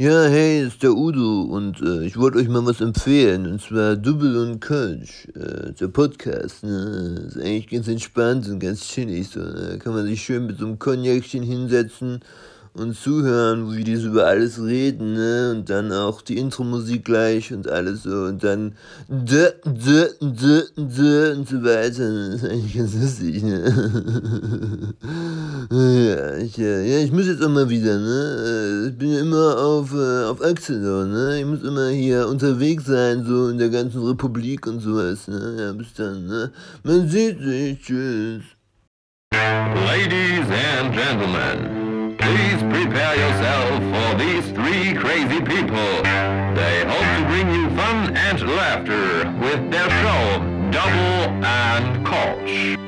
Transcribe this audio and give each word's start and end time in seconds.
Ja, 0.00 0.26
hey, 0.28 0.64
ist 0.64 0.84
der 0.84 0.92
Udo 0.92 1.42
und 1.42 1.80
äh, 1.82 2.04
ich 2.06 2.16
wollte 2.16 2.38
euch 2.38 2.46
mal 2.48 2.64
was 2.64 2.80
empfehlen 2.80 3.50
und 3.50 3.60
zwar 3.60 3.96
Double 3.96 4.36
und 4.36 4.60
Kölsch, 4.60 5.26
äh, 5.34 5.72
der 5.72 5.88
Podcast, 5.88 6.62
ne? 6.62 7.24
Ist 7.26 7.36
eigentlich 7.36 7.66
ganz 7.66 7.88
entspannt 7.88 8.46
und 8.46 8.60
ganz 8.60 8.86
chillig, 8.86 9.28
so, 9.28 9.40
ne? 9.40 9.70
Da 9.72 9.76
kann 9.78 9.94
man 9.94 10.06
sich 10.06 10.22
schön 10.22 10.46
mit 10.46 10.58
so 10.58 10.66
einem 10.66 10.78
Cognacchen 10.78 11.42
hinsetzen 11.42 12.20
und 12.74 12.96
zuhören, 12.96 13.74
wie 13.76 13.84
die 13.84 13.96
so 13.96 14.08
über 14.08 14.26
alles 14.26 14.62
reden, 14.62 15.14
ne? 15.14 15.52
Und 15.54 15.70
dann 15.70 15.92
auch 15.92 16.22
die 16.22 16.38
Intro-Musik 16.38 17.04
gleich 17.04 17.52
und 17.52 17.68
alles 17.68 18.04
so 18.04 18.24
und 18.24 18.42
dann 18.44 18.74
d, 19.08 19.48
d, 19.64 20.08
d, 20.20 20.62
d 20.76 21.32
und 21.32 21.48
so 21.48 21.62
weiter. 21.62 22.08
Das 22.28 22.42
ist 22.42 22.50
eigentlich 22.50 22.76
ganz 22.76 22.94
lustig, 22.94 23.42
ne? 23.42 23.58
ja, 25.70 26.36
ich, 26.36 26.58
äh, 26.58 26.92
ja, 26.92 27.04
ich 27.04 27.12
muss 27.12 27.26
jetzt 27.26 27.42
auch 27.42 27.48
mal 27.48 27.68
wieder, 27.68 27.98
ne? 27.98 28.84
Äh, 28.86 28.88
Ich 28.88 28.98
bin 28.98 29.12
ja 29.12 29.20
immer 29.20 29.58
auf, 29.58 29.92
äh, 29.92 30.24
auf 30.24 30.42
Achse 30.42 30.72
ne? 30.72 31.40
Ich 31.40 31.46
muss 31.46 31.62
immer 31.62 31.88
hier 31.88 32.28
unterwegs 32.28 32.84
sein, 32.86 33.24
so 33.24 33.48
in 33.48 33.58
der 33.58 33.70
ganzen 33.70 34.06
Republik 34.06 34.66
und 34.66 34.80
sowas, 34.80 35.28
ne? 35.28 35.56
Ja, 35.58 35.72
bis 35.72 35.94
dann, 35.94 36.26
ne? 36.26 36.50
Man 36.82 37.08
sieht 37.08 37.40
sich, 37.40 37.80
tschüss. 37.80 38.42
Ladies 39.32 40.46
and 40.50 40.94
gentlemen, 40.94 41.77
please 42.18 42.60
prepare 42.62 43.14
yourself 43.16 43.78
for 43.92 44.18
these 44.18 44.46
three 44.50 44.94
crazy 44.94 45.40
people. 45.40 45.90
They 46.54 46.84
hope 46.84 47.08
to 47.16 47.24
bring 47.28 47.48
you 47.54 47.70
fun 47.76 48.16
and 48.16 48.40
laughter 48.56 49.30
with 49.40 49.70
their 49.70 49.88
show, 49.88 50.70
Double 50.70 51.44
and 51.44 52.06
Koch. 52.06 52.87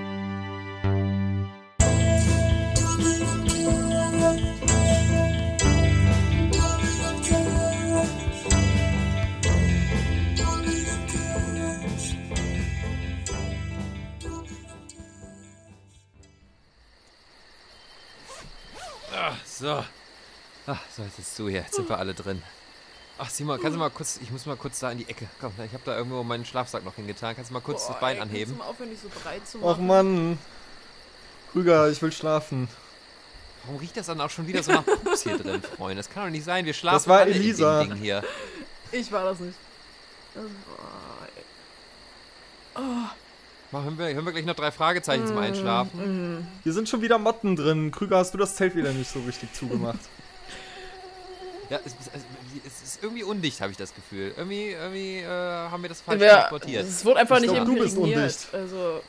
So. 19.61 19.85
Ach, 20.67 20.81
so, 20.95 21.03
jetzt 21.03 21.19
ist 21.19 21.37
zu 21.37 21.49
hier. 21.49 21.61
Jetzt 21.63 21.75
sind 21.75 21.89
wir 21.89 21.99
alle 21.99 22.15
drin. 22.15 22.43
Ach, 23.19 23.29
Simon, 23.29 23.61
kannst 23.61 23.75
du 23.75 23.79
mal 23.79 23.91
kurz, 23.91 24.19
ich 24.23 24.31
muss 24.31 24.47
mal 24.47 24.57
kurz 24.57 24.79
da 24.79 24.91
in 24.91 24.99
die 24.99 25.09
Ecke. 25.09 25.29
Komm, 25.41 25.53
ich 25.65 25.73
habe 25.73 25.83
da 25.85 25.97
irgendwo 25.97 26.23
meinen 26.23 26.45
Schlafsack 26.47 26.85
noch 26.85 26.95
hingetan. 26.95 27.35
Kannst 27.35 27.51
du 27.51 27.55
mal 27.55 27.61
kurz 27.61 27.87
das 27.87 28.01
Bein 28.01 28.21
anheben? 28.21 28.53
Kannst 28.57 28.61
du 28.61 28.65
mal 28.65 28.71
aufhören, 28.71 28.91
dich 28.91 29.01
so 29.01 29.09
breit 29.23 29.47
zu 29.47 29.59
Och 29.63 29.77
machen? 29.79 29.87
Mann. 29.87 30.39
Krüger, 31.53 31.91
ich 31.91 32.01
will 32.01 32.13
schlafen. 32.13 32.69
Warum 33.65 33.79
riecht 33.79 33.97
das 33.97 34.07
dann 34.07 34.21
auch 34.23 34.31
schon 34.31 34.47
wieder 34.47 34.63
so 34.63 34.73
nach 34.73 34.87
Pups 34.87 35.23
hier 35.25 35.37
drin, 35.37 35.63
Freunde? 35.77 35.97
Das 35.97 36.09
kann 36.09 36.25
doch 36.25 36.31
nicht 36.31 36.45
sein. 36.45 36.65
Wir 36.65 36.73
schlafen 36.73 36.97
Das 36.97 37.09
war 37.09 37.19
alle 37.21 37.33
in 37.33 37.37
Elisa. 37.37 37.83
dem 37.83 37.91
Ding 37.91 37.99
hier. 37.99 38.25
Ich 38.93 39.13
war 39.13 39.25
das 39.25 39.39
nicht. 39.41 39.59
Das 40.35 40.45
war, 40.45 40.51
Mal, 42.83 43.11
hören, 43.73 43.99
wir, 43.99 44.07
hören 44.15 44.25
wir 44.25 44.33
gleich 44.33 44.45
noch 44.45 44.57
drei 44.57 44.71
Fragezeichen 44.71 45.27
zum 45.27 45.39
Einschlafen? 45.39 46.47
Hier 46.65 46.73
sind 46.73 46.89
schon 46.89 47.03
wieder 47.03 47.19
Motten 47.19 47.57
drin. 47.57 47.91
Krüger, 47.91 48.19
hast 48.19 48.35
du 48.35 48.39
das 48.39 48.57
Zelt 48.57 48.75
wieder 48.75 48.93
nicht 48.93 49.11
so 49.11 49.21
richtig 49.21 49.53
zugemacht? 49.55 50.01
Ja, 51.71 51.79
es, 51.85 51.93
es, 51.93 52.11
es 52.67 52.83
ist 52.83 53.03
irgendwie 53.03 53.23
undicht, 53.23 53.61
habe 53.61 53.71
ich 53.71 53.77
das 53.77 53.95
Gefühl. 53.95 54.35
Irgendwie, 54.37 54.71
irgendwie 54.71 55.19
äh, 55.19 55.29
haben 55.29 55.81
wir 55.83 55.89
das 55.89 56.01
falsch 56.01 56.21
transportiert. 56.21 56.85
Es 56.85 57.05
wurde 57.05 57.21
einfach 57.21 57.37
Ich 57.37 57.43
nicht 57.43 57.55
glaub, 57.55 57.65
du 57.65 57.77
bist 57.77 57.97
undicht. 57.97 58.49
Also, 58.53 59.01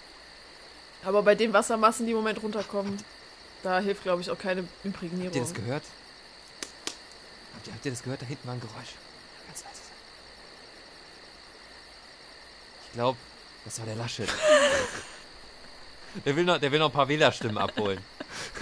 aber 1.03 1.23
bei 1.23 1.33
den 1.33 1.51
Wassermassen, 1.53 2.05
die 2.05 2.11
im 2.11 2.19
Moment 2.19 2.43
runterkommen, 2.43 2.99
da 3.63 3.79
hilft, 3.79 4.03
glaube 4.03 4.21
ich, 4.21 4.29
auch 4.29 4.37
keine 4.37 4.63
Imprägnierung. 4.83 5.25
Habt 5.25 5.35
ihr 5.37 5.41
das 5.41 5.53
gehört? 5.55 5.83
Habt 7.55 7.67
ihr, 7.67 7.73
habt 7.73 7.85
ihr 7.85 7.91
das 7.91 8.03
gehört? 8.03 8.21
Da 8.21 8.25
hinten 8.27 8.47
war 8.47 8.53
ein 8.53 8.61
Geräusch. 8.61 8.93
Ganz 9.47 9.63
leise. 9.63 9.81
Ich 12.85 12.93
glaube, 12.93 13.17
das 13.65 13.79
war 13.79 13.85
der 13.85 13.95
Laschet. 13.95 14.29
der, 16.25 16.35
will 16.35 16.43
noch, 16.43 16.59
der 16.59 16.71
will 16.71 16.79
noch 16.79 16.87
ein 16.87 16.93
paar 16.93 17.07
Wählerstimmen 17.07 17.57
abholen. 17.57 17.99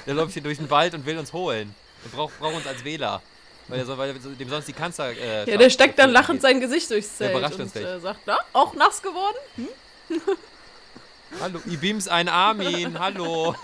Der 0.05 0.13
läuft 0.13 0.33
hier 0.33 0.43
durch 0.43 0.57
den 0.57 0.69
Wald 0.69 0.93
und 0.93 1.05
will 1.05 1.17
uns 1.17 1.33
holen. 1.33 1.73
Der 2.03 2.15
braucht, 2.15 2.37
braucht 2.39 2.55
uns 2.55 2.67
als 2.67 2.83
Wähler. 2.83 3.21
Weil, 3.67 3.79
er 3.79 3.85
so, 3.85 3.97
weil 3.97 4.13
dem 4.13 4.49
sonst 4.49 4.67
die 4.67 4.73
Kanzler. 4.73 5.11
Äh, 5.11 5.49
ja, 5.49 5.57
der 5.57 5.69
steckt 5.69 5.99
dann 5.99 6.09
lachend 6.11 6.37
geht. 6.37 6.41
sein 6.41 6.59
Gesicht 6.59 6.89
durchs 6.89 7.17
Der 7.17 7.27
Zelt 7.27 7.37
überrascht 7.37 7.55
und 7.55 7.61
uns 7.61 7.73
gleich. 7.73 7.85
äh, 7.85 7.99
sagt, 7.99 8.21
na, 8.25 8.39
auch 8.53 8.73
nass 8.73 9.01
geworden? 9.01 9.37
Hallo, 11.39 11.61
Ibims 11.67 12.07
ein 12.07 12.27
Armin, 12.27 12.97
hallo. 12.97 13.55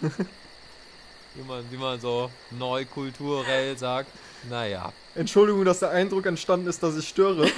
Wie 1.34 1.42
man, 1.46 1.64
wie 1.70 1.76
man 1.76 2.00
so 2.00 2.30
neu 2.50 2.84
kulturell 2.84 3.76
sagt. 3.78 4.10
Naja. 4.50 4.92
Entschuldigung, 5.14 5.64
dass 5.64 5.78
der 5.80 5.90
Eindruck 5.90 6.26
entstanden 6.26 6.66
ist, 6.68 6.82
dass 6.82 6.96
ich 6.96 7.08
störe. 7.08 7.50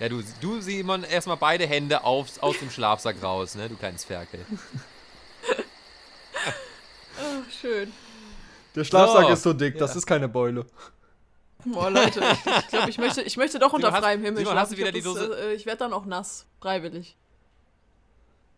Ja, 0.00 0.08
du, 0.08 0.22
du 0.40 0.60
Simon, 0.60 1.04
erstmal 1.04 1.36
beide 1.36 1.66
Hände 1.66 2.02
aufs, 2.04 2.38
aus 2.38 2.58
dem 2.58 2.70
Schlafsack 2.70 3.22
raus, 3.22 3.54
ne, 3.54 3.68
du 3.68 3.76
kleines 3.76 4.04
Ferkel. 4.04 4.40
Ach, 7.18 7.50
schön. 7.60 7.92
Der 8.74 8.84
Schlafsack 8.84 9.26
So, 9.26 9.32
ist 9.32 9.42
so 9.42 9.52
dick, 9.52 9.78
das 9.78 9.92
ja. 9.92 9.98
ist 9.98 10.06
keine 10.06 10.28
Beule. 10.28 10.66
Boah, 11.64 11.90
Leute, 11.90 12.20
ich, 12.20 12.46
ich 12.62 12.68
glaube, 12.68 12.90
ich 12.90 12.98
möchte, 12.98 13.22
ich 13.22 13.36
möchte 13.36 13.58
doch 13.58 13.72
unter 13.72 13.86
Simon, 13.86 13.94
hast- 13.94 14.04
freiem 14.04 14.22
Himmel 14.22 14.38
Simon, 14.44 14.58
hast 14.58 14.68
schlafen. 14.68 14.82
du 14.84 14.88
wieder 14.88 14.96
Ich 14.96 15.02
glaub, 15.04 15.18
die 15.18 15.28
das, 15.28 15.38
äh, 15.38 15.54
ich 15.54 15.64
werde 15.66 15.78
dann 15.78 15.92
auch 15.92 16.04
nass, 16.04 16.46
freiwillig. 16.60 17.16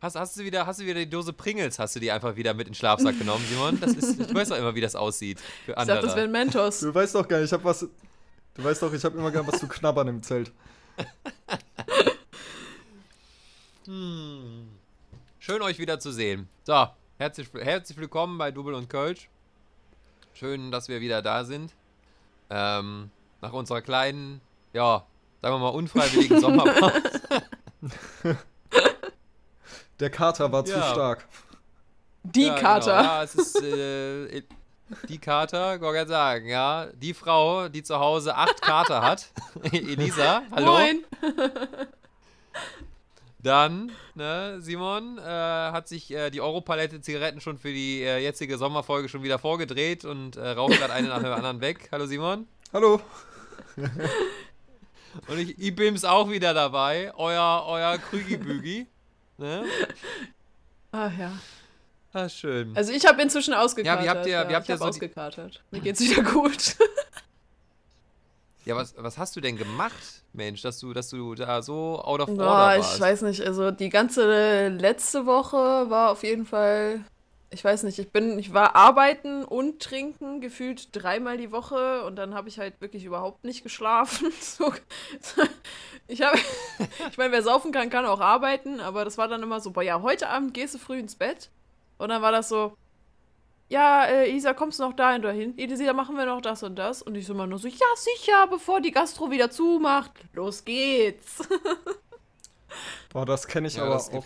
Hast, 0.00 0.16
hast, 0.16 0.36
du 0.38 0.44
wieder, 0.44 0.66
hast 0.66 0.80
du 0.80 0.84
wieder 0.84 1.00
die 1.00 1.08
Dose 1.08 1.32
Pringles, 1.32 1.78
hast 1.78 1.96
du 1.96 2.00
die 2.00 2.10
einfach 2.10 2.36
wieder 2.36 2.52
mit 2.54 2.66
in 2.66 2.72
den 2.72 2.76
Schlafsack 2.76 3.18
genommen, 3.18 3.44
Simon? 3.48 3.78
Das 3.80 3.92
ist, 3.92 4.18
du 4.30 4.34
weißt 4.34 4.50
doch 4.50 4.56
immer, 4.58 4.74
wie 4.74 4.80
das 4.80 4.94
aussieht 4.96 5.40
für 5.64 5.72
Ich 5.72 5.78
andere. 5.78 5.96
dachte, 5.96 6.06
das 6.08 6.16
wären 6.16 6.32
Mentos. 6.32 6.80
Du 6.80 6.94
weißt 6.94 7.14
doch 7.14 7.26
gar 7.28 7.38
nicht, 7.38 7.46
ich 7.46 7.52
hab 7.52 7.64
was. 7.64 7.86
Du 8.54 8.64
weißt 8.64 8.82
doch, 8.82 8.92
ich 8.92 9.04
habe 9.04 9.16
immer 9.18 9.30
gern 9.30 9.46
was 9.46 9.60
zu 9.60 9.68
knabbern 9.68 10.08
im 10.08 10.22
Zelt. 10.22 10.50
Schön 15.38 15.62
euch 15.62 15.78
wieder 15.78 16.00
zu 16.00 16.10
sehen. 16.12 16.48
So, 16.64 16.88
herzlich, 17.18 17.48
herzlich 17.54 17.98
willkommen 17.98 18.36
bei 18.38 18.50
Double 18.50 18.74
und 18.74 18.88
Kölsch. 18.90 19.28
Schön, 20.34 20.70
dass 20.70 20.88
wir 20.88 21.00
wieder 21.00 21.22
da 21.22 21.44
sind. 21.44 21.72
Ähm, 22.50 23.10
nach 23.40 23.52
unserer 23.52 23.80
kleinen, 23.80 24.40
ja, 24.72 25.04
sagen 25.42 25.54
wir 25.54 25.58
mal 25.58 25.68
unfreiwilligen 25.68 26.40
Sommerpause. 26.42 27.02
Der 30.00 30.10
Kater 30.10 30.50
war 30.52 30.64
zu 30.64 30.72
Ja. 30.74 30.90
stark. 30.92 31.28
Die 32.24 32.46
Ja, 32.46 32.54
Kater. 32.56 32.96
Genau. 32.96 33.02
Ja, 33.04 33.22
es 33.22 33.34
ist 33.36 33.62
äh, 33.62 34.42
die 35.08 35.18
Kater, 35.18 35.78
kann 35.78 35.94
ich 35.94 36.08
sagen, 36.08 36.48
ja. 36.48 36.86
Die 36.94 37.14
Frau, 37.14 37.68
die 37.68 37.82
zu 37.82 37.98
Hause 37.98 38.36
acht 38.36 38.60
Kater 38.62 39.02
hat. 39.02 39.28
Elisa, 39.72 40.42
hallo. 40.50 40.72
Moin. 40.72 41.04
Dann, 43.38 43.92
ne, 44.14 44.56
Simon, 44.60 45.18
äh, 45.18 45.22
hat 45.22 45.86
sich 45.86 46.10
äh, 46.10 46.30
die 46.30 46.40
Europalette 46.40 47.00
Zigaretten 47.00 47.40
schon 47.40 47.58
für 47.58 47.72
die 47.72 48.02
äh, 48.02 48.18
jetzige 48.18 48.58
Sommerfolge 48.58 49.08
schon 49.08 49.22
wieder 49.22 49.38
vorgedreht 49.38 50.04
und 50.04 50.36
äh, 50.36 50.48
raucht 50.48 50.78
gerade 50.78 50.92
eine 50.92 51.08
nach 51.08 51.22
dem 51.22 51.32
anderen 51.32 51.60
weg. 51.60 51.88
Hallo 51.92 52.06
Simon. 52.06 52.48
Hallo. 52.72 53.00
Und 55.28 55.38
ich, 55.38 55.58
Ibims 55.58 56.04
auch 56.04 56.28
wieder 56.28 56.54
dabei. 56.54 57.12
Euer, 57.16 57.64
euer 57.66 57.98
Krügi-Bügi. 57.98 58.86
Ne? 59.38 59.64
Ah 60.92 61.10
ja. 61.18 61.32
Ah, 62.18 62.28
schön. 62.30 62.74
Also 62.74 62.92
ich 62.92 63.04
habe 63.06 63.20
inzwischen 63.20 63.52
ausgekatert. 63.52 64.04
Ja, 64.04 64.14
wie 64.14 64.18
habt 64.18 64.26
ihr- 64.26 64.48
wie 64.48 64.54
habt 64.54 64.64
ich 64.64 64.68
ihr 64.70 64.74
hab 64.74 64.78
so 64.80 64.86
ausgekatert. 64.86 65.62
Mir 65.70 65.80
geht's 65.80 66.00
wieder 66.00 66.22
gut. 66.22 66.76
Ja, 68.64 68.74
was, 68.74 68.94
was 68.96 69.16
hast 69.18 69.36
du 69.36 69.40
denn 69.40 69.56
gemacht, 69.56 70.22
Mensch, 70.32 70.62
dass 70.62 70.80
du, 70.80 70.92
dass 70.92 71.10
du 71.10 71.34
da 71.34 71.62
so 71.62 72.00
out 72.02 72.20
of 72.20 72.28
order 72.30 72.34
Boah, 72.44 72.72
ich 72.76 72.84
warst? 72.84 73.00
weiß 73.00 73.22
nicht. 73.22 73.42
Also 73.42 73.70
die 73.70 73.90
ganze 73.90 74.68
letzte 74.68 75.24
Woche 75.26 75.56
war 75.90 76.10
auf 76.10 76.22
jeden 76.24 76.46
Fall. 76.46 77.04
Ich 77.50 77.62
weiß 77.62 77.84
nicht, 77.84 77.98
ich 78.00 78.10
bin, 78.10 78.38
ich 78.40 78.52
war 78.52 78.74
arbeiten 78.74 79.44
und 79.44 79.80
trinken 79.80 80.40
gefühlt 80.40 80.88
dreimal 80.92 81.36
die 81.36 81.52
Woche 81.52 82.02
und 82.04 82.16
dann 82.16 82.34
habe 82.34 82.48
ich 82.48 82.58
halt 82.58 82.80
wirklich 82.80 83.04
überhaupt 83.04 83.44
nicht 83.44 83.62
geschlafen. 83.62 84.32
So, 84.40 84.72
ich 86.08 86.22
habe, 86.22 86.36
ich 87.10 87.18
meine, 87.18 87.32
wer 87.32 87.42
saufen 87.42 87.70
kann, 87.72 87.88
kann 87.88 88.04
auch 88.06 88.20
arbeiten, 88.20 88.80
aber 88.80 89.04
das 89.04 89.16
war 89.16 89.28
dann 89.28 89.42
immer 89.44 89.60
so, 89.60 89.70
boah, 89.70 89.82
ja, 89.82 90.02
heute 90.02 90.28
Abend 90.28 90.54
gehst 90.54 90.74
du 90.74 90.78
früh 90.78 90.98
ins 90.98 91.14
Bett 91.14 91.50
und 91.98 92.08
dann 92.08 92.22
war 92.22 92.32
das 92.32 92.48
so, 92.48 92.76
ja, 93.68 94.04
äh, 94.04 94.30
Isa, 94.30 94.54
kommst 94.54 94.78
du 94.78 94.84
noch 94.84 94.94
dahin 94.94 95.22
oder 95.22 95.32
hin? 95.32 95.58
Elisa, 95.58 95.92
machen 95.92 96.16
wir 96.16 96.26
noch 96.26 96.40
das 96.40 96.62
und 96.62 96.76
das? 96.76 97.02
Und 97.02 97.16
ich 97.16 97.26
so 97.26 97.32
immer 97.32 97.46
nur 97.46 97.58
so, 97.58 97.66
ja, 97.66 97.86
sicher, 97.96 98.46
bevor 98.48 98.80
die 98.80 98.92
Gastro 98.92 99.30
wieder 99.30 99.50
zumacht. 99.50 100.12
Los 100.34 100.64
geht's. 100.64 101.38
Boah, 103.12 103.26
das 103.26 103.46
kenne 103.46 103.66
ich 103.66 103.76
Ja, 103.76 103.84
aber 103.84 103.96
auch 103.96 104.24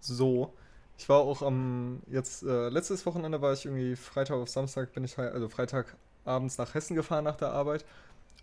so. 0.00 0.54
Ich 0.98 1.08
war 1.08 1.18
auch 1.18 1.40
am, 1.42 2.02
jetzt, 2.08 2.42
äh, 2.42 2.68
letztes 2.68 3.06
Wochenende 3.06 3.40
war 3.40 3.52
ich 3.52 3.64
irgendwie 3.64 3.96
Freitag 3.96 4.36
auf 4.36 4.48
Samstag, 4.48 4.92
bin 4.92 5.04
ich 5.04 5.16
halt, 5.16 5.32
also 5.32 5.48
Freitag 5.48 5.96
abends 6.24 6.58
nach 6.58 6.74
Hessen 6.74 6.94
gefahren 6.94 7.24
nach 7.24 7.36
der 7.36 7.52
Arbeit. 7.52 7.84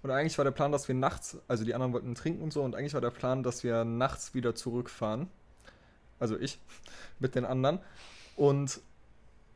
Und 0.01 0.11
eigentlich 0.11 0.37
war 0.37 0.45
der 0.45 0.51
Plan, 0.51 0.71
dass 0.71 0.87
wir 0.87 0.95
nachts, 0.95 1.37
also 1.47 1.65
die 1.65 1.73
anderen 1.73 1.93
wollten 1.93 2.15
trinken 2.15 2.41
und 2.41 2.53
so, 2.53 2.63
und 2.63 2.75
eigentlich 2.75 2.93
war 2.93 3.01
der 3.01 3.11
Plan, 3.11 3.43
dass 3.43 3.63
wir 3.63 3.83
nachts 3.83 4.33
wieder 4.33 4.55
zurückfahren. 4.55 5.29
Also 6.19 6.37
ich 6.37 6.59
mit 7.19 7.35
den 7.35 7.45
anderen. 7.45 7.79
Und 8.37 8.79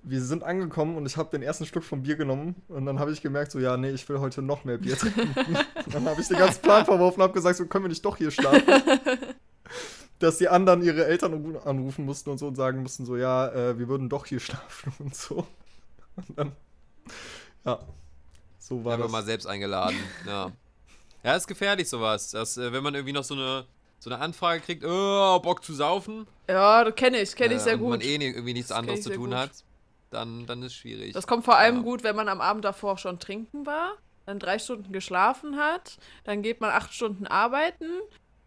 wir 0.04 0.22
sind 0.22 0.44
angekommen 0.44 0.98
und 0.98 1.06
ich 1.06 1.16
habe 1.16 1.30
den 1.30 1.44
ersten 1.44 1.66
Schluck 1.66 1.84
vom 1.84 2.02
Bier 2.02 2.16
genommen 2.16 2.56
und 2.68 2.86
dann 2.88 3.00
habe 3.00 3.12
ich 3.12 3.22
gemerkt, 3.22 3.52
so, 3.52 3.60
ja, 3.60 3.78
nee, 3.78 3.92
ich 3.92 4.10
will 4.10 4.20
heute 4.20 4.42
noch 4.42 4.64
mehr 4.64 4.80
Bier 4.80 4.98
trinken. 4.98 5.34
dann 5.92 6.06
habe 6.06 6.20
ich 6.20 6.28
den 6.28 6.38
ganzen 6.38 6.62
Plan 6.62 6.84
verworfen 6.84 7.20
und 7.20 7.24
habe 7.24 7.34
gesagt, 7.34 7.58
so, 7.58 7.66
können 7.68 7.86
wir 7.86 7.90
nicht 7.90 8.04
doch 8.04 8.18
hier 8.18 8.32
schlafen? 8.32 8.64
Dass 10.20 10.40
die 10.40 10.50
anderen 10.50 10.82
ihre 10.82 11.06
Eltern 11.06 11.56
anrufen 11.58 12.06
mussten 12.06 12.32
und 12.32 12.40
so 12.40 12.48
und 12.48 12.56
sagen 12.56 12.82
mussten, 12.82 13.06
so, 13.06 13.16
ja, 13.16 13.50
äh, 13.50 13.78
wir 13.78 13.88
würden 13.88 14.10
doch 14.10 14.26
hier 14.26 14.40
schlafen 14.40 14.92
und 15.00 15.16
so. 15.16 15.48
Und 16.16 16.38
dann, 16.38 16.52
ja, 17.64 17.80
so 18.58 18.84
war 18.84 18.94
Einfach 18.94 19.06
das. 19.06 19.12
mal 19.12 19.24
selbst 19.24 19.46
eingeladen. 19.46 19.98
Ja. 20.26 20.52
Ja, 21.24 21.36
ist 21.36 21.48
gefährlich 21.48 21.88
sowas. 21.88 22.32
Dass, 22.32 22.58
äh, 22.58 22.74
wenn 22.74 22.84
man 22.84 22.96
irgendwie 22.96 23.14
noch 23.14 23.24
so 23.24 23.36
eine, 23.36 23.66
so 24.04 24.10
eine 24.10 24.20
Anfrage 24.20 24.62
kriegt, 24.62 24.84
oh, 24.84 25.40
Bock 25.42 25.64
zu 25.64 25.74
saufen. 25.76 26.26
Ja, 26.50 26.84
das 26.84 26.96
kenne 26.96 27.20
ich, 27.22 27.36
kenne 27.36 27.54
ich 27.54 27.60
äh, 27.62 27.64
sehr 27.64 27.74
und 27.76 27.80
gut. 27.82 27.90
man 27.92 28.02
eh 28.02 28.16
irgendwie 28.16 28.54
nichts 28.54 28.70
Das 28.70 28.78
anderes 28.80 29.04
zu 29.04 29.12
tun 29.12 29.30
gut. 29.30 29.36
hat, 29.38 29.52
dann, 30.10 30.48
dann 30.48 30.64
ist 30.64 30.74
schwierig. 30.74 31.14
Das 31.14 31.28
kommt 31.28 31.46
vor 31.46 31.56
allem 31.58 31.78
Ja. 31.78 31.82
gut, 31.84 32.04
wenn 32.04 32.16
man 32.16 32.28
am 32.28 32.42
Abend 32.42 32.66
davor 32.66 32.98
schon 32.98 33.20
trinken 33.20 33.66
war, 33.68 33.94
dann 34.26 34.40
drei 34.40 34.58
Stunden 34.58 34.92
geschlafen 34.92 35.58
hat, 35.58 36.00
dann 36.24 36.42
geht 36.42 36.62
man 36.62 36.72
acht 36.72 36.92
Stunden 36.94 37.28
arbeiten 37.28 37.86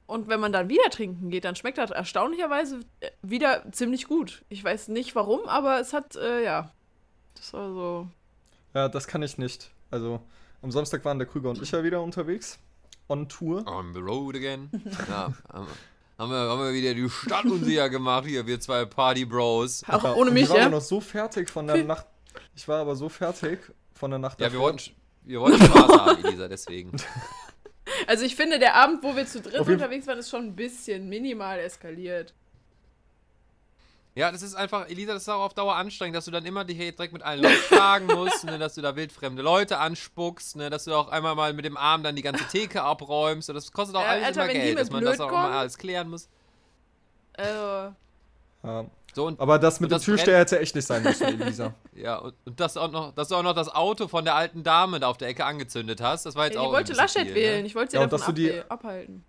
und 0.06 0.26
wenn 0.26 0.40
man 0.40 0.52
dann 0.52 0.68
wieder 0.68 0.90
trinken 0.90 1.30
geht, 1.30 1.44
dann 1.44 1.54
schmeckt 1.54 1.78
das 1.78 1.92
erstaunlicherweise 1.92 2.80
äh, 2.98 3.10
wieder 3.22 3.70
ziemlich 3.70 4.08
gut. 4.08 4.44
Ich 4.48 4.62
weiß 4.64 4.88
nicht 4.88 5.14
warum, 5.14 5.46
aber 5.46 5.78
es 5.78 5.92
hat, 5.92 6.16
äh, 6.16 6.42
ja, 6.42 6.72
das 7.36 7.52
war 7.52 7.68
so. 7.72 8.08
Ja, 8.74 8.88
das 8.88 9.06
kann 9.06 9.22
ich 9.22 9.38
nicht. 9.38 9.70
Also, 9.92 10.20
am 10.62 10.72
Samstag 10.72 11.04
waren 11.04 11.18
der 11.20 11.28
Krüger 11.28 11.50
und 11.50 11.62
ich 11.62 11.70
ja 11.70 11.84
wieder 11.84 12.02
unterwegs. 12.02 12.58
On 13.08 13.28
Tour. 13.28 13.64
On 13.66 13.92
the 13.92 14.00
road 14.00 14.36
again. 14.36 14.70
Ja, 15.08 15.32
haben, 16.18 16.30
wir, 16.30 16.36
haben 16.36 16.60
wir 16.60 16.72
wieder 16.72 16.94
die 16.94 17.08
Stadt 17.10 17.44
unsicher 17.44 17.90
gemacht 17.90 18.26
hier, 18.26 18.46
wir 18.46 18.60
zwei 18.60 18.84
Party-Bros. 18.84 19.82
Auch 19.88 20.04
Ja, 20.04 20.14
ohne 20.14 20.30
mich, 20.30 20.44
ich 20.44 20.50
war 20.50 20.58
ja? 20.58 20.68
noch 20.68 20.80
so 20.80 21.00
fertig 21.00 21.50
von 21.50 21.66
der 21.66 21.82
Nacht. 21.84 22.06
Ich 22.54 22.66
war 22.68 22.80
aber 22.80 22.94
so 22.94 23.08
fertig 23.08 23.58
von 23.94 24.10
der 24.10 24.20
Nacht 24.20 24.40
Ja, 24.40 24.52
wir 24.52 24.60
wollten, 24.60 24.92
wir 25.22 25.40
wollten 25.40 25.62
Spaß 25.64 25.98
haben, 25.98 26.24
Elisa, 26.24 26.46
deswegen. 26.48 26.92
Also 28.06 28.24
ich 28.24 28.36
finde, 28.36 28.58
der 28.58 28.74
Abend, 28.76 29.02
wo 29.02 29.14
wir 29.16 29.26
zu 29.26 29.40
dritt 29.40 29.60
unterwegs 29.60 30.06
waren, 30.06 30.18
ist 30.18 30.30
schon 30.30 30.44
ein 30.46 30.56
bisschen 30.56 31.08
minimal 31.08 31.58
eskaliert. 31.58 32.32
Ja, 34.16 34.30
das 34.30 34.42
ist 34.42 34.54
einfach, 34.54 34.88
Elisa, 34.88 35.12
das 35.12 35.22
ist 35.22 35.28
auch 35.28 35.40
auf 35.42 35.54
Dauer 35.54 35.74
anstrengend, 35.74 36.14
dass 36.16 36.24
du 36.26 36.30
dann 36.30 36.46
immer 36.46 36.64
dich 36.64 36.76
hier 36.76 36.92
direkt 36.92 37.12
mit 37.12 37.22
allen 37.22 37.42
Leuten 37.42 37.56
schlagen 37.68 38.06
musst, 38.06 38.44
ne, 38.44 38.58
dass 38.60 38.74
du 38.76 38.80
da 38.80 38.94
wildfremde 38.94 39.42
Leute 39.42 39.78
anspuckst, 39.78 40.54
ne, 40.54 40.70
dass 40.70 40.84
du 40.84 40.94
auch 40.94 41.08
einmal 41.08 41.34
mal 41.34 41.52
mit 41.52 41.64
dem 41.64 41.76
Arm 41.76 42.04
dann 42.04 42.14
die 42.14 42.22
ganze 42.22 42.44
Theke 42.46 42.82
abräumst. 42.82 43.48
Das 43.48 43.72
kostet 43.72 43.96
auch 43.96 44.02
Ja, 44.02 44.08
alles 44.10 44.26
Alter, 44.26 44.44
immer 44.44 44.52
Geld, 44.52 44.78
dass 44.78 44.90
man 44.90 45.04
das 45.04 45.18
auch 45.20 45.28
immer 45.30 45.50
alles 45.50 45.76
klären 45.76 46.08
muss. 46.10 46.28
Also, 47.36 47.92
Ja, 48.62 48.84
So, 49.14 49.26
und, 49.26 49.40
aber 49.40 49.58
das 49.58 49.80
mit 49.80 49.90
dem 49.90 49.98
Türsteher 50.00 50.38
hätte 50.38 50.60
echt 50.60 50.76
nicht 50.76 50.86
sein 50.86 51.02
müssen, 51.02 51.40
Elisa. 51.40 51.74
ja, 51.94 52.18
und, 52.18 52.34
und 52.44 52.60
das 52.60 52.76
auch 52.76 52.92
noch, 52.92 53.12
dass 53.16 53.26
du 53.28 53.34
auch 53.34 53.42
noch 53.42 53.54
das 53.54 53.68
Auto 53.74 54.06
von 54.06 54.24
der 54.24 54.36
alten 54.36 54.62
Dame 54.62 55.00
da 55.00 55.08
auf 55.08 55.18
der 55.18 55.26
Ecke 55.26 55.44
angezündet 55.44 56.00
hast, 56.00 56.24
das 56.24 56.36
war 56.36 56.44
jetzt 56.44 56.54
ey, 56.54 56.58
auch 56.60 56.68
die 56.68 56.72
wollte 56.76 56.92
Laschet 56.92 57.22
viel, 57.26 57.34
wählen. 57.34 57.62
Ne? 57.62 57.66
Ich 57.66 57.74
wollte 57.74 57.90
sie 57.90 57.96
Ja, 57.96 58.04
davon 58.06 58.18
dass 58.18 58.26
du 58.26 58.32
die- 58.32 58.50
abwähl- 58.52 58.64
abhalten. 58.68 59.24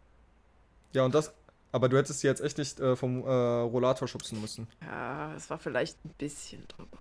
Ja, 0.93 1.03
und 1.05 1.15
das. 1.15 1.33
Aber 1.75 1.89
du 1.89 1.97
hättest 1.97 2.21
sie 2.21 2.27
jetzt 2.27 2.39
echt 2.39 2.57
nicht 2.57 2.79
äh, 2.79 2.95
vom 2.95 3.21
äh, 3.21 3.29
Rollator 3.29 4.07
schubsen 4.07 4.39
müssen. 4.39 4.65
Ja, 4.81 5.33
es 5.35 5.49
war 5.49 5.59
vielleicht 5.59 5.97
ein 6.05 6.13
bisschen 6.17 6.65
drüber. 6.69 6.97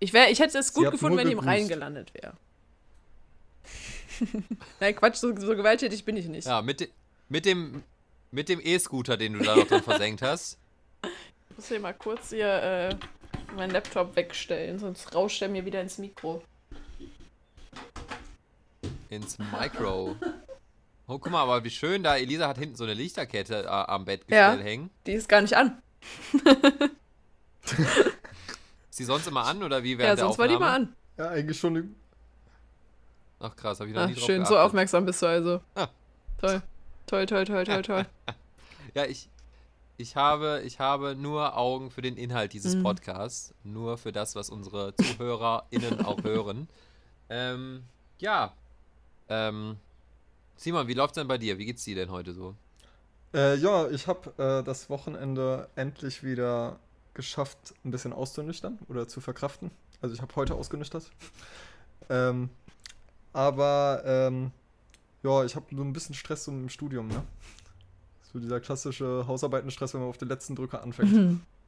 Ich, 0.00 0.12
wär, 0.12 0.28
ich 0.28 0.40
hätte 0.40 0.58
es 0.58 0.72
gut 0.72 0.90
gefunden, 0.90 1.16
wenn 1.18 1.28
gegrüßt. 1.28 1.46
Rhein 1.46 1.68
gelandet 1.68 2.12
wäre. 2.14 2.32
Nein, 4.80 4.96
Quatsch, 4.96 5.18
so, 5.18 5.28
so 5.36 5.54
gewalttätig 5.54 6.04
bin 6.04 6.16
ich 6.16 6.26
nicht. 6.26 6.48
Ja, 6.48 6.62
mit, 6.62 6.80
de, 6.80 6.88
mit 7.28 7.46
dem 7.46 7.84
mit 8.32 8.48
dem 8.48 8.60
E-Scooter, 8.60 9.16
den 9.16 9.34
du 9.34 9.44
da 9.44 9.54
noch 9.54 9.68
drin 9.68 9.84
versenkt 9.84 10.22
hast. 10.22 10.58
Ich 11.04 11.56
muss 11.56 11.68
hier 11.68 11.78
mal 11.78 11.94
kurz 11.94 12.30
hier 12.30 12.48
äh, 12.48 12.96
meinen 13.54 13.70
Laptop 13.70 14.16
wegstellen, 14.16 14.80
sonst 14.80 15.14
rauscht 15.14 15.42
er 15.42 15.48
mir 15.48 15.64
wieder 15.64 15.80
ins 15.80 15.98
Mikro. 15.98 16.42
Ins 19.10 19.38
Micro. 19.38 20.16
Oh, 21.12 21.18
guck 21.18 21.32
mal, 21.32 21.42
aber 21.42 21.64
wie 21.64 21.70
schön 21.70 22.04
da. 22.04 22.16
Elisa 22.16 22.46
hat 22.46 22.56
hinten 22.58 22.76
so 22.76 22.84
eine 22.84 22.94
Lichterkette 22.94 23.64
äh, 23.64 23.66
am 23.66 24.04
Bett 24.04 24.22
Ja. 24.28 24.50
gestellt 24.50 24.64
hängen. 24.68 24.90
Die 25.06 25.12
ist 25.12 25.28
gar 25.28 25.40
nicht 25.40 25.54
an. 25.56 25.82
Ist 28.90 28.98
die 28.98 29.04
sonst 29.04 29.26
immer 29.26 29.44
an 29.44 29.62
oder 29.62 29.82
wie 29.82 29.92
Ja, 29.92 29.98
während 29.98 30.18
der 30.18 30.24
sonst 30.26 30.38
war 30.38 30.48
die 30.48 30.56
mal 30.56 30.74
an. 30.74 30.94
Ja, 31.18 31.30
eigentlich 31.30 31.58
schon. 31.58 31.94
Ach 33.40 33.56
krass, 33.56 33.80
hab 33.80 33.86
ich 33.86 33.94
noch 33.94 34.02
Ah, 34.02 34.06
nie 34.06 34.14
drauf 34.14 34.24
schön, 34.24 34.44
so 34.44 34.50
geachtet. 34.50 34.66
aufmerksam 34.66 35.04
bist 35.06 35.22
du 35.22 35.26
also. 35.26 35.60
Ah. 35.74 35.88
Toll. 36.40 36.62
Toll, 37.06 37.26
toll, 37.26 37.44
toll, 37.44 37.64
toll, 37.64 37.82
toll. 37.82 38.06
Ja, 38.94 39.04
ich, 39.04 39.28
ich, 39.98 40.16
habe, 40.16 40.62
ich 40.64 40.78
habe 40.80 41.14
nur 41.14 41.56
Augen 41.56 41.90
für 41.92 42.02
den 42.02 42.16
Inhalt 42.16 42.52
dieses 42.52 42.74
Mhm. 42.74 42.82
Podcasts. 42.82 43.54
Nur 43.62 43.98
für 43.98 44.10
das, 44.12 44.34
was 44.36 44.50
unsere 44.50 44.94
ZuhörerInnen 44.96 46.04
auch 46.04 46.22
hören. 46.22 46.68
Ähm, 47.32 47.84
ja. 48.18 48.52
Ähm, 49.28 49.76
Simon, 50.60 50.86
wie 50.88 50.92
läuft's 50.92 51.14
denn 51.14 51.26
bei 51.26 51.38
dir? 51.38 51.56
Wie 51.56 51.64
geht's 51.64 51.84
dir 51.84 51.94
denn 51.94 52.10
heute 52.10 52.34
so? 52.34 52.54
Äh, 53.32 53.56
ja, 53.56 53.88
ich 53.88 54.06
habe 54.06 54.34
äh, 54.36 54.62
das 54.62 54.90
Wochenende 54.90 55.70
endlich 55.74 56.22
wieder 56.22 56.78
geschafft, 57.14 57.72
ein 57.82 57.90
bisschen 57.90 58.12
auszunüchtern 58.12 58.78
oder 58.90 59.08
zu 59.08 59.22
verkraften. 59.22 59.70
Also 60.02 60.14
ich 60.14 60.20
habe 60.20 60.36
heute 60.36 60.54
ausgenüchtert. 60.54 61.10
ähm, 62.10 62.50
aber 63.32 64.02
ähm, 64.04 64.50
ja, 65.22 65.46
ich 65.46 65.56
habe 65.56 65.74
nur 65.74 65.86
ein 65.86 65.94
bisschen 65.94 66.14
Stress 66.14 66.46
im 66.46 66.68
Studium, 66.68 67.08
ne? 67.08 67.22
So 68.30 68.38
dieser 68.38 68.60
klassische 68.60 69.24
Hausarbeitenstress, 69.26 69.94
wenn 69.94 70.02
man 70.02 70.10
auf 70.10 70.18
den 70.18 70.28
letzten 70.28 70.56
Drücker 70.56 70.82
anfängt. 70.82 71.12
Mhm. 71.12 71.40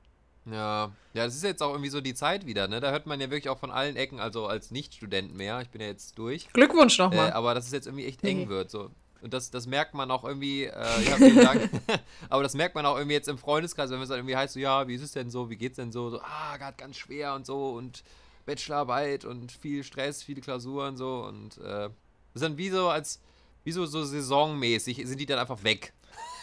Ja, 0.50 0.90
ja, 1.14 1.24
das 1.24 1.36
ist 1.36 1.44
jetzt 1.44 1.62
auch 1.62 1.70
irgendwie 1.70 1.90
so 1.90 2.00
die 2.00 2.14
Zeit 2.14 2.46
wieder, 2.46 2.66
ne? 2.66 2.80
Da 2.80 2.90
hört 2.90 3.06
man 3.06 3.20
ja 3.20 3.30
wirklich 3.30 3.48
auch 3.48 3.58
von 3.58 3.70
allen 3.70 3.94
Ecken, 3.96 4.18
also 4.18 4.46
als 4.46 4.70
Nicht-Student 4.72 5.34
mehr. 5.36 5.60
Ich 5.60 5.68
bin 5.70 5.80
ja 5.80 5.86
jetzt 5.86 6.18
durch. 6.18 6.48
Glückwunsch 6.52 6.98
Äh, 6.98 7.02
nochmal. 7.02 7.32
aber 7.32 7.54
dass 7.54 7.66
es 7.66 7.72
jetzt 7.72 7.86
irgendwie 7.86 8.06
echt 8.06 8.24
eng 8.24 8.38
Nee. 8.38 8.48
wird. 8.48 8.70
So. 8.70 8.90
Und 9.20 9.32
das, 9.32 9.52
das 9.52 9.66
merkt 9.68 9.94
man 9.94 10.10
auch 10.10 10.24
irgendwie, 10.24 10.64
äh, 10.64 10.72
ja, 11.08 11.16
vielen 11.16 11.36
Dank. 11.36 11.70
aber 12.28 12.42
das 12.42 12.54
merkt 12.54 12.74
man 12.74 12.84
auch 12.86 12.96
irgendwie 12.96 13.14
jetzt 13.14 13.28
im 13.28 13.38
Freundeskreis, 13.38 13.90
wenn 13.90 14.00
es 14.00 14.08
dann 14.08 14.18
irgendwie 14.18 14.34
heißt, 14.36 14.54
so, 14.54 14.60
ja, 14.60 14.88
wie 14.88 14.94
ist 14.96 15.02
es 15.02 15.12
denn 15.12 15.30
so, 15.30 15.48
wie 15.48 15.56
geht's 15.56 15.76
denn 15.76 15.92
so? 15.92 16.10
So, 16.10 16.20
ah, 16.22 16.56
gerade 16.56 16.76
ganz 16.76 16.96
schwer 16.96 17.34
und 17.34 17.46
so 17.46 17.70
und 17.70 18.02
Bachelorarbeit 18.46 19.24
und 19.24 19.52
viel 19.52 19.84
Stress, 19.84 20.24
viele 20.24 20.40
Klausuren 20.40 20.96
so 20.96 21.24
und 21.24 21.58
äh, 21.58 21.88
das 21.88 21.92
ist 22.34 22.42
dann 22.42 22.58
wie 22.58 22.70
so 22.70 22.88
als, 22.88 23.20
wie 23.62 23.70
so, 23.70 23.86
so 23.86 24.02
saisonmäßig, 24.02 25.00
sind 25.06 25.20
die 25.20 25.26
dann 25.26 25.38
einfach 25.38 25.62
weg. 25.62 25.92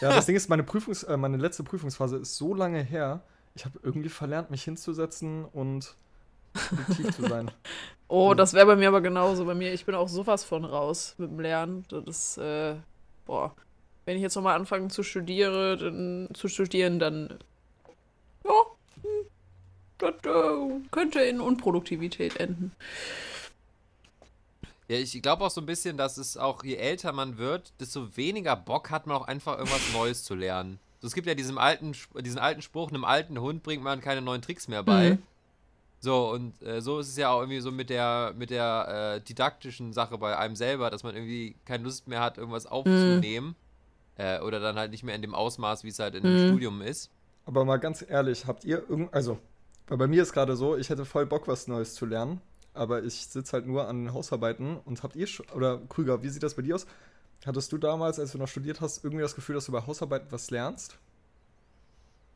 Ja, 0.00 0.08
das 0.14 0.24
Ding 0.26 0.36
ist, 0.36 0.48
meine, 0.48 0.62
Prüfungs 0.62 1.02
äh, 1.02 1.18
meine 1.18 1.36
letzte 1.36 1.62
Prüfungsphase 1.62 2.16
ist 2.16 2.36
so 2.38 2.54
lange 2.54 2.82
her, 2.82 3.22
ich 3.54 3.64
habe 3.64 3.78
irgendwie 3.82 4.08
verlernt, 4.08 4.50
mich 4.50 4.64
hinzusetzen 4.64 5.44
und 5.44 5.94
produktiv 6.52 7.14
zu 7.14 7.22
sein. 7.22 7.50
Oh, 8.12 8.34
das 8.34 8.54
wäre 8.54 8.66
bei 8.66 8.74
mir 8.74 8.88
aber 8.88 9.02
genauso. 9.02 9.44
Bei 9.44 9.54
mir, 9.54 9.72
ich 9.72 9.84
bin 9.84 9.94
auch 9.94 10.08
sowas 10.08 10.42
von 10.42 10.64
raus 10.64 11.14
mit 11.16 11.30
dem 11.30 11.38
Lernen. 11.38 11.84
Das 11.90 12.02
ist, 12.08 12.38
äh, 12.38 12.74
boah. 13.24 13.54
Wenn 14.04 14.16
ich 14.16 14.22
jetzt 14.22 14.34
nochmal 14.34 14.56
anfange 14.56 14.88
zu 14.88 15.04
studieren, 15.04 15.78
dann, 15.78 16.28
zu 16.34 16.48
studieren, 16.48 16.98
dann. 16.98 17.38
Ja, 18.44 18.50
hm, 19.00 19.26
das 19.98 20.14
äh, 20.24 20.88
könnte 20.90 21.20
in 21.20 21.40
Unproduktivität 21.40 22.38
enden. 22.38 22.72
Ja, 24.88 24.96
ich 24.96 25.22
glaube 25.22 25.44
auch 25.44 25.50
so 25.52 25.60
ein 25.60 25.66
bisschen, 25.66 25.96
dass 25.96 26.16
es 26.16 26.36
auch, 26.36 26.64
je 26.64 26.74
älter 26.74 27.12
man 27.12 27.38
wird, 27.38 27.72
desto 27.78 28.16
weniger 28.16 28.56
Bock 28.56 28.90
hat 28.90 29.06
man 29.06 29.18
auch 29.18 29.28
einfach 29.28 29.56
irgendwas 29.56 29.92
Neues 29.92 30.24
zu 30.24 30.34
lernen. 30.34 30.80
So, 31.00 31.06
es 31.06 31.14
gibt 31.14 31.26
ja 31.26 31.34
diesen 31.34 31.58
alten, 31.58 31.92
diesen 32.20 32.38
alten 32.38 32.62
Spruch, 32.62 32.90
einem 32.90 33.04
alten 33.04 33.40
Hund 33.40 33.62
bringt 33.62 33.82
man 33.82 34.00
keine 34.00 34.20
neuen 34.20 34.42
Tricks 34.42 34.68
mehr 34.68 34.82
bei. 34.82 35.10
Mhm. 35.12 35.22
So, 36.02 36.30
und 36.30 36.62
äh, 36.62 36.80
so 36.80 36.98
ist 36.98 37.08
es 37.08 37.16
ja 37.16 37.30
auch 37.30 37.40
irgendwie 37.40 37.60
so 37.60 37.70
mit 37.70 37.90
der, 37.90 38.34
mit 38.36 38.50
der 38.50 39.16
äh, 39.16 39.20
didaktischen 39.20 39.92
Sache 39.92 40.16
bei 40.18 40.36
einem 40.36 40.56
selber, 40.56 40.88
dass 40.90 41.02
man 41.02 41.14
irgendwie 41.14 41.56
keine 41.64 41.84
Lust 41.84 42.08
mehr 42.08 42.20
hat, 42.20 42.38
irgendwas 42.38 42.66
aufzunehmen. 42.66 43.54
Äh, 44.16 44.40
oder 44.40 44.60
dann 44.60 44.76
halt 44.76 44.90
nicht 44.90 45.02
mehr 45.02 45.14
in 45.14 45.22
dem 45.22 45.34
Ausmaß, 45.34 45.84
wie 45.84 45.88
es 45.88 45.98
halt 45.98 46.14
in 46.14 46.22
dem 46.22 46.32
Mhm. 46.34 46.38
Studium 46.46 46.82
ist. 46.82 47.10
Aber 47.46 47.64
mal 47.64 47.78
ganz 47.78 48.04
ehrlich, 48.06 48.46
habt 48.46 48.64
ihr 48.64 48.78
irgend. 48.88 49.12
Also, 49.14 49.38
weil 49.88 49.98
bei 49.98 50.06
mir 50.06 50.22
ist 50.22 50.32
gerade 50.32 50.56
so, 50.56 50.76
ich 50.76 50.90
hätte 50.90 51.04
voll 51.04 51.26
Bock, 51.26 51.48
was 51.48 51.66
Neues 51.68 51.94
zu 51.94 52.04
lernen. 52.06 52.40
Aber 52.72 53.02
ich 53.02 53.26
sitze 53.26 53.52
halt 53.54 53.66
nur 53.66 53.88
an 53.88 54.12
Hausarbeiten 54.12 54.76
und 54.84 55.02
habt 55.02 55.16
ihr 55.16 55.26
schon. 55.26 55.46
Oder 55.54 55.80
Krüger, 55.88 56.22
wie 56.22 56.28
sieht 56.28 56.42
das 56.42 56.54
bei 56.54 56.62
dir 56.62 56.76
aus? 56.76 56.86
Hattest 57.46 57.72
du 57.72 57.78
damals, 57.78 58.18
als 58.18 58.32
du 58.32 58.38
noch 58.38 58.48
studiert 58.48 58.80
hast, 58.80 59.02
irgendwie 59.02 59.22
das 59.22 59.34
Gefühl, 59.34 59.54
dass 59.54 59.66
du 59.66 59.72
bei 59.72 59.86
Hausarbeiten 59.86 60.30
was 60.30 60.50
lernst? 60.50 60.98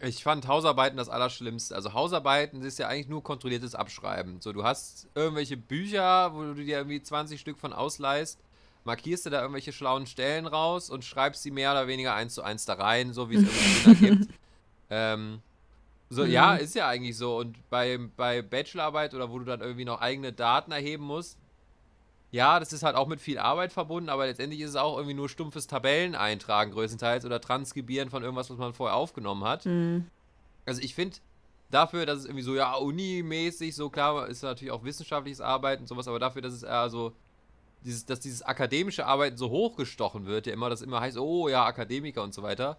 Ich 0.00 0.22
fand 0.22 0.48
Hausarbeiten 0.48 0.96
das 0.96 1.08
Allerschlimmste. 1.08 1.74
Also 1.74 1.92
Hausarbeiten 1.92 2.62
ist 2.62 2.78
ja 2.78 2.88
eigentlich 2.88 3.08
nur 3.08 3.22
kontrolliertes 3.22 3.74
Abschreiben. 3.74 4.40
So, 4.40 4.52
du 4.52 4.64
hast 4.64 5.08
irgendwelche 5.14 5.56
Bücher, 5.56 6.34
wo 6.34 6.42
du 6.42 6.54
dir 6.54 6.78
irgendwie 6.78 7.02
20 7.02 7.40
Stück 7.40 7.58
von 7.58 7.72
ausleihst, 7.72 8.38
markierst 8.84 9.26
du 9.26 9.30
da 9.30 9.40
irgendwelche 9.40 9.72
schlauen 9.72 10.06
Stellen 10.06 10.46
raus 10.46 10.90
und 10.90 11.04
schreibst 11.04 11.42
sie 11.42 11.50
mehr 11.50 11.70
oder 11.72 11.86
weniger 11.86 12.14
eins 12.14 12.34
zu 12.34 12.42
eins 12.42 12.64
da 12.66 12.74
rein, 12.74 13.12
so 13.14 13.30
wie 13.30 13.36
es 13.36 13.42
irgendwie 13.42 14.06
ergibt. 14.08 14.28
Ähm, 14.90 15.40
so, 16.10 16.24
Mhm. 16.24 16.30
ja, 16.30 16.54
ist 16.56 16.74
ja 16.74 16.86
eigentlich 16.86 17.16
so. 17.16 17.38
Und 17.38 17.56
bei, 17.70 17.98
bei 18.18 18.42
Bachelorarbeit 18.42 19.14
oder 19.14 19.30
wo 19.30 19.38
du 19.38 19.46
dann 19.46 19.62
irgendwie 19.62 19.86
noch 19.86 20.00
eigene 20.02 20.30
Daten 20.30 20.72
erheben 20.72 21.04
musst, 21.04 21.38
ja, 22.34 22.58
das 22.58 22.72
ist 22.72 22.82
halt 22.82 22.96
auch 22.96 23.06
mit 23.06 23.20
viel 23.20 23.38
Arbeit 23.38 23.72
verbunden, 23.72 24.08
aber 24.08 24.26
letztendlich 24.26 24.60
ist 24.60 24.70
es 24.70 24.76
auch 24.76 24.96
irgendwie 24.96 25.14
nur 25.14 25.28
stumpfes 25.28 25.68
Tabellen 25.68 26.16
eintragen 26.16 26.72
größtenteils 26.72 27.24
oder 27.24 27.40
Transkribieren 27.40 28.10
von 28.10 28.24
irgendwas, 28.24 28.50
was 28.50 28.58
man 28.58 28.74
vorher 28.74 28.96
aufgenommen 28.96 29.44
hat. 29.44 29.66
Mhm. 29.66 30.08
Also 30.66 30.82
ich 30.82 30.96
finde, 30.96 31.18
dafür, 31.70 32.06
dass 32.06 32.18
es 32.18 32.24
irgendwie 32.24 32.42
so, 32.42 32.56
ja, 32.56 32.74
Uni-mäßig, 32.74 33.76
so 33.76 33.88
klar, 33.88 34.26
ist 34.26 34.42
natürlich 34.42 34.72
auch 34.72 34.82
wissenschaftliches 34.82 35.40
Arbeiten 35.40 35.82
und 35.82 35.86
sowas, 35.86 36.08
aber 36.08 36.18
dafür, 36.18 36.42
dass 36.42 36.54
es 36.54 36.64
eher 36.64 36.90
so, 36.90 37.12
dieses, 37.84 38.04
dass 38.04 38.18
dieses 38.18 38.42
akademische 38.42 39.06
Arbeiten 39.06 39.36
so 39.36 39.50
hochgestochen 39.50 40.26
wird, 40.26 40.48
ja 40.48 40.54
immer, 40.54 40.68
das 40.68 40.82
immer 40.82 41.00
heißt, 41.00 41.18
oh 41.18 41.46
ja, 41.46 41.64
Akademiker 41.64 42.24
und 42.24 42.34
so 42.34 42.42
weiter, 42.42 42.78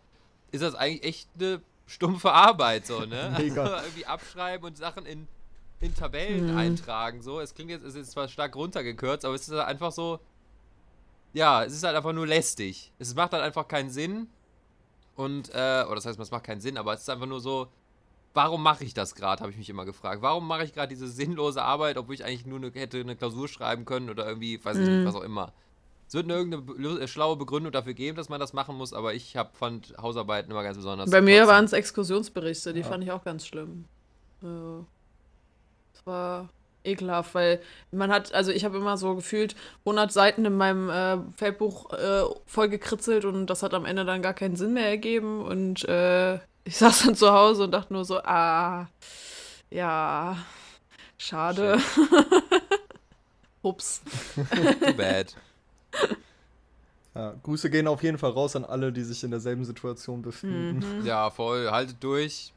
ist 0.52 0.64
das 0.64 0.76
eigentlich 0.76 1.06
echt 1.06 1.30
eine 1.40 1.62
stumpfe 1.86 2.34
Arbeit, 2.34 2.88
so, 2.88 3.06
ne? 3.06 3.34
Mega. 3.40 3.64
Also 3.64 3.86
irgendwie 3.86 4.06
abschreiben 4.06 4.68
und 4.68 4.76
Sachen 4.76 5.06
in, 5.06 5.30
in 5.80 5.94
Tabellen 5.94 6.46
Mhm. 6.46 6.58
eintragen, 6.58 7.22
so. 7.22 7.40
Es 7.40 7.54
klingt 7.54 7.70
jetzt, 7.72 7.84
es 7.84 7.96
ist 7.96 8.12
zwar 8.12 8.28
stark 8.28 8.56
runtergekürzt, 8.56 9.26
aber 9.26 9.36
es 9.36 9.48
ist 9.48 9.54
halt 9.54 9.68
einfach 9.68 9.92
so, 9.92 10.20
ja, 11.34 11.64
es 11.64 11.74
ist 11.74 11.84
halt 11.84 11.96
einfach 11.96 12.14
nur 12.14 12.26
lästig. 12.28 12.94
Es 12.98 13.14
macht 13.14 13.34
halt 13.34 13.44
einfach 13.44 13.68
keinen 13.68 13.90
Sinn. 13.90 14.28
Und, 15.16 15.50
äh, 15.50 15.84
oder 15.86 15.96
das 15.96 16.06
heißt, 16.06 16.20
es 16.20 16.32
macht 16.32 16.44
keinen 16.44 16.62
Sinn, 16.62 16.78
aber 16.78 16.94
es 16.94 17.02
ist 17.02 17.10
einfach 17.10 17.26
nur 17.26 17.40
so, 17.40 17.68
warum 18.34 18.62
mache 18.64 18.84
ich 18.84 18.94
das 18.94 19.16
gerade, 19.16 19.42
habe 19.42 19.52
ich 19.52 19.58
mich 19.58 19.70
immer 19.70 19.86
gefragt. 19.86 20.22
Warum 20.22 20.46
mache 20.48 20.64
ich 20.66 20.74
gerade 20.74 20.90
diese 20.90 21.08
sinnlose 21.08 21.62
Arbeit, 21.62 21.98
obwohl 21.98 22.16
ich 22.16 22.26
eigentlich 22.26 22.46
nur 22.46 22.58
eine, 22.58 22.72
hätte 22.72 23.00
eine 23.00 23.16
Klausur 23.16 23.48
schreiben 23.48 23.86
können 23.86 24.10
oder 24.10 24.26
irgendwie, 24.28 24.64
weiß 24.64 24.78
ich 24.78 24.88
Mhm. 24.90 24.96
nicht, 24.96 25.06
was 25.06 25.16
auch 25.16 25.24
immer. 25.24 25.54
Es 26.08 26.14
wird 26.14 26.26
eine 26.26 26.34
irgendeine 26.36 27.00
äh, 27.02 27.08
schlaue 27.08 27.36
Begründung 27.38 27.72
dafür 27.72 27.94
geben, 27.94 28.16
dass 28.18 28.30
man 28.30 28.40
das 28.40 28.54
machen 28.54 28.76
muss, 28.76 28.94
aber 28.94 29.14
ich 29.14 29.36
hab, 29.38 29.56
fand 29.58 29.94
Hausarbeiten 29.98 30.52
immer 30.52 30.64
ganz 30.64 30.78
besonders. 30.78 31.10
Bei 31.10 31.22
mir 31.22 31.48
waren 31.48 31.66
es 31.66 31.74
Exkursionsberichte, 31.74 32.74
die 32.74 32.82
Ja. 32.82 32.86
fand 32.88 33.04
ich 33.04 33.12
auch 33.12 33.24
ganz 33.24 33.46
schlimm. 33.48 33.86
Ja. 34.42 34.86
War 36.06 36.50
ekelhaft, 36.84 37.34
weil 37.34 37.60
man 37.92 38.12
hat, 38.12 38.32
also 38.32 38.52
ich 38.52 38.64
habe 38.64 38.78
immer 38.78 38.96
so 38.96 39.16
gefühlt 39.16 39.56
100 39.86 40.12
Seiten 40.12 40.46
in 40.46 40.56
meinem 40.56 40.90
äh, 40.92 41.18
Feldbuch 41.36 41.92
äh, 41.94 42.24
voll 42.46 42.70
gekritzelt 42.70 43.26
und 43.26 43.48
das 43.48 43.64
hat 43.64 43.74
am 43.74 43.86
Ende 43.86 44.06
dann 44.06 44.22
gar 44.22 44.36
keinen 44.36 44.56
Sinn 44.56 44.74
mehr 44.74 44.88
ergeben 44.88 45.44
und 45.44 45.84
äh, 45.86 46.36
ich 46.64 46.78
saß 46.78 47.06
dann 47.06 47.16
zu 47.16 47.32
Hause 47.32 47.64
und 47.64 47.72
dachte 47.72 47.92
nur 47.92 48.06
so, 48.06 48.20
ah, 48.20 48.88
ja, 49.72 50.38
schade. 51.18 51.80
Ups. 53.64 54.04
Too 54.36 54.94
bad. 54.94 55.36
Ja, 57.18 57.34
Grüße 57.44 57.70
gehen 57.70 57.88
auf 57.88 58.04
jeden 58.04 58.18
Fall 58.18 58.32
raus 58.32 58.58
an 58.58 58.66
alle, 58.66 58.92
die 58.92 59.02
sich 59.02 59.24
in 59.24 59.32
derselben 59.32 59.64
Situation 59.64 60.22
befinden. 60.22 61.00
Mhm. 61.00 61.06
Ja, 61.06 61.30
voll. 61.30 61.72
Haltet 61.72 62.04
durch. 62.04 62.52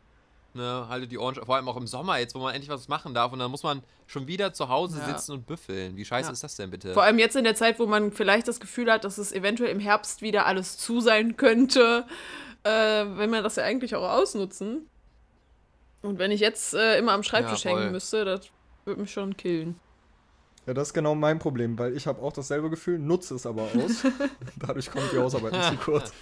Ne, 0.54 0.86
haltet 0.88 1.12
die 1.12 1.18
Ohren, 1.18 1.34
vor 1.34 1.56
allem 1.56 1.68
auch 1.68 1.76
im 1.76 1.86
Sommer 1.86 2.18
jetzt, 2.18 2.34
wo 2.34 2.38
man 2.38 2.54
endlich 2.54 2.70
was 2.70 2.88
machen 2.88 3.12
darf 3.12 3.32
und 3.32 3.38
dann 3.38 3.50
muss 3.50 3.62
man 3.62 3.82
schon 4.06 4.26
wieder 4.26 4.54
zu 4.54 4.68
Hause 4.70 4.98
Ja. 4.98 5.04
sitzen 5.06 5.32
und 5.32 5.46
büffeln. 5.46 5.94
Wie 5.96 6.04
scheiße 6.06 6.28
Ja. 6.28 6.32
ist 6.32 6.42
das 6.42 6.56
denn 6.56 6.70
bitte? 6.70 6.94
Vor 6.94 7.02
allem 7.02 7.18
jetzt 7.18 7.36
in 7.36 7.44
der 7.44 7.54
Zeit, 7.54 7.78
wo 7.78 7.86
man 7.86 8.12
vielleicht 8.12 8.48
das 8.48 8.58
Gefühl 8.58 8.90
hat, 8.90 9.04
dass 9.04 9.18
es 9.18 9.30
eventuell 9.32 9.70
im 9.70 9.78
Herbst 9.78 10.22
wieder 10.22 10.46
alles 10.46 10.78
zu 10.78 11.00
sein 11.00 11.36
könnte, 11.36 12.06
äh, 12.64 12.70
wenn 12.70 13.28
man 13.30 13.44
das 13.44 13.56
ja 13.56 13.64
eigentlich 13.64 13.94
auch 13.94 14.08
ausnutzen. 14.08 14.88
Und 16.02 16.18
wenn 16.18 16.30
ich 16.30 16.40
jetzt 16.40 16.74
äh, 16.74 16.98
immer 16.98 17.12
am 17.12 17.22
Schreibtisch 17.22 17.64
Ja, 17.64 17.70
hängen 17.72 17.92
müsste, 17.92 18.24
das 18.24 18.48
würde 18.86 19.02
mich 19.02 19.12
schon 19.12 19.36
killen. 19.36 19.78
Ja, 20.66 20.74
das 20.74 20.88
ist 20.88 20.94
genau 20.94 21.14
mein 21.14 21.38
Problem, 21.38 21.78
weil 21.78 21.96
ich 21.96 22.06
habe 22.06 22.20
auch 22.22 22.32
dasselbe 22.32 22.70
Gefühl, 22.70 22.98
nutze 22.98 23.34
es 23.34 23.46
aber 23.46 23.62
aus. 23.62 24.02
Dadurch 24.56 24.90
kommt 24.90 25.12
die 25.12 25.18
Hausarbeit 25.18 25.52
nicht 25.52 25.68
zu 25.68 25.76
kurz. 25.84 26.12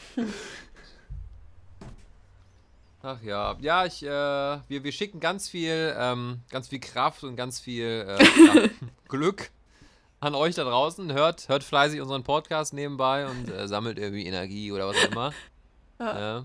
Ach 3.06 3.22
ja, 3.22 3.54
ja, 3.60 3.86
ich, 3.86 4.02
äh, 4.02 4.08
wir, 4.08 4.82
wir 4.82 4.90
schicken 4.90 5.20
ganz 5.20 5.48
viel, 5.48 5.94
ähm, 5.96 6.40
ganz 6.50 6.66
viel 6.66 6.80
Kraft 6.80 7.22
und 7.22 7.36
ganz 7.36 7.60
viel 7.60 8.04
äh, 8.04 8.68
Glück 9.08 9.52
an 10.18 10.34
euch 10.34 10.56
da 10.56 10.64
draußen. 10.64 11.12
Hört, 11.12 11.48
hört 11.48 11.62
fleißig 11.62 12.00
unseren 12.00 12.24
Podcast 12.24 12.74
nebenbei 12.74 13.28
und 13.28 13.48
äh, 13.48 13.68
sammelt 13.68 14.00
irgendwie 14.00 14.26
Energie 14.26 14.72
oder 14.72 14.88
was 14.88 14.96
auch 14.96 15.10
immer. 15.12 15.32
Ja. 15.98 16.44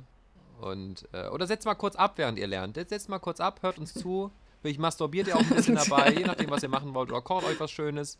Und, 0.62 1.10
äh, 1.12 1.28
oder 1.28 1.46
setzt 1.46 1.66
mal 1.66 1.76
kurz 1.76 1.98
ab, 1.98 2.14
während 2.16 2.40
ihr 2.40 2.48
lernt. 2.48 2.76
Setzt 2.76 3.10
mal 3.10 3.20
kurz 3.20 3.42
ab, 3.42 3.62
hört 3.64 3.78
uns 3.80 3.94
zu. 3.94 4.32
Vielleicht 4.62 4.80
masturbiert 4.80 5.28
ihr 5.28 5.36
auch 5.36 5.42
ein 5.42 5.50
bisschen 5.56 5.76
dabei, 5.76 6.14
je 6.14 6.24
nachdem, 6.24 6.50
was 6.52 6.64
ihr 6.64 6.70
machen 6.70 6.94
wollt. 6.94 7.12
Oder 7.12 7.22
kocht 7.22 7.46
euch 7.46 7.60
was 7.60 7.70
Schönes. 7.70 8.18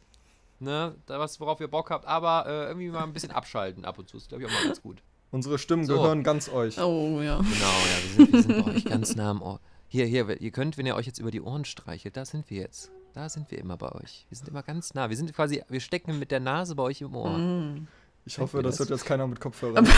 Ne, 0.60 0.94
da 1.06 1.20
was, 1.20 1.40
worauf 1.40 1.62
ihr 1.62 1.70
Bock 1.70 1.90
habt. 1.90 2.06
Aber 2.06 2.48
äh, 2.48 2.66
irgendwie 2.66 2.90
mal 2.90 3.04
ein 3.04 3.14
bisschen 3.14 3.32
abschalten 3.32 3.86
ab 3.86 3.98
und 3.98 4.10
zu. 4.10 4.18
Ist, 4.18 4.28
glaube 4.28 4.44
ich, 4.44 4.50
auch 4.50 4.54
mal 4.54 4.66
ganz 4.66 4.82
gut. 4.82 5.02
Unsere 5.32 5.58
Stimmen 5.58 5.86
So. 5.86 5.96
gehören 5.96 6.24
ganz 6.24 6.50
euch. 6.50 6.78
Oh 6.80 7.22
ja. 7.22 7.38
Genau, 7.38 7.48
ja, 7.50 8.04
wir 8.04 8.26
sind, 8.26 8.34
wir 8.34 8.42
sind 8.44 8.66
bei 8.66 8.72
euch 8.72 8.86
ganz 8.86 9.16
nah 9.16 9.32
am 9.32 9.42
Ohr. 9.42 9.60
Hier, 9.88 10.06
hier, 10.06 10.40
ihr 10.42 10.52
könnt, 10.52 10.78
wenn 10.78 10.86
ihr 10.86 10.96
euch 10.96 11.06
jetzt 11.06 11.20
über 11.20 11.32
die 11.32 11.42
Ohren 11.42 11.66
streichelt, 11.66 12.16
da 12.18 12.26
sind 12.26 12.50
wir 12.50 12.62
jetzt. 12.62 12.92
Da 13.14 13.28
sind 13.28 13.52
wir 13.52 13.58
immer 13.58 13.76
bei 13.78 13.92
euch. 13.92 14.26
Wir 14.30 14.38
sind 14.38 14.48
immer 14.48 14.64
ganz 14.64 14.94
nah. 14.94 15.10
Wir 15.10 15.18
sind 15.18 15.34
quasi, 15.34 15.62
wir 15.68 15.80
stecken 15.82 16.18
mit 16.20 16.32
der 16.32 16.40
Nase 16.40 16.76
bei 16.76 16.84
euch 16.84 17.02
im 17.02 17.14
Ohr. 17.16 17.38
Mhm. 17.38 17.88
Ich 18.26 18.38
hoffe, 18.40 18.58
wir 18.60 18.64
das 18.64 18.78
das? 18.78 18.88
hört 18.90 19.00
jetzt 19.00 19.06
keiner 19.06 19.28
mit 19.28 19.40
Kopfhörern. 19.40 19.88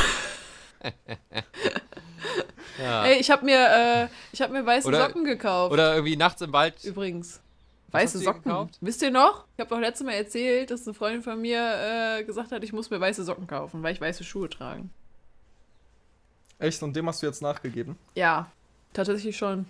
Ja. 2.82 3.06
Ey, 3.06 3.20
ich 3.20 3.30
habe 3.30 3.46
mir, 3.46 3.58
äh, 4.04 4.08
ich 4.32 4.42
hab 4.42 4.52
mir 4.52 4.66
weiße 4.66 4.88
Oder- 4.88 5.06
Socken 5.06 5.24
gekauft. 5.26 5.72
Oder 5.72 5.94
irgendwie 5.94 6.16
nachts 6.16 6.42
im 6.42 6.52
Wald. 6.54 6.84
Übrigens. 6.84 7.40
Weiße 7.92 8.18
Socken. 8.18 8.42
gekauft? 8.44 8.78
Wisst 8.82 9.04
ihr 9.04 9.12
noch? 9.12 9.46
Ich 9.56 9.60
habe 9.62 9.70
doch 9.70 9.80
letztes 9.80 10.04
Mal 10.06 10.14
erzählt, 10.14 10.72
dass 10.72 10.88
eine 10.88 10.96
Freundin 10.96 11.22
von 11.22 11.40
mir 11.40 11.60
äh, 12.20 12.24
gesagt 12.24 12.52
hat, 12.52 12.64
ich 12.64 12.74
muss 12.74 12.90
mir 12.90 13.00
weiße 13.00 13.24
Socken 13.24 13.46
kaufen, 13.46 13.84
weil 13.84 13.94
ich 13.94 14.02
weiße 14.02 14.24
Schuhe 14.24 14.50
trage. 14.50 14.86
Echt? 16.64 16.82
Und 16.82 16.96
dem 16.96 17.08
hast 17.08 17.22
du 17.22 17.26
jetzt 17.26 17.42
nachgegeben? 17.42 17.98
Ja, 18.16 18.50
tatsächlich 18.94 19.36
schon. 19.36 19.66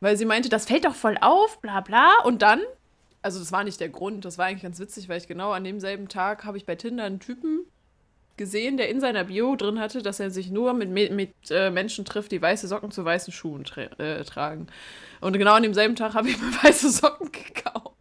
Weil 0.00 0.16
sie 0.16 0.24
meinte, 0.24 0.48
das 0.48 0.66
fällt 0.66 0.84
doch 0.84 0.94
voll 0.94 1.16
auf, 1.20 1.60
bla 1.60 1.80
bla. 1.80 2.12
Und 2.24 2.42
dann, 2.42 2.60
also 3.22 3.38
das 3.38 3.52
war 3.52 3.62
nicht 3.62 3.78
der 3.80 3.88
Grund, 3.88 4.24
das 4.24 4.36
war 4.36 4.46
eigentlich 4.46 4.62
ganz 4.62 4.80
witzig, 4.80 5.08
weil 5.08 5.18
ich 5.18 5.28
genau 5.28 5.52
an 5.52 5.64
demselben 5.64 6.08
Tag 6.08 6.44
habe 6.44 6.56
ich 6.56 6.66
bei 6.66 6.74
Tinder 6.74 7.04
einen 7.04 7.20
Typen 7.20 7.66
gesehen, 8.36 8.76
der 8.76 8.88
in 8.88 9.00
seiner 9.00 9.24
Bio 9.24 9.54
drin 9.54 9.78
hatte, 9.78 10.02
dass 10.02 10.18
er 10.18 10.30
sich 10.30 10.50
nur 10.50 10.72
mit, 10.72 10.90
mit, 10.90 11.12
mit 11.12 11.32
äh, 11.50 11.70
Menschen 11.70 12.04
trifft, 12.04 12.32
die 12.32 12.42
weiße 12.42 12.66
Socken 12.66 12.90
zu 12.90 13.04
weißen 13.04 13.32
Schuhen 13.32 13.64
tra 13.64 13.82
äh, 13.82 14.24
tragen. 14.24 14.68
Und 15.20 15.34
genau 15.34 15.54
an 15.54 15.62
demselben 15.62 15.96
Tag 15.96 16.14
habe 16.14 16.30
ich 16.30 16.40
mir 16.40 16.50
weiße 16.62 16.90
Socken 16.90 17.30
gekauft. 17.30 17.97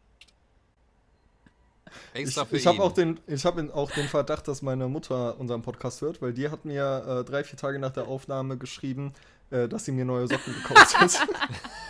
Extra 2.17 2.43
ich 2.43 2.47
für 2.49 2.57
ich 2.57 2.67
habe 2.67 2.77
ihn. 2.77 2.81
auch, 2.81 2.91
den, 2.91 3.19
ich 3.27 3.45
hab 3.45 3.57
in- 3.57 3.71
auch 3.71 3.91
den 3.91 4.07
Verdacht, 4.07 4.47
dass 4.47 4.61
meine 4.61 4.87
Mutter 4.87 5.39
unseren 5.39 5.61
Podcast 5.61 6.01
hört, 6.01 6.21
weil 6.21 6.33
die 6.33 6.49
hat 6.49 6.65
mir 6.65 7.05
äh, 7.21 7.23
drei, 7.29 7.43
vier 7.43 7.57
Tage 7.57 7.79
nach 7.79 7.91
der 7.91 8.07
Aufnahme 8.07 8.57
geschrieben, 8.57 9.13
äh, 9.51 9.67
dass 9.67 9.85
sie 9.85 9.91
mir 9.91 10.05
neue 10.05 10.27
Socken 10.27 10.53
gekauft 10.53 10.99
hat. 10.99 11.27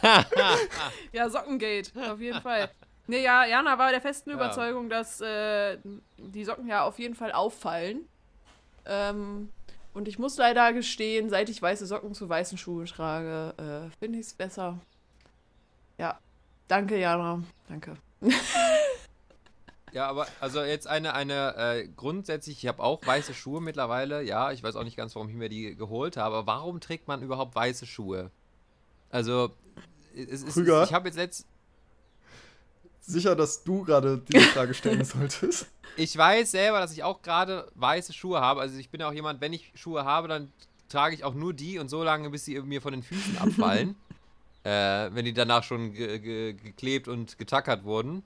Ja, 1.12 1.30
Sockengate, 1.30 1.92
auf 2.12 2.20
jeden 2.20 2.42
Fall. 2.42 2.70
Nee, 3.08 3.24
ja, 3.24 3.46
Jana 3.46 3.78
war 3.80 3.92
der 3.92 4.02
festen 4.02 4.30
Ja. 4.32 4.36
Überzeugung, 4.36 4.90
dass 4.90 5.22
äh, 5.22 5.78
die 6.18 6.44
Socken 6.44 6.68
ja 6.68 6.84
auf 6.84 7.00
jeden 7.00 7.16
Fall 7.16 7.32
auffallen. 7.32 8.02
Ähm, 8.86 9.50
und 9.94 10.08
ich 10.08 10.20
muss 10.20 10.38
leider 10.38 10.74
gestehen, 10.74 11.30
seit 11.30 11.50
ich 11.50 11.62
weiße 11.62 11.86
Socken 11.88 12.14
zu 12.14 12.28
weißen 12.30 12.58
Schuhen 12.58 12.86
trage, 12.86 13.54
äh, 13.58 13.98
finde 14.00 14.20
ich 14.20 14.28
es 14.28 14.34
besser. 14.34 14.78
Ja. 15.98 16.20
Danke, 16.68 17.00
Jana. 17.00 17.42
Danke. 17.70 17.96
Ja, 19.98 20.08
aber 20.10 20.28
also 20.40 20.62
jetzt 20.62 20.86
eine, 20.86 21.16
eine 21.16 21.56
äh, 21.56 21.88
grundsätzlich, 21.88 22.60
ich 22.60 22.68
habe 22.68 22.84
auch 22.84 23.04
weiße 23.04 23.34
Schuhe 23.34 23.62
mittlerweile. 23.62 24.22
Ja, 24.22 24.52
ich 24.52 24.62
weiß 24.62 24.76
auch 24.76 24.84
nicht 24.84 24.96
ganz, 24.96 25.16
warum 25.16 25.28
ich 25.28 25.34
mir 25.34 25.50
die 25.50 25.76
geholt 25.76 26.18
habe. 26.18 26.36
Aber 26.36 26.46
warum 26.46 26.80
trägt 26.80 27.08
man 27.08 27.24
überhaupt 27.24 27.56
weiße 27.56 27.88
Schuhe? 27.88 28.30
Also, 29.10 29.50
es 30.14 30.44
ist, 30.44 30.54
Krüger? 30.54 30.84
ich 30.84 30.94
habe 30.94 31.08
jetzt 31.08 31.16
letzt, 31.16 31.48
Sicher, 33.00 33.36
dass 33.36 33.64
du 33.64 33.86
gerade 33.86 34.20
diese 34.20 34.46
Frage 34.50 34.76
stellen 34.76 35.04
solltest. 35.04 35.66
ich 35.96 36.16
weiß 36.16 36.52
selber, 36.52 36.80
dass 36.80 36.92
ich 36.92 37.02
auch 37.04 37.24
gerade 37.24 37.68
weiße 37.74 38.14
Schuhe 38.14 38.40
habe. 38.40 38.62
Also 38.62 38.78
ich 38.78 38.92
bin 38.92 39.02
auch 39.02 39.14
jemand, 39.14 39.42
wenn 39.42 39.52
ich 39.52 39.72
Schuhe 39.74 40.06
habe, 40.06 40.28
dann 40.28 40.54
trage 40.90 41.16
ich 41.16 41.24
auch 41.24 41.34
nur 41.34 41.56
die 41.56 41.80
und 41.80 41.90
so 41.90 42.04
lange, 42.04 42.30
bis 42.30 42.46
sie 42.46 42.62
mir 42.62 42.84
von 42.84 42.92
den 42.92 43.02
Füßen 43.02 43.40
abfallen. 43.40 43.96
äh, 44.64 45.10
wenn 45.12 45.26
die 45.26 45.34
danach 45.34 45.64
schon 45.64 45.94
ge 45.94 46.20
ge 46.20 46.54
geklebt 46.54 47.08
und 47.08 47.40
getackert 47.40 47.84
wurden. 47.84 48.22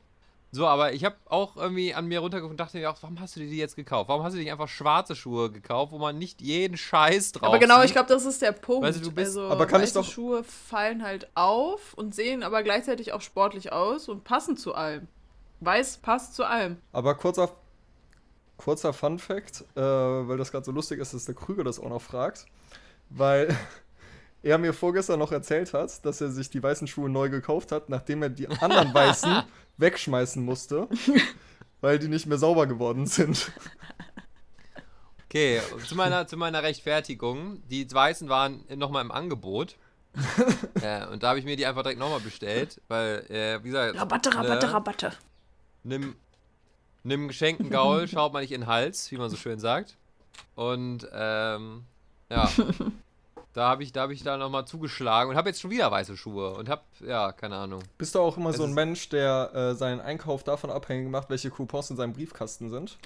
So, 0.54 0.68
aber 0.68 0.92
ich 0.92 1.06
habe 1.06 1.16
auch 1.30 1.56
irgendwie 1.56 1.94
an 1.94 2.08
mir 2.08 2.20
runtergeguckt 2.20 2.52
und 2.52 2.60
dachte 2.60 2.78
mir 2.78 2.90
auch, 2.92 2.98
warum 3.02 3.20
hast 3.22 3.36
du 3.38 3.40
dir 3.40 3.50
die 3.50 3.58
jetzt 3.58 3.78
gekauft? 3.78 4.10
Warum 4.10 4.22
hast 4.24 4.34
du 4.34 4.38
nicht 4.40 4.52
einfach 4.52 4.68
schwarze 4.68 5.16
Schuhe 5.16 5.50
gekauft, 5.50 5.94
wo 5.94 5.98
man 5.98 6.18
nicht 6.18 6.42
jeden 6.42 6.76
Scheiß 6.76 7.32
drauf 7.32 7.48
aber 7.50 7.60
genau, 7.60 7.78
sieht? 7.78 7.86
ich 7.86 7.92
glaube, 7.94 8.10
das 8.10 8.26
ist 8.26 8.42
der 8.42 8.52
Punkt. 8.52 8.86
Weißt 8.86 9.00
du, 9.00 9.04
du 9.06 9.12
bist- 9.14 9.38
also, 9.38 9.48
Aber 9.50 9.66
kann 9.66 9.82
ich 9.82 9.94
doch- 9.94 10.04
Schuhe 10.04 10.44
fallen 10.44 11.04
halt 11.04 11.30
auf 11.36 11.94
und 11.94 12.14
sehen 12.14 12.44
aber 12.44 12.64
gleichzeitig 12.64 13.14
auch 13.14 13.22
sportlich 13.22 13.72
aus 13.72 14.10
und 14.10 14.26
passen 14.26 14.58
zu 14.58 14.76
allem. 14.76 15.08
Weiß 15.62 15.98
passt 16.00 16.36
zu 16.36 16.44
allem. 16.44 16.78
Aber 16.92 17.16
kurzer, 17.16 17.50
kurzer 18.58 18.92
Fun 18.92 19.20
Fact, 19.20 19.64
äh, 19.76 19.82
weil 19.82 20.38
das 20.38 20.52
gerade 20.52 20.66
so 20.66 20.72
lustig 20.74 21.00
ist, 21.00 21.14
dass 21.14 21.26
der 21.26 21.36
Krüger 21.36 21.64
das 21.64 21.80
auch 21.80 21.88
noch 21.90 22.02
fragt. 22.02 22.46
Weil 23.10 23.56
er 24.44 24.58
mir 24.58 24.74
vorgestern 24.74 25.20
noch 25.20 25.32
erzählt 25.32 25.74
hat, 25.74 26.04
dass 26.06 26.22
er 26.22 26.30
sich 26.30 26.50
die 26.50 26.62
weißen 26.62 26.88
Schuhe 26.88 27.10
neu 27.10 27.30
gekauft 27.30 27.72
hat, 27.72 27.90
nachdem 27.90 28.24
er 28.24 28.30
die 28.30 28.48
anderen 28.48 28.94
weißen 28.94 29.44
wegschmeißen 29.78 30.44
musste, 30.44 30.88
weil 31.82 32.00
die 32.00 32.08
nicht 32.08 32.26
mehr 32.26 32.38
sauber 32.38 32.68
geworden 32.68 33.06
sind. 33.06 33.52
Okay, 35.26 35.62
zu 35.88 35.96
meiner, 35.96 36.28
zu 36.28 36.36
meiner 36.38 36.62
Rechtfertigung. 36.62 37.62
Die 37.70 37.90
weißen 37.90 38.28
waren 38.28 38.66
nochmal 38.76 39.04
im 39.04 39.12
Angebot. 39.12 39.78
äh, 40.82 41.06
und 41.08 41.24
da 41.24 41.30
habe 41.30 41.40
ich 41.40 41.46
mir 41.46 41.56
die 41.56 41.66
einfach 41.66 41.84
direkt 41.84 42.00
nochmal 42.00 42.20
bestellt, 42.20 42.82
weil, 42.90 43.26
äh, 43.30 43.64
wie 43.64 43.70
gesagt, 43.70 43.98
Rabatte, 43.98 44.36
Rabatte, 44.36 44.68
ne, 44.68 44.74
Rabatte. 44.74 45.14
nimm, 45.84 46.16
nimm 47.04 47.30
geschenkten 47.30 47.70
Gaul, 47.70 48.10
schaut 48.10 48.34
man 48.34 48.42
nicht 48.42 48.52
in 48.52 48.62
den 48.62 48.68
Hals, 48.68 49.10
wie 49.12 49.18
man 49.18 49.30
so 49.30 49.38
schön 49.38 49.60
sagt. 49.60 49.96
Und, 50.56 51.08
ähm, 51.14 51.86
ja. 52.30 52.52
Da 53.54 53.68
habe 53.68 53.84
ich, 53.84 53.92
da 53.92 54.02
habe 54.02 54.14
ich 54.14 54.24
da 54.24 54.38
nochmal 54.38 54.66
zugeschlagen 54.66 55.32
und 55.32 55.38
habe 55.38 55.50
jetzt 55.50 55.60
schon 55.60 55.72
wieder 55.72 55.92
weiße 55.92 56.16
Schuhe 56.16 56.52
und 56.54 56.70
habe, 56.70 56.84
ja, 57.06 57.34
keine 57.34 57.58
Ahnung. 57.58 57.84
Bist 57.98 58.16
du 58.16 58.20
auch 58.20 58.38
immer 58.38 58.52
Es 58.52 58.58
so 58.58 58.64
ein 58.64 58.74
Mensch, 58.74 59.10
der 59.10 59.52
äh, 59.54 59.76
seinen 59.76 60.00
Einkauf 60.00 60.44
davon 60.44 60.70
abhängig 60.70 61.10
macht, 61.10 61.30
welche 61.30 61.50
Coupons 61.50 61.90
in 61.90 61.98
seinem 61.98 62.14
Briefkasten 62.14 62.70
sind? 62.70 62.98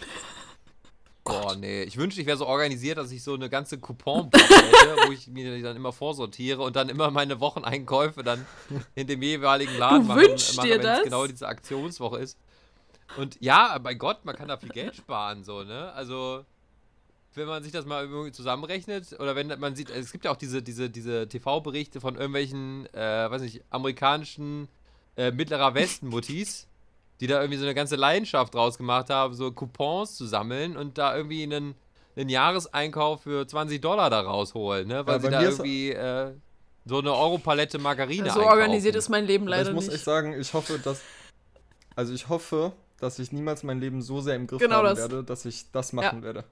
Boah, 1.24 1.56
nee. 1.56 1.82
Ich 1.84 1.98
wünschte, 1.98 2.22
ich 2.22 2.28
wäre 2.28 2.38
so 2.38 2.46
organisiert, 2.46 3.00
dass 3.00 3.12
ich 3.12 3.24
so 3.24 3.34
eine 3.34 3.50
ganze 3.50 3.80
Coupon-Box 3.80 4.44
hätte, 4.44 5.08
wo 5.08 5.12
ich 5.12 5.28
mir 5.28 5.56
die 5.56 5.64
dann 5.64 5.76
immer 5.76 5.92
vorsortiere 5.92 6.62
und 6.62 6.76
dann 6.76 6.90
immer 6.90 7.10
meine 7.10 7.40
Wocheneinkäufe 7.40 8.22
dann 8.24 8.46
in 8.94 9.08
dem 9.08 9.24
jeweiligen 9.24 9.76
Laden 9.80 10.02
Du 10.02 10.08
machen, 10.10 10.22
wünschst 10.22 10.58
mache, 10.58 10.68
dir 10.68 10.74
wenn 10.76 10.82
es 10.82 10.86
das? 10.86 11.04
genau 11.04 11.26
diese 11.26 11.48
Aktionswoche 11.48 12.20
ist. 12.20 12.38
Und 13.18 13.38
ja, 13.42 13.76
bei 13.80 13.96
Gott, 13.96 14.24
man 14.24 14.36
kann 14.36 14.48
da 14.48 14.58
viel 14.58 14.70
Geld 14.70 14.96
sparen, 14.96 15.44
so, 15.44 15.64
ne? 15.64 15.92
Also, 15.94 16.46
wenn 17.36 17.48
man 17.48 17.64
sich 17.64 17.72
das 17.72 17.86
mal 17.86 18.04
irgendwie 18.06 18.32
zusammenrechnet, 18.32 19.14
oder 19.20 19.36
wenn 19.36 19.48
man 19.60 19.76
sieht, 19.76 19.90
es 19.90 20.12
gibt 20.12 20.26
ja 20.26 20.32
auch 20.32 20.36
diese, 20.38 20.62
diese, 20.62 20.90
diese 20.90 21.28
TV-Berichte 21.28 22.00
von 22.02 22.16
irgendwelchen, 22.16 22.86
äh, 22.94 23.30
weiß 23.30 23.42
nicht, 23.42 23.62
amerikanischen 23.70 24.68
äh, 25.18 25.32
mittlerer 25.32 25.74
Westen-Muttis, 25.76 26.68
die 27.22 27.28
da 27.28 27.40
irgendwie 27.42 27.58
so 27.60 27.66
eine 27.66 27.74
ganze 27.76 27.96
Leidenschaft 27.96 28.54
draus 28.54 28.78
gemacht 28.78 29.10
haben, 29.10 29.34
so 29.34 29.52
Coupons 29.52 30.16
zu 30.16 30.26
sammeln 30.26 30.76
und 30.78 30.98
da 30.98 31.16
irgendwie 31.16 31.44
einen, 31.44 31.76
einen 32.16 32.30
Jahreseinkauf 32.30 33.24
für 33.24 33.48
20 33.48 33.82
Dollar 33.82 34.10
da 34.10 34.22
rausholen, 34.22 34.88
ne? 34.88 35.06
Weil 35.08 35.16
Ja, 35.16 35.22
sie 35.22 35.30
da 35.30 35.42
irgendwie 35.44 35.92
äh, 35.92 36.34
so 36.86 37.00
eine 37.00 37.14
Europalette 37.14 37.80
Margarine 37.80 38.30
so 38.30 38.40
einkaufen. 38.40 38.50
organisiert 38.50 38.96
ist 38.96 39.10
mein 39.10 39.26
Leben 39.26 39.48
leider 39.48 39.70
ich 39.70 39.76
muss 39.76 39.86
nicht. 39.86 39.96
echt 39.96 40.04
sagen, 40.06 40.40
ich 40.40 40.54
hoffe, 40.54 40.78
dass. 40.80 41.02
Also 41.96 42.14
ich 42.14 42.28
hoffe, 42.30 42.74
dass 43.00 43.20
ich 43.20 43.32
niemals 43.32 43.64
mein 43.64 43.80
Leben 43.80 44.02
so 44.02 44.20
sehr 44.22 44.36
im 44.36 44.48
Griff 44.48 44.60
Genau 44.62 44.78
haben 44.78 44.86
das. 44.86 44.98
werde, 44.98 45.24
dass 45.24 45.46
ich 45.46 45.72
das 45.72 45.94
machen 45.94 46.22
werde. 46.24 46.44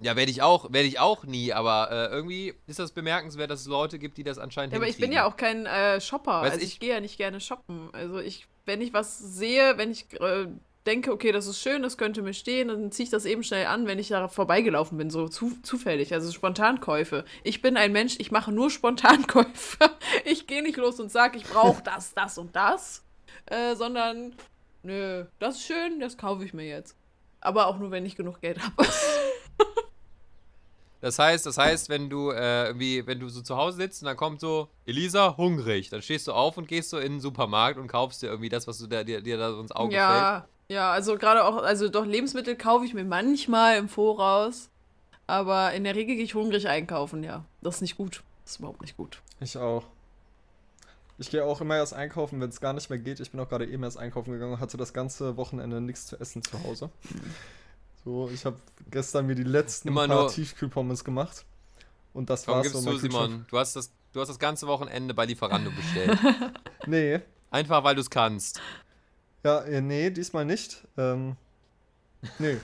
Ja, 0.00 0.14
werde 0.16 0.30
ich 0.30 0.42
auch, 0.42 0.72
werde 0.72 0.86
ich 0.86 1.00
auch 1.00 1.24
nie, 1.24 1.52
aber 1.52 1.88
äh, 1.90 2.14
irgendwie 2.14 2.54
ist 2.66 2.78
das 2.78 2.92
bemerkenswert, 2.92 3.50
dass 3.50 3.60
es 3.62 3.66
Leute 3.66 3.98
gibt, 3.98 4.16
die 4.16 4.22
das 4.24 4.38
anscheinend 4.38 4.72
Ja, 4.72 4.78
aber 4.78 4.86
ich 4.88 4.96
bin 4.98 5.10
ja 5.10 5.26
auch 5.26 5.36
kein 5.36 5.66
äh, 5.66 6.00
Shopper. 6.00 6.42
Weiß 6.42 6.52
also 6.52 6.64
ich- 6.64 6.74
ich, 6.74 6.80
gehe 6.80 6.90
ja 6.94 7.00
nicht 7.00 7.16
gerne 7.18 7.40
shoppen. 7.40 7.88
Also 7.92 8.18
ich, 8.20 8.46
wenn 8.64 8.80
ich 8.80 8.92
was 8.92 9.18
sehe, 9.18 9.76
wenn 9.76 9.90
ich 9.90 10.06
äh, 10.20 10.46
denke, 10.86 11.12
okay, 11.12 11.32
das 11.32 11.48
ist 11.48 11.60
schön, 11.60 11.82
das 11.82 11.98
könnte 11.98 12.22
mir 12.22 12.32
stehen, 12.32 12.68
dann 12.68 12.92
ziehe 12.92 13.04
ich 13.04 13.10
das 13.10 13.24
eben 13.24 13.42
schnell 13.42 13.66
an, 13.66 13.86
wenn 13.88 13.98
ich 13.98 14.08
da 14.08 14.28
vorbeigelaufen 14.28 14.96
bin, 14.98 15.10
so 15.10 15.28
zu, 15.28 15.52
zufällig. 15.62 16.14
Also 16.14 16.30
Spontankäufe. 16.32 17.24
Ich 17.42 17.60
bin 17.60 17.76
ein 17.76 17.90
Mensch, 17.92 18.14
ich 18.18 18.30
mache 18.30 18.52
nur 18.52 18.70
Spontankäufe. 18.70 19.78
Ich 20.24 20.46
gehe 20.46 20.62
nicht 20.62 20.76
los 20.76 21.00
und 21.00 21.10
sage, 21.10 21.36
ich 21.38 21.44
brauche 21.44 21.82
das, 21.82 22.14
das 22.14 22.38
und 22.38 22.54
das, 22.56 23.04
äh, 23.46 23.74
sondern, 23.74 24.34
nö, 24.82 25.24
das 25.38 25.56
ist 25.56 25.66
schön, 25.66 26.00
das 26.00 26.16
kaufe 26.16 26.44
ich 26.44 26.54
mir 26.54 26.66
jetzt. 26.66 26.96
Aber 27.40 27.66
auch 27.66 27.78
nur, 27.78 27.90
wenn 27.90 28.06
ich 28.06 28.16
genug 28.16 28.40
Geld 28.40 28.58
habe. 28.62 28.86
Das 31.00 31.18
heißt, 31.18 31.46
das 31.46 31.58
heißt, 31.58 31.88
wenn 31.88 32.10
du 32.10 32.30
äh, 32.30 32.66
irgendwie, 32.66 33.06
wenn 33.06 33.20
du 33.20 33.28
so 33.28 33.40
zu 33.40 33.56
Hause 33.56 33.78
sitzt 33.78 34.02
und 34.02 34.06
dann 34.06 34.16
kommt 34.16 34.40
so, 34.40 34.68
Elisa, 34.84 35.36
hungrig, 35.36 35.90
dann 35.90 36.02
stehst 36.02 36.26
du 36.26 36.32
auf 36.32 36.56
und 36.56 36.66
gehst 36.66 36.90
so 36.90 36.98
in 36.98 37.12
den 37.12 37.20
Supermarkt 37.20 37.78
und 37.78 37.86
kaufst 37.86 38.22
dir 38.22 38.28
irgendwie 38.28 38.48
das, 38.48 38.66
was 38.66 38.78
du 38.78 38.88
da, 38.88 39.04
dir, 39.04 39.20
dir 39.20 39.38
da 39.38 39.52
so 39.52 39.60
ins 39.60 39.72
Auge 39.72 39.92
fällt. 39.92 40.02
Ja, 40.02 40.48
ja, 40.68 40.90
also 40.90 41.16
gerade 41.16 41.44
auch, 41.44 41.62
also 41.62 41.88
doch 41.88 42.04
Lebensmittel 42.04 42.56
kaufe 42.56 42.84
ich 42.84 42.94
mir 42.94 43.04
manchmal 43.04 43.78
im 43.78 43.88
Voraus, 43.88 44.70
aber 45.26 45.72
in 45.72 45.84
der 45.84 45.94
Regel 45.94 46.16
gehe 46.16 46.24
ich 46.24 46.34
hungrig 46.34 46.66
einkaufen, 46.68 47.22
ja. 47.22 47.44
Das 47.62 47.76
ist 47.76 47.80
nicht 47.82 47.96
gut. 47.96 48.22
Das 48.44 48.52
ist 48.52 48.58
überhaupt 48.58 48.80
nicht 48.80 48.96
gut. 48.96 49.22
Ich 49.40 49.56
auch. 49.56 49.84
Ich 51.18 51.30
gehe 51.30 51.44
auch 51.44 51.60
immer 51.60 51.76
erst 51.76 51.94
einkaufen, 51.94 52.40
wenn 52.40 52.48
es 52.48 52.60
gar 52.60 52.72
nicht 52.72 52.90
mehr 52.90 52.98
geht. 52.98 53.20
Ich 53.20 53.30
bin 53.30 53.40
auch 53.40 53.48
gerade 53.48 53.66
eben 53.66 53.82
erst 53.82 53.98
einkaufen 53.98 54.32
gegangen 54.32 54.54
und 54.54 54.60
hatte 54.60 54.76
das 54.76 54.92
ganze 54.92 55.36
Wochenende 55.36 55.80
nichts 55.80 56.06
zu 56.06 56.18
essen 56.20 56.42
zu 56.42 56.62
Hause. 56.64 56.90
So, 58.04 58.30
ich 58.32 58.44
habe 58.44 58.56
gestern 58.90 59.26
mir 59.26 59.34
die 59.34 59.42
letzten 59.44 59.88
Immer 59.88 60.06
paar 60.08 60.28
Tiefkühlpommes 60.28 61.04
gemacht. 61.04 61.44
Und 62.14 62.30
das 62.30 62.44
Komm, 62.46 62.54
war's 62.56 62.64
gibst 62.72 62.82
so. 62.82 62.90
du, 62.92 62.98
Simon. 62.98 63.46
Du 63.50 63.58
hast, 63.58 63.76
das, 63.76 63.92
du 64.12 64.20
hast 64.20 64.28
das 64.28 64.38
ganze 64.38 64.66
Wochenende 64.66 65.14
bei 65.14 65.26
Lieferando 65.26 65.70
bestellt. 65.70 66.18
Nee, 66.86 67.20
Einfach, 67.50 67.82
weil 67.84 67.94
du 67.94 68.00
es 68.00 68.08
kannst. 68.08 68.60
ja, 69.44 69.60
äh, 69.62 69.80
nee, 69.82 70.10
diesmal 70.10 70.44
nicht. 70.46 70.86
Ähm, 70.96 71.36
nee. 72.38 72.56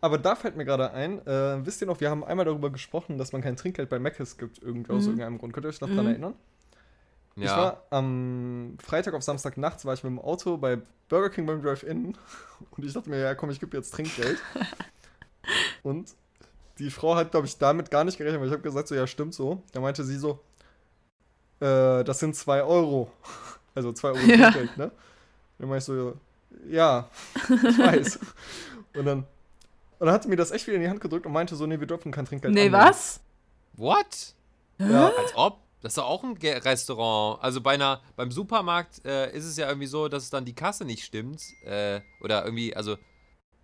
Aber 0.00 0.16
da 0.18 0.36
fällt 0.36 0.56
mir 0.56 0.64
gerade 0.64 0.92
ein, 0.92 1.24
äh, 1.26 1.64
wisst 1.66 1.80
ihr 1.80 1.86
noch, 1.88 2.00
wir 2.00 2.10
haben 2.10 2.22
einmal 2.22 2.44
darüber 2.44 2.70
gesprochen, 2.70 3.18
dass 3.18 3.32
man 3.32 3.42
kein 3.42 3.56
Trinkgeld 3.56 3.88
bei 3.88 3.98
Mc's 3.98 4.36
gibt, 4.36 4.62
irgendwie 4.62 4.92
aus 4.92 5.04
Mhm. 5.04 5.08
irgendeinem 5.10 5.38
Grund. 5.38 5.52
Könnt 5.54 5.66
ihr 5.66 5.70
euch 5.70 5.80
noch 5.80 5.88
Mhm. 5.88 5.96
dran 5.96 6.06
erinnern? 6.06 6.34
Ich 7.38 7.44
Ja. 7.44 7.56
war 7.56 7.82
am 7.90 8.76
Freitag 8.84 9.14
auf 9.14 9.22
Samstag 9.22 9.56
nachts, 9.56 9.84
war 9.84 9.94
ich 9.94 10.02
mit 10.02 10.10
dem 10.10 10.18
Auto 10.18 10.56
bei 10.56 10.78
Burger 11.08 11.30
King 11.30 11.46
beim 11.46 11.62
Drive-In 11.62 12.16
und 12.70 12.84
ich 12.84 12.92
dachte 12.92 13.08
mir, 13.10 13.18
ja 13.20 13.34
komm, 13.34 13.50
ich 13.50 13.60
gebe 13.60 13.76
jetzt 13.76 13.94
Trinkgeld. 13.94 14.38
und 15.82 16.12
die 16.78 16.90
Frau 16.90 17.16
hat, 17.16 17.30
glaube 17.30 17.46
ich, 17.46 17.58
damit 17.58 17.90
gar 17.90 18.04
nicht 18.04 18.18
gerechnet, 18.18 18.40
weil 18.40 18.48
ich 18.48 18.52
habe 18.52 18.62
gesagt, 18.62 18.88
so 18.88 18.94
ja, 18.94 19.06
stimmt 19.06 19.34
so. 19.34 19.62
Da 19.72 19.80
meinte 19.80 20.04
sie 20.04 20.16
so, 20.16 20.40
äh, 21.60 22.04
das 22.04 22.18
sind 22.20 22.34
2 22.36 22.62
Euro. 22.62 23.10
Also 23.74 23.92
2 23.92 24.08
Euro 24.08 24.18
Ja. 24.18 24.50
Trinkgeld, 24.50 24.76
ne? 24.76 24.90
Dann 25.58 25.68
meinte 25.68 25.78
ich 25.78 25.84
so, 25.84 26.14
ja, 26.68 27.08
ich 27.48 27.78
weiß. 27.78 28.18
und 28.96 29.04
dann, 29.04 29.18
und 29.20 29.26
dann 30.06 30.10
hat 30.10 30.24
sie 30.24 30.28
mir 30.28 30.34
das 30.34 30.50
echt 30.50 30.66
wieder 30.66 30.74
in 30.76 30.82
die 30.82 30.88
Hand 30.88 31.00
gedrückt 31.00 31.26
und 31.26 31.32
meinte 31.32 31.54
so, 31.54 31.64
nee, 31.64 31.78
wir 31.78 31.86
dürfen 31.86 32.10
kein 32.10 32.24
Trinkgeld 32.26 32.52
nee, 32.54 32.62
annehmen. 32.66 32.74
was? 32.88 33.20
What? 33.74 34.34
Ja, 34.78 35.12
Als 35.16 35.32
ob? 35.36 35.60
Das 35.80 35.92
ist 35.92 35.98
doch 35.98 36.06
auch 36.06 36.24
ein 36.24 36.36
Restaurant. 36.36 37.42
Also 37.42 37.60
bei 37.60 37.74
einer, 37.74 38.00
beim 38.16 38.32
Supermarkt 38.32 39.04
äh, 39.04 39.32
ist 39.36 39.44
es 39.44 39.56
ja 39.56 39.68
irgendwie 39.68 39.86
so, 39.86 40.08
dass 40.08 40.28
dann 40.30 40.44
die 40.44 40.54
Kasse 40.54 40.84
nicht 40.84 41.04
stimmt. 41.04 41.42
Äh, 41.64 42.00
oder 42.20 42.44
irgendwie, 42.44 42.74
also, 42.74 42.96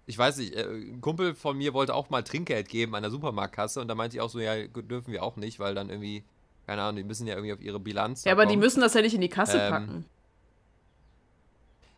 ich 0.06 0.16
weiß 0.16 0.36
nicht, 0.36 0.54
äh, 0.54 0.62
ein 0.64 1.00
Kumpel 1.00 1.34
von 1.34 1.56
mir 1.58 1.74
wollte 1.74 1.94
auch 1.94 2.10
mal 2.10 2.22
Trinkgeld 2.22 2.68
geben 2.68 2.94
an 2.94 3.02
der 3.02 3.10
Supermarktkasse 3.10 3.80
und 3.80 3.88
da 3.88 3.94
meinte 3.96 4.16
ich 4.16 4.20
auch 4.20 4.30
so, 4.30 4.38
ja, 4.38 4.66
dürfen 4.68 5.12
wir 5.12 5.24
auch 5.24 5.36
nicht, 5.36 5.58
weil 5.58 5.74
dann 5.74 5.90
irgendwie, 5.90 6.22
keine 6.66 6.82
Ahnung, 6.82 6.96
die 6.96 7.04
müssen 7.04 7.26
ja 7.26 7.34
irgendwie 7.34 7.52
auf 7.52 7.60
ihre 7.60 7.80
Bilanz. 7.80 8.24
Ja, 8.24 8.32
aber 8.32 8.44
die 8.46 8.50
kommen. 8.54 8.60
müssen 8.60 8.80
das 8.80 8.94
ja 8.94 9.02
nicht 9.02 9.14
in 9.14 9.20
die 9.20 9.28
Kasse 9.28 9.58
Ähm, 9.58 9.70
packen. 9.70 10.04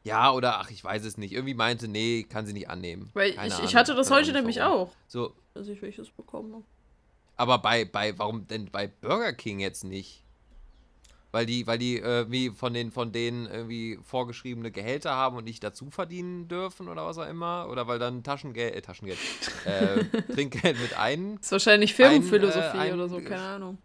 Ja, 0.03 0.31
oder 0.33 0.61
ach, 0.61 0.71
ich 0.71 0.83
weiß 0.85 1.05
es 1.05 1.19
nicht. 1.19 1.33
Irgendwie 1.33 1.55
meinte, 1.55 1.89
nee, 1.89 2.23
kann 2.23 2.47
sie 2.47 2.53
nicht 2.53 2.71
annehmen. 2.71 3.11
Weil 3.13 3.33
Keine 3.33 3.49
ich, 3.49 3.55
Ahnung, 3.55 3.67
ich 3.67 3.75
hatte 3.75 3.95
das 3.95 4.11
heute 4.11 4.33
nämlich 4.33 4.63
auch, 4.63 4.93
So, 5.09 5.33
dass 5.53 5.67
ich 5.67 5.83
welches 5.83 6.11
bekommen 6.11 6.53
habe. 6.55 6.65
Aber 7.37 7.59
bei, 7.59 7.85
bei, 7.85 8.19
warum 8.19 8.47
denn 8.47 8.71
bei 8.71 8.87
Burger 8.89 9.33
King 9.33 9.61
jetzt 9.61 9.85
nicht? 9.85 10.23
Weil 11.33 11.45
die, 11.45 11.67
weil 11.67 11.77
die 11.77 11.99
irgendwie 11.99 12.51
von 12.51 12.73
den, 12.73 12.91
von 12.91 13.13
denen 13.13 13.47
irgendwie 13.47 13.99
vorgeschriebene 14.03 14.71
Gehälter 14.71 15.11
haben 15.11 15.37
und 15.37 15.45
nicht 15.45 15.63
dazu 15.63 15.91
verdienen 15.91 16.49
dürfen 16.49 16.89
oder 16.89 17.05
was 17.05 17.19
auch 17.19 17.29
immer? 17.29 17.69
Oder 17.71 17.87
weil 17.87 17.99
dann 17.99 18.23
Taschengeld, 18.23 18.75
äh, 18.75 18.81
Taschengeld, 18.81 19.19
äh, 19.67 20.23
Trinkgeld 20.33 20.81
mit 20.81 20.97
ein. 20.99 21.37
Das 21.37 21.47
ist 21.47 21.53
wahrscheinlich 21.53 21.91
Ein, 21.93 21.97
Firmenphilosophie 21.97 22.77
äh, 22.79 22.81
ein- 22.81 22.95
oder 22.95 23.09
so, 23.09 23.21
keine 23.21 23.43
Ahnung. 23.43 23.79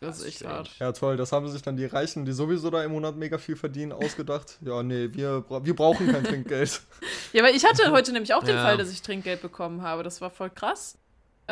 Das 0.00 0.18
ist 0.18 0.26
echt 0.26 0.44
hart. 0.46 0.70
Ja, 0.78 0.92
toll. 0.92 1.16
Das 1.18 1.30
haben 1.32 1.46
sich 1.48 1.60
dann 1.62 1.76
die 1.76 1.84
Reichen, 1.84 2.24
die 2.24 2.32
sowieso 2.32 2.70
da 2.70 2.82
im 2.82 2.92
Monat 2.92 3.16
mega 3.16 3.36
viel 3.38 3.56
verdienen, 3.56 3.92
ausgedacht. 3.92 4.58
Ja, 4.62 4.82
nee, 4.82 5.08
wir, 5.12 5.44
wir 5.48 5.76
brauchen 5.76 6.10
kein 6.10 6.24
Trinkgeld. 6.24 6.80
Ja, 7.32 7.44
weil 7.44 7.54
ich 7.54 7.64
hatte 7.64 7.90
heute 7.92 8.12
nämlich 8.12 8.34
auch 8.34 8.42
den 8.42 8.56
Ja. 8.56 8.64
Fall, 8.64 8.76
dass 8.76 8.90
ich 8.90 9.02
Trinkgeld 9.02 9.40
bekommen 9.40 9.82
habe. 9.82 10.02
Das 10.02 10.20
war 10.20 10.30
voll 10.30 10.50
krass. 10.50 10.98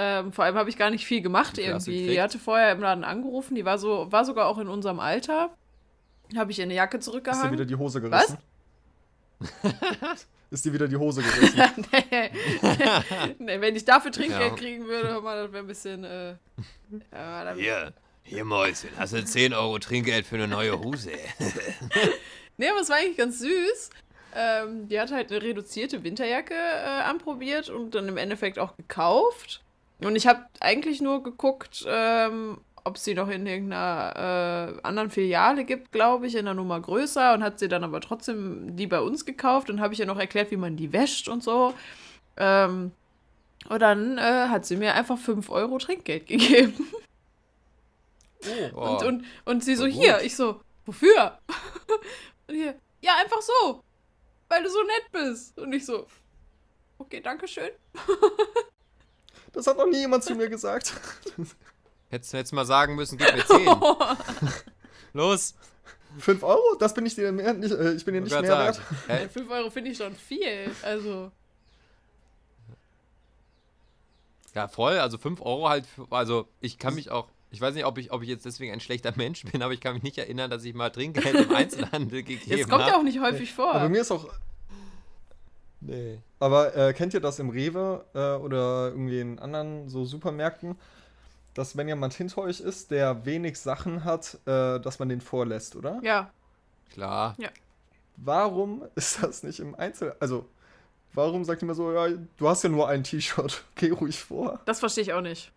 Ähm, 0.00 0.32
vor 0.32 0.44
allem 0.44 0.54
habe 0.54 0.70
ich 0.70 0.76
gar 0.78 0.90
nicht 0.90 1.04
viel 1.06 1.20
gemacht 1.22 1.58
irgendwie. 1.58 2.06
Die 2.06 2.22
hatte 2.22 2.38
vorher 2.38 2.70
im 2.70 2.80
Laden 2.80 3.02
angerufen, 3.02 3.56
die 3.56 3.64
war 3.64 3.78
so, 3.78 4.12
war 4.12 4.24
sogar 4.24 4.46
auch 4.46 4.58
in 4.58 4.68
unserem 4.68 5.00
Alter. 5.00 5.50
Habe 6.37 6.52
ich 6.52 6.58
ihr 6.61 6.64
eine 6.66 6.74
Jacke 6.74 6.98
Ist 6.98 7.06
dir 7.06 7.11
zurückgehangen. 7.11 7.52
wieder 7.52 7.64
die 7.64 7.74
Hose 7.74 8.00
gerissen? 8.00 8.38
Ist 10.50 10.64
dir 10.64 10.72
wieder 10.72 10.88
die 10.88 10.96
Hose 10.96 11.22
gerissen? 11.22 11.58
nee. 11.92 12.30
nee, 13.38 13.61
wenn 13.61 13.76
ich 13.76 13.84
dafür 13.84 14.11
Trinkgeld 14.12 14.50
Ja. 14.50 14.56
kriegen 14.56 14.87
würde, 14.87 15.08
hör 15.08 15.20
mal, 15.20 15.42
das 15.42 15.52
wäre 15.52 15.64
ein 15.64 15.66
bisschen. 15.66 16.04
Äh, 16.04 16.34
ja, 17.12 17.54
Hier, 17.54 17.92
hier 18.22 18.44
Mäuschen, 18.44 18.90
hast 18.96 19.12
du 19.14 19.24
10 19.24 19.52
Euro 19.52 19.78
Trinkgeld 19.78 20.26
für 20.26 20.37
eine 20.37 20.48
neue 20.48 20.78
Hose? 20.78 21.11
Nee, 22.56 22.68
aber 22.68 22.80
es 22.80 22.88
war 22.88 22.96
eigentlich 22.96 23.16
ganz 23.16 23.40
süß. 23.40 23.90
Ähm, 24.34 24.88
die 24.88 24.98
hat 25.00 25.11
halt 25.11 25.30
eine 25.32 25.42
reduzierte 25.42 26.02
Winterjacke 26.04 26.54
äh, 26.54 27.02
anprobiert 27.02 27.68
und 27.70 27.94
dann 27.94 28.08
im 28.08 28.16
Endeffekt 28.16 28.58
auch 28.58 28.76
gekauft. 28.76 29.62
Und 30.00 30.16
ich 30.16 30.26
habe 30.26 30.46
eigentlich 30.61 31.00
nur 31.00 31.22
geguckt, 31.22 31.84
ähm, 31.88 32.58
ob 32.84 32.96
es 32.96 33.04
sie 33.04 33.14
noch 33.14 33.28
in 33.28 33.46
irgendeiner 33.46 34.76
äh, 34.76 34.82
anderen 34.82 35.11
Filiale 35.11 35.64
gibt, 35.64 35.92
glaube 35.92 36.26
ich, 36.26 36.34
in 36.34 36.40
einer 36.40 36.54
Nummer 36.54 36.80
größer 36.80 37.34
und 37.34 37.42
hat 37.42 37.58
sie 37.58 37.68
dann 37.68 37.84
aber 37.84 38.00
trotzdem 38.00 38.76
die 38.76 38.87
bei 38.87 39.00
uns 39.00 39.24
gekauft 39.24 39.70
und 39.70 39.80
habe 39.80 39.92
ich 39.92 39.98
ja 39.98 40.06
noch 40.06 40.18
erklärt, 40.18 40.50
wie 40.50 40.56
man 40.56 40.76
die 40.76 40.92
wäscht 40.92 41.28
und 41.28 41.42
so. 41.42 41.74
Ähm, 42.37 42.92
und 43.68 43.82
dann 43.82 44.18
äh, 44.18 44.48
hat 44.48 44.64
sie 44.64 44.76
mir 44.76 44.94
einfach 44.94 45.18
5 45.18 45.50
Euro 45.50 45.78
Trinkgeld 45.78 46.26
gegeben. 46.28 46.74
Boah. 48.72 48.92
Und, 48.92 49.04
und, 49.04 49.24
und 49.44 49.64
sie 49.64 49.74
so, 49.74 49.84
gut. 49.84 49.92
hier, 49.92 50.20
ich 50.22 50.37
so, 50.37 50.61
wofür? 50.87 51.38
und 52.46 52.54
hier, 52.54 52.76
ja, 53.00 53.16
einfach 53.20 53.42
so, 53.42 53.82
weil 54.48 54.62
du 54.62 54.70
so 54.70 54.82
nett 54.82 55.12
bist. 55.12 55.58
Und 55.58 55.72
ich 55.72 55.84
so, 55.84 56.06
okay, 56.98 57.20
danke 57.20 57.48
schön. 57.48 57.70
Das 59.52 59.66
hat 59.66 59.76
noch 59.78 59.87
nie 59.87 59.98
jemand 59.98 60.24
zu 60.24 60.34
mir 60.34 60.48
gesagt. 60.48 60.92
Hättest 62.11 62.32
du 62.32 62.37
jetzt 62.37 62.52
mal 62.52 62.64
sagen 62.64 62.94
müssen, 62.94 63.18
gib 63.18 63.34
mir 63.34 63.44
10. 63.44 63.66
Los. 65.12 65.54
5 66.18 66.42
Euro? 66.42 66.74
Das 66.78 66.94
bin 66.94 67.04
ich 67.06 67.14
dir 67.14 67.30
mehr, 67.32 67.52
nicht, 67.54 67.70
äh, 67.72 67.92
ich 67.92 68.04
bin 68.04 68.14
dir 68.14 68.20
nicht 68.22 68.30
mehr 68.32 68.42
wert. 68.42 68.76
sagt. 68.76 68.87
Hä? 69.08 69.28
5 69.28 69.50
Euro 69.50 69.70
finde 69.70 69.90
ich 69.90 69.98
schon 69.98 70.14
viel. 70.14 70.70
Also, 70.82 71.30
Ja, 74.54 74.68
voll. 74.68 74.98
Also 74.98 75.18
5 75.18 75.40
Euro 75.42 75.68
halt. 75.68 75.87
Für, 75.87 76.06
also 76.11 76.48
ich 76.61 76.78
kann 76.78 76.94
mich 76.94 77.11
auch. 77.11 77.28
Ich 77.50 77.61
weiß 77.61 77.74
nicht, 77.74 77.84
ob 77.87 77.96
ich, 77.96 78.12
ob 78.12 78.22
ich 78.22 78.28
jetzt 78.28 78.44
deswegen 78.44 78.72
ein 78.72 78.80
schlechter 78.80 79.12
Mensch 79.16 79.44
bin, 79.44 79.62
aber 79.62 79.72
ich 79.72 79.80
kann 79.80 79.94
mich 79.94 80.02
nicht 80.02 80.18
erinnern, 80.18 80.50
dass 80.50 80.64
ich 80.64 80.74
mal 80.74 80.90
Trinkgeld 80.90 81.34
im 81.34 81.54
Einzelhandel 81.54 82.22
gegeben 82.24 82.42
Jetzt 82.58 82.68
kommt 82.68 82.82
habe. 82.82 82.90
ja 82.92 82.98
auch 82.98 83.02
nicht 83.02 83.20
häufig 83.20 83.52
vor. 83.54 83.74
Aber 83.74 83.88
mir 83.88 84.00
ist 84.02 84.11
auch. 84.11 84.28
Nee. 85.80 86.18
Aber 86.40 86.76
äh, 86.76 86.92
kennt 86.92 87.14
ihr 87.14 87.20
das 87.20 87.38
im 87.38 87.50
Rewe 87.50 88.04
äh, 88.14 88.42
oder 88.42 88.88
irgendwie 88.88 89.20
in 89.20 89.38
anderen 89.38 89.88
so 89.88 90.04
Supermärkten, 90.04 90.76
dass 91.54 91.76
wenn 91.76 91.88
jemand 91.88 92.14
hinter 92.14 92.38
euch 92.38 92.60
ist, 92.60 92.90
der 92.90 93.24
wenig 93.24 93.58
Sachen 93.58 94.04
hat, 94.04 94.38
äh, 94.46 94.80
dass 94.80 94.98
man 94.98 95.08
den 95.08 95.20
vorlässt, 95.20 95.76
oder? 95.76 96.00
ja, 96.02 96.30
Klar. 96.92 97.36
Warum 98.16 98.82
ist 98.94 99.22
das 99.22 99.42
nicht 99.42 99.60
im 99.60 99.74
Einzel... 99.74 100.14
Also, 100.20 100.46
warum 101.12 101.44
sagt 101.44 101.62
ihr 101.62 101.66
mir 101.66 101.74
so, 101.74 101.92
ja, 101.92 102.08
du 102.36 102.48
hast 102.48 102.62
ja 102.64 102.68
nur 102.68 102.88
ein 102.88 103.04
T-Shirt, 103.04 103.64
geh 103.74 103.90
ruhig 103.90 104.18
vor. 104.18 104.60
das 104.64 104.80
verstehe 104.80 105.02
ich 105.02 105.12
auch 105.12 105.20
nicht. 105.20 105.52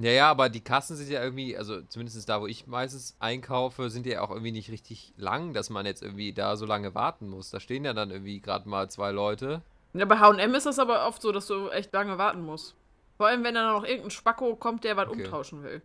Ja, 0.00 0.10
ja, 0.12 0.30
aber 0.30 0.48
die 0.48 0.60
Kassen 0.60 0.96
sind 0.96 1.10
ja 1.10 1.22
irgendwie, 1.22 1.56
also 1.56 1.82
zumindest 1.82 2.28
da, 2.28 2.40
wo 2.40 2.46
ich 2.46 2.68
meistens 2.68 3.16
einkaufe, 3.18 3.90
sind 3.90 4.06
ja 4.06 4.20
auch 4.20 4.30
irgendwie 4.30 4.52
nicht 4.52 4.70
richtig 4.70 5.12
lang, 5.16 5.52
dass 5.54 5.70
man 5.70 5.86
jetzt 5.86 6.02
irgendwie 6.02 6.32
da 6.32 6.56
so 6.56 6.66
lange 6.66 6.94
warten 6.94 7.28
muss. 7.28 7.50
Da 7.50 7.58
stehen 7.58 7.84
ja 7.84 7.92
dann 7.94 8.10
irgendwie 8.12 8.40
gerade 8.40 8.68
mal 8.68 8.88
zwei 8.88 9.10
Leute. 9.10 9.60
Ja, 9.94 10.04
bei 10.04 10.18
HM 10.18 10.54
ist 10.54 10.66
das 10.66 10.78
aber 10.78 11.06
oft 11.06 11.20
so, 11.20 11.32
dass 11.32 11.46
du 11.48 11.68
echt 11.70 11.92
lange 11.92 12.16
warten 12.18 12.42
musst. 12.42 12.76
Vor 13.16 13.26
allem, 13.26 13.42
wenn 13.42 13.54
dann 13.54 13.72
noch 13.72 13.84
irgendein 13.84 14.10
Spacko 14.10 14.54
kommt, 14.54 14.84
der 14.84 14.96
was 14.96 15.08
Okay. 15.08 15.24
umtauschen 15.24 15.64
will. 15.64 15.82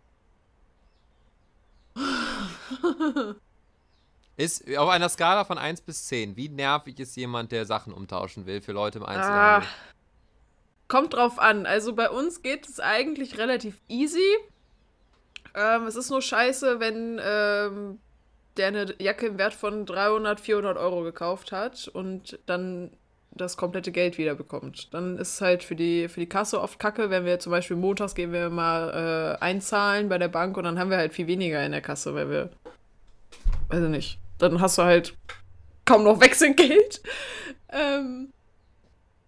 Ist 4.36 4.76
auf 4.76 4.88
einer 4.88 5.08
Skala 5.08 5.44
von 5.44 5.58
1 5.58 5.80
bis 5.82 6.06
10, 6.06 6.36
wie 6.36 6.48
nervig 6.48 6.98
ist 6.98 7.16
jemand, 7.16 7.52
der 7.52 7.66
Sachen 7.66 7.92
umtauschen 7.92 8.46
will 8.46 8.60
für 8.60 8.72
Leute 8.72 8.98
im 8.98 9.04
Einzelhandel? 9.04 9.62
Ah, 9.62 9.66
kommt 10.94 11.14
drauf 11.14 11.40
an. 11.40 11.66
Also 11.66 11.92
bei 11.92 12.08
uns 12.08 12.40
geht 12.40 12.68
es 12.68 12.78
eigentlich 12.78 13.36
relativ 13.36 13.80
easy. 13.88 14.36
Ähm, 15.56 15.88
es 15.88 15.96
ist 15.96 16.08
nur 16.08 16.22
scheiße, 16.22 16.78
wenn 16.78 17.20
ähm, 17.20 17.98
der 18.56 18.68
eine 18.68 18.94
Jacke 19.00 19.26
im 19.26 19.36
Wert 19.36 19.54
von 19.54 19.86
300, 19.86 20.38
400 20.38 20.76
Euro 20.76 21.02
gekauft 21.02 21.50
hat 21.50 21.88
und 21.88 22.38
dann 22.46 22.92
das 23.32 23.56
komplette 23.56 23.90
Geld 23.90 24.18
wieder 24.18 24.36
bekommt. 24.36 24.94
Dann 24.94 25.18
ist 25.18 25.34
es 25.34 25.40
halt 25.40 25.64
für 25.64 25.74
die, 25.74 26.06
für 26.06 26.20
die 26.20 26.28
Kasse 26.28 26.60
oft 26.60 26.78
kacke, 26.78 27.10
wenn 27.10 27.24
wir 27.24 27.40
zum 27.40 27.50
Beispiel 27.50 27.76
montags 27.76 28.14
gehen 28.14 28.32
wir 28.32 28.48
mal 28.48 29.38
äh, 29.40 29.44
einzahlen 29.44 30.08
bei 30.08 30.18
der 30.18 30.28
Bank 30.28 30.56
und 30.56 30.62
dann 30.62 30.78
haben 30.78 30.90
wir 30.90 30.98
halt 30.98 31.12
viel 31.12 31.26
weniger 31.26 31.66
in 31.66 31.72
der 31.72 31.80
Kasse, 31.80 32.14
weil 32.14 32.30
wir, 32.30 32.50
weiß 33.66 33.82
ich 33.82 33.90
nicht, 33.90 34.18
dann 34.38 34.60
hast 34.60 34.78
du 34.78 34.82
halt 34.82 35.16
kaum 35.86 36.04
noch 36.04 36.20
Wechselgeld. 36.20 37.02
Ähm, 37.72 38.32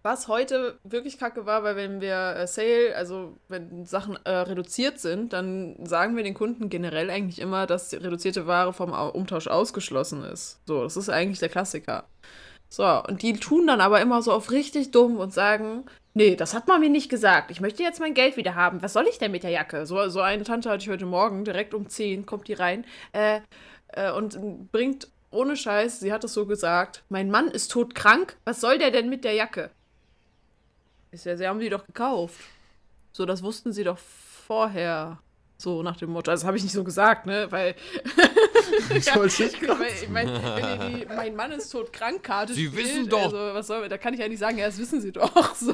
was 0.07 0.27
heute 0.29 0.79
wirklich 0.83 1.19
kacke 1.19 1.45
war, 1.45 1.63
weil 1.63 1.75
wenn 1.75 1.99
wir 2.01 2.35
äh, 2.37 2.47
Sale, 2.47 2.95
also 2.95 3.35
wenn 3.49 3.85
Sachen 3.85 4.17
äh, 4.25 4.29
reduziert 4.31 4.99
sind, 4.99 5.33
dann 5.33 5.75
sagen 5.85 6.15
wir 6.15 6.23
den 6.23 6.33
Kunden 6.33 6.69
generell 6.69 7.09
eigentlich 7.09 7.39
immer, 7.39 7.67
dass 7.67 7.89
die 7.89 7.97
reduzierte 7.97 8.47
Ware 8.47 8.71
vom 8.73 8.93
Au- 8.93 9.09
Umtausch 9.11 9.47
ausgeschlossen 9.47 10.23
ist. 10.23 10.59
So, 10.65 10.83
das 10.83 10.95
ist 10.97 11.09
eigentlich 11.09 11.39
der 11.39 11.49
Klassiker. 11.49 12.05
So, 12.69 12.85
und 13.07 13.21
die 13.21 13.33
tun 13.33 13.67
dann 13.67 13.81
aber 13.81 14.01
immer 14.01 14.21
so 14.21 14.31
auf 14.31 14.51
richtig 14.51 14.91
dumm 14.91 15.17
und 15.17 15.33
sagen, 15.33 15.85
nee, 16.13 16.35
das 16.35 16.53
hat 16.53 16.67
man 16.67 16.79
mir 16.81 16.89
nicht 16.89 17.09
gesagt. 17.09 17.51
Ich 17.51 17.61
möchte 17.61 17.83
jetzt 17.83 17.99
mein 17.99 18.13
Geld 18.13 18.37
wieder 18.37 18.55
haben. 18.55 18.81
Was 18.81 18.93
soll 18.93 19.07
ich 19.09 19.17
denn 19.19 19.31
mit 19.31 19.43
der 19.43 19.51
Jacke? 19.51 19.85
So, 19.85 20.07
so 20.09 20.21
eine 20.21 20.43
Tante 20.43 20.69
hatte 20.69 20.83
ich 20.83 20.89
heute 20.89 21.05
Morgen, 21.05 21.43
direkt 21.45 21.73
um 21.73 21.87
10 21.89 22.25
kommt 22.25 22.47
die 22.47 22.53
rein 22.53 22.85
äh, 23.13 23.41
äh, 23.89 24.11
und 24.11 24.71
bringt 24.71 25.09
ohne 25.31 25.55
Scheiß, 25.57 25.99
sie 25.99 26.13
hat 26.13 26.23
es 26.23 26.33
so 26.33 26.45
gesagt, 26.45 27.03
mein 27.09 27.29
Mann 27.29 27.49
ist 27.49 27.71
todkrank, 27.71 28.37
was 28.45 28.61
soll 28.61 28.77
der 28.77 28.91
denn 28.91 29.09
mit 29.09 29.23
der 29.25 29.33
Jacke? 29.33 29.71
Ist 31.11 31.25
ja, 31.25 31.37
sie 31.37 31.47
haben 31.47 31.59
die 31.59 31.69
doch 31.69 31.85
gekauft. 31.85 32.39
So, 33.11 33.25
das 33.25 33.41
wussten 33.41 33.73
sie 33.73 33.83
doch 33.83 33.97
vorher. 33.97 35.19
So 35.57 35.81
nach 35.81 35.97
dem 35.97 36.11
Motto. 36.11 36.29
Also, 36.29 36.41
das 36.41 36.47
habe 36.47 36.57
ich 36.57 36.63
nicht 36.63 36.73
so 36.73 36.83
gesagt, 36.83 37.25
ne? 37.25 37.51
Weil. 37.51 37.75
Ich 38.93 39.15
wollte 39.15 39.43
nicht 39.43 39.61
grad 39.61 39.79
weil, 39.79 39.91
ich 39.91 40.09
mein, 40.09 40.27
wenn 40.27 40.91
ihr 40.91 40.99
die 40.99 41.05
Mein 41.05 41.35
Mann 41.35 41.51
ist 41.51 41.69
todkrank 41.69 42.21
Karte 42.21 42.53
Sie 42.53 42.67
spielt, 42.67 42.85
wissen 42.85 43.09
doch. 43.09 43.23
Also, 43.23 43.37
was 43.37 43.67
soll, 43.67 43.89
da 43.89 43.97
kann 43.97 44.13
ich 44.13 44.19
ja 44.19 44.27
nicht 44.27 44.39
sagen, 44.39 44.57
ja, 44.57 44.65
das 44.67 44.77
wissen 44.77 45.01
sie 45.01 45.11
doch. 45.11 45.55
So. 45.55 45.73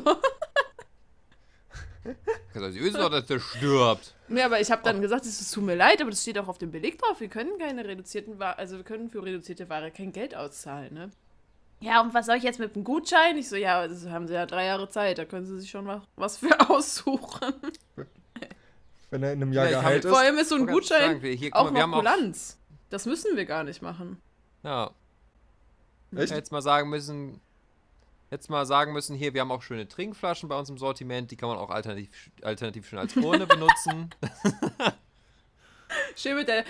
Also, 2.54 2.70
Sie 2.72 2.82
wissen 2.82 3.00
doch, 3.00 3.10
dass 3.10 3.26
der 3.26 3.40
stirbt. 3.40 4.14
Ja, 4.30 4.46
aber 4.46 4.60
ich 4.62 4.72
habe 4.72 4.82
dann 4.84 5.02
gesagt, 5.02 5.26
es 5.26 5.52
tut 5.52 5.64
mir 5.64 5.76
leid, 5.76 6.02
aber 6.02 6.12
das 6.12 6.22
steht 6.22 6.38
auch 6.38 6.48
auf 6.48 6.58
dem 6.58 6.72
Beleg 6.72 7.00
drauf. 7.00 7.20
Wir 7.20 7.30
können 7.30 7.58
keine 7.60 7.86
reduzierten 7.86 8.40
Ware, 8.40 8.58
also 8.58 8.78
wir 8.78 8.84
können 8.84 9.10
für 9.10 9.24
reduzierte 9.24 9.70
Ware 9.70 9.92
kein 9.92 10.12
Geld 10.12 10.36
auszahlen, 10.36 10.94
ne? 10.94 11.12
Ja, 11.84 12.00
und 12.02 12.14
was 12.14 12.28
soll 12.28 12.38
ich 12.38 12.44
jetzt 12.44 12.60
mit 12.60 12.76
dem 12.76 12.84
Gutschein? 12.86 13.36
Ich 13.38 13.50
so, 13.50 13.58
ja, 13.58 13.86
das 13.88 14.08
haben 14.08 14.26
sie 14.28 14.34
ja 14.34 14.46
drei 14.46 14.66
Jahre 14.66 14.88
Zeit, 14.88 15.18
da 15.18 15.26
können 15.26 15.46
sie 15.46 15.60
sich 15.60 15.70
schon 15.70 15.86
was, 15.86 16.02
was 16.16 16.38
für 16.38 16.58
aussuchen. 16.70 17.54
Wenn 19.10 19.22
er 19.24 19.34
in 19.34 19.42
einem 19.42 19.52
Jahr 19.52 19.70
Ja, 19.70 19.80
geheilt 19.82 20.04
Vor 20.04 20.14
ist. 20.14 20.18
allem 20.18 20.38
ist 20.38 20.50
so 20.50 20.56
ein 20.56 20.66
Gutschein 20.66 21.02
sagen, 21.02 21.22
wir- 21.22 21.34
hier, 21.34 21.52
guck 21.52 21.60
auch 21.60 21.66
mal, 21.66 21.70
wir 21.72 21.74
noch 21.74 21.82
haben 21.84 21.94
auch- 21.94 21.98
Kulanz. 22.00 22.58
Das 22.90 23.06
müssen 23.06 23.36
wir 23.36 23.46
gar 23.46 23.64
nicht 23.66 23.82
machen. 23.82 24.22
Ja, 24.64 24.92
Echt? 26.16 26.32
jetzt 26.32 26.52
mal 26.54 26.62
sagen 26.62 26.90
müssen, 26.90 27.42
jetzt 28.32 28.50
mal 28.50 28.66
sagen 28.66 28.94
müssen, 28.94 29.16
hier, 29.16 29.34
wir 29.34 29.42
haben 29.42 29.52
auch 29.52 29.62
schöne 29.62 29.88
Trinkflaschen 29.88 30.48
bei 30.48 30.58
uns 30.58 30.70
im 30.70 30.78
Sortiment, 30.78 31.32
die 31.32 31.36
kann 31.36 31.50
man 31.50 31.58
auch 31.58 31.70
alternativ, 31.70 32.32
alternativ 32.44 32.88
schon 32.88 33.00
als 33.00 33.16
Urne 33.18 33.46
benutzen. 33.48 34.10
Schön 36.16 36.36
mit 36.36 36.48
der. 36.48 36.64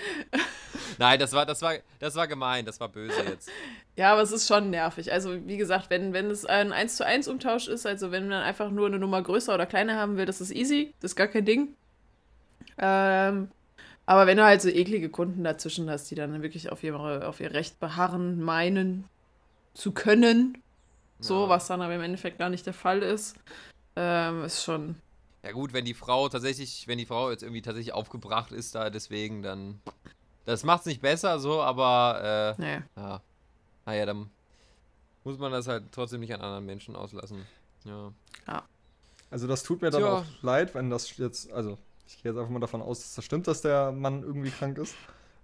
Nein, 0.98 1.18
das 1.18 1.32
war, 1.32 1.44
das 1.46 1.60
war, 1.62 1.74
das 1.98 2.14
war 2.14 2.26
gemein, 2.28 2.64
das 2.64 2.80
war 2.80 2.88
böse 2.88 3.22
jetzt. 3.22 3.48
Ja, 3.96 4.12
aber 4.12 4.22
es 4.22 4.32
ist 4.32 4.46
schon 4.48 4.70
nervig. 4.70 5.12
Also, 5.12 5.46
wie 5.46 5.56
gesagt, 5.56 5.90
wenn, 5.90 6.12
wenn 6.12 6.30
es 6.30 6.44
ein 6.46 6.72
1 6.72 6.96
zu 6.96 7.06
1 7.06 7.28
Umtausch 7.28 7.68
ist, 7.68 7.86
also 7.86 8.10
wenn 8.10 8.28
man 8.28 8.42
einfach 8.42 8.70
nur 8.70 8.86
eine 8.86 8.98
Nummer 8.98 9.22
größer 9.22 9.54
oder 9.54 9.66
kleiner 9.66 9.96
haben 9.96 10.16
will, 10.16 10.26
das 10.26 10.40
ist 10.40 10.50
easy. 10.50 10.94
Das 11.00 11.12
ist 11.12 11.16
gar 11.16 11.28
kein 11.28 11.44
Ding. 11.44 11.74
Ähm, 12.78 13.50
aber 14.06 14.26
wenn 14.26 14.36
du 14.36 14.44
halt 14.44 14.60
so 14.62 14.68
eklige 14.68 15.08
Kunden 15.08 15.44
dazwischen 15.44 15.88
hast, 15.90 16.10
die 16.10 16.14
dann 16.14 16.42
wirklich 16.42 16.70
auf 16.70 16.82
ihre, 16.82 17.26
auf 17.26 17.40
ihr 17.40 17.52
Recht 17.52 17.78
beharren, 17.80 18.42
meinen 18.42 19.04
zu 19.74 19.92
können, 19.92 20.58
so, 21.20 21.44
Ja. 21.44 21.48
was 21.48 21.66
dann 21.68 21.80
aber 21.80 21.94
im 21.94 22.02
Endeffekt 22.02 22.38
gar 22.38 22.50
nicht 22.50 22.66
der 22.66 22.74
Fall 22.74 23.02
ist, 23.02 23.36
ähm, 23.96 24.44
ist 24.44 24.62
schon. 24.64 24.96
Ja 25.44 25.52
gut, 25.52 25.72
wenn 25.74 25.84
die 25.84 25.94
Frau 25.94 26.28
tatsächlich, 26.28 26.88
wenn 26.88 26.96
die 26.98 27.04
Frau 27.06 27.30
jetzt 27.30 27.42
irgendwie 27.42 27.60
tatsächlich 27.62 27.92
aufgebracht 27.94 28.50
ist 28.50 28.74
da 28.74 28.88
deswegen, 28.90 29.42
dann. 29.42 29.80
Das 30.46 30.64
macht's 30.64 30.86
nicht 30.86 31.00
besser 31.02 31.38
so, 31.38 31.62
aber 31.62 32.54
Nee. 32.58 32.76
äh, 32.76 32.82
ja. 32.96 33.20
Naja, 33.86 34.06
dann 34.06 34.30
muss 35.24 35.38
man 35.38 35.52
das 35.52 35.68
halt 35.68 35.84
trotzdem 35.92 36.20
nicht 36.20 36.32
an 36.34 36.40
anderen 36.40 36.64
Menschen 36.66 36.96
auslassen. 36.96 37.46
Ja. 37.84 38.12
Also 39.30 39.46
das 39.46 39.62
tut 39.62 39.82
mir 39.82 39.90
dann 39.90 40.00
Tja. 40.02 40.12
auch 40.18 40.24
leid, 40.42 40.74
wenn 40.74 40.90
das 40.90 41.16
jetzt, 41.18 41.50
also 41.52 41.76
ich 42.06 42.22
gehe 42.22 42.32
jetzt 42.32 42.38
einfach 42.38 42.50
mal 42.50 42.60
davon 42.60 42.82
aus, 42.82 43.00
dass 43.00 43.14
das 43.14 43.24
stimmt, 43.24 43.46
dass 43.46 43.62
der 43.62 43.92
Mann 43.92 44.22
irgendwie 44.22 44.50
krank 44.50 44.78
ist. 44.78 44.94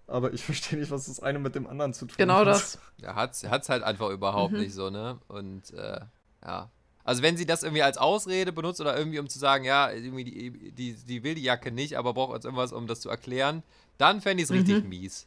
Aber 0.06 0.32
ich 0.32 0.42
verstehe 0.44 0.78
nicht, 0.78 0.90
was 0.90 1.06
das 1.06 1.20
eine 1.20 1.38
mit 1.38 1.54
dem 1.54 1.66
anderen 1.66 1.92
zu 1.94 2.06
tun 2.06 2.14
Genau 2.16 2.36
hat. 2.36 2.46
das. 2.46 2.78
Ja, 2.98 3.14
hat's, 3.14 3.44
hat's 3.48 3.68
halt 3.68 3.82
einfach 3.82 4.10
überhaupt 4.10 4.52
Mhm. 4.52 4.60
nicht 4.60 4.74
so, 4.74 4.90
ne? 4.90 5.18
Und 5.28 5.72
äh, 5.74 6.00
ja. 6.44 6.70
Also 7.10 7.22
wenn 7.24 7.36
sie 7.36 7.44
das 7.44 7.64
irgendwie 7.64 7.82
als 7.82 7.98
Ausrede 7.98 8.52
benutzt 8.52 8.80
oder 8.80 8.96
irgendwie 8.96 9.18
um 9.18 9.28
zu 9.28 9.40
sagen, 9.40 9.64
ja, 9.64 9.90
irgendwie 9.90 10.22
die, 10.22 10.70
die, 10.70 10.92
die 10.94 11.24
will 11.24 11.34
die 11.34 11.42
Jacke 11.42 11.72
nicht, 11.72 11.98
aber 11.98 12.14
braucht 12.14 12.34
jetzt 12.34 12.44
irgendwas, 12.44 12.72
um 12.72 12.86
das 12.86 13.00
zu 13.00 13.10
erklären, 13.10 13.64
dann 13.98 14.20
fände 14.20 14.44
ich 14.44 14.48
es 14.48 14.54
richtig 14.54 14.84
Mhm. 14.84 14.88
mies. 14.90 15.26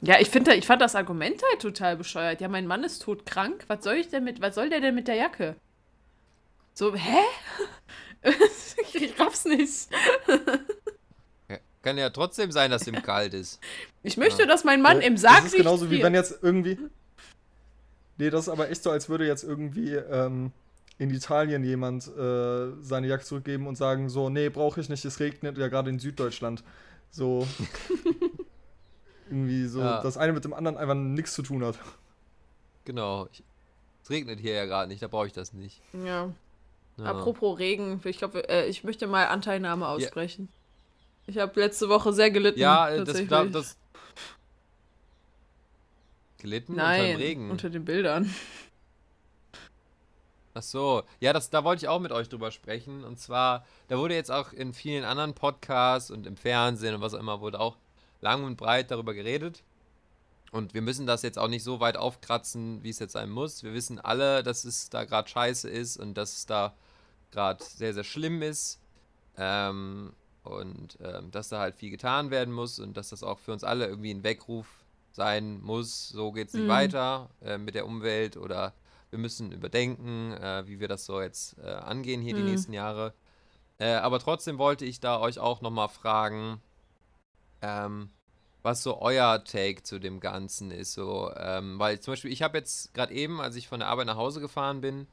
Ja, 0.00 0.20
ich 0.20 0.30
finde, 0.30 0.54
ich 0.54 0.64
fand 0.64 0.80
das 0.80 0.94
Argument 0.94 1.42
halt 1.50 1.60
total 1.60 1.96
bescheuert. 1.96 2.40
Ja, 2.40 2.46
mein 2.46 2.68
Mann 2.68 2.84
ist 2.84 3.02
todkrank. 3.02 3.64
Was 3.66 3.82
soll 3.82 3.94
ich 3.96 4.10
denn 4.10 4.22
mit, 4.22 4.40
was 4.42 4.54
soll 4.54 4.70
der 4.70 4.80
denn 4.80 4.94
mit 4.94 5.08
der 5.08 5.16
Jacke? 5.16 5.56
So, 6.72 6.94
hä? 6.94 7.18
ich 8.92 9.18
raff's 9.18 9.44
nicht. 9.44 9.88
Ja, 11.48 11.56
Kann 11.82 11.98
ja 11.98 12.10
trotzdem 12.10 12.52
sein, 12.52 12.70
dass 12.70 12.86
ihm 12.86 13.02
kalt 13.02 13.34
ist. 13.34 13.58
Ich 14.04 14.16
möchte, 14.16 14.46
dass 14.46 14.62
mein 14.62 14.80
Mann 14.82 15.00
Äh, 15.00 15.06
im 15.08 15.16
Sarg 15.16 15.38
Das 15.38 15.46
ist 15.46 15.56
genauso 15.56 15.90
wie 15.90 16.00
wenn 16.00 16.14
jetzt 16.14 16.38
irgendwie. 16.42 16.78
Nee, 18.18 18.30
das 18.30 18.42
ist 18.42 18.48
aber 18.50 18.70
echt 18.70 18.84
so, 18.84 18.92
als 18.92 19.08
würde 19.08 19.26
jetzt 19.26 19.42
irgendwie 19.42 19.94
ähm, 19.94 20.52
in 20.98 21.10
Italien 21.10 21.64
jemand 21.64 22.06
äh, 22.06 22.72
seine 22.80 23.06
Jacke 23.08 23.24
zurückgeben 23.24 23.66
und 23.66 23.76
sagen: 23.76 24.08
So, 24.08 24.30
nee, 24.30 24.48
brauche 24.48 24.80
ich 24.80 24.88
nicht, 24.88 25.04
es 25.04 25.20
regnet 25.20 25.58
ja 25.58 25.68
gerade 25.68 25.90
in 25.90 25.98
Süddeutschland. 25.98 26.62
So. 27.10 27.46
irgendwie 29.28 29.66
so, 29.66 29.80
Ja. 29.80 30.02
das 30.02 30.16
eine 30.16 30.32
mit 30.32 30.44
dem 30.44 30.52
anderen 30.52 30.76
einfach 30.76 30.94
nichts 30.94 31.34
zu 31.34 31.42
tun 31.42 31.64
hat. 31.64 31.78
Genau. 32.84 33.28
Ich, 33.32 33.42
es 34.02 34.10
regnet 34.10 34.38
hier 34.38 34.52
ja 34.54 34.66
gerade 34.66 34.88
nicht, 34.88 35.02
da 35.02 35.08
brauche 35.08 35.26
ich 35.26 35.32
das 35.32 35.52
nicht. 35.52 35.80
Ja. 35.92 36.30
Ja. 36.96 37.04
Apropos 37.04 37.58
Regen, 37.58 38.00
ich 38.04 38.18
glaube, 38.18 38.48
äh, 38.48 38.66
ich 38.66 38.84
möchte 38.84 39.06
mal 39.06 39.26
Anteilnahme 39.26 39.88
aussprechen. 39.88 40.48
Ich 41.26 41.38
habe 41.38 41.58
letzte 41.58 41.88
Woche 41.88 42.12
sehr 42.12 42.30
gelitten. 42.30 42.60
Ja, 42.60 42.88
äh, 42.88 43.02
das, 43.04 43.26
da, 43.26 43.44
das. 43.44 43.76
Gelitten 46.38 46.72
unter 46.72 46.84
Nein, 46.84 47.04
dem 47.04 47.16
Regen. 47.16 47.50
unter 47.50 47.70
den 47.70 47.84
Bildern. 47.84 48.32
Ach 50.56 50.62
so, 50.62 51.02
ja, 51.20 51.32
das, 51.32 51.50
da 51.50 51.64
wollte 51.64 51.84
ich 51.84 51.88
auch 51.88 51.98
mit 52.00 52.12
euch 52.12 52.28
drüber 52.28 52.50
sprechen. 52.52 53.02
Und 53.04 53.18
zwar, 53.18 53.64
da 53.88 53.98
wurde 53.98 54.14
jetzt 54.14 54.30
auch 54.30 54.52
in 54.52 54.72
vielen 54.72 55.04
anderen 55.04 55.34
Podcasts 55.34 56.10
und 56.10 56.26
im 56.26 56.36
Fernsehen 56.36 56.94
und 56.94 57.00
was 57.00 57.14
auch 57.14 57.18
immer, 57.20 57.40
wurde 57.40 57.58
auch 57.58 57.76
lang 58.20 58.44
und 58.44 58.56
breit 58.56 58.90
darüber 58.90 59.14
geredet. 59.14 59.62
Und 60.52 60.72
wir 60.72 60.82
müssen 60.82 61.06
das 61.06 61.22
jetzt 61.22 61.38
auch 61.38 61.48
nicht 61.48 61.64
so 61.64 61.80
weit 61.80 61.96
aufkratzen, 61.96 62.84
wie 62.84 62.90
es 62.90 63.00
jetzt 63.00 63.12
sein 63.14 63.30
muss. 63.30 63.64
Wir 63.64 63.74
wissen 63.74 63.98
alle, 63.98 64.44
dass 64.44 64.64
es 64.64 64.88
da 64.88 65.04
gerade 65.04 65.28
scheiße 65.28 65.68
ist 65.68 65.96
und 65.96 66.14
dass 66.14 66.36
es 66.36 66.46
da 66.46 66.72
gerade 67.32 67.62
sehr, 67.64 67.92
sehr 67.92 68.04
schlimm 68.04 68.40
ist. 68.40 68.78
Ähm, 69.36 70.12
und 70.44 70.98
ähm, 71.02 71.30
dass 71.32 71.48
da 71.48 71.58
halt 71.58 71.74
viel 71.74 71.90
getan 71.90 72.30
werden 72.30 72.54
muss 72.54 72.78
und 72.78 72.96
dass 72.96 73.08
das 73.08 73.24
auch 73.24 73.40
für 73.40 73.52
uns 73.52 73.64
alle 73.64 73.86
irgendwie 73.86 74.12
ein 74.12 74.22
Weckruf 74.22 74.66
sein 75.10 75.60
muss. 75.62 76.10
So 76.10 76.30
geht 76.30 76.48
es 76.48 76.54
nicht 76.54 76.64
Mhm. 76.64 76.68
weiter 76.68 77.30
äh, 77.42 77.58
mit 77.58 77.74
der 77.74 77.86
Umwelt 77.86 78.36
oder 78.36 78.72
wir 79.14 79.18
müssen 79.20 79.52
überdenken, 79.52 80.32
äh, 80.32 80.66
wie 80.66 80.80
wir 80.80 80.88
das 80.88 81.06
so 81.06 81.20
jetzt 81.20 81.56
äh, 81.58 81.70
angehen 81.70 82.20
hier 82.20 82.34
die 82.34 82.40
Mhm. 82.40 82.46
nächsten 82.48 82.72
Jahre. 82.72 83.14
Äh, 83.78 83.92
aber 83.94 84.18
trotzdem 84.18 84.58
wollte 84.58 84.84
ich 84.84 84.98
da 84.98 85.20
euch 85.20 85.38
auch 85.38 85.60
nochmal 85.60 85.88
fragen, 85.88 86.60
ähm, 87.62 88.10
was 88.64 88.82
so 88.82 89.00
euer 89.00 89.44
Take 89.44 89.84
zu 89.84 90.00
dem 90.00 90.18
Ganzen 90.18 90.72
ist. 90.72 90.94
So, 90.94 91.30
ähm, 91.36 91.78
weil 91.78 92.00
zum 92.00 92.12
Beispiel, 92.12 92.32
ich 92.32 92.42
habe 92.42 92.58
jetzt 92.58 92.92
gerade 92.92 93.14
eben, 93.14 93.40
als 93.40 93.54
ich 93.54 93.68
von 93.68 93.78
der 93.78 93.88
Arbeit 93.88 94.06
nach 94.06 94.16
Hause 94.16 94.40
gefahren 94.40 94.80
bin, 94.80 95.06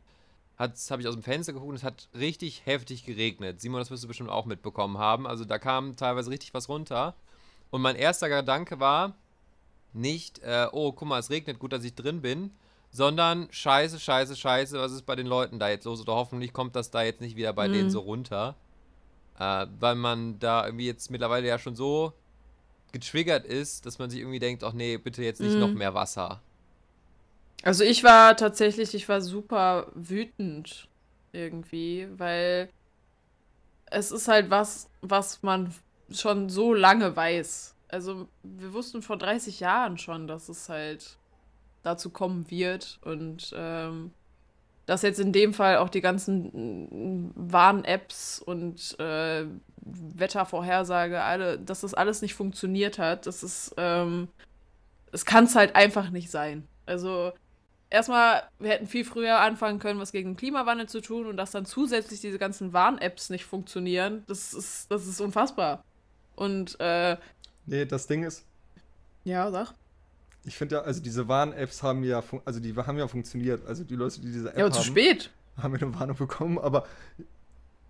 habe 0.58 0.74
ich 1.02 1.08
aus 1.08 1.14
dem 1.16 1.24
Fenster 1.24 1.54
geguckt 1.54 1.70
und 1.70 1.76
es 1.76 1.84
hat 1.84 2.10
richtig 2.16 2.66
heftig 2.66 3.06
geregnet. 3.06 3.62
Simon, 3.62 3.82
das 3.82 3.92
wirst 3.92 4.04
du 4.04 4.08
bestimmt 4.08 4.30
auch 4.32 4.46
mitbekommen 4.46 4.98
haben. 4.98 5.28
Also 5.28 5.46
da 5.46 5.60
kam 5.60 5.96
teilweise 5.96 6.32
richtig 6.32 6.56
was 6.56 6.70
runter. 6.70 7.14
Und 7.70 7.82
mein 7.84 7.96
erster 7.96 8.30
Gedanke 8.30 8.80
war 8.80 9.16
nicht, 9.94 10.40
äh, 10.40 10.68
oh, 10.72 10.92
guck 10.92 11.08
mal, 11.08 11.20
es 11.20 11.30
regnet, 11.30 11.60
gut, 11.60 11.72
dass 11.72 11.84
ich 11.84 11.94
drin 11.94 12.22
bin, 12.22 12.52
sondern 12.92 13.48
scheiße, 13.52 14.00
scheiße, 14.00 14.36
scheiße, 14.36 14.80
was 14.80 14.92
ist 14.92 15.06
bei 15.06 15.16
den 15.16 15.28
Leuten 15.28 15.60
da 15.60 15.70
jetzt 15.70 15.86
los? 15.86 16.02
Oder 16.02 16.16
hoffentlich 16.16 16.54
kommt 16.54 16.76
das 16.76 16.92
da 16.92 17.04
jetzt 17.04 17.22
nicht 17.22 17.36
wieder 17.38 17.54
bei 17.54 17.70
denen 17.70 17.90
Mhm. 17.90 17.90
so 17.90 18.00
runter. 18.02 18.56
Äh, 19.40 19.68
weil 19.80 19.96
man 19.96 20.40
da 20.40 20.66
irgendwie 20.66 20.88
jetzt 20.88 21.12
mittlerweile 21.12 21.48
ja 21.48 21.60
schon 21.60 21.76
so 21.76 22.14
getriggert 22.92 23.46
ist, 23.46 23.86
dass 23.86 24.00
man 24.00 24.10
sich 24.10 24.20
irgendwie 24.20 24.40
denkt, 24.40 24.64
ach 24.64 24.74
nee, 24.74 24.98
bitte 24.98 25.24
jetzt 25.24 25.42
nicht 25.42 25.56
Mhm. 25.56 25.60
noch 25.60 25.74
mehr 25.74 25.94
Wasser. 25.94 26.42
Also 27.64 27.84
ich 27.84 28.04
war 28.04 28.36
tatsächlich, 28.38 28.94
ich 28.94 29.08
war 29.10 29.22
super 29.22 29.88
wütend 29.96 30.88
irgendwie, 31.32 32.08
weil 32.18 32.70
es 33.86 34.12
ist 34.12 34.28
halt 34.28 34.50
was, 34.50 34.90
was 35.02 35.44
man 35.44 35.74
schon 36.12 36.50
so 36.50 36.74
lange 36.74 37.16
weiß. 37.16 37.76
Also 37.90 38.28
wir 38.44 38.74
wussten 38.74 39.02
vor 39.02 39.18
30 39.18 39.60
Jahren 39.60 39.98
schon, 39.98 40.28
dass 40.28 40.50
es 40.50 40.70
halt 40.70 41.18
dazu 41.84 42.10
kommen 42.10 42.50
wird 42.50 43.00
und 43.04 43.54
ähm, 43.56 44.12
dass 44.86 45.04
jetzt 45.04 45.20
in 45.20 45.32
dem 45.32 45.54
Fall 45.54 45.78
auch 45.78 45.90
die 45.90 46.02
ganzen 46.02 47.28
mm, 47.28 47.32
Warn-Apps 47.36 48.40
und 48.40 49.00
äh, 49.00 49.46
Wettervorhersage, 49.84 51.22
alle, 51.22 51.60
dass 51.60 51.82
das 51.82 51.94
alles 51.94 52.22
nicht 52.22 52.34
funktioniert 52.34 53.00
hat, 53.00 53.26
das 53.26 53.44
ist, 53.44 53.74
ähm, 53.78 54.28
es 55.12 55.26
kann 55.26 55.46
es 55.46 55.56
halt 55.56 55.76
einfach 55.76 56.10
nicht 56.10 56.30
sein. 56.30 56.68
Also 56.86 57.32
erstmal, 57.90 58.44
wir 58.60 58.72
hätten 58.72 58.88
viel 58.88 59.06
früher 59.06 59.40
anfangen 59.40 59.80
können, 59.80 60.00
was 60.00 60.12
gegen 60.12 60.32
den 60.32 60.38
Klimawandel 60.38 60.90
zu 60.90 61.02
tun 61.02 61.28
und 61.28 61.38
dass 61.38 61.52
dann 61.52 61.66
zusätzlich 61.66 62.22
diese 62.22 62.40
ganzen 62.40 62.74
Warn-Apps 62.74 63.30
nicht 63.30 63.46
funktionieren, 63.46 64.24
das 64.28 64.54
ist, 64.54 64.92
das 64.92 65.08
ist 65.08 65.22
unfassbar. 65.22 65.84
Und, 66.36 66.80
äh, 66.80 67.18
Nee, 67.66 67.86
das 67.86 68.08
Ding 68.08 68.24
ist, 68.24 68.44
ja, 69.24 69.52
sag. 69.52 69.74
Ich 70.44 70.58
finde 70.58 70.76
ja, 70.76 70.82
also 70.82 71.02
diese 71.02 71.28
Warn-Apps 71.28 71.84
haben 71.84 72.04
ja, 72.04 72.24
also 72.46 72.60
die 72.60 72.76
haben 72.76 72.98
ja 72.98 73.08
funktioniert. 73.08 73.66
Also 73.66 73.84
die 73.84 73.96
Leute, 73.96 74.22
die 74.22 74.32
diese 74.32 74.50
App 74.50 74.58
Ja, 74.58 74.66
aber 74.66 74.74
haben, 74.76 74.82
zu 74.82 74.88
spät. 74.88 75.30
haben 75.62 75.74
wir 75.74 75.82
eine 75.82 76.00
Warnung 76.00 76.18
bekommen, 76.18 76.58
aber 76.58 76.86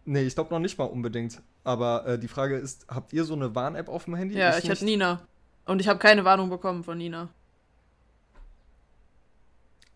nee, 0.05 0.23
ich 0.23 0.35
glaube 0.35 0.53
noch 0.53 0.59
nicht 0.59 0.77
mal 0.77 0.85
unbedingt. 0.85 1.41
Aber 1.63 2.05
äh, 2.07 2.19
die 2.19 2.27
Frage 2.27 2.57
ist, 2.57 2.85
habt 2.87 3.13
ihr 3.13 3.23
so 3.23 3.33
eine 3.33 3.53
Warn-App 3.55 3.87
auf 3.87 4.05
dem 4.05 4.15
Handy? 4.15 4.37
Ja, 4.37 4.57
Ich 4.57 4.65
ich 4.65 4.69
hatte 4.69 4.85
Nina. 4.85 5.21
Und 5.65 5.79
ich 5.79 5.87
habe 5.87 5.99
keine 5.99 6.25
Warnung 6.25 6.49
bekommen 6.49 6.83
von 6.83 6.97
Nina. 6.97 7.29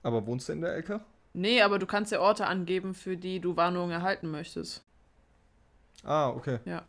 Aber 0.04 0.26
wohnst 0.28 0.48
du 0.48 0.54
in 0.54 0.62
der 0.62 0.76
Ecke? 0.78 1.02
Nee, 1.34 1.62
aber 1.62 1.80
du 1.80 1.86
kannst 1.86 2.12
ja 2.12 2.20
Orte 2.20 2.46
angeben, 2.48 2.94
für 2.94 3.18
die 3.18 3.40
du 3.40 3.58
Warnungen 3.58 3.92
erhalten 3.92 4.30
möchtest. 4.32 4.84
Ah, 6.04 6.30
okay. 6.30 6.60
Ja. 6.66 6.84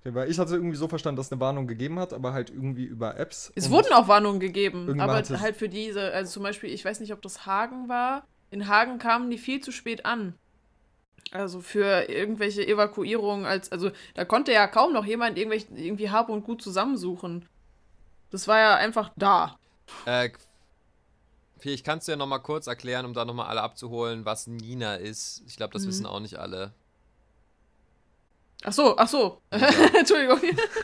Okay, 0.00 0.14
weil 0.14 0.30
ich 0.30 0.38
hatte 0.38 0.54
irgendwie 0.54 0.76
so 0.76 0.88
verstanden, 0.88 1.16
dass 1.16 1.26
es 1.26 1.32
eine 1.32 1.40
Warnung 1.40 1.66
gegeben 1.66 1.98
hat, 1.98 2.12
aber 2.14 2.32
halt 2.32 2.48
irgendwie 2.50 2.84
über 2.84 3.18
Apps. 3.18 3.52
Es 3.54 3.70
wurden 3.70 3.92
auch 3.92 4.08
Warnungen 4.08 4.40
gegeben, 4.40 4.98
aber 5.00 5.22
halt 5.22 5.56
für 5.56 5.68
diese, 5.68 6.12
also 6.12 6.32
zum 6.32 6.42
Beispiel, 6.42 6.70
ich 6.70 6.84
weiß 6.84 7.00
nicht, 7.00 7.12
ob 7.12 7.20
das 7.20 7.44
Hagen 7.44 7.88
war. 7.88 8.24
In 8.50 8.66
Hagen 8.66 8.98
kamen 8.98 9.30
die 9.30 9.38
viel 9.38 9.60
zu 9.60 9.72
spät 9.72 10.06
an. 10.06 10.34
Also 11.32 11.60
für 11.60 12.08
irgendwelche 12.08 12.66
Evakuierungen, 12.66 13.44
als, 13.44 13.70
also 13.70 13.90
da 14.14 14.24
konnte 14.24 14.52
ja 14.52 14.66
kaum 14.66 14.92
noch 14.92 15.04
jemand 15.04 15.38
irgendwelche, 15.38 15.68
irgendwie 15.74 16.10
Hab 16.10 16.28
und 16.28 16.44
Gut 16.44 16.62
zusammensuchen. 16.62 17.46
Das 18.30 18.48
war 18.48 18.58
ja 18.58 18.74
einfach 18.76 19.12
da. 19.16 19.56
Äh, 20.06 20.30
vielleicht 21.58 21.84
kannst 21.84 22.08
du 22.08 22.12
ja 22.12 22.16
nochmal 22.16 22.40
kurz 22.40 22.66
erklären, 22.66 23.04
um 23.04 23.12
da 23.12 23.24
nochmal 23.24 23.46
alle 23.46 23.62
abzuholen, 23.62 24.24
was 24.24 24.46
Nina 24.46 24.94
ist. 24.96 25.42
Ich 25.46 25.56
glaube, 25.56 25.72
das 25.72 25.84
Mhm. 25.84 25.88
wissen 25.88 26.06
auch 26.06 26.20
nicht 26.20 26.38
alle. 26.38 26.72
Ach 28.64 28.72
so, 28.72 28.96
ach 28.96 29.08
so. 29.08 29.40
Entschuldigung. 29.98 30.40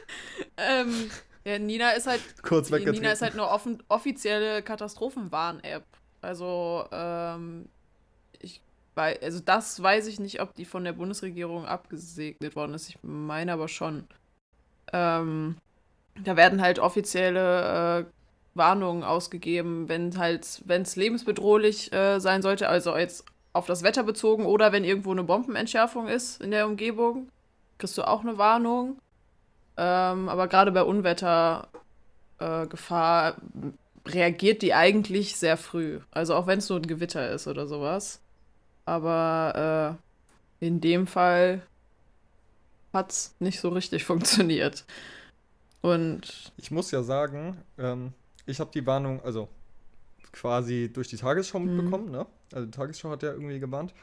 ähm, 0.56 1.10
ja, 1.44 1.58
Nina 1.58 1.90
ist 1.90 2.06
halt 2.06 2.20
kurz 2.42 2.70
weggetreten. 2.70 3.00
Nina 3.00 3.12
ist 3.12 3.22
halt 3.22 3.34
eine 3.34 3.48
offen, 3.48 3.82
offizielle 3.88 4.62
Katastrophenwarn-App. 4.62 5.84
Also, 6.22 6.86
ähm, 6.90 7.68
ich 8.40 8.60
weiß, 8.94 9.22
also 9.22 9.40
das 9.40 9.82
weiß 9.82 10.06
ich 10.06 10.18
nicht, 10.18 10.40
ob 10.40 10.54
die 10.54 10.64
von 10.64 10.84
der 10.84 10.92
Bundesregierung 10.92 11.66
abgesegnet 11.66 12.56
worden 12.56 12.74
ist. 12.74 12.88
Ich 12.88 12.98
meine 13.02 13.52
aber 13.52 13.68
schon. 13.68 14.08
Ähm, 14.92 15.56
da 16.24 16.36
werden 16.36 16.62
halt 16.62 16.78
offizielle 16.78 18.00
äh, 18.00 18.04
Warnungen 18.54 19.04
ausgegeben, 19.04 19.88
wenn 19.88 20.16
halt, 20.18 20.62
wenn 20.64 20.82
es 20.82 20.96
lebensbedrohlich 20.96 21.92
äh, 21.92 22.18
sein 22.20 22.42
sollte, 22.42 22.68
also 22.68 22.96
jetzt 22.96 23.24
auf 23.52 23.66
das 23.66 23.82
Wetter 23.82 24.02
bezogen 24.02 24.46
oder 24.46 24.72
wenn 24.72 24.84
irgendwo 24.84 25.12
eine 25.12 25.24
Bombenentschärfung 25.24 26.08
ist 26.08 26.42
in 26.42 26.50
der 26.50 26.66
Umgebung, 26.66 27.28
kriegst 27.78 27.96
du 27.98 28.02
auch 28.06 28.20
eine 28.22 28.38
Warnung. 28.38 28.98
Ähm, 29.76 30.28
aber 30.28 30.48
gerade 30.48 30.72
bei 30.72 30.82
Unwettergefahr 30.82 31.68
äh, 32.40 34.08
reagiert 34.08 34.62
die 34.62 34.74
eigentlich 34.74 35.36
sehr 35.36 35.56
früh. 35.56 36.00
Also 36.10 36.34
auch 36.34 36.46
wenn 36.46 36.58
es 36.60 36.68
nur 36.68 36.78
ein 36.78 36.86
Gewitter 36.86 37.30
ist 37.30 37.46
oder 37.46 37.66
sowas. 37.66 38.20
Aber 38.84 39.98
äh, 40.60 40.66
in 40.66 40.80
dem 40.80 41.06
Fall 41.06 41.62
hat 42.92 43.12
es 43.12 43.34
nicht 43.40 43.60
so 43.60 43.68
richtig 43.70 44.04
funktioniert. 44.06 44.84
Und 45.82 46.52
Ich 46.56 46.70
muss 46.70 46.90
ja 46.90 47.02
sagen, 47.02 47.62
ähm, 47.78 48.12
ich 48.46 48.60
habe 48.60 48.70
die 48.72 48.86
Warnung, 48.86 49.22
also 49.22 49.48
quasi 50.32 50.90
durch 50.92 51.08
die 51.08 51.16
Tagesschau 51.16 51.58
Mhm. 51.58 51.76
mitbekommen, 51.76 52.10
ne? 52.10 52.26
Also 52.52 52.66
die 52.66 52.70
Tagesschau 52.72 53.10
hat 53.10 53.22
ja 53.22 53.32
irgendwie 53.32 53.58
gewarnt. 53.60 53.94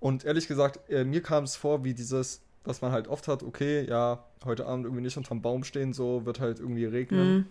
Und 0.00 0.24
ehrlich 0.24 0.48
gesagt, 0.48 0.88
äh, 0.90 1.04
mir 1.04 1.22
kam 1.22 1.44
es 1.44 1.56
vor 1.56 1.84
wie 1.84 1.94
dieses, 1.94 2.42
was 2.64 2.82
man 2.82 2.92
halt 2.92 3.08
oft 3.08 3.28
hat, 3.28 3.42
okay, 3.42 3.86
ja, 3.88 4.24
heute 4.44 4.66
Abend 4.66 4.84
irgendwie 4.86 5.02
nicht 5.02 5.16
unterm 5.16 5.42
Baum 5.42 5.64
stehen, 5.64 5.92
so 5.92 6.26
wird 6.26 6.40
halt 6.40 6.60
irgendwie 6.60 6.84
regnen, 6.84 7.36
mh, 7.38 7.44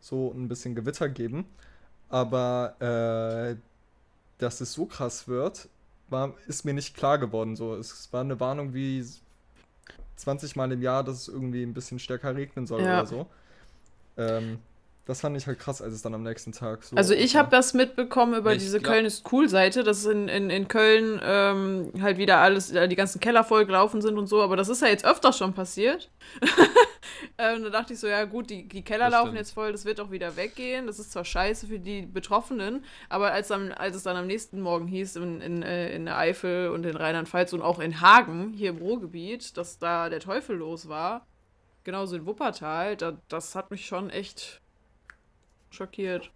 so 0.00 0.32
ein 0.32 0.48
bisschen 0.48 0.74
Gewitter 0.74 1.08
geben. 1.08 1.46
Aber 2.08 2.76
äh, 2.80 3.56
dass 4.38 4.60
es 4.60 4.72
so 4.72 4.86
krass 4.86 5.28
wird, 5.28 5.68
war, 6.08 6.34
ist 6.46 6.64
mir 6.64 6.74
nicht 6.74 6.96
klar 6.96 7.18
geworden. 7.18 7.56
So, 7.56 7.74
es 7.76 8.12
war 8.12 8.20
eine 8.22 8.38
Warnung 8.40 8.74
wie 8.74 9.04
20 10.16 10.56
Mal 10.56 10.72
im 10.72 10.82
Jahr, 10.82 11.04
dass 11.04 11.22
es 11.22 11.28
irgendwie 11.28 11.62
ein 11.62 11.74
bisschen 11.74 11.98
stärker 11.98 12.34
regnen 12.36 12.66
soll 12.66 12.82
Ja. 12.82 12.94
oder 12.94 13.06
so. 13.06 13.26
Ähm, 14.16 14.58
das 15.06 15.20
fand 15.20 15.36
ich 15.36 15.46
halt 15.46 15.58
krass, 15.58 15.80
als 15.80 15.94
es 15.94 16.02
dann 16.02 16.14
am 16.14 16.22
nächsten 16.24 16.52
Tag 16.52 16.82
so. 16.82 16.96
Also 16.96 17.14
ich 17.14 17.36
habe 17.36 17.48
das 17.50 17.74
mitbekommen 17.74 18.34
über 18.34 18.52
Ich 18.52 18.58
diese 18.62 18.80
glaub- 18.80 18.92
Köln 18.94 19.06
ist 19.06 19.32
cool 19.32 19.48
Seite, 19.48 19.84
dass 19.84 20.04
in, 20.04 20.28
in, 20.28 20.50
in 20.50 20.66
Köln 20.68 21.20
ähm, 21.22 21.92
halt 22.02 22.18
wieder 22.18 22.38
alles, 22.38 22.72
äh, 22.72 22.88
die 22.88 22.96
ganzen 22.96 23.20
Keller 23.20 23.44
vollgelaufen 23.44 24.02
sind 24.02 24.18
und 24.18 24.26
so, 24.26 24.42
aber 24.42 24.56
das 24.56 24.68
ist 24.68 24.82
ja 24.82 24.88
jetzt 24.88 25.04
öfter 25.04 25.32
schon 25.32 25.54
passiert. 25.54 26.10
ähm, 27.38 27.62
da 27.62 27.70
dachte 27.70 27.92
ich 27.92 28.00
so, 28.00 28.08
ja 28.08 28.24
gut, 28.24 28.50
die, 28.50 28.66
die 28.68 28.82
Keller 28.82 29.04
Das 29.06 29.12
laufen 29.12 29.26
stimmt. 29.28 29.38
jetzt 29.38 29.52
voll, 29.52 29.72
das 29.72 29.84
wird 29.84 30.00
auch 30.00 30.10
wieder 30.10 30.36
weggehen. 30.36 30.86
Das 30.86 30.98
ist 30.98 31.12
zwar 31.12 31.24
scheiße 31.24 31.68
für 31.68 31.78
die 31.78 32.02
Betroffenen, 32.02 32.84
aber 33.08 33.30
als, 33.32 33.48
dann, 33.48 33.72
als 33.72 33.94
es 33.96 34.02
dann 34.02 34.16
am 34.16 34.26
nächsten 34.26 34.60
Morgen 34.60 34.86
hieß, 34.86 35.16
in, 35.16 35.40
in, 35.40 35.62
äh, 35.62 35.94
in 35.94 36.06
der 36.06 36.18
Eifel 36.18 36.70
und 36.70 36.84
in 36.84 36.96
Rheinland-Pfalz 36.96 37.52
und 37.52 37.62
auch 37.62 37.78
in 37.78 38.00
Hagen, 38.00 38.52
hier 38.56 38.70
im 38.70 38.78
Ruhrgebiet, 38.78 39.56
dass 39.56 39.78
da 39.78 40.08
der 40.08 40.20
Teufel 40.20 40.56
los 40.56 40.88
war, 40.88 41.26
genauso 41.84 42.16
in 42.16 42.26
Wuppertal, 42.26 42.96
da, 42.96 43.16
das 43.28 43.54
hat 43.54 43.70
mich 43.70 43.86
schon 43.86 44.10
echt 44.10 44.60
schockiert. 45.76 46.30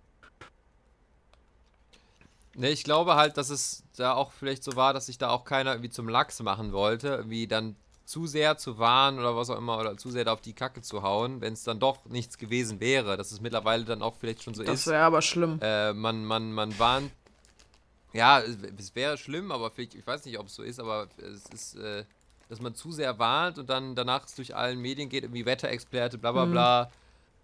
Ne, 2.57 2.71
ich 2.71 2.85
glaube 2.85 3.15
halt, 3.15 3.37
dass 3.37 3.49
es 3.51 3.83
da 3.97 4.15
auch 4.15 4.33
vielleicht 4.33 4.65
so 4.65 4.77
war, 4.77 4.93
dass 4.93 5.07
sich 5.07 5.19
da 5.19 5.31
auch 5.31 5.45
keiner 5.45 5.73
irgendwie 5.73 5.91
zum 5.91 6.09
Lachs 6.09 6.41
machen 6.43 6.73
wollte, 6.73 7.09
irgendwie 7.09 7.47
dann 7.47 7.77
zu 8.05 8.27
sehr 8.27 8.59
zu 8.59 8.79
warnen 8.79 9.21
oder 9.21 9.37
was 9.37 9.51
auch 9.51 9.57
immer 9.57 9.79
oder 9.79 9.97
zu 9.97 10.11
sehr 10.11 10.25
da 10.25 10.33
auf 10.33 10.41
die 10.41 10.53
Kacke 10.53 10.83
zu 10.83 11.03
hauen, 11.03 11.41
wenn 11.41 11.53
es 11.53 11.63
dann 11.63 11.79
doch 11.79 12.05
nichts 12.07 12.39
gewesen 12.39 12.81
wäre, 12.81 13.17
dass 13.17 13.31
es 13.31 13.41
mittlerweile 13.41 13.85
dann 13.85 14.03
auch 14.03 14.17
vielleicht 14.17 14.43
schon 14.43 14.55
so 14.55 14.65
Das 14.65 14.81
ist. 14.81 14.87
wäre 14.89 15.05
aber 15.05 15.23
schlimm. 15.23 15.59
Äh, 15.63 15.93
man, 15.93 16.25
man, 16.25 16.53
man 16.53 16.77
warnt. 16.79 17.13
Ja, 18.13 18.41
es, 18.41 18.57
es 18.79 18.95
wäre 18.97 19.17
schlimm, 19.17 19.53
aber 19.53 19.71
vielleicht, 19.71 19.95
ich 19.95 20.05
weiß 20.05 20.25
nicht, 20.25 20.39
ob 20.41 20.47
es 20.49 20.57
so 20.57 20.65
ist, 20.65 20.81
aber 20.81 21.07
es 21.19 21.45
ist, 21.55 21.77
äh, 21.77 22.05
dass 22.49 22.61
man 22.61 22.75
zu 22.75 22.91
sehr 22.91 23.21
warnt 23.21 23.59
und 23.59 23.71
dann 23.71 23.95
danach 23.95 24.27
es 24.27 24.35
durch 24.35 24.57
allen 24.57 24.81
Medien 24.81 25.09
geht, 25.09 25.23
irgendwie 25.23 25.47
Wetterexperte, 25.47 26.19
bla 26.19 26.33
bla 26.33 26.47
Mhm. 26.47 26.51
bla, 26.51 26.91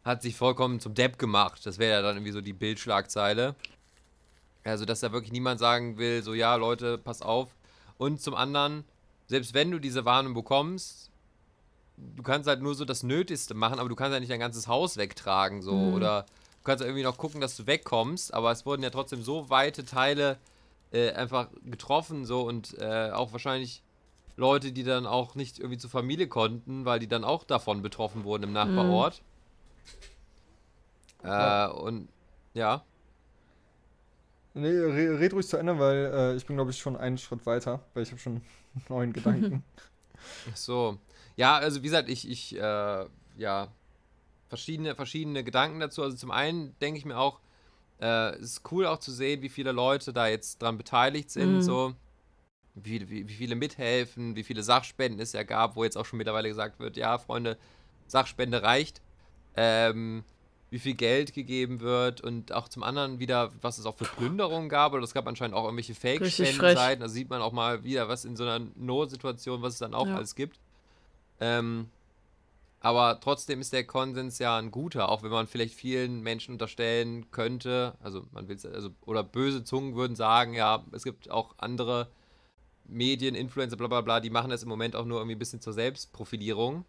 hat 0.07 0.23
sich 0.23 0.37
vollkommen 0.37 0.79
zum 0.79 0.95
Depp 0.95 1.19
gemacht. 1.19 1.67
Das 1.67 1.79
wäre 1.79 1.95
ja 1.95 2.03
dann 2.03 2.17
irgendwie 2.17 2.33
so 2.33 2.41
die 2.41 2.53
Bildschlagzeile. 2.53 3.57
Also, 4.65 4.85
dass 4.85 5.01
da 5.01 5.13
wirklich 5.13 5.33
niemand 5.33 5.61
sagen 5.61 5.99
will, 5.99 6.23
so, 6.23 6.33
ja, 6.33 6.55
Leute, 6.55 6.97
pass 6.97 7.23
auf. 7.23 7.55
Und 7.99 8.21
zum 8.21 8.35
anderen, 8.35 8.85
selbst 9.27 9.53
wenn 9.53 9.71
du 9.71 9.81
diese 9.81 10.05
Warnung 10.05 10.33
bekommst, 10.33 11.11
du 11.97 12.23
kannst 12.23 12.49
halt 12.49 12.63
nur 12.63 12.75
so 12.75 12.85
das 12.85 13.03
Nötigste 13.03 13.55
machen, 13.55 13.81
aber 13.81 13.89
du 13.89 13.97
kannst 13.97 14.15
ja 14.15 14.21
nicht 14.21 14.31
dein 14.31 14.41
ganzes 14.41 14.69
Haus 14.69 14.97
wegtragen, 14.97 15.61
so. 15.61 15.75
Mhm. 15.75 15.95
Oder 15.95 16.23
du 16.23 16.63
kannst 16.65 16.85
irgendwie 16.85 17.03
noch 17.03 17.19
gucken, 17.19 17.41
dass 17.41 17.57
du 17.57 17.67
wegkommst, 17.67 18.33
aber 18.33 18.53
es 18.53 18.65
wurden 18.65 18.83
ja 18.83 18.91
trotzdem 18.91 19.23
so 19.23 19.51
weite 19.51 19.85
Teile 19.85 20.39
äh, 20.93 21.13
einfach 21.13 21.49
getroffen, 21.65 22.25
so 22.25 22.43
und 22.43 22.79
äh, 22.79 23.11
auch 23.11 23.33
wahrscheinlich 23.33 23.83
Leute, 24.37 24.71
die 24.71 24.85
dann 24.85 25.07
auch 25.07 25.35
nicht 25.35 25.59
irgendwie 25.59 25.79
zur 25.79 25.91
Familie 25.91 26.29
konnten, 26.29 26.85
weil 26.85 27.01
die 27.01 27.09
dann 27.09 27.25
auch 27.25 27.43
davon 27.43 27.83
betroffen 27.83 28.23
wurden 28.23 28.45
im 28.45 28.53
Nachbarort. 28.53 29.23
Äh, 31.23 31.69
und 31.69 32.09
ja. 32.55 32.85
Nee, 34.55 34.69
re 34.69 35.19
red 35.21 35.33
ruhig 35.35 35.47
zu 35.47 35.59
Ende, 35.59 35.79
weil 35.79 36.11
äh, 36.15 36.37
ich 36.37 36.47
bin, 36.47 36.57
glaube 36.57 36.71
ich, 36.71 36.79
schon 36.79 36.97
einen 36.97 37.19
Schritt 37.19 37.45
weiter, 37.45 37.81
weil 37.93 38.05
ich 38.05 38.11
habe 38.11 38.21
schon 38.21 38.43
neuen 38.89 39.13
Gedanken. 39.13 39.63
Ach 40.51 40.57
so. 40.57 40.99
Ja, 41.37 41.57
also 41.57 41.81
wie 41.81 41.87
gesagt, 41.87 42.09
ich, 42.09 42.29
ich, 42.29 42.57
äh, 42.57 43.07
ja, 43.37 43.69
verschiedene, 44.49 44.95
verschiedene 44.95 45.45
Gedanken 45.45 45.81
dazu. 45.81 46.03
Also 46.03 46.17
zum 46.17 46.31
einen 46.31 46.79
denke 46.79 46.99
ich 46.99 47.05
mir 47.05 47.19
auch, 47.19 47.41
äh, 48.01 48.31
es 48.37 48.53
ist 48.53 48.73
cool 48.73 48.87
auch 48.87 48.99
zu 48.99 49.13
sehen, 49.13 49.43
wie 49.43 49.49
viele 49.51 49.73
Leute 49.73 50.13
da 50.13 50.27
jetzt 50.27 50.63
dran 50.63 50.79
beteiligt 50.79 51.31
sind, 51.31 51.57
Mhm. 51.57 51.61
so. 51.61 51.95
Wie, 52.75 53.09
wie, 53.09 53.29
wie 53.29 53.35
viele 53.35 53.55
mithelfen, 53.57 54.37
wie 54.37 54.43
viele 54.43 54.63
Sachspenden 54.63 55.19
es 55.21 55.33
ja 55.33 55.43
gab, 55.45 55.77
wo 55.77 55.85
jetzt 55.85 55.97
auch 55.97 56.05
schon 56.05 56.19
mittlerweile 56.19 56.49
gesagt 56.49 56.79
wird, 56.79 56.97
ja, 56.99 57.17
Freunde, 57.19 57.57
Sachspende 58.07 58.63
reicht. 58.63 59.01
Ähm, 59.57 60.25
wie 60.71 60.79
viel 60.81 60.95
Geld 60.95 61.33
gegeben 61.33 61.81
wird 61.81 62.21
und 62.21 62.53
auch 62.53 62.69
zum 62.69 62.83
anderen 62.83 63.19
wieder, 63.21 63.53
was 63.63 63.79
es 63.79 63.87
auch 63.87 63.97
für 63.97 64.05
Plünderungen 64.05 64.69
gab, 64.69 64.93
oder 64.93 65.05
es 65.05 65.15
gab 65.15 65.27
anscheinend 65.29 65.55
auch 65.55 65.65
irgendwelche 65.65 65.95
Fake-Spendenseiten, 65.95 67.01
da 67.01 67.09
sieht 67.09 67.31
man 67.31 67.41
auch 67.41 67.53
mal 67.53 67.85
wieder, 67.85 68.09
was 68.09 68.25
in 68.25 68.37
so 68.37 68.45
einer 68.45 68.67
Notsituation, 68.75 69.63
was 69.63 69.75
es 69.75 69.79
dann 69.79 69.95
auch 69.95 70.07
Ja. 70.07 70.17
alles 70.17 70.35
gibt. 70.35 70.59
Ähm, 71.41 71.89
aber 72.81 73.21
trotzdem 73.21 73.61
ist 73.61 73.73
der 73.73 73.85
Konsens 73.85 74.39
ja 74.39 74.59
ein 74.59 74.71
guter, 74.71 75.09
auch 75.09 75.23
wenn 75.23 75.31
man 75.31 75.47
vielleicht 75.47 75.75
vielen 75.75 76.21
Menschen 76.21 76.53
unterstellen 76.53 77.31
könnte, 77.31 77.95
also 78.03 78.25
man 78.33 78.49
will 78.49 78.59
also 78.73 78.91
oder 79.07 79.23
böse 79.23 79.65
Zungen 79.65 79.95
würden 79.95 80.17
sagen, 80.17 80.53
ja, 80.55 80.85
es 80.93 81.05
gibt 81.05 81.31
auch 81.31 81.55
andere 81.59 82.09
Medien, 82.85 83.35
Influencer, 83.35 83.77
bla 83.77 83.89
bla 83.89 84.01
bla, 84.01 84.21
die 84.21 84.31
machen 84.31 84.51
das 84.51 84.63
im 84.63 84.69
Moment 84.69 84.95
auch 84.95 85.05
nur 85.05 85.19
irgendwie 85.19 85.37
ein 85.37 85.39
bisschen 85.39 85.61
zur 85.61 85.73
Selbstprofilierung. 85.73 86.85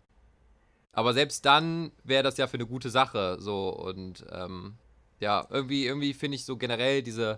Aber 0.98 1.14
selbst 1.14 1.46
dann 1.46 1.92
wäre 2.04 2.24
das 2.24 2.38
ja 2.38 2.48
für 2.48 2.56
eine 2.58 2.66
gute 2.66 2.90
Sache, 2.90 3.38
so 3.40 3.70
und 3.70 4.26
ähm, 4.32 4.74
ja, 5.20 5.46
irgendwie, 5.52 5.86
irgendwie 5.86 6.16
finde 6.16 6.34
ich 6.38 6.44
so 6.44 6.58
generell 6.58 7.04
diese, 7.04 7.38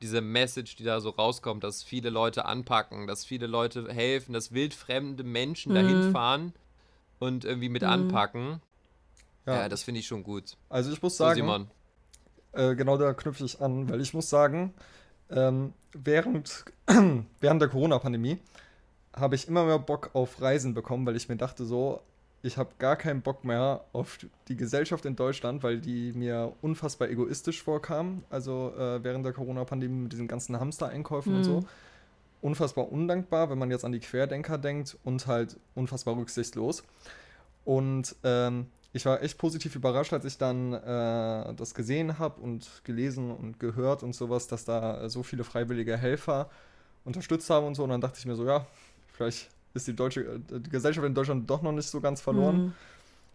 diese 0.00 0.20
Message, 0.20 0.76
die 0.76 0.84
da 0.84 1.00
so 1.00 1.10
rauskommt, 1.10 1.64
dass 1.64 1.82
viele 1.82 2.08
Leute 2.10 2.44
anpacken, 2.44 3.08
dass 3.08 3.24
viele 3.24 3.48
Leute 3.48 3.92
helfen, 3.92 4.32
dass 4.32 4.52
wildfremde 4.52 5.24
Menschen 5.24 5.72
Mhm. 5.72 5.74
dahin 5.74 6.02
fahren 6.02 6.52
und 7.18 7.44
irgendwie 7.44 7.68
mit 7.68 7.82
Mhm. 7.82 7.88
anpacken. 7.88 8.60
Ja, 9.44 9.54
Ja, 9.56 9.68
das 9.68 9.82
finde 9.82 9.98
ich 9.98 10.06
schon 10.06 10.22
gut. 10.22 10.56
also 10.70 10.92
ich 10.92 11.02
muss 11.02 11.16
So, 11.16 11.24
sagen, 11.24 11.34
Simon. 11.34 11.68
Äh, 12.52 12.76
genau 12.76 12.96
da 12.96 13.12
knüpfe 13.12 13.44
ich 13.44 13.60
an, 13.60 13.88
weil 13.90 14.00
ich 14.00 14.14
muss 14.14 14.30
sagen, 14.30 14.72
ähm, 15.30 15.72
während, 15.92 16.64
während 17.40 17.60
der 17.60 17.68
Corona-Pandemie 17.68 18.38
habe 19.16 19.34
ich 19.34 19.48
immer 19.48 19.64
mehr 19.64 19.80
Bock 19.80 20.10
auf 20.14 20.40
Reisen 20.40 20.74
bekommen, 20.74 21.04
weil 21.06 21.16
ich 21.16 21.28
mir 21.28 21.36
dachte 21.36 21.64
so, 21.64 22.00
ich 22.44 22.58
habe 22.58 22.70
gar 22.78 22.96
keinen 22.96 23.22
Bock 23.22 23.42
mehr 23.42 23.84
auf 23.94 24.18
die 24.48 24.56
Gesellschaft 24.56 25.06
in 25.06 25.16
Deutschland, 25.16 25.62
weil 25.62 25.80
die 25.80 26.12
mir 26.12 26.52
unfassbar 26.60 27.08
egoistisch 27.08 27.62
vorkam. 27.62 28.22
Also 28.28 28.74
äh, 28.76 29.02
während 29.02 29.24
der 29.24 29.32
Corona-Pandemie 29.32 30.02
mit 30.02 30.12
diesen 30.12 30.28
ganzen 30.28 30.60
Hamster-Einkäufen 30.60 31.36
und 31.36 31.44
so. 31.44 31.60
Mhm. 31.60 31.66
Unfassbar 32.42 32.92
undankbar, 32.92 33.48
wenn 33.48 33.58
man 33.58 33.70
jetzt 33.70 33.86
an 33.86 33.92
die 33.92 34.00
Querdenker 34.00 34.58
denkt 34.58 34.98
und 35.04 35.26
halt 35.26 35.56
unfassbar 35.74 36.16
rücksichtslos. 36.18 36.84
Und 37.64 38.14
ähm, 38.24 38.66
ich 38.92 39.06
war 39.06 39.22
echt 39.22 39.38
positiv 39.38 39.74
überrascht, 39.74 40.12
als 40.12 40.26
ich 40.26 40.36
dann 40.36 40.74
äh, 40.74 41.54
das 41.54 41.72
gesehen 41.72 42.18
habe 42.18 42.42
und 42.42 42.82
gelesen 42.84 43.30
und 43.30 43.58
gehört 43.58 44.02
und 44.02 44.14
sowas, 44.14 44.48
dass 44.48 44.66
da 44.66 45.08
so 45.08 45.22
viele 45.22 45.44
freiwillige 45.44 45.96
Helfer 45.96 46.50
unterstützt 47.06 47.48
haben 47.48 47.66
und 47.66 47.74
so. 47.74 47.84
Und 47.84 47.88
dann 47.88 48.02
dachte 48.02 48.18
ich 48.18 48.26
mir 48.26 48.36
so, 48.36 48.44
ja, 48.44 48.66
vielleicht 49.14 49.48
ist 49.74 49.86
die 49.88 49.94
deutsche 49.94 50.20
äh, 50.22 50.38
die 50.60 50.70
Gesellschaft 50.70 51.06
in 51.06 51.14
Deutschland 51.14 51.48
doch 51.50 51.62
noch 51.62 51.72
nicht 51.72 51.88
so 51.88 52.00
ganz 52.00 52.20
verloren. 52.20 52.56
Mhm. 52.66 52.72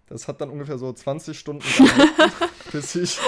Das 0.08 0.28
hat 0.28 0.42
dann 0.42 0.50
ungefähr 0.50 0.78
so 0.80 0.92
20 0.92 1.38
Stunden 1.38 1.64
gedauert, 1.78 2.50
bis 2.72 2.96
ich 2.96 3.20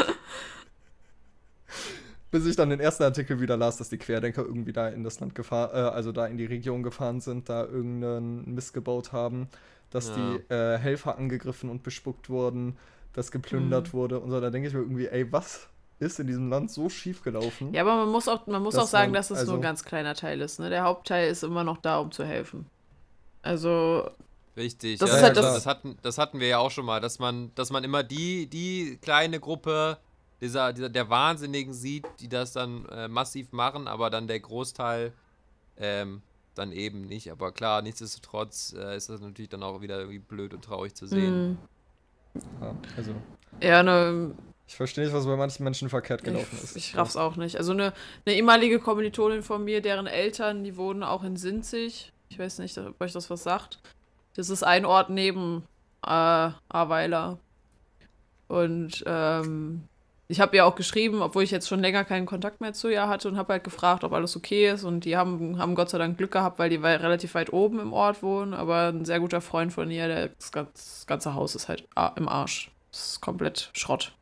bis 2.32 2.46
ich 2.46 2.56
dann 2.56 2.70
den 2.70 2.80
ersten 2.80 3.04
Artikel 3.04 3.42
wieder 3.42 3.58
las, 3.58 3.78
dass 3.78 3.90
die 3.90 3.98
Querdenker 3.98 4.44
irgendwie 4.44 4.72
da 4.72 4.88
in 4.88 5.04
das 5.04 5.20
Land 5.20 5.36
gefahren, 5.36 5.72
äh, 5.74 5.80
also 5.90 6.12
da 6.14 6.28
in 6.28 6.38
die 6.38 6.46
Region 6.46 6.82
gefahren 6.82 7.20
sind, 7.20 7.50
da 7.50 7.66
irgendeinen 7.66 8.54
Mist 8.56 8.74
gebaut 8.74 9.12
haben, 9.12 9.50
dass 9.90 10.08
Ja. 10.10 10.16
die 10.16 10.54
äh, 10.54 10.78
Helfer 10.78 11.18
angegriffen 11.18 11.70
und 11.70 11.84
bespuckt 11.84 12.30
wurden, 12.30 12.78
dass 13.14 13.32
geplündert 13.32 13.90
Mhm. 13.90 13.94
wurde 13.94 14.20
und 14.22 14.30
so. 14.32 14.40
Da 14.40 14.50
denke 14.50 14.70
ich 14.70 14.74
mir 14.74 14.80
irgendwie, 14.80 15.08
ey, 15.08 15.30
was 15.34 15.68
ist 16.00 16.20
in 16.22 16.28
diesem 16.28 16.50
Land 16.50 16.72
so 16.72 16.88
schief 16.90 17.22
gelaufen? 17.22 17.74
Ja, 17.74 17.82
aber 17.82 17.98
man 17.98 18.10
muss 18.10 18.30
auch, 18.30 18.48
man 18.48 18.64
muss 18.64 18.76
auch 18.78 18.88
sagen, 18.88 19.12
man- 19.12 19.16
dass 19.20 19.26
es 19.26 19.32
nur 19.32 19.40
also- 19.40 19.54
ein 19.56 19.62
ganz 19.62 19.84
kleiner 19.84 20.16
Teil 20.16 20.40
ist. 20.40 20.58
Ne? 20.60 20.70
Der 20.70 20.84
Hauptteil 20.84 21.30
ist 21.30 21.44
immer 21.44 21.66
noch 21.66 21.78
da, 21.78 22.00
um 22.00 22.12
zu 22.12 22.24
helfen. 22.24 22.66
Also, 23.42 24.10
Richtig. 24.58 25.00
Das 25.00 25.10
ja, 25.10 25.16
ist 25.18 25.24
halt 25.24 25.38
das, 25.38 25.54
das- 25.56 25.66
hatten, 25.66 25.98
das 26.02 26.18
hatten 26.18 26.40
wir 26.40 26.48
ja 26.48 26.58
auch 26.60 26.72
schon 26.72 26.86
mal, 26.86 27.00
dass 27.00 27.20
man, 27.20 27.52
dass 27.56 27.72
man 27.72 27.84
immer 27.84 28.04
die, 28.04 28.48
die 28.48 28.98
kleine 29.02 29.40
Gruppe 29.40 29.98
dieser, 30.42 30.74
dieser, 30.74 30.90
der 30.90 31.10
Wahnsinnigen 31.10 31.74
sieht, 31.74 32.06
die 32.20 32.28
das 32.28 32.52
dann 32.54 32.86
äh, 32.90 33.08
massiv 33.08 33.52
machen, 33.52 33.88
aber 33.88 34.10
dann 34.10 34.28
der 34.28 34.40
Großteil 34.40 35.14
ähm, 35.78 36.22
dann 36.56 36.72
eben 36.72 37.02
nicht. 37.02 37.32
Aber 37.32 37.52
klar, 37.52 37.82
nichtsdestotrotz 37.82 38.76
äh, 38.78 38.98
ist 38.98 39.10
das 39.10 39.22
natürlich 39.22 39.50
dann 39.50 39.64
auch 39.64 39.82
wieder 39.82 40.00
irgendwie 40.00 40.20
blöd 40.20 40.54
und 40.54 40.64
traurig 40.66 40.96
zu 40.96 41.06
sehen. 41.08 41.52
mh. 41.52 41.58
Ja, 42.62 42.76
also, 42.98 43.14
ja, 43.62 43.84
ne, 43.84 44.34
ich 44.68 44.76
verstehe 44.78 45.04
nicht, 45.04 45.14
was 45.14 45.26
bei 45.26 45.36
manchen 45.36 45.64
Menschen 45.66 45.90
verkehrt 45.90 46.24
gelaufen 46.24 46.56
ich, 46.58 46.64
ist. 46.64 46.76
ich 46.78 46.96
raff's 46.96 47.18
auch 47.18 47.36
nicht. 47.36 47.58
Also 47.58 47.74
eine, 47.74 47.94
eine 48.26 48.36
ehemalige 48.36 48.80
Kommilitonin 48.80 49.44
von 49.44 49.64
mir, 49.66 49.82
deren 49.82 50.08
Eltern, 50.08 50.64
die 50.64 50.78
wohnen 50.78 51.04
auch 51.04 51.24
in 51.26 51.36
Sinzig. 51.36 52.14
Ich 52.32 52.40
weiß 52.40 52.60
nicht, 52.60 52.78
ob 52.78 53.00
euch 53.02 53.12
das 53.12 53.30
was 53.30 53.44
sagt. 53.44 53.80
Das 54.36 54.50
ist 54.50 54.64
ein 54.64 54.86
Ort 54.86 55.10
neben 55.10 55.64
äh, 56.06 56.08
Ahrweiler. 56.70 57.38
Und 58.48 59.04
ähm, 59.06 59.84
ich 60.30 60.40
habe 60.40 60.56
ihr 60.56 60.66
auch 60.66 60.76
geschrieben, 60.76 61.22
obwohl 61.22 61.44
ich 61.44 61.52
jetzt 61.52 61.68
schon 61.68 61.82
länger 61.82 62.06
keinen 62.06 62.26
Kontakt 62.26 62.62
mehr 62.62 62.72
zu 62.72 62.88
ihr 62.88 63.10
hatte 63.10 63.28
und 63.28 63.36
habe 63.36 63.52
halt 63.52 63.66
gefragt, 63.66 64.06
ob 64.06 64.14
alles 64.14 64.38
okay 64.38 64.70
ist. 64.70 64.86
Und 64.86 65.04
die 65.04 65.18
haben, 65.18 65.60
haben 65.60 65.76
Gott 65.76 65.90
sei 65.90 65.98
Dank 65.98 66.18
Glück 66.18 66.32
gehabt, 66.32 66.58
weil 66.58 66.70
die 66.70 66.78
relativ 66.78 67.36
weit 67.36 67.52
oben 67.52 67.82
im 67.82 67.92
Ort 67.92 68.24
wohnen. 68.24 68.54
Aber 68.54 68.88
ein 68.88 69.04
sehr 69.04 69.20
guter 69.20 69.42
Freund 69.42 69.74
von 69.74 69.92
ihr, 69.92 70.08
der, 70.08 70.30
das, 70.30 70.54
ganze, 70.54 70.72
das 70.74 71.06
ganze 71.08 71.34
Haus 71.34 71.54
ist 71.56 71.68
halt 71.68 71.86
a- 71.96 72.14
im 72.16 72.30
Arsch. 72.30 72.72
Das 72.92 73.08
ist 73.08 73.22
komplett 73.22 73.72
Schrott. 73.74 74.14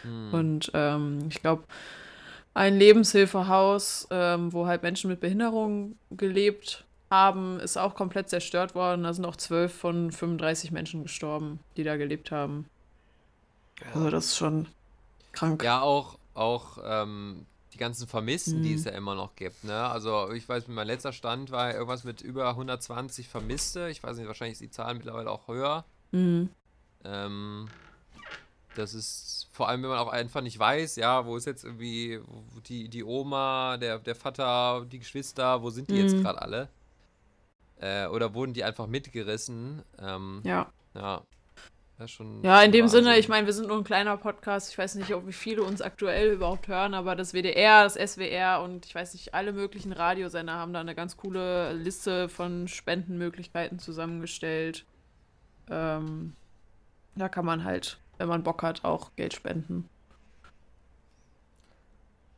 Hm. 0.00 0.32
Und 0.32 0.70
ähm, 0.72 1.26
ich 1.28 1.42
glaube, 1.42 1.64
ein 2.54 2.78
Lebenshilfehaus, 2.78 4.08
ähm, 4.10 4.50
wo 4.54 4.66
halt 4.66 4.82
Menschen 4.82 5.10
mit 5.10 5.20
Behinderung 5.20 5.98
gelebt 6.10 6.84
haben, 7.14 7.60
ist 7.60 7.76
auch 7.76 7.94
komplett 7.94 8.28
zerstört 8.28 8.74
worden. 8.74 9.04
Da 9.04 9.12
sind 9.14 9.24
auch 9.24 9.36
zwölf 9.36 9.72
von 9.74 10.10
35 10.12 10.70
Menschen 10.72 11.02
gestorben, 11.04 11.60
die 11.76 11.84
da 11.84 11.96
gelebt 11.96 12.30
haben. 12.30 12.66
Also 13.94 14.10
das 14.10 14.26
ist 14.26 14.36
schon 14.36 14.66
krank. 15.32 15.62
Ja, 15.62 15.80
auch, 15.80 16.18
auch 16.34 16.78
ähm, 16.84 17.46
die 17.72 17.78
ganzen 17.78 18.06
Vermissten, 18.06 18.62
die 18.62 18.70
Mhm. 18.70 18.74
es 18.76 18.84
ja 18.84 18.92
immer 18.92 19.14
noch 19.14 19.34
gibt. 19.36 19.64
Ne? 19.64 19.74
Also 19.76 20.30
ich 20.32 20.48
weiß, 20.48 20.68
mein 20.68 20.86
letzter 20.86 21.12
Stand 21.12 21.50
war 21.50 21.72
irgendwas 21.72 22.04
mit 22.04 22.20
über 22.20 22.48
120 22.50 23.28
Vermisste. 23.28 23.88
Ich 23.88 24.02
weiß 24.02 24.16
nicht, 24.16 24.26
wahrscheinlich 24.28 24.52
ist 24.54 24.60
die 24.62 24.70
Zahl 24.70 24.94
mittlerweile 24.94 25.30
auch 25.30 25.48
höher. 25.48 25.84
Mhm. 26.12 26.50
Ähm, 27.04 27.68
das 28.76 28.94
ist 28.94 29.48
vor 29.52 29.68
allem, 29.68 29.82
wenn 29.82 29.90
man 29.90 29.98
auch 29.98 30.08
einfach 30.12 30.40
nicht 30.40 30.58
weiß, 30.58 30.96
ja, 30.96 31.26
wo 31.26 31.36
ist 31.36 31.44
jetzt 31.46 31.64
irgendwie 31.64 32.20
die, 32.68 32.88
die 32.88 33.04
Oma, 33.04 33.76
der, 33.76 33.98
der 34.00 34.14
Vater, 34.16 34.84
die 34.90 34.98
Geschwister, 34.98 35.62
wo 35.62 35.70
sind 35.70 35.90
die 35.90 35.96
jetzt 35.96 36.16
Mhm. 36.16 36.22
gerade 36.22 36.42
alle? 36.42 36.68
Äh, 37.80 38.06
oder 38.06 38.34
wurden 38.34 38.52
die 38.54 38.64
einfach 38.64 38.86
mitgerissen? 38.86 39.82
Ähm, 40.00 40.40
Ja. 40.44 40.68
ja. 40.94 41.22
Ist 41.98 42.10
schon, 42.10 42.42
Ja, 42.42 42.60
in 42.62 42.72
dem 42.72 42.88
Sinne, 42.88 43.06
Wahnsinn. 43.06 43.20
ich 43.20 43.28
meine, 43.28 43.46
wir 43.46 43.52
sind 43.52 43.68
nur 43.68 43.76
ein 43.76 43.84
kleiner 43.84 44.16
Podcast. 44.16 44.70
Ich 44.72 44.78
weiß 44.78 44.96
nicht, 44.96 45.14
ob 45.14 45.28
wie 45.28 45.32
viele 45.32 45.62
uns 45.62 45.80
aktuell 45.80 46.32
überhaupt 46.32 46.66
hören, 46.66 46.92
aber 46.92 47.14
das 47.14 47.32
WDR, 47.34 47.84
das 47.84 47.94
SWR 47.94 48.62
und 48.64 48.84
ich 48.84 48.94
weiß 48.94 49.14
nicht, 49.14 49.32
alle 49.32 49.52
möglichen 49.52 49.92
Radiosender 49.92 50.54
haben 50.54 50.72
da 50.72 50.80
eine 50.80 50.96
ganz 50.96 51.16
coole 51.16 51.72
Liste 51.72 52.28
von 52.28 52.66
Spendenmöglichkeiten 52.66 53.78
zusammengestellt. 53.78 54.84
Ähm, 55.70 56.34
da 57.14 57.28
kann 57.28 57.44
man 57.44 57.62
halt, 57.62 57.98
wenn 58.18 58.26
man 58.28 58.42
Bock 58.42 58.64
hat, 58.64 58.84
auch 58.84 59.12
Geld 59.14 59.32
spenden. 59.34 59.88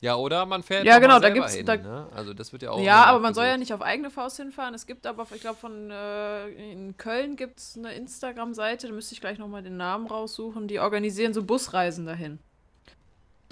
Ja, 0.07 0.17
oder 0.17 0.47
man 0.47 0.63
fährt 0.63 0.85
Ja, 0.87 0.99
genau, 0.99 1.19
da 1.19 1.31
gibt's- 1.31 1.55
hin, 1.55 1.67
da- 1.67 1.77
ne? 1.77 2.07
Also 2.15 2.33
das 2.33 2.53
wird 2.53 2.63
ja 2.63 2.71
auch 2.71 2.81
ja, 2.81 3.05
aber 3.05 3.19
man 3.21 3.35
soll 3.35 3.47
ja 3.47 3.57
nicht 3.57 3.73
auf 3.75 3.83
eigene 3.83 4.11
Faust 4.11 4.37
hinfahren. 4.37 4.73
Es 4.75 4.87
gibt 4.87 5.07
aber, 5.07 5.27
ich 5.35 5.41
glaube, 5.41 5.59
von 5.59 5.91
äh, 5.91 6.49
in 6.73 6.97
Köln 6.97 7.37
gibt 7.37 7.59
es 7.59 7.77
eine 7.77 7.93
Instagram-Seite, 7.95 8.87
da 8.87 8.93
müsste 8.93 9.15
ich 9.15 9.21
gleich 9.21 9.39
nochmal 9.39 9.63
den 9.63 9.77
Namen 9.77 10.07
raussuchen. 10.07 10.69
Die 10.69 10.79
organisieren 10.79 11.35
so 11.35 11.43
Busreisen 11.43 12.07
dahin. 12.07 12.39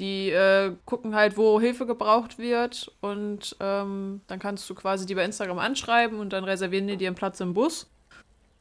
Die 0.01 0.31
äh, 0.31 0.73
gucken 0.87 1.15
halt, 1.15 1.37
wo 1.37 1.61
Hilfe 1.61 1.87
gebraucht 1.87 2.39
wird 2.39 2.91
und 3.01 3.57
ähm, 3.61 4.21
dann 4.27 4.39
kannst 4.41 4.69
du 4.69 4.75
quasi 4.75 5.07
die 5.07 5.15
bei 5.15 5.25
Instagram 5.25 5.59
anschreiben 5.61 6.19
und 6.19 6.33
dann 6.33 6.43
reservieren 6.45 6.87
die 6.89 6.97
dir 6.97 7.09
einen 7.09 7.15
Platz 7.17 7.39
im 7.41 7.55
Bus 7.55 7.89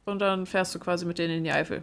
und 0.04 0.20
dann 0.20 0.46
fährst 0.46 0.74
du 0.74 0.78
quasi 0.78 1.04
mit 1.06 1.18
denen 1.18 1.38
in 1.38 1.44
die 1.44 1.50
Eifel. 1.50 1.82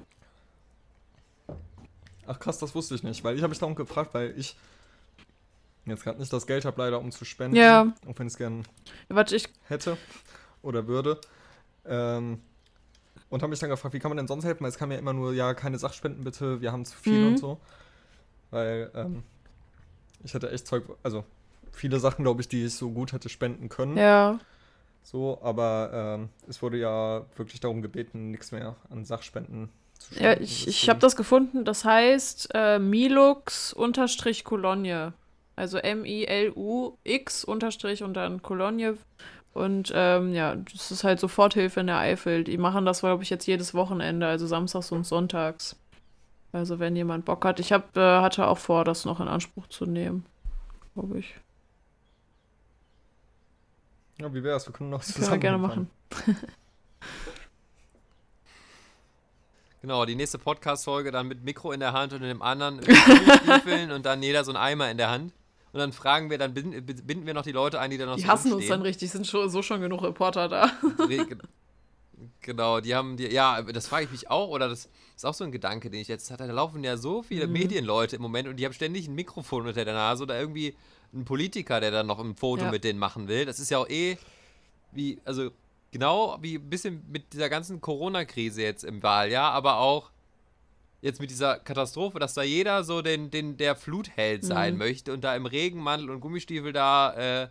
Ach 2.28 2.40
krass, 2.40 2.60
das 2.60 2.74
wusste 2.76 2.96
ich 2.96 3.04
nicht, 3.04 3.24
weil 3.24 3.36
ich 3.36 3.42
habe 3.42 3.50
mich 3.50 3.60
darum 3.60 3.76
gefragt, 3.76 4.14
weil 4.14 4.34
ich 4.38 4.56
jetzt 5.86 6.04
gerade 6.04 6.20
nicht 6.20 6.32
das 6.32 6.46
Geld 6.48 6.64
habe, 6.66 6.82
leider, 6.82 7.00
um 7.00 7.12
zu 7.12 7.26
spenden. 7.26 7.58
Ja. 7.58 7.92
Auch 8.08 8.18
wenn 8.18 8.28
ich 8.28 8.34
es 8.34 8.38
gern 8.38 8.64
Warte, 9.10 9.36
ich. 9.36 9.50
hätte 9.68 9.98
oder 10.62 10.88
würde. 10.88 11.20
Ähm, 11.86 12.40
und 13.30 13.42
habe 13.42 13.50
mich 13.50 13.60
dann 13.60 13.70
gefragt, 13.70 13.94
wie 13.94 14.00
kann 14.00 14.10
man 14.12 14.18
denn 14.18 14.28
sonst 14.28 14.46
helfen? 14.46 14.62
Weil 14.64 14.70
es 14.70 14.78
kam 14.78 14.92
ja 14.92 14.98
immer 14.98 15.14
nur, 15.14 15.34
ja, 15.34 15.54
keine 15.54 15.78
Sachspenden 15.80 16.24
bitte, 16.24 16.62
wir 16.62 16.72
haben 16.72 16.86
zu 16.86 16.98
viel 16.98 17.22
Mhm. 17.22 17.28
und 17.30 17.38
so. 17.40 17.60
Weil 18.52 18.92
ähm, 18.94 19.24
ich 20.24 20.34
hätte 20.34 20.52
echt 20.52 20.68
Zeug, 20.68 20.84
also 21.04 21.24
viele 21.72 22.00
Sachen, 22.00 22.24
glaube 22.24 22.42
ich, 22.42 22.48
die 22.50 22.66
ich 22.66 22.76
so 22.76 22.92
gut 22.92 23.14
hätte 23.14 23.30
spenden 23.30 23.70
können. 23.70 23.98
Ja. 23.98 24.40
So, 25.04 25.40
aber 25.42 26.18
ähm, 26.20 26.30
es 26.48 26.62
wurde 26.62 26.78
ja 26.78 27.26
wirklich 27.36 27.60
darum 27.60 27.82
gebeten, 27.82 28.30
nichts 28.30 28.52
mehr 28.52 28.76
an 28.90 29.04
Sachspenden 29.06 29.70
zu 29.98 30.14
Ja, 30.16 30.32
spenden. 30.34 30.44
ich, 30.44 30.68
ich 30.68 30.90
habe 30.90 31.00
das 31.00 31.16
gefunden. 31.16 31.66
Das 31.66 31.84
heißt 31.86 32.50
äh, 32.54 32.78
Milux-Cologne. 32.78 35.14
Also 35.56 35.78
M-I-L-U-X 35.78 37.44
unterstrich 37.44 38.04
und 38.04 38.14
dann 38.14 38.42
Cologne. 38.42 38.98
Und 39.54 39.92
ähm, 39.94 40.34
ja, 40.34 40.56
das 40.56 40.92
ist 40.92 41.04
halt 41.04 41.20
Soforthilfe 41.20 41.82
in 41.82 41.88
der 41.88 41.98
Eifel. 41.98 42.44
Die 42.44 42.58
machen 42.58 42.86
das, 42.86 43.02
glaube 43.02 43.24
ich, 43.24 43.30
jetzt 43.30 43.46
jedes 43.48 43.74
Wochenende, 43.74 44.28
also 44.28 44.48
samstags 44.48 44.92
und 44.92 45.06
sonntags. 45.06 45.76
Also 46.54 46.80
wenn 46.80 46.96
jemand 46.96 47.26
Bock 47.26 47.46
hat. 47.46 47.60
Ich 47.60 47.72
hab, 47.72 47.96
äh, 47.96 48.22
hatte 48.22 48.48
auch 48.48 48.58
vor, 48.58 48.86
das 48.86 49.06
noch 49.06 49.20
in 49.20 49.28
Anspruch 49.28 49.68
zu 49.68 49.86
nehmen. 49.86 50.26
Glaube 50.94 51.20
ich. 51.20 51.36
Ja, 54.20 54.34
wie 54.34 54.44
wär's? 54.44 54.68
Wir 54.68 54.74
können 54.74 54.90
noch 54.90 55.02
Können 55.02 55.16
wir 55.16 55.22
zusammen 55.24 55.40
gerne 55.40 55.58
machen. 55.58 55.90
Genau, 59.82 60.06
die 60.06 60.14
nächste 60.14 60.38
Podcast-Folge 60.38 61.10
dann 61.10 61.28
mit 61.28 61.44
Mikro 61.44 61.72
in 61.72 61.80
der 61.80 61.92
Hand 61.92 62.14
und 62.14 62.22
in 62.22 62.28
dem 62.28 62.44
anderen 62.44 62.82
Stiefeln 62.84 63.92
und 63.92 64.06
dann 64.06 64.22
jeder 64.22 64.44
so 64.44 64.52
ein 64.52 64.58
Eimer 64.58 64.92
in 64.92 64.98
der 64.98 65.10
Hand. 65.10 65.34
Und 65.74 65.80
dann 65.80 65.94
fragen 65.94 66.30
wir, 66.30 66.38
dann 66.38 66.54
binden, 66.54 67.26
wir 67.26 67.34
noch 67.34 67.44
die 67.44 67.52
Leute 67.54 67.80
ein, 67.80 67.92
die 67.92 67.98
dann 67.98 68.10
noch 68.10 68.16
Die 68.18 68.24
so 68.24 68.28
hassen 68.28 68.48
uns 68.48 68.54
rumstehen. 68.56 68.72
dann 68.72 68.82
richtig, 68.82 69.10
sind 69.12 69.26
schon, 69.26 69.50
so 69.50 69.62
schon 69.62 69.80
genug 69.82 70.04
Reporter 70.04 70.48
da. 70.50 70.70
Genau, 72.42 72.80
die 72.82 72.94
haben 72.96 73.18
die, 73.18 73.28
ja, 73.32 73.62
das 73.64 73.88
frage 73.88 74.06
ich 74.06 74.12
mich 74.12 74.30
auch, 74.30 74.50
oder 74.50 74.68
das 74.70 74.90
ist 75.16 75.26
auch 75.26 75.34
so 75.34 75.44
ein 75.44 75.52
Gedanke, 75.52 75.90
den 75.90 76.02
ich 76.02 76.08
jetzt 76.08 76.30
hatte. 76.30 76.46
Da 76.46 76.54
laufen 76.54 76.84
ja 76.84 76.98
so 76.98 77.24
viele 77.24 77.48
Mhm. 77.48 77.54
Medienleute 77.54 78.16
im 78.16 78.22
Moment 78.22 78.48
und 78.48 78.58
die 78.58 78.66
haben 78.66 78.74
ständig 78.74 79.08
ein 79.08 79.16
Mikrofon 79.16 79.66
unter 79.68 79.86
der 79.86 79.94
Nase 79.94 80.24
oder 80.24 80.40
irgendwie 80.40 80.76
ein 81.14 81.26
Politiker, 81.26 81.80
der 81.80 81.90
dann 81.92 82.08
noch 82.08 82.20
ein 82.20 82.36
Foto 82.36 82.66
Ja. 82.66 82.72
mit 82.72 82.84
denen 82.84 83.00
machen 83.00 83.28
will. 83.28 83.46
Das 83.46 83.60
ist 83.60 83.70
ja 83.72 83.80
auch 83.80 83.90
eh 83.90 84.18
wie, 84.92 85.20
also 85.26 85.50
genau 85.92 86.38
wie 86.42 86.56
ein 86.56 86.70
bisschen 86.70 87.04
mit 87.12 87.34
dieser 87.34 87.50
ganzen 87.50 87.82
Corona-Krise 87.82 88.62
jetzt 88.62 88.84
im 88.84 89.02
Wahljahr, 89.02 89.52
aber 89.54 89.78
auch 89.78 90.12
jetzt 91.02 91.20
mit 91.20 91.30
dieser 91.32 91.58
Katastrophe, 91.60 92.20
dass 92.20 92.34
da 92.36 92.44
jeder 92.44 92.84
so 92.84 93.02
den, 93.02 93.32
den 93.32 93.58
der 93.58 93.76
Flutheld 93.76 94.44
sein 94.46 94.74
Mhm. 94.74 94.80
möchte 94.80 95.14
und 95.14 95.22
da 95.24 95.36
im 95.36 95.46
Regenmantel 95.46 96.10
und 96.10 96.20
Gummistiefel 96.22 96.74
da 96.74 97.14
äh, 97.44 97.48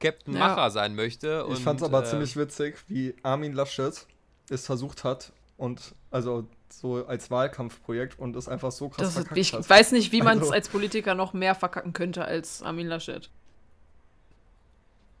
Captain 0.00 0.34
Ja. 0.34 0.40
Macher 0.40 0.70
sein 0.70 0.94
möchte. 0.94 1.44
Ich 1.48 1.56
und, 1.56 1.62
fand's 1.62 1.82
aber 1.82 2.02
äh, 2.02 2.04
ziemlich 2.06 2.36
witzig, 2.36 2.76
wie 2.88 3.14
Armin 3.22 3.52
Laschet 3.54 4.06
es 4.50 4.66
versucht 4.66 5.04
hat 5.04 5.32
und 5.56 5.94
also 6.10 6.46
so 6.68 7.04
als 7.06 7.30
Wahlkampfprojekt 7.30 8.18
und 8.18 8.36
es 8.36 8.48
einfach 8.48 8.70
so 8.72 8.88
krass 8.88 8.98
Das 8.98 9.08
ist, 9.08 9.14
verkackt 9.14 9.38
ich 9.38 9.52
hat. 9.52 9.68
weiß 9.68 9.92
nicht, 9.92 10.12
wie 10.12 10.22
man 10.22 10.38
es 10.38 10.42
Also- 10.44 10.52
als 10.54 10.68
Politiker 10.68 11.14
noch 11.14 11.32
mehr 11.32 11.54
verkacken 11.54 11.92
könnte 11.92 12.24
als 12.24 12.62
Armin 12.62 12.86
Laschet. 12.86 13.28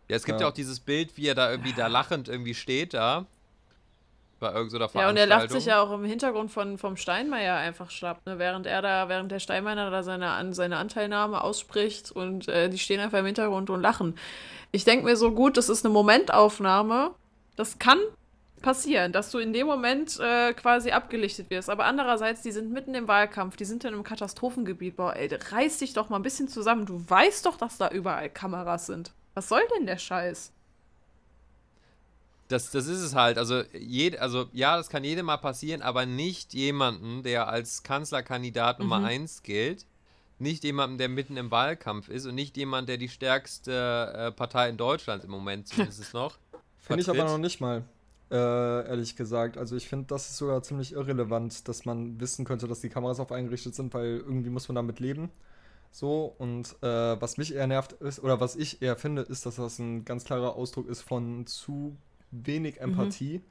Ja, 0.08 0.16
es 0.16 0.24
gibt 0.24 0.40
Ja. 0.40 0.46
ja 0.46 0.50
auch 0.50 0.54
dieses 0.54 0.80
Bild, 0.80 1.16
wie 1.16 1.26
er 1.28 1.34
da 1.34 1.50
irgendwie 1.50 1.72
da 1.72 1.86
lachend 1.86 2.28
irgendwie 2.28 2.54
steht 2.54 2.94
da. 2.94 3.26
Bei 4.40 4.52
irgendeiner 4.52 4.88
so 4.88 4.98
Ja, 4.98 5.10
und 5.10 5.16
er 5.16 5.26
lacht 5.26 5.50
sich 5.50 5.66
ja 5.66 5.82
auch 5.82 5.92
im 5.92 6.04
Hintergrund 6.04 6.50
von, 6.50 6.78
vom 6.78 6.96
Steinmeier 6.96 7.56
einfach 7.56 7.90
schlapp, 7.90 8.24
ne? 8.24 8.38
während 8.38 8.66
er 8.66 8.80
da, 8.80 9.08
während 9.10 9.30
der 9.30 9.38
Steinmeier 9.38 9.90
da 9.90 10.02
seine, 10.02 10.30
an, 10.30 10.54
seine 10.54 10.78
Anteilnahme 10.78 11.44
ausspricht 11.44 12.10
und 12.10 12.48
äh, 12.48 12.70
die 12.70 12.78
stehen 12.78 13.00
einfach 13.00 13.18
im 13.18 13.26
Hintergrund 13.26 13.68
und 13.68 13.82
lachen. 13.82 14.16
Ich 14.72 14.84
denke 14.84 15.04
mir 15.04 15.16
so, 15.16 15.32
gut, 15.32 15.58
das 15.58 15.68
ist 15.68 15.84
eine 15.84 15.92
Momentaufnahme. 15.92 17.10
Das 17.56 17.78
kann 17.78 17.98
passieren, 18.62 19.12
dass 19.12 19.30
du 19.30 19.38
in 19.38 19.52
dem 19.52 19.66
Moment 19.66 20.18
äh, 20.20 20.54
quasi 20.54 20.90
abgelichtet 20.90 21.50
wirst. 21.50 21.68
Aber 21.68 21.84
andererseits, 21.84 22.42
die 22.42 22.52
sind 22.52 22.72
mitten 22.72 22.94
im 22.94 23.08
Wahlkampf, 23.08 23.56
die 23.56 23.64
sind 23.64 23.84
in 23.84 23.92
einem 23.92 24.04
Katastrophengebiet. 24.04 24.96
Boah, 24.96 25.14
ey, 25.16 25.28
reiß 25.28 25.78
dich 25.78 25.92
doch 25.92 26.08
mal 26.08 26.16
ein 26.16 26.22
bisschen 26.22 26.48
zusammen. 26.48 26.86
Du 26.86 27.02
weißt 27.08 27.44
doch, 27.46 27.56
dass 27.56 27.78
da 27.78 27.90
überall 27.90 28.30
Kameras 28.30 28.86
sind. 28.86 29.12
Was 29.34 29.48
soll 29.48 29.62
denn 29.76 29.86
der 29.86 29.98
Scheiß? 29.98 30.52
Das, 32.50 32.70
das 32.72 32.86
ist 32.86 33.00
es 33.00 33.14
halt. 33.14 33.38
Also, 33.38 33.62
jed, 33.72 34.18
also, 34.18 34.46
ja, 34.52 34.76
das 34.76 34.88
kann 34.88 35.04
jedem 35.04 35.26
mal 35.26 35.36
passieren, 35.36 35.82
aber 35.82 36.04
nicht 36.04 36.52
jemanden, 36.52 37.22
der 37.22 37.48
als 37.48 37.82
Kanzlerkandidat 37.82 38.80
Nummer 38.80 38.98
Mhm. 38.98 39.04
1 39.04 39.42
gilt. 39.42 39.86
Nicht 40.38 40.64
jemanden, 40.64 40.98
der 40.98 41.08
mitten 41.08 41.36
im 41.36 41.50
Wahlkampf 41.50 42.08
ist 42.08 42.26
und 42.26 42.34
nicht 42.34 42.56
jemand, 42.56 42.88
der 42.88 42.96
die 42.96 43.08
stärkste 43.10 44.12
äh, 44.16 44.32
Partei 44.32 44.68
in 44.70 44.76
Deutschland 44.78 45.22
im 45.22 45.30
Moment 45.30 45.68
zumindest 45.68 46.12
noch. 46.14 46.38
Finde 46.78 47.02
ich 47.02 47.10
aber 47.10 47.24
noch 47.24 47.38
nicht 47.38 47.60
mal, 47.60 47.84
äh, 48.30 48.34
ehrlich 48.34 49.16
gesagt. 49.16 49.56
Also 49.58 49.76
ich 49.76 49.86
finde, 49.88 50.06
das 50.06 50.30
ist 50.30 50.38
sogar 50.38 50.62
ziemlich 50.62 50.92
irrelevant, 50.94 51.68
dass 51.68 51.84
man 51.84 52.18
wissen 52.20 52.44
könnte, 52.44 52.66
dass 52.66 52.80
die 52.80 52.88
Kameras 52.88 53.20
auf 53.20 53.32
eingerichtet 53.32 53.74
sind, 53.74 53.92
weil 53.94 54.16
irgendwie 54.16 54.50
muss 54.50 54.66
man 54.68 54.76
damit 54.76 54.98
leben. 54.98 55.30
So, 55.92 56.34
und 56.38 56.74
äh, 56.82 57.20
was 57.20 57.36
mich 57.36 57.54
eher 57.54 57.66
nervt 57.66 57.92
ist, 57.92 58.20
oder 58.22 58.40
was 58.40 58.56
ich 58.56 58.80
eher 58.80 58.96
finde, 58.96 59.22
ist, 59.22 59.44
dass 59.44 59.56
das 59.56 59.78
ein 59.78 60.04
ganz 60.04 60.24
klarer 60.24 60.56
Ausdruck 60.56 60.88
ist 60.88 61.02
von 61.02 61.46
zu 61.46 61.96
wenig 62.30 62.80
Empathie. 62.80 63.42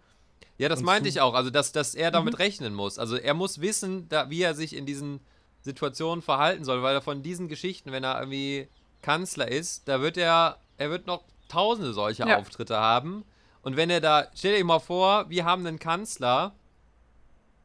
Ja, 0.57 0.67
das 0.69 0.79
Und 0.79 0.85
meinte 0.85 1.07
ich 1.09 1.21
auch. 1.21 1.33
Also, 1.33 1.49
dass, 1.49 1.71
dass 1.71 1.95
er 1.95 2.11
damit 2.11 2.33
Mhm. 2.33 2.37
rechnen 2.37 2.73
muss. 2.73 2.99
Also, 2.99 3.15
er 3.15 3.33
muss 3.33 3.61
wissen, 3.61 4.07
da, 4.09 4.29
wie 4.29 4.41
er 4.41 4.53
sich 4.55 4.75
in 4.75 4.85
diesen 4.85 5.19
Situationen 5.61 6.21
verhalten 6.21 6.63
soll, 6.65 6.81
weil 6.83 6.95
er 6.95 7.01
von 7.01 7.21
diesen 7.23 7.47
Geschichten, 7.47 7.91
wenn 7.91 8.03
er 8.03 8.19
irgendwie 8.19 8.67
Kanzler 9.01 9.49
ist, 9.49 9.87
da 9.87 10.01
wird 10.01 10.17
er, 10.17 10.57
er 10.77 10.89
wird 10.89 11.07
noch 11.07 11.23
tausende 11.47 11.93
solcher 11.93 12.27
Ja. 12.27 12.37
Auftritte 12.37 12.77
haben. 12.77 13.23
Und 13.61 13.75
wenn 13.77 13.89
er 13.89 14.01
da, 14.01 14.27
stell 14.35 14.57
dir 14.57 14.63
mal 14.63 14.79
vor, 14.79 15.29
wir 15.29 15.45
haben 15.45 15.65
einen 15.65 15.79
Kanzler, 15.79 16.53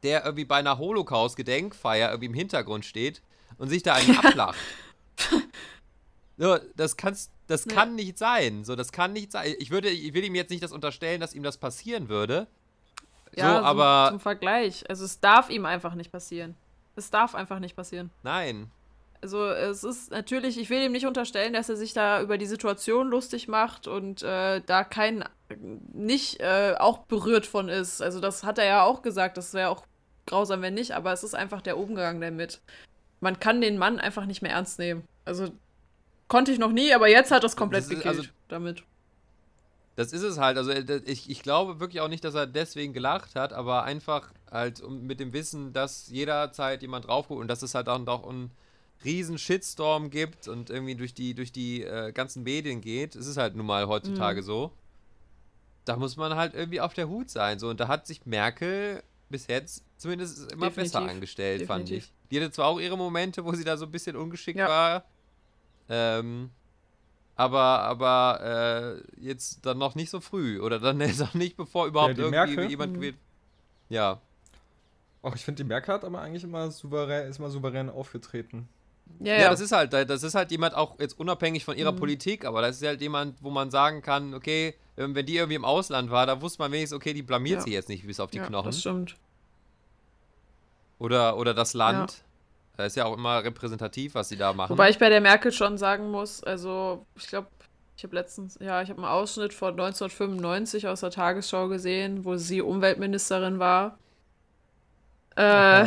der 0.03 0.23
irgendwie 0.23 0.45
bei 0.45 0.57
einer 0.57 0.77
Holocaust-Gedenkfeier 0.77 2.09
irgendwie 2.09 2.27
im 2.27 2.33
Hintergrund 2.33 2.85
steht 2.85 3.21
und 3.57 3.69
sich 3.69 3.83
da 3.83 3.93
einen 3.95 4.17
ablacht. 4.17 4.57
So, 6.37 6.57
das 6.75 6.97
kann's, 6.97 7.29
das 7.47 7.65
Nee. 7.65 7.73
kann 7.73 7.95
nicht 7.95 8.17
sein. 8.17 8.63
So, 8.65 8.75
das 8.75 8.91
kann 8.91 9.13
nicht 9.13 9.31
sein. 9.31 9.53
Ich 9.59 9.71
würde, 9.71 9.89
ich 9.89 10.13
will 10.13 10.23
ihm 10.23 10.35
jetzt 10.35 10.49
nicht 10.49 10.63
das 10.63 10.71
unterstellen, 10.71 11.21
dass 11.21 11.33
ihm 11.33 11.43
das 11.43 11.57
passieren 11.57 12.09
würde. 12.09 12.47
Ja, 13.35 13.59
so, 13.59 13.65
aber 13.65 14.09
zum 14.11 14.19
Vergleich. 14.19 14.83
Also 14.89 15.05
es 15.05 15.19
darf 15.19 15.49
ihm 15.49 15.65
einfach 15.65 15.95
nicht 15.95 16.11
passieren. 16.11 16.55
Es 16.95 17.09
darf 17.11 17.35
einfach 17.35 17.59
nicht 17.59 17.75
passieren. 17.75 18.09
nein. 18.23 18.71
Also 19.21 19.43
es 19.47 19.83
ist 19.83 20.11
natürlich, 20.11 20.59
ich 20.59 20.69
will 20.69 20.83
ihm 20.83 20.91
nicht 20.91 21.07
unterstellen, 21.07 21.53
dass 21.53 21.67
er 21.67 21.77
sich 21.77 21.93
da 21.93 22.21
über 22.21 22.37
die 22.37 22.45
Situation 22.45 23.07
lustig 23.07 23.47
macht 23.47 23.87
und 23.87 24.21
äh, 24.21 24.61
da 24.63 24.83
kein, 24.83 25.23
nicht 25.93 26.41
äh, 26.41 26.75
auch 26.77 26.99
berührt 26.99 27.47
von 27.47 27.67
ist. 27.67 28.03
Also 28.03 28.19
das 28.19 28.43
hat 28.43 28.59
er 28.59 28.65
ja 28.65 28.83
auch 28.83 29.01
gesagt, 29.01 29.37
das 29.37 29.55
wäre 29.55 29.69
auch 29.69 29.83
grausam, 30.27 30.61
wenn 30.61 30.75
nicht, 30.75 30.91
aber 30.91 31.11
es 31.11 31.23
ist 31.23 31.33
einfach 31.33 31.61
der 31.61 31.77
Umgang 31.79 32.21
damit. 32.21 32.61
Man 33.19 33.39
kann 33.39 33.61
den 33.61 33.79
Mann 33.79 33.99
einfach 33.99 34.27
nicht 34.27 34.43
mehr 34.43 34.51
ernst 34.51 34.77
nehmen. 34.77 35.07
Also 35.23 35.47
konnte 36.27 36.51
ich 36.51 36.59
noch 36.59 36.71
nie, 36.71 36.93
aber 36.93 37.07
jetzt 37.09 37.31
hat 37.31 37.43
das 37.43 37.55
komplett 37.55 37.83
Das 37.83 37.89
ist- 37.91 37.97
gekillt 37.97 38.17
also- 38.19 38.29
damit. 38.47 38.83
Das 39.97 40.11
ist 40.11 40.23
es 40.23 40.37
halt. 40.39 40.57
Also 40.57 40.71
äh, 40.71 41.01
ich, 41.05 41.29
ich 41.29 41.41
glaube 41.41 41.79
wirklich 41.79 42.01
auch 42.01 42.09
nicht, 42.09 42.23
dass 42.25 42.35
er 42.35 42.47
deswegen 42.47 42.91
gelacht 42.91 43.35
hat, 43.35 43.53
aber 43.53 43.83
einfach 43.83 44.29
halt 44.51 44.81
um, 44.81 45.07
mit 45.07 45.21
dem 45.21 45.31
Wissen, 45.31 45.71
dass 45.71 46.09
jederzeit 46.09 46.81
jemand 46.81 47.07
drauf 47.07 47.29
guckt 47.29 47.39
und 47.39 47.47
dass 47.47 47.61
es 47.61 47.75
halt 47.75 47.87
auch 47.87 47.99
noch 47.99 48.27
einen 48.27 48.51
riesen 49.05 49.37
Shitstorm 49.37 50.09
gibt 50.09 50.49
und 50.49 50.69
irgendwie 50.69 50.95
durch 50.95 51.13
die, 51.13 51.33
durch 51.33 51.53
die 51.53 51.83
äh, 51.83 52.11
ganzen 52.11 52.43
Medien 52.43 52.81
geht. 52.81 53.15
Es 53.15 53.25
ist 53.25 53.37
halt 53.37 53.55
nun 53.55 53.65
mal 53.65 53.87
heutzutage 53.87 54.41
Mhm. 54.41 54.45
so. 54.45 54.71
Da 55.85 55.95
muss 55.95 56.17
man 56.17 56.35
halt 56.35 56.53
irgendwie 56.55 56.81
auf 56.81 56.93
der 56.93 57.07
Hut 57.07 57.29
sein. 57.29 57.57
So. 57.59 57.69
Und 57.69 57.79
da 57.79 57.87
hat 57.87 58.05
sich 58.05 58.25
Merkel 58.25 59.01
bis 59.29 59.47
jetzt 59.47 59.83
zumindest 59.97 60.51
immer 60.51 60.67
Definitiv. 60.67 60.93
besser 60.93 61.09
angestellt, 61.09 61.61
fand 61.67 61.87
Definitiv. 61.87 62.11
ich. 62.23 62.29
Die 62.31 62.41
hatte 62.41 62.51
zwar 62.51 62.65
auch 62.67 62.79
ihre 62.81 62.97
Momente, 62.97 63.45
wo 63.45 63.53
sie 63.53 63.63
da 63.63 63.77
so 63.77 63.85
ein 63.85 63.91
bisschen 63.91 64.15
ungeschickt 64.17 64.59
Ja. 64.59 64.67
war. 64.67 65.05
Ähm, 65.89 66.49
aber 67.35 67.59
aber 67.81 69.01
äh, 69.19 69.21
jetzt 69.21 69.65
dann 69.65 69.77
noch 69.77 69.95
nicht 69.95 70.09
so 70.09 70.19
früh 70.21 70.59
oder 70.61 70.79
dann 70.79 70.99
jetzt 71.01 71.21
auch 71.21 71.33
nicht, 71.33 71.57
bevor 71.57 71.87
überhaupt 71.87 72.17
die 72.17 72.21
irgendwie 72.21 72.37
Merkel? 72.55 72.69
jemand 72.69 72.91
Mhm. 72.93 72.95
gewählt. 72.95 73.15
Ja. 73.89 74.19
Ach, 75.21 75.35
ich 75.35 75.43
finde, 75.43 75.63
die 75.63 75.67
Merkel 75.67 75.93
hat 75.95 76.05
aber 76.05 76.21
eigentlich 76.21 76.43
immer 76.43 76.69
souverän, 76.71 77.27
ist 77.29 77.39
immer 77.39 77.49
souverän 77.49 77.89
aufgetreten. 77.89 78.67
Ja, 79.19 79.33
ja, 79.33 79.41
ja. 79.43 79.49
das 79.49 79.59
ist 79.59 79.71
halt, 79.71 79.93
das 79.93 80.23
ist 80.23 80.33
halt 80.35 80.51
jemand 80.51 80.73
auch 80.75 80.99
jetzt 80.99 81.17
unabhängig 81.19 81.63
von 81.65 81.75
ihrer 81.77 81.91
Mhm. 81.91 81.97
Politik, 81.97 82.45
aber 82.45 82.61
das 82.61 82.77
ist 82.81 82.87
halt 82.87 83.01
jemand, 83.01 83.41
wo 83.43 83.49
man 83.51 83.69
sagen 83.71 84.01
kann, 84.01 84.33
okay, 84.33 84.73
wenn 84.95 85.13
die 85.25 85.35
irgendwie 85.37 85.55
im 85.55 85.65
Ausland 85.65 86.09
war, 86.09 86.25
da 86.25 86.41
wusste 86.41 86.59
man 86.61 86.71
wenigstens, 86.71 86.95
okay, 86.95 87.13
die 87.13 87.21
blamiert 87.21 87.57
Ja. 87.59 87.61
sich 87.63 87.73
jetzt 87.73 87.89
nicht 87.89 88.05
bis 88.07 88.19
auf 88.19 88.31
die 88.31 88.37
ja, 88.37 88.45
Knochen. 88.47 88.65
das 88.67 88.79
stimmt. 88.79 89.15
Oder, 90.99 91.37
oder 91.37 91.53
das 91.53 91.73
Land. 91.73 92.23
Das 92.77 92.87
ist 92.87 92.95
ja 92.95 93.05
auch 93.05 93.13
immer 93.17 93.43
repräsentativ, 93.43 94.15
was 94.15 94.29
sie 94.29 94.37
da 94.37 94.53
machen. 94.53 94.71
Wobei 94.71 94.89
ich 94.89 94.97
bei 94.99 95.09
der 95.09 95.21
Merkel 95.21 95.51
schon 95.51 95.77
sagen 95.77 96.11
muss, 96.11 96.43
also 96.43 97.05
ich 97.15 97.27
glaube, 97.27 97.47
ich 97.97 98.03
habe 98.03 98.15
letztens, 98.15 98.57
ja, 98.59 98.81
ich 98.81 98.89
habe 98.89 98.99
einen 99.01 99.09
Ausschnitt 99.09 99.53
von 99.53 99.71
1995 99.71 100.87
aus 100.87 100.99
der 100.99 101.11
Tagesschau 101.11 101.69
gesehen, 101.69 102.25
wo 102.25 102.35
sie 102.35 102.61
Umweltministerin 102.61 103.59
war. 103.59 103.97
Äh, 105.37 105.85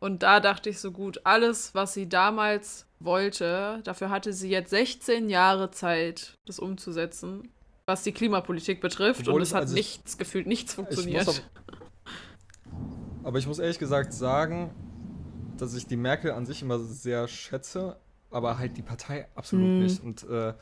und 0.00 0.22
da 0.22 0.40
dachte 0.40 0.68
ich 0.70 0.78
so 0.80 0.90
gut, 0.92 1.20
alles, 1.24 1.74
was 1.74 1.94
sie 1.94 2.08
damals 2.08 2.86
wollte, 3.00 3.80
dafür 3.84 4.10
hatte 4.10 4.32
sie 4.32 4.50
jetzt 4.50 4.70
16 4.70 5.30
Jahre 5.30 5.70
Zeit, 5.70 6.34
das 6.46 6.58
umzusetzen, 6.58 7.50
was 7.86 8.02
die 8.02 8.12
Klimapolitik 8.12 8.80
betrifft. 8.80 9.20
Obwohl 9.22 9.36
und 9.36 9.42
es- 9.42 9.54
hat 9.54 9.62
also 9.62 9.76
ich- 9.76 9.96
nichts, 9.98 10.18
gefühlt 10.18 10.46
nichts 10.46 10.74
funktioniert. 10.74 11.26
aber, 11.28 11.38
aber 13.24 13.38
ich 13.38 13.46
muss 13.46 13.58
ehrlich 13.58 13.78
gesagt 13.78 14.12
sagen, 14.12 14.70
dass 15.62 15.74
ich 15.74 15.86
die 15.86 15.96
Merkel 15.96 16.32
an 16.32 16.44
sich 16.44 16.60
immer 16.62 16.78
sehr 16.80 17.28
schätze, 17.28 17.96
aber 18.32 18.58
halt 18.58 18.76
die 18.76 18.82
Partei 18.82 19.28
absolut 19.36 19.70
Mhm. 19.70 19.78
nicht. 19.78 20.02
Und 20.02 20.24
äh, 20.28 20.54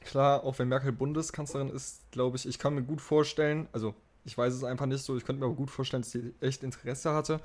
klar, 0.00 0.44
auch 0.44 0.58
wenn 0.58 0.68
Merkel 0.68 0.92
Bundeskanzlerin 0.92 1.70
ist, 1.70 2.02
glaube 2.10 2.36
ich, 2.36 2.46
ich 2.46 2.58
kann 2.58 2.74
mir 2.74 2.82
gut 2.82 3.00
vorstellen, 3.00 3.66
also 3.72 3.94
ich 4.26 4.36
weiß 4.36 4.52
es 4.52 4.62
einfach 4.62 4.86
nicht 4.86 5.02
so, 5.02 5.16
ich 5.16 5.24
könnte 5.24 5.40
mir 5.40 5.46
aber 5.46 5.54
gut 5.54 5.70
vorstellen, 5.70 6.02
dass 6.02 6.12
sie 6.12 6.34
echt 6.40 6.62
Interesse 6.62 7.14
hatte, 7.14 7.40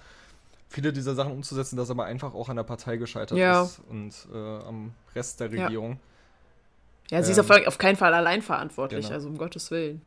viele 0.68 0.91
dieser 0.91 1.16
Sachen 1.16 1.32
umzusetzen, 1.32 1.78
das 1.78 1.89
aber 1.89 2.03
einfach 2.05 2.34
auch 2.34 2.49
an 2.49 2.57
der 2.57 2.64
Partei 2.64 2.97
gescheitert 2.97 3.38
Ja. 3.38 3.64
ist 3.64 3.80
und 3.89 4.14
äh, 4.34 4.38
am 4.38 4.93
Rest 5.16 5.39
der 5.39 5.51
Ja. 5.53 5.64
Regierung. 5.66 5.97
ja, 7.10 7.24
sie 7.24 7.32
ist 7.32 7.38
ähm, 7.38 7.45
auf, 7.49 7.68
auf 7.68 7.78
keinen 7.78 7.95
Fall 7.95 8.14
allein 8.14 8.41
verantwortlich, 8.41 9.05
genau. 9.05 9.16
also 9.16 9.30
um 9.30 9.38
Gottes 9.38 9.72
Willen. 9.72 10.01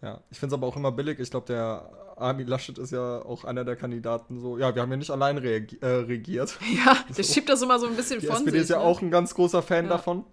Ja, 0.00 0.20
ich 0.30 0.38
finde 0.40 0.54
es 0.54 0.58
aber 0.58 0.66
auch 0.66 0.76
immer 0.76 0.92
billig. 0.92 1.18
Ich 1.18 1.30
glaube, 1.30 1.46
der 1.46 1.90
Armin 2.20 2.46
Laschet 2.46 2.76
ist 2.78 2.92
ja 2.92 3.22
auch 3.22 3.44
einer 3.44 3.64
der 3.64 3.76
Kandidaten 3.76 4.40
so. 4.40 4.58
Ja, 4.58 4.74
wir 4.74 4.82
haben 4.82 4.90
ja 4.90 4.96
nicht 4.96 5.10
allein 5.10 5.38
äh, 5.38 5.86
regiert. 5.86 6.58
Ja, 6.84 6.96
der 7.16 7.24
So. 7.24 7.32
schiebt 7.32 7.48
das 7.48 7.62
immer 7.62 7.78
so 7.78 7.86
ein 7.86 7.96
bisschen 7.96 8.20
Die 8.20 8.26
von 8.26 8.36
SPD 8.36 8.52
sich. 8.52 8.62
ist 8.62 8.70
ja 8.70 8.78
ne? 8.78 8.84
auch 8.84 9.00
ein 9.02 9.10
ganz 9.10 9.34
großer 9.34 9.62
Fan 9.62 9.84
Ja. 9.86 9.90
davon. 9.92 10.24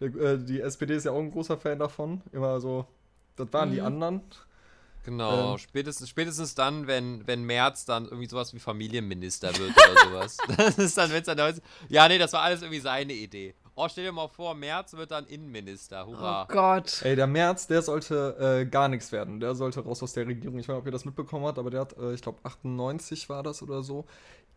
Der, 0.00 0.08
äh, 0.14 0.38
die 0.38 0.60
SPD 0.60 0.94
ist 0.96 1.04
ja 1.04 1.12
auch 1.12 1.20
ein 1.20 1.30
großer 1.30 1.56
Fan 1.58 1.78
davon. 1.78 2.22
Immer 2.32 2.60
so, 2.60 2.86
das 3.36 3.52
waren 3.52 3.70
die 3.70 3.80
Mhm. 3.80 3.86
anderen. 3.86 4.20
Genau, 5.04 5.52
Ähm. 5.52 5.58
spätestens, 5.58 6.08
spätestens 6.08 6.54
dann, 6.54 6.86
wenn, 6.86 7.26
wenn 7.26 7.44
Merz 7.44 7.84
dann 7.84 8.04
irgendwie 8.06 8.26
sowas 8.26 8.54
wie 8.54 8.58
Familienminister 8.58 9.48
wird 9.58 9.70
oder 9.72 10.00
sowas. 10.10 10.36
Das 10.56 10.78
ist 10.78 10.96
dann, 10.96 11.10
wenn 11.10 11.20
es 11.20 11.26
dann 11.26 11.38
heißt, 11.40 11.60
ja, 11.90 12.08
nee, 12.08 12.16
das 12.18 12.32
war 12.32 12.40
alles 12.42 12.62
irgendwie 12.62 12.80
seine 12.80 13.12
Idee. 13.12 13.54
Oh, 13.76 13.88
stell 13.88 14.04
dir 14.04 14.12
mal 14.12 14.28
vor, 14.28 14.54
Merz 14.54 14.92
wird 14.94 15.10
dann 15.10 15.26
Innenminister. 15.26 16.06
Hurra. 16.06 16.44
Oh 16.44 16.52
Gott. 16.52 17.02
Ey, 17.02 17.16
der 17.16 17.26
Merz, 17.26 17.66
der 17.66 17.82
sollte 17.82 18.60
äh, 18.62 18.66
gar 18.66 18.88
nichts 18.88 19.10
werden. 19.10 19.40
Der 19.40 19.56
sollte 19.56 19.80
raus 19.80 20.02
aus 20.02 20.12
der 20.12 20.28
Regierung. 20.28 20.58
Ich 20.58 20.68
weiß 20.68 20.74
nicht, 20.74 20.80
ob 20.80 20.86
ihr 20.86 20.92
das 20.92 21.04
mitbekommen 21.04 21.44
habt, 21.46 21.58
aber 21.58 21.70
der 21.70 21.80
hat, 21.80 21.96
äh, 21.98 22.14
ich 22.14 22.22
glaube, 22.22 22.38
98 22.44 23.28
war 23.28 23.42
das 23.42 23.62
oder 23.62 23.82
so, 23.82 24.04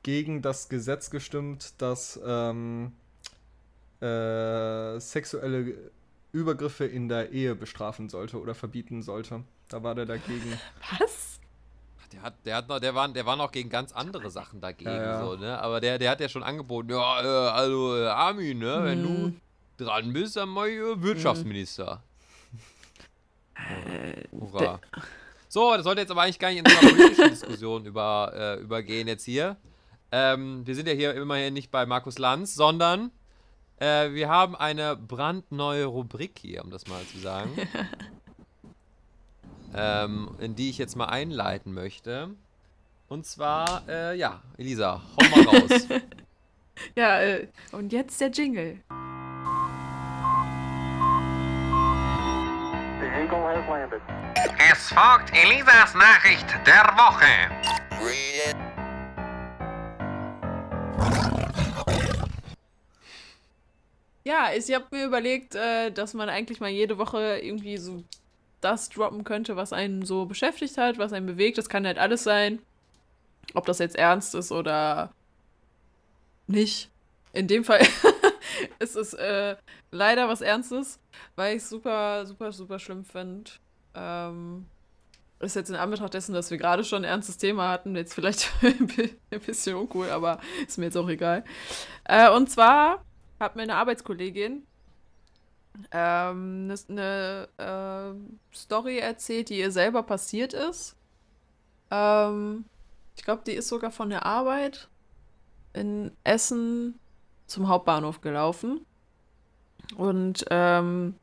gegen 0.04 0.44
das 0.44 0.70
Gesetz 0.70 1.10
gestimmt, 1.10 1.74
das 1.80 2.20
ähm, 2.24 2.94
äh, 4.02 5.00
sexuelle 5.00 5.92
Übergriffe 6.32 6.86
in 6.86 7.10
der 7.10 7.32
Ehe 7.32 7.56
bestrafen 7.56 8.10
sollte 8.10 8.40
oder 8.40 8.54
verbieten 8.54 9.02
sollte. 9.02 9.44
Da 9.70 9.82
war 9.82 9.96
der 9.96 10.06
dagegen. 10.06 10.60
Was? 11.00 11.37
Der, 12.14 12.22
hat, 12.22 12.34
der, 12.46 12.56
hat 12.56 12.70
noch, 12.70 12.80
der, 12.80 12.96
war, 12.96 13.08
der 13.10 13.26
war 13.26 13.36
noch 13.36 13.52
gegen 13.52 13.70
ganz 13.70 13.92
andere 13.92 14.30
Sachen 14.32 14.62
dagegen, 14.62 14.90
Ja, 14.90 15.04
ja. 15.04 15.26
so, 15.26 15.36
ne? 15.36 15.60
Aber 15.60 15.82
der, 15.82 15.98
der 16.00 16.12
hat 16.12 16.22
ja 16.22 16.30
schon 16.30 16.44
angeboten, 16.44 16.90
ja, 16.92 17.22
äh, 17.22 17.50
also 17.52 17.98
äh, 17.98 18.08
Armin, 18.08 18.60
ne, 18.60 18.80
wenn 18.84 19.04
du 19.04 19.10
Mhm. 19.10 19.42
dran 19.78 20.14
bist, 20.14 20.36
dann 20.38 20.50
mach 20.50 20.66
ich 20.66 20.78
äh, 20.78 21.02
Wirtschaftsminister. 21.02 22.02
Hurra. 24.32 24.80
So, 25.50 25.74
das 25.76 25.84
sollte 25.84 26.02
jetzt 26.02 26.12
aber 26.12 26.22
eigentlich 26.22 26.40
gar 26.40 26.50
nicht 26.50 26.60
in 26.60 26.66
so 26.72 26.78
einer 26.80 26.90
politischen 26.90 27.30
Diskussion 27.30 27.86
über, 27.86 28.32
äh, 28.36 28.60
übergehen 28.62 29.08
jetzt 29.08 29.24
hier. 29.26 29.58
Ähm, 30.12 30.66
wir 30.66 30.76
sind 30.76 30.88
ja 30.88 30.94
hier 30.94 31.14
immerhin 31.16 31.54
nicht 31.54 31.72
bei 31.72 31.86
Markus 31.86 32.18
Lanz, 32.20 32.54
sondern 32.56 33.12
äh, 33.78 34.12
wir 34.12 34.30
haben 34.30 34.56
eine 34.56 34.96
brandneue 34.96 35.86
Rubrik 35.86 36.40
hier, 36.40 36.64
um 36.64 36.70
das 36.72 36.88
mal 36.88 37.02
zu 37.12 37.20
sagen. 37.20 37.52
ähm, 39.76 40.30
in 40.40 40.56
die 40.56 40.70
ich 40.70 40.78
jetzt 40.78 40.96
mal 40.96 41.06
einleiten 41.06 41.74
möchte. 41.74 42.30
Und 43.08 43.26
zwar, 43.26 43.84
äh, 43.88 44.18
ja, 44.18 44.42
Elisa, 44.58 45.02
hau 45.16 45.44
mal 45.44 45.60
raus. 45.60 45.88
Ja, 46.96 47.20
äh, 47.22 47.48
und 47.72 47.92
jetzt 47.92 48.22
der 48.22 48.30
Jingle. 48.30 48.80
Es 54.72 54.90
folgt 54.90 55.32
Elisas 55.34 55.96
Nachricht 55.96 56.46
der 56.68 56.84
Woche. 56.96 57.26
Ja, 64.24 64.50
ich 64.54 64.74
habe 64.74 64.86
mir 64.92 65.06
überlegt, 65.06 65.56
äh, 65.56 65.90
dass 65.90 66.14
man 66.14 66.28
eigentlich 66.30 66.60
mal 66.60 66.70
jede 66.70 66.98
Woche 66.98 67.40
irgendwie 67.42 67.78
so 67.78 68.04
das 68.62 68.90
droppen 68.90 69.24
könnte, 69.24 69.56
was 69.56 69.74
einen 69.74 70.04
so 70.06 70.26
beschäftigt 70.26 70.78
hat, 70.78 70.98
was 70.98 71.14
einen 71.14 71.26
bewegt. 71.26 71.58
Das 71.58 71.70
kann 71.70 71.86
halt 71.86 71.98
alles 71.98 72.24
sein. 72.24 72.60
Ob 73.54 73.66
das 73.66 73.80
jetzt 73.80 73.96
ernst 73.96 74.36
ist 74.36 74.52
oder 74.52 75.12
nicht. 76.48 76.90
In 77.34 77.48
dem 77.48 77.64
Fall 77.64 77.86
ist 78.80 78.96
es 78.96 79.14
äh, 79.14 79.56
leider 79.92 80.28
was 80.28 80.42
Ernstes, 80.42 81.00
weil 81.36 81.56
ich 81.58 81.64
es 81.64 81.70
super, 81.70 82.26
super, 82.26 82.52
super 82.52 82.80
schlimm 82.80 83.04
finde. 83.06 83.52
Ähm, 83.94 84.66
ist 85.40 85.56
jetzt 85.56 85.70
in 85.70 85.76
Anbetracht 85.76 86.14
dessen, 86.14 86.34
dass 86.34 86.50
wir 86.50 86.58
gerade 86.58 86.84
schon 86.84 87.04
ein 87.04 87.10
ernstes 87.10 87.38
Thema 87.38 87.70
hatten, 87.70 87.96
jetzt 87.96 88.14
vielleicht 88.16 88.52
ein 88.64 88.88
bi- 88.88 89.16
ein 89.30 89.40
bisschen 89.40 89.76
uncool, 89.76 90.10
aber 90.10 90.40
ist 90.68 90.78
mir 90.78 90.86
jetzt 90.86 90.98
auch 90.98 91.10
egal. 91.10 91.44
Äh, 92.06 92.32
und 92.32 92.50
zwar 92.50 93.04
hat 93.40 93.56
mir 93.56 93.62
eine 93.64 93.76
Arbeitskollegin 93.76 94.64
ähm, 95.92 96.72
eine, 96.90 97.48
eine 97.58 98.16
äh, 98.18 98.56
Story 98.56 99.00
erzählt, 99.00 99.50
die 99.50 99.60
ihr 99.60 99.72
selber 99.72 100.04
passiert 100.04 100.54
ist. 100.54 100.96
Ähm, 101.92 102.66
ich 103.16 103.24
glaube, 103.24 103.44
die 103.46 103.54
ist 103.54 103.68
sogar 103.68 103.92
von 103.92 104.10
der 104.10 104.26
Arbeit 104.26 104.88
in 105.74 106.12
Essen 106.24 107.00
zum 107.48 107.68
Hauptbahnhof 107.68 108.22
gelaufen. 108.22 108.86
Und 109.96 110.46
ähm, 110.50 111.16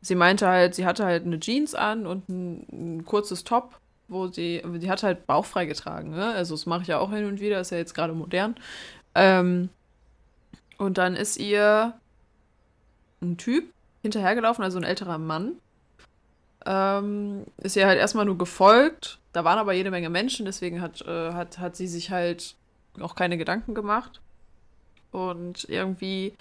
sie 0.00 0.14
meinte 0.14 0.48
halt, 0.48 0.74
sie 0.74 0.86
hatte 0.86 1.04
halt 1.04 1.24
eine 1.24 1.40
Jeans 1.40 1.74
an 1.74 2.06
und 2.06 2.28
ein, 2.28 2.66
ein 2.72 3.04
kurzes 3.04 3.44
Top, 3.44 3.78
wo 4.08 4.28
sie, 4.28 4.62
die 4.64 4.90
hat 4.90 5.02
halt 5.02 5.26
bauchfrei 5.26 5.66
getragen, 5.66 6.10
ne? 6.10 6.32
Also 6.32 6.54
das 6.54 6.66
mache 6.66 6.82
ich 6.82 6.88
ja 6.88 6.98
auch 6.98 7.10
hin 7.10 7.26
und 7.26 7.40
wieder, 7.40 7.60
ist 7.60 7.70
ja 7.70 7.78
jetzt 7.78 7.94
gerade 7.94 8.12
modern. 8.12 8.56
Ähm, 9.14 9.68
und 10.78 10.98
dann 10.98 11.14
ist 11.14 11.38
ihr 11.38 11.94
ein 13.22 13.36
Typ 13.36 13.72
hinterhergelaufen, 14.02 14.64
also 14.64 14.78
ein 14.78 14.84
älterer 14.84 15.18
Mann. 15.18 15.56
Ähm, 16.66 17.44
ist 17.58 17.76
ihr 17.76 17.86
halt 17.86 17.98
erstmal 17.98 18.24
nur 18.24 18.38
gefolgt. 18.38 19.18
Da 19.32 19.44
waren 19.44 19.58
aber 19.58 19.72
jede 19.72 19.90
Menge 19.90 20.10
Menschen, 20.10 20.44
deswegen 20.44 20.80
hat, 20.80 21.00
äh, 21.02 21.32
hat, 21.32 21.58
hat 21.58 21.76
sie 21.76 21.86
sich 21.86 22.10
halt 22.10 22.54
auch 23.00 23.14
keine 23.14 23.38
Gedanken 23.38 23.74
gemacht. 23.74 24.20
Und 25.10 25.64
irgendwie 25.68 26.34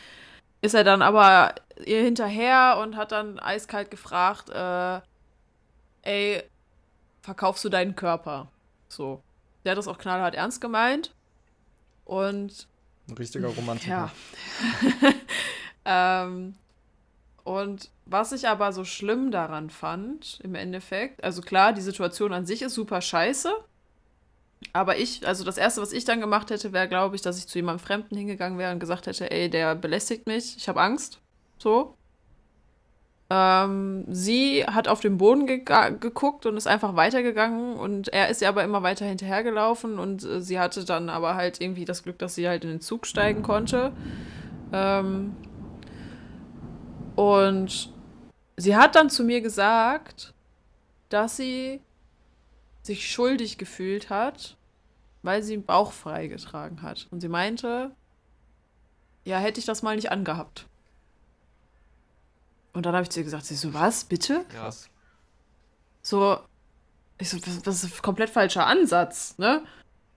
ist 0.61 0.75
er 0.75 0.83
dann 0.83 1.01
aber 1.01 1.55
ihr 1.85 2.03
hinterher 2.03 2.77
und 2.81 2.95
hat 2.95 3.11
dann 3.11 3.39
eiskalt 3.39 3.89
gefragt, 3.89 4.49
äh, 4.49 5.01
ey, 6.03 6.43
verkaufst 7.21 7.63
du 7.63 7.69
deinen 7.69 7.95
Körper? 7.95 8.47
So. 8.87 9.21
Der 9.63 9.71
hat 9.71 9.77
das 9.77 9.87
auch 9.87 9.97
knallhart 9.97 10.35
ernst 10.35 10.61
gemeint. 10.61 11.13
Und 12.05 12.67
Ein 13.07 13.17
richtiger 13.17 13.47
Romantiker. 13.47 14.11
ja. 14.91 15.13
ähm, 16.25 16.55
und 17.43 17.89
was 18.05 18.31
ich 18.31 18.47
aber 18.47 18.73
so 18.73 18.83
schlimm 18.83 19.31
daran 19.31 19.69
fand, 19.69 20.39
im 20.43 20.55
Endeffekt, 20.55 21.23
also 21.23 21.41
klar, 21.41 21.73
die 21.73 21.81
Situation 21.81 22.33
an 22.33 22.45
sich 22.45 22.61
ist 22.61 22.73
super 22.73 23.01
scheiße. 23.01 23.51
Aber 24.73 24.97
ich, 24.97 25.25
also 25.27 25.43
das 25.43 25.57
Erste, 25.57 25.81
was 25.81 25.91
ich 25.91 26.05
dann 26.05 26.21
gemacht 26.21 26.51
hätte, 26.51 26.71
wäre, 26.71 26.87
glaube 26.87 27.15
ich, 27.15 27.21
dass 27.21 27.37
ich 27.37 27.47
zu 27.47 27.57
jemandem 27.57 27.83
Fremden 27.85 28.15
hingegangen 28.15 28.59
wäre 28.59 28.71
und 28.71 28.79
gesagt 28.79 29.07
hätte, 29.07 29.31
ey, 29.31 29.49
der 29.49 29.75
belästigt 29.75 30.27
mich, 30.27 30.55
ich 30.55 30.69
habe 30.69 30.81
Angst. 30.81 31.19
So. 31.57 31.95
Ähm, 33.29 34.05
sie 34.09 34.65
hat 34.65 34.87
auf 34.87 34.99
den 34.99 35.17
Boden 35.17 35.47
gega- 35.47 35.97
geguckt 35.97 36.45
und 36.45 36.57
ist 36.57 36.67
einfach 36.67 36.95
weitergegangen 36.95 37.77
und 37.77 38.09
er 38.09 38.29
ist 38.29 38.41
ihr 38.41 38.49
aber 38.49 38.63
immer 38.63 38.83
weiter 38.83 39.05
hinterhergelaufen 39.05 39.99
und 39.99 40.23
äh, 40.23 40.41
sie 40.41 40.59
hatte 40.59 40.83
dann 40.83 41.09
aber 41.09 41.35
halt 41.35 41.61
irgendwie 41.61 41.85
das 41.85 42.03
Glück, 42.03 42.19
dass 42.19 42.35
sie 42.35 42.47
halt 42.47 42.63
in 42.65 42.69
den 42.69 42.81
Zug 42.81 43.07
steigen 43.07 43.41
konnte. 43.41 43.93
Ähm, 44.73 45.37
und 47.15 47.93
sie 48.57 48.75
hat 48.75 48.95
dann 48.95 49.09
zu 49.09 49.23
mir 49.23 49.41
gesagt, 49.41 50.33
dass 51.09 51.37
sie 51.37 51.81
sich 52.81 53.11
schuldig 53.11 53.57
gefühlt 53.57 54.09
hat, 54.09 54.57
weil 55.23 55.43
sie 55.43 55.53
den 55.53 55.65
Bauch 55.65 55.91
freigetragen 55.91 56.81
hat. 56.81 57.07
Und 57.11 57.21
sie 57.21 57.27
meinte, 57.27 57.91
ja, 59.23 59.37
hätte 59.37 59.59
ich 59.59 59.65
das 59.65 59.83
mal 59.83 59.95
nicht 59.95 60.11
angehabt. 60.11 60.67
Und 62.73 62.85
dann 62.85 62.93
habe 62.93 63.03
ich 63.03 63.09
zu 63.09 63.19
ihr 63.19 63.25
gesagt, 63.25 63.45
sie 63.45 63.55
so, 63.55 63.73
was, 63.73 64.05
bitte? 64.05 64.45
Krass. 64.49 64.89
So, 66.01 66.39
ich 67.17 67.29
so, 67.29 67.37
das, 67.37 67.61
das 67.61 67.83
ist 67.83 67.95
ein 67.95 68.01
komplett 68.01 68.29
falscher 68.29 68.65
Ansatz, 68.65 69.37
ne? 69.37 69.63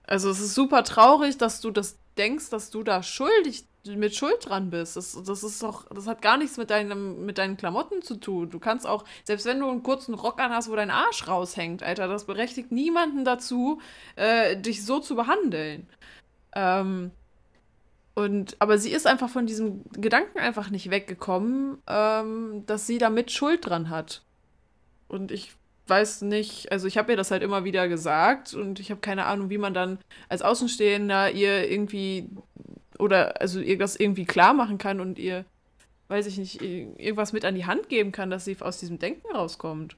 Also 0.03 0.29
es 0.29 0.39
ist 0.39 0.55
super 0.55 0.83
traurig, 0.83 1.37
dass 1.37 1.61
du 1.61 1.71
das 1.71 1.97
denkst, 2.17 2.49
dass 2.49 2.69
du 2.69 2.83
da 2.83 3.03
schuldig 3.03 3.65
mit 3.85 4.15
Schuld 4.15 4.37
dran 4.41 4.69
bist. 4.69 4.95
Das, 4.95 5.21
das 5.23 5.43
ist 5.43 5.61
doch, 5.61 5.85
das 5.93 6.07
hat 6.07 6.21
gar 6.21 6.37
nichts 6.37 6.57
mit 6.57 6.69
deinem, 6.69 7.25
mit 7.25 7.37
deinen 7.37 7.57
Klamotten 7.57 8.01
zu 8.01 8.15
tun. 8.15 8.49
Du 8.49 8.59
kannst 8.59 8.87
auch, 8.87 9.05
selbst 9.23 9.45
wenn 9.45 9.59
du 9.59 9.69
einen 9.69 9.83
kurzen 9.83 10.13
Rock 10.13 10.39
anhast, 10.39 10.69
wo 10.69 10.75
dein 10.75 10.91
Arsch 10.91 11.27
raushängt, 11.27 11.83
Alter, 11.83 12.07
das 12.07 12.25
berechtigt 12.25 12.71
niemanden 12.71 13.25
dazu, 13.25 13.79
äh, 14.15 14.57
dich 14.57 14.85
so 14.85 14.99
zu 14.99 15.15
behandeln. 15.15 15.87
Ähm, 16.55 17.11
und, 18.15 18.55
aber 18.59 18.77
sie 18.77 18.91
ist 18.91 19.07
einfach 19.07 19.29
von 19.29 19.45
diesem 19.45 19.83
Gedanken 19.91 20.39
einfach 20.39 20.69
nicht 20.69 20.89
weggekommen, 20.89 21.77
ähm, 21.87 22.63
dass 22.65 22.87
sie 22.87 22.97
damit 22.97 23.31
Schuld 23.31 23.65
dran 23.65 23.89
hat. 23.89 24.23
Und 25.07 25.31
ich 25.31 25.51
weiß 25.87 26.21
nicht, 26.21 26.71
also 26.71 26.87
ich 26.87 26.97
habe 26.97 27.11
ihr 27.11 27.17
das 27.17 27.31
halt 27.31 27.43
immer 27.43 27.63
wieder 27.63 27.87
gesagt 27.87 28.53
und 28.53 28.79
ich 28.79 28.89
habe 28.89 29.01
keine 29.01 29.25
Ahnung, 29.25 29.49
wie 29.49 29.57
man 29.57 29.73
dann 29.73 29.99
als 30.29 30.41
Außenstehender 30.41 31.31
ihr 31.31 31.69
irgendwie 31.69 32.29
oder 32.99 33.41
also 33.41 33.59
ihr 33.59 33.77
das 33.77 33.95
irgendwie 33.95 34.25
klar 34.25 34.53
machen 34.53 34.77
kann 34.77 34.99
und 34.99 35.17
ihr, 35.19 35.45
weiß 36.07 36.25
ich 36.27 36.37
nicht, 36.37 36.61
irgendwas 36.61 37.33
mit 37.33 37.45
an 37.45 37.55
die 37.55 37.65
Hand 37.65 37.89
geben 37.89 38.11
kann, 38.11 38.29
dass 38.29 38.45
sie 38.45 38.57
aus 38.61 38.79
diesem 38.79 38.99
Denken 38.99 39.27
rauskommt. 39.35 39.95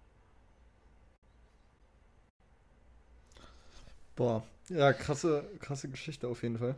Boah, 4.15 4.43
ja, 4.69 4.93
krasse, 4.93 5.45
krasse 5.59 5.89
Geschichte 5.89 6.27
auf 6.27 6.41
jeden 6.43 6.57
Fall. 6.57 6.75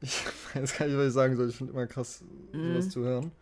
Ich 0.00 0.24
weiß 0.54 0.78
gar 0.78 0.86
nicht, 0.86 0.96
was 0.96 1.08
ich 1.08 1.12
sagen 1.12 1.36
soll. 1.36 1.48
Ich 1.50 1.56
finde 1.56 1.72
immer 1.72 1.86
krass, 1.86 2.22
sowas 2.52 2.86
Mhm. 2.86 2.90
zu 2.90 3.00
hören. 3.04 3.32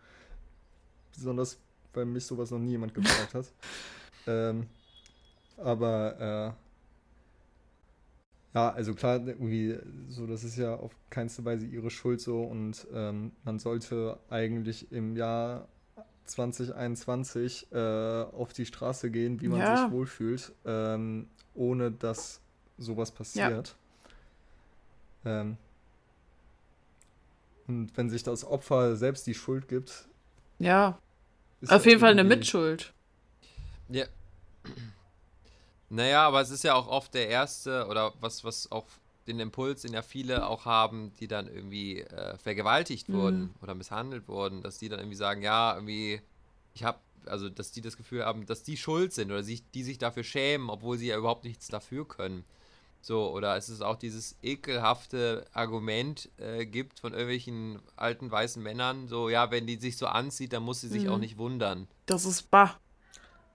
Besonders, 1.15 1.57
weil 1.93 2.05
mich 2.05 2.25
sowas 2.25 2.51
noch 2.51 2.59
nie 2.59 2.71
jemand 2.71 2.93
gefragt 2.93 3.33
hat. 3.33 3.45
Ähm, 4.27 4.67
aber, 5.57 6.53
äh, 6.55 6.60
ja, 8.53 8.69
also 8.71 8.93
klar, 8.93 9.25
irgendwie, 9.25 9.77
so, 10.09 10.27
das 10.27 10.43
ist 10.43 10.57
ja 10.57 10.75
auf 10.75 10.91
keinste 11.09 11.45
Weise 11.45 11.65
ihre 11.65 11.89
Schuld 11.89 12.19
so 12.21 12.43
und 12.43 12.85
ähm, 12.93 13.31
man 13.43 13.59
sollte 13.59 14.17
eigentlich 14.29 14.91
im 14.91 15.15
Jahr 15.15 15.67
2021 16.25 17.71
äh, 17.71 17.77
auf 17.77 18.53
die 18.53 18.65
Straße 18.65 19.09
gehen, 19.11 19.41
wie 19.41 19.47
man 19.47 19.59
Ja. 19.59 19.75
sich 19.77 19.91
wohlfühlt, 19.91 20.51
ähm, 20.65 21.27
ohne 21.53 21.91
dass 21.91 22.41
sowas 22.77 23.11
passiert. 23.11 23.75
Ähm, 25.25 25.57
und 27.67 27.95
wenn 27.95 28.09
sich 28.09 28.23
das 28.23 28.43
Opfer 28.43 28.95
selbst 28.95 29.27
die 29.27 29.33
Schuld 29.33 29.67
gibt, 29.67 30.07
Ja, 30.59 30.99
ist 31.61 31.71
auf 31.71 31.85
jeden 31.85 31.99
Fall 31.99 32.11
eine 32.11 32.23
Mitschuld. 32.23 32.93
Ja. 33.89 34.05
Naja, 35.93 36.25
aber 36.25 36.39
es 36.39 36.49
ist 36.51 36.63
ja 36.63 36.73
auch 36.73 36.87
oft 36.87 37.13
der 37.13 37.27
erste 37.27 37.85
oder 37.87 38.13
was, 38.21 38.45
was 38.45 38.71
auch 38.71 38.85
den 39.27 39.41
Impuls, 39.41 39.81
den 39.81 39.91
ja 39.93 40.01
viele 40.01 40.47
auch 40.47 40.63
haben, 40.65 41.11
die 41.19 41.27
dann 41.27 41.47
irgendwie 41.47 41.99
äh, 41.99 42.37
vergewaltigt 42.37 43.09
Mhm. 43.09 43.13
wurden 43.13 43.55
oder 43.61 43.75
misshandelt 43.75 44.27
wurden, 44.29 44.61
dass 44.61 44.77
die 44.77 44.87
dann 44.87 44.99
irgendwie 44.99 45.17
sagen, 45.17 45.41
ja, 45.43 45.75
irgendwie, 45.75 46.21
ich 46.73 46.85
habe, 46.85 46.99
also 47.25 47.49
dass 47.49 47.71
die 47.71 47.81
das 47.81 47.97
Gefühl 47.97 48.25
haben, 48.25 48.45
dass 48.45 48.63
die 48.63 48.77
schuld 48.77 49.11
sind 49.13 49.31
oder 49.31 49.43
sich, 49.43 49.69
die 49.71 49.83
sich 49.83 49.97
dafür 49.97 50.23
schämen, 50.23 50.69
obwohl 50.69 50.97
sie 50.97 51.07
ja 51.07 51.17
überhaupt 51.17 51.43
nichts 51.43 51.67
dafür 51.67 52.07
können. 52.07 52.45
So, 53.01 53.29
oder 53.33 53.57
es 53.57 53.67
ist 53.67 53.81
auch 53.81 53.95
dieses 53.97 54.37
ekelhafte 54.41 55.45
Argument 55.53 56.29
äh, 56.37 56.65
gibt 56.65 56.99
von 56.99 57.11
irgendwelchen 57.13 57.79
alten 57.97 58.31
weißen 58.31 58.61
Männern, 58.63 59.07
so, 59.09 59.27
ja, 59.27 59.51
wenn 59.51 59.67
die 59.67 59.75
sich 59.75 59.97
so 59.97 60.05
anzieht, 60.07 60.53
dann 60.53 60.63
muss 60.63 60.81
sie 60.81 60.87
sich 60.87 61.07
Mhm. 61.07 61.13
auch 61.13 61.17
nicht 61.17 61.37
wundern. 61.37 61.87
Das 62.05 62.25
ist 62.25 62.49
bah. 62.49 62.79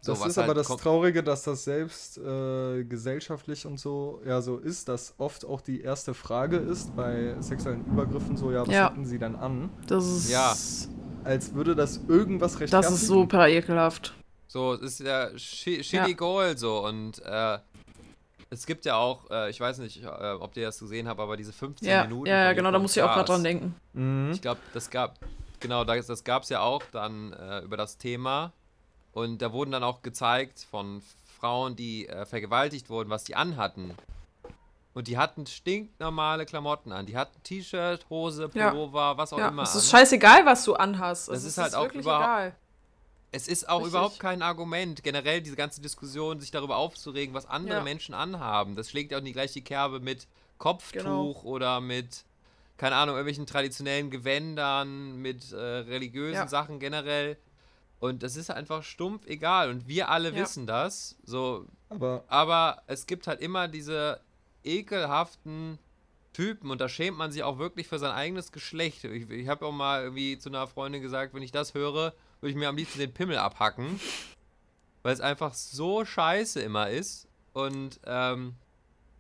So, 0.01 0.13
das 0.13 0.21
was 0.21 0.29
ist 0.29 0.39
aber 0.39 0.49
halt 0.49 0.59
das 0.59 0.69
kom- 0.69 0.81
Traurige, 0.81 1.23
dass 1.23 1.43
das 1.43 1.65
selbst 1.65 2.19
äh, 2.19 2.85
gesellschaftlich 2.85 3.67
und 3.67 3.81
so 3.81 4.21
ja 4.25 4.41
so 4.41 4.59
ist, 4.59 4.89
dass 4.89 5.15
oft 5.19 5.45
auch 5.45 5.61
die 5.61 5.81
erste 5.81 6.15
Frage 6.15 6.57
ist 6.59 6.95
bei 6.95 7.35
sexuellen 7.41 7.85
Übergriffen 7.87 8.37
so, 8.37 8.53
ja, 8.53 8.67
was 8.67 8.73
Ja. 8.75 8.85
hatten 8.85 9.05
sie 9.05 9.19
dann 9.19 9.35
an? 9.35 9.71
Das 9.89 10.07
ist. 10.07 10.31
Ja. 10.31 10.55
Als 11.25 11.55
würde 11.55 11.75
das 11.75 12.01
irgendwas 12.09 12.53
Das 12.53 12.61
rechtfertigen. 12.61 12.95
ist 12.95 13.07
super 13.07 13.49
ekelhaft. 13.49 14.15
So, 14.47 14.75
es 14.75 14.83
ist 14.83 15.01
ja 15.01 15.37
Shi- 15.37 15.79
Ja. 15.83 16.05
Chili 16.05 16.15
Gold 16.15 16.59
so 16.61 16.85
und 16.87 17.21
äh, 17.25 17.59
es 18.49 18.65
gibt 18.65 18.85
ja 18.85 18.95
auch, 18.97 19.29
äh, 19.31 19.51
ich 19.51 19.59
weiß 19.59 19.79
nicht, 19.79 20.05
äh, 20.05 20.07
ob 20.39 20.57
ihr 20.57 20.67
das 20.67 20.79
gesehen 20.79 21.09
habt, 21.09 21.19
aber 21.19 21.37
diese 21.37 21.53
15 21.53 21.89
Ja, 21.89 22.05
Minuten. 22.05 22.27
ja, 22.29 22.53
genau, 22.53 22.71
da 22.71 22.79
muss 22.79 22.97
ich 22.97 23.03
auch 23.03 23.13
gerade 23.13 23.27
dran 23.27 23.43
denken. 23.43 23.75
Mhm. 23.93 24.31
Ich 24.33 24.41
glaube, 24.41 24.61
das 24.73 24.89
gab, 24.89 25.19
genau, 25.59 25.83
das, 25.85 26.07
das 26.07 26.23
gab 26.23 26.45
es 26.45 26.49
ja 26.51 26.61
auch 26.61 26.83
dann 26.93 27.33
äh, 27.33 27.63
über 27.63 27.77
das 27.77 27.99
Thema. 27.99 28.53
Und 29.17 29.41
da 29.41 29.51
wurden 29.51 29.71
dann 29.71 29.83
auch 29.83 30.03
gezeigt 30.03 30.67
von 30.71 31.01
Frauen, 31.41 31.75
die 31.75 32.07
äh, 32.07 32.27
vergewaltigt 32.27 32.91
wurden, 32.91 33.09
was 33.09 33.25
die 33.25 33.35
anhatten. 33.35 33.95
Und 34.93 35.09
die 35.09 35.17
hatten 35.17 35.47
stinknormale 35.47 36.45
Klamotten 36.45 36.93
an. 36.93 37.07
Die 37.07 37.17
hatten 37.17 37.43
T-Shirt, 37.43 38.05
Hose, 38.11 38.51
Ja. 38.53 38.69
Pullover, 38.71 39.17
was 39.17 39.33
auch 39.33 39.39
Ja, 39.39 39.49
immer. 39.49 39.63
es 39.63 39.73
an. 39.73 39.79
ist 39.79 39.91
scheißegal, 39.91 40.45
was 40.45 40.65
du 40.65 40.75
anhast. 40.75 41.29
Das 41.29 41.37
Also, 41.37 41.49
ist 41.49 41.57
halt 41.57 41.75
auch 41.75 41.85
wirklich 41.85 42.03
überhaupt- 42.03 42.25
egal. 42.25 42.55
Es 43.33 43.49
ist 43.49 43.67
auch 43.71 43.77
Richtig. 43.79 43.93
überhaupt 43.95 44.21
kein 44.21 44.43
Argument, 44.43 45.03
generell 45.03 45.41
diese 45.41 45.57
ganze 45.57 45.81
Diskussion, 45.81 46.39
sich 46.41 46.51
darüber 46.51 46.77
aufzuregen, 46.77 47.35
was 47.35 47.47
andere 47.47 47.79
Ja. 47.79 47.83
Menschen 47.83 48.15
anhaben. 48.15 48.77
Das 48.77 48.91
schlägt 48.91 49.13
ja 49.13 49.17
auch 49.17 49.21
in 49.21 49.25
die 49.27 49.33
gleiche 49.33 49.63
Kerbe 49.63 49.99
mit 49.99 50.27
Kopftuch 50.59 50.93
Genau. 51.03 51.41
oder 51.45 51.81
mit, 51.81 52.25
keine 52.77 52.97
Ahnung, 52.97 53.15
irgendwelchen 53.17 53.47
traditionellen 53.47 54.11
Gewändern, 54.11 55.17
mit 55.23 55.53
äh, 55.53 55.57
religiösen 55.57 56.35
Ja. 56.35 56.49
Sachen 56.49 56.81
generell. 56.81 57.39
Und 57.99 58.23
das 58.23 58.37
ist 58.37 58.51
einfach 58.51 58.83
stumpf 58.83 59.27
egal. 59.27 59.71
Und 59.71 59.89
wir 59.89 60.11
alle 60.11 60.31
Ja. 60.31 60.43
wissen 60.43 60.67
das. 60.67 61.17
So, 61.25 61.67
Aber 61.89 62.25
aber 62.29 62.83
es 62.87 63.07
gibt 63.07 63.27
halt 63.27 63.41
immer 63.41 63.69
diese 63.69 64.21
ekelhaften 64.65 65.79
Typen 66.33 66.71
und 66.71 66.81
da 66.81 66.89
schämt 66.89 67.17
man 67.17 67.33
sich 67.33 67.43
auch 67.43 67.59
wirklich 67.59 67.89
für 67.89 67.99
sein 67.99 68.11
eigenes 68.13 68.53
Geschlecht. 68.53 69.05
Ich, 69.05 69.31
ich 69.31 69.49
habe 69.49 69.65
auch 69.65 69.73
mal 69.73 70.03
irgendwie 70.03 70.39
zu 70.39 70.51
einer 70.51 70.67
Freundin 70.67 71.01
gesagt, 71.01 71.33
wenn 71.33 71.43
ich 71.43 71.53
das 71.53 71.73
höre, 71.73 72.13
würde 72.41 72.51
ich 72.51 72.55
mir 72.57 72.69
am 72.69 72.77
liebsten 72.77 72.99
den 72.99 73.15
Pimmel 73.15 73.39
abhacken. 73.39 73.99
Weil 75.03 75.15
es 75.15 75.21
einfach 75.21 75.55
so 75.55 76.05
scheiße 76.05 76.61
immer 76.61 76.91
ist. 76.91 77.27
Und 77.55 78.01
ähm, 78.05 78.55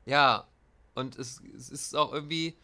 ja, 0.04 0.46
und 0.94 1.16
es, 1.16 1.40
es 1.56 1.70
ist 1.70 1.96
auch 1.96 2.12
irgendwie, 2.12 2.54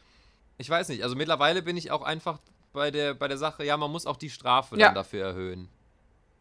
ich 0.59 0.69
weiß 0.69 0.89
nicht, 0.91 1.03
also 1.03 1.17
mittlerweile 1.17 1.63
bin 1.63 1.77
ich 1.79 1.91
auch 1.91 2.03
einfach 2.03 2.39
bei 2.75 2.91
der, 2.91 3.15
bei 3.15 3.29
der 3.29 3.39
Sache, 3.39 3.65
ja, 3.65 3.77
man 3.79 3.91
muss 3.91 4.05
auch 4.07 4.17
die 4.19 4.31
Strafe 4.31 4.77
Ja. 4.77 4.87
dann 4.89 4.95
dafür 4.97 5.25
erhöhen. 5.25 5.69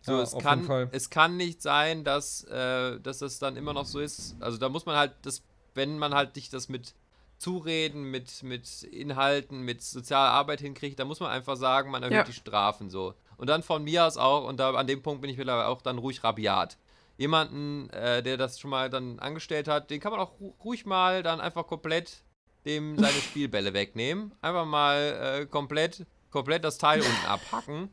So, 0.02 0.14
Ja, 0.14 0.22
es, 0.22 0.34
auf 0.34 0.42
kann, 0.44 0.60
jeden 0.60 0.68
Fall. 0.68 0.90
es 0.92 1.10
kann 1.10 1.38
nicht 1.38 1.62
sein, 1.62 2.04
dass, 2.04 2.44
äh, 2.46 3.00
dass 3.00 3.20
das 3.20 3.38
dann 3.40 3.56
immer 3.56 3.74
noch 3.74 3.86
so 3.86 4.00
ist. 4.00 4.36
Also 4.40 4.58
da 4.58 4.68
muss 4.70 4.86
man 4.86 4.96
halt 4.96 5.14
das, 5.22 5.44
wenn 5.76 6.00
man 6.00 6.14
halt 6.14 6.36
dich 6.36 6.50
das 6.50 6.70
mit 6.70 6.96
Zureden, 7.38 8.04
mit, 8.04 8.44
mit 8.44 8.84
Inhalten, 8.84 9.62
mit 9.62 9.82
sozialer 9.82 10.32
Arbeit 10.32 10.62
hinkriegt, 10.62 11.00
dann 11.00 11.08
muss 11.08 11.20
man 11.20 11.32
einfach 11.32 11.56
sagen, 11.56 11.90
man 11.90 12.04
erhöht 12.04 12.16
Ja. 12.18 12.24
die 12.24 12.34
Strafen 12.34 12.90
so. 12.90 13.14
Und 13.38 13.48
dann 13.48 13.64
von 13.64 13.84
mir 13.84 14.06
aus 14.06 14.18
auch, 14.18 14.48
und 14.48 14.58
da 14.60 14.72
an 14.76 14.86
dem 14.88 15.02
Punkt 15.02 15.22
bin 15.22 15.30
ich 15.32 15.38
mittlerweile 15.38 15.68
auch 15.68 15.82
dann 15.82 15.98
ruhig 15.98 16.24
rabiat. 16.24 16.78
Jemanden, 17.18 17.90
äh, 17.92 18.22
der 18.24 18.38
das 18.38 18.60
schon 18.60 18.70
mal 18.72 18.90
dann 18.90 19.20
angestellt 19.20 19.68
hat, 19.68 19.90
den 19.90 20.00
kann 20.00 20.12
man 20.12 20.20
auch 20.22 20.40
ru- 20.40 20.54
ruhig 20.64 20.86
mal 20.86 21.24
dann 21.24 21.42
einfach 21.42 21.66
komplett 21.68 22.24
dem 22.66 22.98
seine 22.98 23.12
Spielbälle 23.22 23.74
wegnehmen. 23.74 24.34
Einfach 24.42 24.66
mal 24.66 25.42
äh, 25.42 25.46
komplett, 25.48 26.06
komplett 26.30 26.64
das 26.64 26.78
Teil 26.78 27.02
unten 27.02 27.26
abhacken. 27.28 27.90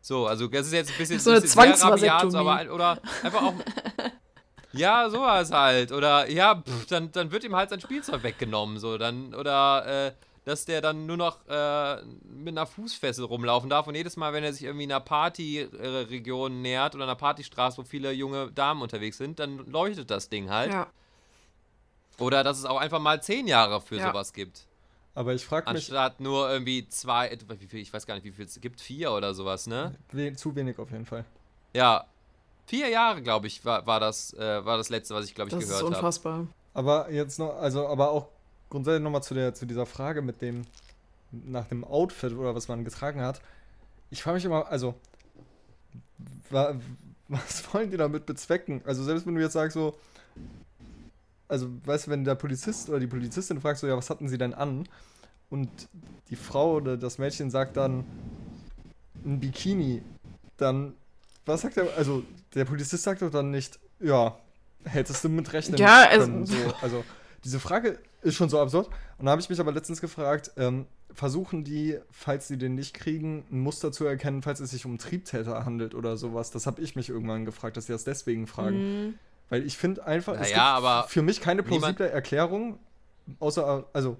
So, 0.00 0.26
also 0.26 0.46
das 0.46 0.66
ist 0.68 0.72
jetzt 0.72 0.90
ein 0.92 0.96
bisschen, 0.98 1.18
So 1.20 1.30
eine 1.30 1.40
bisschen 1.40 1.60
rabiat, 1.60 2.34
aber 2.34 2.54
ein- 2.56 2.70
oder 2.70 3.00
einfach 3.22 3.42
auch. 3.42 3.54
Ja, 4.72 5.08
sowas 5.08 5.50
halt. 5.50 5.92
Oder 5.92 6.30
ja, 6.30 6.56
pff, 6.62 6.86
dann, 6.86 7.10
dann 7.10 7.32
wird 7.32 7.42
ihm 7.42 7.56
halt 7.56 7.70
sein 7.70 7.80
Spielzeug 7.80 8.22
weggenommen. 8.22 8.78
So, 8.78 8.98
dann, 8.98 9.34
oder 9.34 10.08
äh, 10.08 10.12
dass 10.44 10.66
der 10.66 10.82
dann 10.82 11.06
nur 11.06 11.16
noch 11.16 11.38
äh, 11.48 12.02
mit 12.22 12.48
einer 12.56 12.66
Fußfessel 12.66 13.24
rumlaufen 13.24 13.70
darf 13.70 13.86
und 13.86 13.94
jedes 13.94 14.16
Mal, 14.18 14.34
wenn 14.34 14.44
er 14.44 14.52
sich 14.52 14.64
irgendwie 14.64 14.84
einer 14.84 15.00
Partyregion 15.00 16.60
nähert 16.60 16.94
oder 16.94 17.04
einer 17.04 17.14
Partystraße, 17.16 17.78
wo 17.78 17.82
viele 17.82 18.12
junge 18.12 18.52
Damen 18.52 18.82
unterwegs 18.82 19.16
sind, 19.16 19.38
dann 19.38 19.56
leuchtet 19.66 20.10
das 20.10 20.28
Ding 20.28 20.50
halt. 20.50 20.70
Ja. 20.70 20.86
Oder 22.18 22.44
dass 22.44 22.58
es 22.58 22.64
auch 22.66 22.78
einfach 22.78 23.00
mal 23.00 23.22
zehn 23.22 23.46
Jahre 23.48 23.80
für 23.80 23.96
Ja. 23.96 24.08
sowas 24.08 24.32
gibt. 24.34 24.66
Aber 25.18 25.34
ich 25.34 25.44
frage 25.44 25.68
mich, 25.72 25.90
Anstatt 25.90 26.20
nur 26.20 26.48
irgendwie 26.48 26.88
zwei, 26.90 27.36
wie 27.58 27.66
viel, 27.66 27.80
ich 27.80 27.92
weiß 27.92 28.06
gar 28.06 28.14
nicht, 28.14 28.22
wie 28.22 28.30
viel 28.30 28.44
es 28.44 28.60
gibt, 28.60 28.80
vier 28.80 29.10
oder 29.10 29.34
sowas, 29.34 29.66
ne? 29.66 29.96
we 30.12 30.32
zu 30.34 30.54
wenig 30.54 30.78
auf 30.78 30.92
jeden 30.92 31.06
Fall. 31.06 31.24
Ja. 31.74 32.04
Vier 32.66 32.88
Jahre, 32.88 33.20
glaube 33.20 33.48
ich, 33.48 33.64
war, 33.64 33.84
war, 33.84 33.98
das, 33.98 34.32
äh, 34.34 34.64
war 34.64 34.76
das 34.76 34.90
letzte, 34.90 35.16
was 35.16 35.24
ich, 35.24 35.34
glaube 35.34 35.48
ich, 35.48 35.54
Das 35.54 35.64
ist 35.64 35.70
gehört 35.70 35.86
habe. 35.86 35.96
unfassbar. 35.96 36.46
Aber 36.72 37.10
jetzt 37.10 37.40
noch, 37.40 37.56
also 37.56 37.88
aber 37.88 38.12
auch 38.12 38.28
grundsätzlich 38.70 39.02
nochmal 39.02 39.24
zu, 39.24 39.34
der, 39.34 39.54
zu 39.54 39.66
dieser 39.66 39.86
Frage 39.86 40.22
mit 40.22 40.40
dem, 40.40 40.62
nach 41.32 41.66
dem 41.66 41.82
Outfit 41.82 42.34
oder 42.34 42.54
was 42.54 42.68
man 42.68 42.84
getragen 42.84 43.20
hat. 43.20 43.40
Ich 44.10 44.22
frage 44.22 44.36
mich 44.36 44.44
immer, 44.44 44.68
also, 44.68 44.94
wa, 46.48 46.78
was 47.26 47.74
wollen 47.74 47.90
die 47.90 47.96
damit 47.96 48.24
bezwecken? 48.24 48.82
Also 48.84 49.02
selbst 49.02 49.26
wenn 49.26 49.34
du 49.34 49.40
jetzt 49.40 49.54
sagst 49.54 49.74
so, 49.74 49.98
also 51.48 51.68
weißt 51.84 52.06
du, 52.06 52.10
wenn 52.10 52.24
der 52.24 52.34
Polizist 52.34 52.88
oder 52.88 53.00
die 53.00 53.06
Polizistin 53.06 53.60
fragt 53.60 53.78
so, 53.78 53.86
ja, 53.86 53.96
was 53.96 54.10
hatten 54.10 54.28
sie 54.28 54.38
denn 54.38 54.54
an? 54.54 54.88
Und 55.50 55.68
die 56.28 56.36
Frau 56.36 56.74
oder 56.74 56.96
das 56.96 57.18
Mädchen 57.18 57.50
sagt 57.50 57.76
dann 57.76 58.04
ein 59.24 59.40
Bikini, 59.40 60.02
dann, 60.58 60.94
was 61.46 61.62
sagt 61.62 61.76
der, 61.76 61.88
also 61.96 62.22
der 62.54 62.64
Polizist 62.64 63.02
sagt 63.02 63.22
doch 63.22 63.30
dann 63.30 63.50
nicht, 63.50 63.78
ja, 64.00 64.38
hättest 64.84 65.24
du 65.24 65.28
mit 65.28 65.52
rechnen 65.52 65.78
Ja, 65.78 66.06
also- 66.08 66.26
können. 66.26 66.46
So, 66.46 66.56
also 66.82 67.04
diese 67.44 67.60
Frage 67.60 67.98
ist 68.22 68.34
schon 68.34 68.48
so 68.48 68.60
absurd. 68.60 68.88
Und 69.18 69.26
da 69.26 69.30
habe 69.32 69.40
ich 69.40 69.48
mich 69.48 69.60
aber 69.60 69.72
letztens 69.72 70.00
gefragt, 70.00 70.52
ähm, 70.56 70.86
versuchen 71.14 71.64
die, 71.64 71.98
falls 72.10 72.48
sie 72.48 72.58
den 72.58 72.74
nicht 72.74 72.94
kriegen, 72.94 73.44
ein 73.50 73.60
Muster 73.60 73.90
zu 73.92 74.04
erkennen, 74.04 74.42
falls 74.42 74.60
es 74.60 74.70
sich 74.70 74.84
um 74.84 74.98
Triebtäter 74.98 75.64
handelt 75.64 75.94
oder 75.94 76.16
sowas? 76.16 76.50
Das 76.50 76.66
habe 76.66 76.82
ich 76.82 76.94
mich 76.96 77.08
irgendwann 77.08 77.44
gefragt, 77.44 77.76
dass 77.76 77.86
sie 77.86 77.92
das 77.92 78.04
deswegen 78.04 78.46
fragen. 78.46 79.06
Mhm. 79.06 79.14
Weil 79.48 79.64
ich 79.66 79.76
finde 79.78 80.04
einfach, 80.04 80.34
es 80.34 80.40
Naja, 80.50 80.54
gibt 80.76 80.86
aber 80.86 81.08
für 81.08 81.22
mich 81.22 81.40
keine 81.40 81.62
niemand- 81.62 81.80
plausible 81.96 82.10
Erklärung, 82.10 82.78
außer, 83.38 83.86
also, 83.92 84.16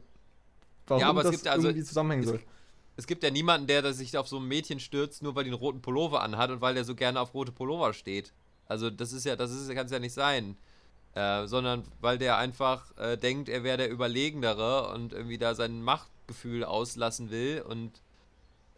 warum 0.87 1.01
Ja, 1.03 1.09
aber 1.11 1.21
es 1.21 1.27
das 1.27 1.33
gibt 1.37 1.49
also- 1.49 1.69
irgendwie 1.69 1.85
zusammenhängen 1.85 2.25
es- 2.25 2.31
soll. 2.31 2.41
Es 2.97 3.07
gibt 3.07 3.23
ja 3.23 3.31
niemanden, 3.31 3.69
der, 3.69 3.93
sich 3.93 4.17
auf 4.19 4.27
so 4.27 4.39
ein 4.39 4.49
Mädchen 4.49 4.81
stürzt, 4.81 5.23
nur 5.23 5.37
weil 5.37 5.45
die 5.45 5.51
einen 5.51 5.59
roten 5.61 5.81
Pullover 5.81 6.21
anhat 6.23 6.51
und 6.51 6.61
weil 6.61 6.75
der 6.75 6.83
so 6.85 6.97
gerne 6.97 7.21
auf 7.21 7.33
rote 7.33 7.53
Pullover 7.53 7.93
steht. 7.93 8.33
Also 8.67 8.91
das 8.91 9.13
ist 9.13 9.25
ja, 9.25 9.37
das 9.37 9.53
ist, 9.53 9.69
kann 9.73 9.87
es 9.87 9.93
ja 9.93 10.01
nicht 10.01 10.15
sein. 10.15 10.57
Äh, 11.15 11.47
sondern 11.47 11.85
weil 12.01 12.19
der 12.19 12.37
einfach 12.39 12.97
äh, 12.99 13.17
denkt, 13.17 13.49
er 13.49 13.63
wäre 13.65 13.77
der 13.79 13.91
Überlegendere 13.91 14.93
und 14.93 15.13
irgendwie 15.13 15.39
da 15.39 15.55
sein 15.55 15.81
Machtgefühl 15.83 16.65
auslassen 16.65 17.31
will 17.31 17.63
und 17.67 18.03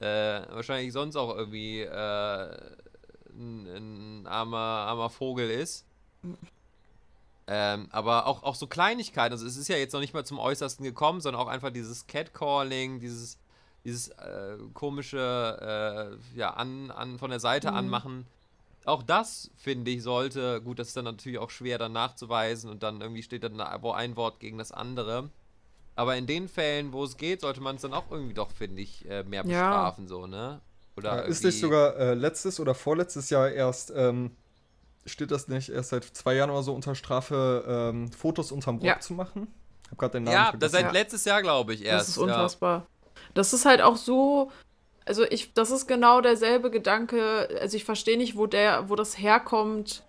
äh, 0.01 0.43
wahrscheinlich 0.53 0.93
sonst 0.93 1.17
auch 1.17 1.35
irgendwie 1.37 1.81
äh, 1.81 2.57
ein, 3.33 3.67
ein 4.23 4.27
armer, 4.27 4.57
armer 4.59 5.11
Vogel 5.11 5.51
ist. 5.51 5.87
Ähm, 7.47 7.89
aber 7.91 8.27
auch, 8.27 8.43
auch 8.45 8.55
so 8.55 8.67
Kleinigkeiten, 8.69 9.33
also 9.33 9.45
es 9.47 9.57
ist 9.57 9.69
ja 9.69 9.77
jetzt 9.77 9.93
noch 9.93 10.01
nicht 10.01 10.15
mal 10.15 10.25
zum 10.25 10.39
Äußersten 10.39 10.85
gekommen, 10.85 11.21
sondern 11.21 11.43
auch 11.43 11.49
einfach 11.49 11.71
dieses 11.71 12.07
Catcalling, 12.07 13.01
dieses, 13.01 13.39
dieses 13.85 14.09
äh, 14.11 14.57
komische, 14.73 16.19
äh, 16.35 16.39
ja, 16.39 16.51
an, 16.51 16.91
an, 16.93 17.19
von 17.19 17.31
der 17.31 17.41
Seite 17.41 17.71
Mhm. 17.71 17.77
anmachen. 17.77 18.27
Auch 18.85 19.03
das, 19.03 19.51
finde 19.57 19.91
ich, 19.91 20.03
sollte, 20.03 20.63
gut, 20.63 20.79
das 20.79 20.89
ist 20.89 20.97
dann 20.97 21.05
natürlich 21.07 21.39
auch 21.39 21.51
schwer 21.51 21.77
dann 21.77 21.93
nachzuweisen 21.93 22.71
und 22.71 22.83
dann 22.85 23.01
irgendwie 23.01 23.23
steht 23.23 23.43
dann 23.43 23.59
wo 23.83 23.91
ein 23.93 24.17
Wort 24.17 24.39
gegen 24.39 24.57
das 24.59 24.71
andere. 24.71 25.29
Aber 25.97 26.17
in 26.17 26.27
den 26.27 26.49
Fällen, 26.49 26.93
wo 26.93 27.05
es 27.05 27.17
geht, 27.17 27.41
sollte 27.41 27.61
man 27.61 27.77
es 27.77 27.83
dann 27.83 27.93
auch 27.93 28.11
irgendwie 28.11 28.33
doch, 28.35 28.53
finde 28.53 28.81
ich, 28.81 29.07
äh, 29.11 29.25
mehr 29.25 29.45
Ja. 29.45 29.71
bestrafen, 29.71 30.07
so, 30.09 30.27
ne? 30.27 30.61
Oder 30.97 31.17
Ja, 31.17 31.21
ist 31.23 31.39
irgendwie- 31.41 31.47
nicht 31.49 31.61
sogar 31.61 31.97
äh, 31.97 32.15
letztes 32.15 32.61
oder 32.61 32.75
vorletztes 32.75 33.29
Jahr 33.29 33.51
erst, 33.51 33.93
ähm, 33.95 34.31
steht 35.07 35.31
das 35.31 35.49
nicht 35.49 35.69
erst 35.71 35.91
seit 35.91 36.05
zwei 36.05 36.35
Jahren 36.35 36.51
oder 36.51 36.63
so 36.63 36.75
unter 36.75 36.95
Strafe, 36.95 37.65
ähm, 37.67 38.13
Fotos 38.13 38.53
unterm 38.53 38.77
Rock 38.77 38.85
Ja. 38.85 39.01
zu 39.01 39.15
machen? 39.15 39.49
Ich 39.85 39.91
hab 39.91 39.99
gerade 39.99 40.13
den 40.13 40.25
Namen 40.25 40.35
Ja, 40.35 40.45
vergessen. 40.51 40.61
das 40.61 40.73
seit 40.73 40.83
Ja. 40.85 40.91
letztes 40.93 41.25
Jahr, 41.25 41.43
glaube 41.43 41.75
ich, 41.75 41.85
erst. 41.85 42.01
Das 42.03 42.09
ist 42.11 42.17
ja. 42.17 42.23
unfassbar. 42.25 42.87
Das 43.35 43.53
ist 43.53 43.65
halt 43.65 43.81
auch 43.83 43.97
so. 43.97 44.51
Also 45.07 45.25
ich, 45.25 45.53
das 45.55 45.71
ist 45.71 45.87
genau 45.89 46.21
derselbe 46.21 46.71
Gedanke. 46.71 47.49
Also 47.61 47.77
ich 47.77 47.85
verstehe 47.85 48.17
nicht, 48.17 48.37
wo 48.37 48.47
der, 48.47 48.89
wo 48.89 48.95
das 48.95 49.19
herkommt. 49.19 50.05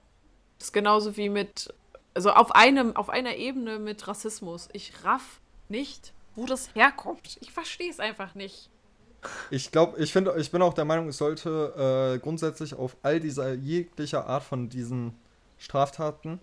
Das 0.60 0.68
ist 0.68 0.74
genauso 0.74 1.18
wie 1.18 1.30
mit, 1.30 1.74
also 2.14 2.32
auf 2.32 2.54
einem, 2.54 2.96
auf 2.96 3.10
einer 3.10 3.36
Ebene 3.38 3.80
mit 3.80 4.08
Rassismus. 4.08 4.70
Ich 4.74 4.94
raff 5.04 5.40
nicht, 5.70 6.14
wo 6.36 6.46
das 6.46 6.76
herkommt. 6.76 7.38
Ich 7.42 7.52
verstehe 7.52 7.90
es 7.90 8.00
einfach 8.00 8.36
nicht. 8.36 8.70
Ich 9.50 9.72
glaube, 9.72 10.00
ich 10.02 10.12
finde, 10.12 10.34
ich 10.38 10.52
bin 10.52 10.62
auch 10.62 10.74
der 10.74 10.86
Meinung, 10.86 11.08
es 11.08 11.18
sollte 11.18 12.16
äh, 12.16 12.20
grundsätzlich 12.20 12.74
auf 12.74 12.98
all 13.04 13.20
dieser 13.20 13.54
jeglicher 13.54 14.26
Art 14.26 14.44
von 14.44 14.70
diesen 14.70 15.16
Straftaten 15.58 16.40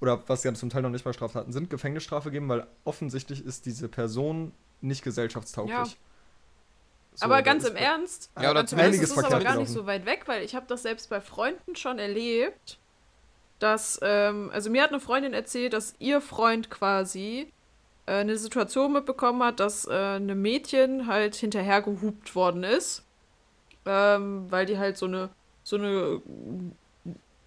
oder 0.00 0.22
was 0.26 0.42
ja 0.44 0.52
zum 0.54 0.70
Teil 0.70 0.82
noch 0.82 0.90
nicht 0.90 1.04
mal 1.04 1.12
Straftaten 1.12 1.52
sind, 1.52 1.70
Gefängnisstrafe 1.70 2.30
geben, 2.30 2.48
weil 2.48 2.66
offensichtlich 2.84 3.44
ist 3.44 3.66
diese 3.66 3.88
Person 3.88 4.52
nicht 4.80 5.02
gesellschaftstauglich. 5.02 5.74
Ja. 5.74 5.86
So, 7.14 7.26
aber 7.26 7.42
ganz 7.42 7.64
im 7.64 7.76
Ernst, 7.76 8.30
Ja, 8.40 8.50
oder 8.50 8.60
ganz 8.60 8.72
im 8.72 8.78
Ernst, 8.78 9.02
ist 9.02 9.12
aber 9.12 9.20
verkehrt 9.22 9.44
gar 9.44 9.56
nicht 9.56 9.70
so 9.70 9.86
weit 9.86 10.06
weg, 10.06 10.22
weil 10.26 10.42
ich 10.42 10.54
habe 10.54 10.66
das 10.66 10.82
selbst 10.82 11.10
bei 11.10 11.20
Freunden 11.20 11.76
schon 11.76 11.98
erlebt, 11.98 12.78
dass, 13.58 14.00
ähm, 14.02 14.50
also 14.52 14.70
mir 14.70 14.82
hat 14.82 14.90
eine 14.90 14.98
Freundin 15.00 15.34
erzählt, 15.34 15.72
dass 15.72 15.94
ihr 15.98 16.20
Freund 16.20 16.70
quasi 16.70 17.52
äh, 18.06 18.12
eine 18.12 18.36
Situation 18.36 18.92
mitbekommen 18.92 19.42
hat, 19.42 19.60
dass 19.60 19.86
äh, 19.86 19.92
eine 19.92 20.34
Mädchen 20.34 21.06
halt 21.06 21.34
hinterher 21.34 21.82
gehupt 21.82 22.34
worden 22.34 22.64
ist, 22.64 23.04
ähm, 23.86 24.46
weil 24.50 24.66
die 24.66 24.78
halt 24.78 24.96
so 24.96 25.06
eine, 25.06 25.30
so 25.62 25.76
eine 25.76 26.20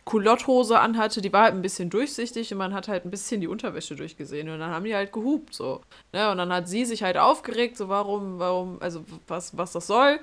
Culotthose 0.06 0.80
anhatte, 0.80 1.22
die 1.22 1.34
war 1.34 1.46
halt 1.46 1.56
ein 1.56 1.64
bisschen 1.64 1.90
durchsichtig 1.90 2.52
und 2.52 2.60
man 2.60 2.74
hat 2.74 2.88
halt 2.88 3.06
ein 3.06 3.12
bisschen 3.12 3.42
die 3.42 3.48
Unterwäsche 3.48 3.96
durchgesehen 3.96 4.50
und 4.50 4.60
dann 4.60 4.72
haben 4.72 4.86
die 4.86 4.96
halt 4.96 5.12
gehupt 5.12 5.54
so. 5.54 5.82
Ne? 6.14 6.30
Und 6.32 6.38
dann 6.38 6.54
hat 6.54 6.70
sie 6.70 6.86
sich 6.86 7.02
halt 7.04 7.18
aufgeregt, 7.18 7.76
so 7.76 7.90
warum, 7.90 8.38
warum, 8.38 8.82
also 8.82 9.04
was, 9.28 9.58
was 9.58 9.72
das 9.72 9.88
soll. 9.88 10.20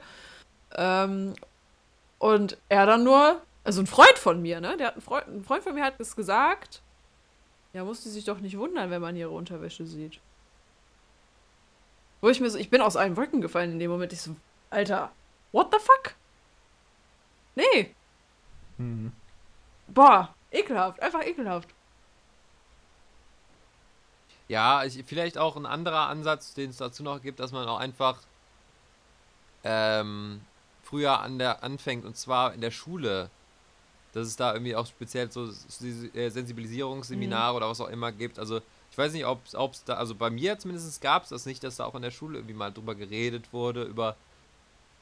Ähm, 0.77 1.35
und 2.19 2.57
er 2.69 2.87
dann 2.87 3.03
nur, 3.03 3.43
also 3.65 3.83
ein 3.83 3.89
Freund 3.89 4.17
von 4.17 4.41
mir, 4.41 4.61
ne? 4.61 4.77
Der 4.77 4.89
hat 4.89 4.97
ein 4.97 5.03
Freund, 5.03 5.27
ein 5.27 5.45
Freund 5.45 5.65
von 5.65 5.75
mir 5.75 5.85
hat 5.85 5.95
es 5.99 6.15
gesagt. 6.15 6.81
Ja, 7.73 7.85
muss 7.85 8.03
die 8.03 8.11
sich 8.11 8.25
doch 8.25 8.39
nicht 8.39 8.59
wundern, 8.59 8.91
wenn 8.91 9.01
man 9.01 9.17
ihre 9.17 9.31
Unterwäsche 9.31 9.87
sieht. 9.87 10.21
Wo 12.21 12.29
ich 12.29 12.41
mir 12.41 12.51
so, 12.51 12.59
ich 12.59 12.71
bin 12.71 12.83
aus 12.83 12.97
allen 12.97 13.17
Wolken 13.17 13.41
gefallen 13.41 13.73
in 13.73 13.79
dem 13.79 13.91
Moment. 13.91 14.13
Ich 14.13 14.21
so, 14.21 14.37
Alter, 14.71 15.11
what 15.53 15.73
the 15.73 15.79
fuck? 15.79 16.15
Nee. 17.55 17.95
Mhm. 18.79 19.13
Boah, 19.89 20.35
ekelhaft, 20.51 21.01
einfach 21.03 21.25
ekelhaft. 21.25 21.69
Ja, 24.49 24.85
ich, 24.85 25.03
vielleicht 25.07 25.39
auch 25.39 25.57
ein 25.57 25.67
anderer 25.67 26.09
Ansatz, 26.09 26.55
den 26.55 26.71
es 26.71 26.77
dazu 26.77 27.03
noch 27.03 27.23
gibt, 27.23 27.41
dass 27.41 27.53
man 27.53 27.67
auch 27.69 27.79
einfach 27.79 28.19
ähm, 29.65 30.43
früher 30.83 31.21
an 31.21 31.39
der 31.39 31.63
anfängt 31.63 32.05
und 32.05 32.17
zwar 32.17 32.53
in 32.53 32.61
der 32.61 32.71
Schule, 32.71 33.31
dass 34.13 34.27
es 34.27 34.37
da 34.37 34.53
irgendwie 34.53 34.77
auch 34.77 34.87
speziell 34.87 35.31
so 35.31 35.47
äh, 35.47 36.29
Sensibilisierungsseminare 36.31 37.57
oder 37.57 37.69
was 37.69 37.81
auch 37.81 37.89
immer 37.89 38.13
gibt. 38.13 38.39
Also 38.39 38.61
ich 38.91 38.99
weiß 38.99 39.13
nicht, 39.15 39.25
ob 39.25 39.45
es 39.47 39.85
da, 39.85 39.95
also 39.95 40.15
bei 40.15 40.29
mir 40.29 40.59
zumindest 40.59 41.01
gab 41.01 41.25
es 41.25 41.31
das 41.31 41.47
nicht, 41.47 41.65
dass 41.65 41.77
da 41.77 41.87
auch 41.87 41.95
in 41.95 42.03
der 42.03 42.11
Schule 42.11 42.39
irgendwie 42.39 42.55
mal 42.55 42.71
drüber 42.71 42.95
geredet 42.95 43.53
wurde, 43.53 43.85
über 43.85 44.17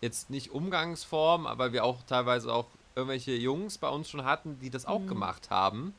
jetzt 0.00 0.30
nicht 0.30 0.52
Umgangsform, 0.52 1.46
aber 1.46 1.72
wir 1.72 1.84
auch 1.84 1.98
teilweise 2.06 2.52
auch 2.52 2.66
irgendwelche 2.94 3.32
Jungs 3.32 3.78
bei 3.78 3.88
uns 3.88 4.08
schon 4.08 4.24
hatten, 4.24 4.58
die 4.60 4.70
das 4.70 4.86
auch 4.86 5.06
gemacht 5.06 5.50
haben. 5.50 5.94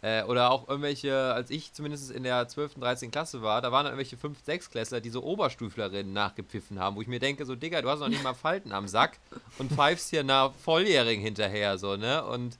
Äh, 0.00 0.22
oder 0.24 0.52
auch 0.52 0.68
irgendwelche, 0.68 1.32
als 1.34 1.50
ich 1.50 1.72
zumindest 1.72 2.12
in 2.12 2.22
der 2.22 2.46
12., 2.46 2.74
13. 2.74 3.10
Klasse 3.10 3.42
war, 3.42 3.60
da 3.60 3.72
waren 3.72 3.84
dann 3.84 3.94
irgendwelche 3.94 4.16
5-, 4.16 4.44
6 4.44 4.70
Klässler, 4.70 5.00
die 5.00 5.10
so 5.10 5.24
Oberstuflerinnen 5.24 6.12
nachgepfiffen 6.12 6.78
haben, 6.78 6.94
wo 6.94 7.02
ich 7.02 7.08
mir 7.08 7.18
denke, 7.18 7.44
so, 7.44 7.56
Digga, 7.56 7.82
du 7.82 7.88
hast 7.90 7.98
noch 7.98 8.08
nicht 8.08 8.22
mal 8.22 8.34
Falten 8.34 8.72
am 8.72 8.86
Sack 8.86 9.18
und 9.58 9.72
pfeifst 9.72 10.10
hier 10.10 10.20
einer 10.20 10.50
Volljährigen 10.52 11.22
hinterher, 11.24 11.78
so, 11.78 11.96
ne? 11.96 12.24
Und 12.24 12.58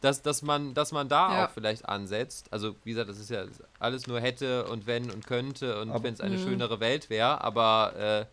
dass, 0.00 0.22
dass 0.22 0.42
man, 0.42 0.72
dass 0.74 0.92
man 0.92 1.08
da 1.08 1.28
Ja. 1.32 1.44
auch 1.46 1.50
vielleicht 1.50 1.86
ansetzt. 1.86 2.50
Also, 2.52 2.76
wie 2.84 2.90
gesagt, 2.92 3.10
das 3.10 3.18
ist 3.18 3.30
ja 3.30 3.44
alles 3.78 4.06
nur 4.06 4.20
hätte 4.20 4.64
und 4.68 4.86
wenn 4.86 5.10
und 5.10 5.26
könnte 5.26 5.80
und 5.82 6.02
wenn 6.02 6.14
es 6.14 6.20
eine 6.20 6.36
Mhm. 6.36 6.40
schönere 6.40 6.80
Welt 6.80 7.10
wäre, 7.10 7.42
aber 7.42 7.94
äh, 7.96 8.26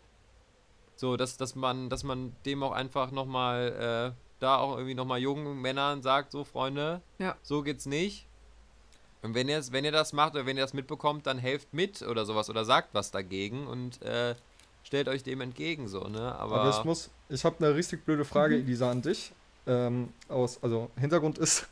so, 0.95 1.17
dass, 1.17 1.35
dass 1.35 1.55
man, 1.55 1.89
dass 1.89 2.03
man 2.03 2.33
dem 2.45 2.63
auch 2.63 2.71
einfach 2.71 3.11
nochmal, 3.11 4.13
äh, 4.15 4.24
da 4.39 4.57
auch 4.57 4.73
irgendwie 4.75 4.95
nochmal 4.95 5.19
jungen 5.19 5.61
Männern 5.61 6.01
sagt, 6.01 6.31
so 6.31 6.43
Freunde, 6.43 7.01
Ja. 7.19 7.35
so 7.43 7.61
geht's 7.61 7.85
nicht. 7.85 8.25
Und 9.21 9.33
wenn 9.33 9.49
ihr, 9.49 9.61
wenn 9.71 9.85
ihr 9.85 9.91
das 9.91 10.13
macht 10.13 10.35
oder 10.35 10.45
wenn 10.45 10.55
ihr 10.57 10.63
das 10.63 10.73
mitbekommt, 10.73 11.25
dann 11.25 11.37
helft 11.39 11.73
mit 11.73 12.01
oder 12.03 12.25
sowas 12.25 12.49
oder 12.49 12.63
sagt 12.63 12.89
was 12.93 13.09
dagegen 13.11 13.65
und 13.65 14.01
äh, 14.03 14.35
stellt 14.83 15.07
euch 15.07 15.23
dem 15.23 15.41
entgegen, 15.41 15.87
so, 15.87 16.01
ne? 16.01 16.35
Aber, 16.35 16.61
Aber 16.61 16.69
ich 16.69 16.83
muss, 16.83 17.09
ich 17.29 17.43
habe 17.43 17.55
eine 17.65 17.73
richtig 17.75 18.05
blöde 18.05 18.23
Frage, 18.25 18.55
Elisa, 18.55 18.91
an 18.91 19.01
dich. 19.01 19.31
Ähm, 19.67 20.09
aus, 20.29 20.59
also 20.61 20.91
Hintergrund 20.99 21.39
ist, 21.39 21.67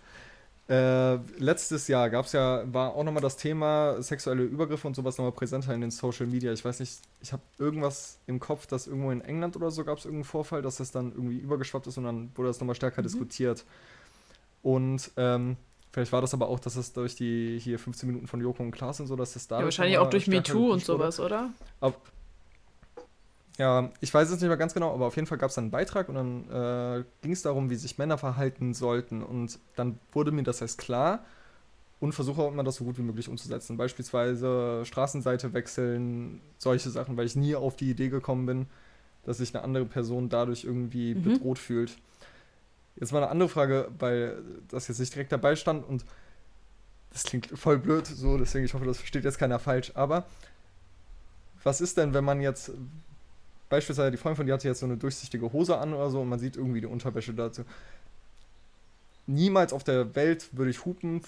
äh, 0.73 1.19
letztes 1.37 1.87
Jahr 1.87 2.09
gab 2.09 2.25
es 2.25 2.31
ja, 2.31 2.63
war 2.73 2.95
auch 2.95 3.03
nochmal 3.03 3.21
das 3.21 3.37
Thema 3.37 4.01
sexuelle 4.01 4.43
Übergriffe 4.43 4.87
und 4.87 4.95
sowas 4.95 5.17
nochmal 5.17 5.31
präsenter 5.31 5.73
in 5.73 5.81
den 5.81 5.91
Social 5.91 6.25
Media. 6.25 6.51
Ich 6.51 6.65
weiß 6.65 6.79
nicht, 6.79 6.99
ich 7.21 7.31
habe 7.31 7.43
irgendwas 7.59 8.17
im 8.25 8.39
Kopf, 8.39 8.65
dass 8.65 8.87
irgendwo 8.87 9.11
in 9.11 9.21
England 9.21 9.55
oder 9.55 9.69
so 9.69 9.83
gab 9.83 9.99
es 9.99 10.05
irgendeinen 10.05 10.23
Vorfall, 10.23 10.63
dass 10.63 10.77
das 10.77 10.91
dann 10.91 11.11
irgendwie 11.11 11.37
übergeschwappt 11.37 11.85
ist 11.85 11.97
und 11.97 12.05
dann 12.05 12.31
wurde 12.35 12.47
das 12.47 12.59
nochmal 12.59 12.75
stärker 12.75 13.03
diskutiert. 13.03 13.65
Und 14.63 15.11
ähm, 15.17 15.57
vielleicht 15.91 16.11
war 16.11 16.21
das 16.21 16.33
aber 16.33 16.47
auch, 16.47 16.59
dass 16.59 16.75
es 16.75 16.91
durch 16.93 17.13
die 17.15 17.59
hier 17.59 17.77
15 17.77 18.07
Minuten 18.07 18.27
von 18.27 18.41
Joko 18.41 18.63
und 18.63 18.71
Klaas 18.71 18.99
und 18.99 19.07
so, 19.07 19.15
dass 19.15 19.33
das 19.33 19.47
da 19.47 19.59
Ja, 19.59 19.65
wahrscheinlich 19.65 19.99
auch 19.99 20.09
durch 20.09 20.27
MeToo 20.27 20.71
und 20.71 20.83
sowas, 20.83 21.19
oder? 21.19 21.51
aber, 21.81 21.95
ja, 23.57 23.91
ich 24.01 24.13
weiß 24.13 24.29
es 24.29 24.39
nicht 24.41 24.47
mehr 24.47 24.57
ganz 24.57 24.73
genau, 24.73 24.93
aber 24.93 25.05
auf 25.05 25.15
jeden 25.15 25.27
Fall 25.27 25.37
gab 25.37 25.49
es 25.49 25.55
dann 25.55 25.65
einen 25.65 25.71
Beitrag 25.71 26.09
und 26.09 26.15
dann 26.15 26.49
äh, 26.49 27.03
ging 27.21 27.31
es 27.33 27.43
darum, 27.43 27.69
wie 27.69 27.75
sich 27.75 27.97
Männer 27.97 28.17
verhalten 28.17 28.73
sollten. 28.73 29.21
Und 29.21 29.59
dann 29.75 29.99
wurde 30.11 30.31
mir 30.31 30.43
das 30.43 30.61
erst 30.61 30.79
klar 30.79 31.23
und 31.99 32.13
versuche 32.13 32.41
auch 32.41 32.51
immer 32.51 32.63
das 32.63 32.75
so 32.75 32.83
gut 32.83 32.97
wie 32.97 33.03
möglich 33.03 33.29
umzusetzen. 33.29 33.77
Beispielsweise 33.77 34.83
Straßenseite 34.85 35.53
wechseln, 35.53 36.41
solche 36.57 36.89
Sachen, 36.89 37.15
weil 37.15 37.25
ich 37.27 37.35
nie 37.35 37.55
auf 37.55 37.75
die 37.75 37.91
Idee 37.91 38.09
gekommen 38.09 38.45
bin, 38.45 38.65
dass 39.23 39.37
sich 39.37 39.53
eine 39.55 39.63
andere 39.63 39.85
Person 39.85 40.29
dadurch 40.29 40.63
irgendwie 40.63 41.13
Mhm. 41.15 41.23
bedroht 41.23 41.59
fühlt. 41.59 41.95
Jetzt 42.95 43.11
mal 43.11 43.19
eine 43.19 43.29
andere 43.31 43.49
Frage, 43.49 43.89
weil 43.99 44.41
das 44.69 44.87
jetzt 44.87 44.99
nicht 44.99 45.13
direkt 45.13 45.31
dabei 45.31 45.55
stand 45.55 45.87
und 45.87 46.05
das 47.11 47.23
klingt 47.23 47.47
voll 47.47 47.77
blöd 47.77 48.07
so, 48.07 48.37
deswegen 48.37 48.65
ich 48.65 48.73
hoffe, 48.73 48.85
das 48.85 48.97
versteht 48.97 49.23
jetzt 49.23 49.37
keiner 49.37 49.59
falsch. 49.59 49.91
Aber 49.95 50.25
was 51.63 51.79
ist 51.81 51.97
denn, 51.97 52.13
wenn 52.13 52.23
man 52.23 52.41
jetzt 52.41 52.71
beispielsweise 53.69 54.11
die 54.11 54.17
Freundin 54.17 54.37
von 54.37 54.45
dir 54.45 54.53
hatte 54.53 54.67
jetzt 54.67 54.79
so 54.79 54.85
eine 54.85 54.97
durchsichtige 54.97 55.51
Hose 55.51 55.77
an 55.77 55.93
oder 55.93 56.09
so 56.09 56.21
und 56.21 56.29
man 56.29 56.39
sieht 56.39 56.55
irgendwie 56.57 56.81
die 56.81 56.87
Unterwäsche 56.87 57.33
dazu. 57.33 57.63
Niemals 59.25 59.71
auf 59.73 59.83
der 59.83 60.15
Welt 60.15 60.49
würde 60.51 60.71
ich 60.71 60.83
hupen, 60.85 61.21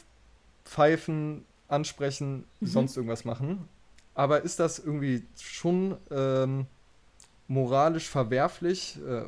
pfeifen, 0.66 1.46
ansprechen, 1.68 2.44
sonst 2.62 2.98
irgendwas 2.98 3.24
machen. 3.26 3.68
Aber 4.14 4.42
ist 4.42 4.60
das 4.60 4.80
irgendwie 4.80 5.24
schon 5.40 5.98
ähm, 6.12 6.66
moralisch 7.48 8.10
verwerflich, 8.10 8.98
äh, 9.08 9.24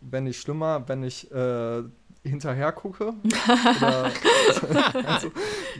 wenn 0.00 0.24
nicht 0.24 0.40
schlimmer, 0.40 0.84
wenn 0.88 1.02
ich 1.02 1.30
äh, 1.30 1.82
hinterher 2.22 2.72
gucke? 2.72 3.14
Oder, 3.76 4.12
also, 5.06 5.30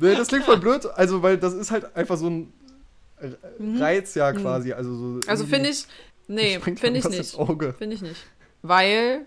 das 0.01 0.29
klingt 0.29 0.45
voll 0.45 0.59
blöd, 0.59 0.87
also 0.87 1.23
weil 1.23 1.39
das 1.39 1.55
ist 1.55 1.71
halt 1.71 1.95
einfach 1.97 2.17
so 2.17 2.29
ein 2.29 2.53
R- 3.19 3.37
Reiz 3.79 4.15
ja 4.15 4.33
quasi. 4.33 4.73
Also, 4.73 4.95
so 4.95 5.05
Mhm. 5.05 5.21
Also 5.27 5.45
finde 5.47 5.69
ich, 5.71 5.87
nee, 6.35 6.61
finde 6.61 6.99
ich 6.99 7.09
nicht. 7.09 7.37
Finde 7.73 7.97
ich 7.97 8.03
nicht. 8.03 8.23
Weil 8.63 9.27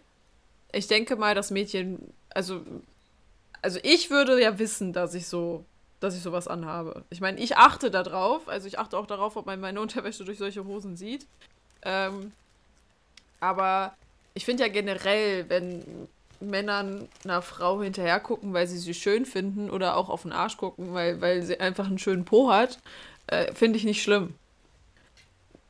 ich 0.71 0.87
denke 0.87 1.15
mal, 1.15 1.35
das 1.35 1.51
Mädchen, 1.51 1.99
also, 2.29 2.61
also 3.61 3.79
ich 3.83 4.09
würde 4.09 4.41
ja 4.41 4.57
wissen, 4.59 4.93
dass 4.93 5.13
ich 5.13 5.27
so, 5.27 5.63
dass 5.99 6.15
ich 6.15 6.21
sowas 6.21 6.47
anhabe. 6.47 7.03
Ich 7.09 7.21
meine, 7.21 7.39
ich 7.39 7.57
achte 7.57 7.91
da 7.91 8.03
drauf, 8.03 8.47
also 8.47 8.67
ich 8.67 8.79
achte 8.79 8.97
auch 8.97 9.05
darauf, 9.05 9.35
ob 9.35 9.45
man 9.45 9.59
meine 9.59 9.79
Unterwäsche 9.79 10.25
durch 10.25 10.37
solche 10.37 10.65
Hosen 10.65 10.97
sieht. 10.97 11.25
Ähm, 11.83 12.31
aber 13.39 13.95
ich 14.33 14.45
finde 14.45 14.63
ja 14.63 14.69
generell, 14.69 15.49
wenn 15.49 16.07
Männern 16.39 17.07
einer 17.23 17.41
Frau 17.41 17.81
hinterher 17.81 18.19
gucken, 18.19 18.53
weil 18.53 18.67
sie 18.67 18.77
sie 18.77 18.93
schön 18.93 19.25
finden 19.25 19.69
oder 19.69 19.95
auch 19.95 20.09
auf 20.09 20.23
den 20.23 20.31
Arsch 20.31 20.57
gucken, 20.57 20.93
weil, 20.93 21.21
weil 21.21 21.43
sie 21.43 21.59
einfach 21.59 21.87
einen 21.87 21.99
schönen 21.99 22.25
Po 22.25 22.51
hat, 22.51 22.79
äh, 23.27 23.53
finde 23.53 23.77
ich 23.77 23.85
nicht 23.85 24.01
schlimm. 24.01 24.35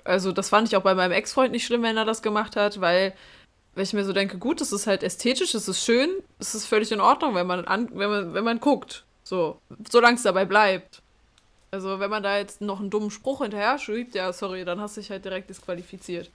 Also 0.03 0.31
das 0.31 0.49
fand 0.49 0.67
ich 0.67 0.75
auch 0.75 0.81
bei 0.81 0.95
meinem 0.95 1.11
Ex-Freund 1.11 1.51
nicht 1.51 1.65
schlimm, 1.65 1.83
wenn 1.83 1.97
er 1.97 2.05
das 2.05 2.21
gemacht 2.21 2.55
hat, 2.55 2.81
weil, 2.81 3.13
weil 3.75 3.83
ich 3.83 3.93
mir 3.93 4.03
so 4.03 4.13
denke, 4.13 4.37
gut, 4.37 4.61
das 4.61 4.71
ist 4.71 4.87
halt 4.87 5.03
ästhetisch, 5.03 5.53
das 5.53 5.67
ist 5.67 5.83
schön, 5.83 6.09
es 6.39 6.55
ist 6.55 6.65
völlig 6.65 6.91
in 6.91 7.01
Ordnung, 7.01 7.35
wenn 7.35 7.47
man 7.47 7.65
an, 7.65 7.89
wenn 7.93 8.09
man, 8.09 8.33
wenn 8.33 8.43
man 8.43 8.59
guckt. 8.59 9.05
So, 9.23 9.59
solange 9.89 10.17
es 10.17 10.23
dabei 10.23 10.45
bleibt. 10.45 11.01
Also 11.71 11.99
wenn 11.99 12.09
man 12.09 12.21
da 12.21 12.37
jetzt 12.37 12.61
noch 12.61 12.79
einen 12.79 12.89
dummen 12.89 13.09
Spruch 13.09 13.41
hinterher 13.41 13.79
schiebt, 13.79 14.13
ja, 14.13 14.31
sorry, 14.31 14.65
dann 14.65 14.79
hast 14.79 14.97
du 14.97 15.01
dich 15.01 15.09
halt 15.09 15.25
direkt 15.25 15.49
disqualifiziert. 15.49 16.29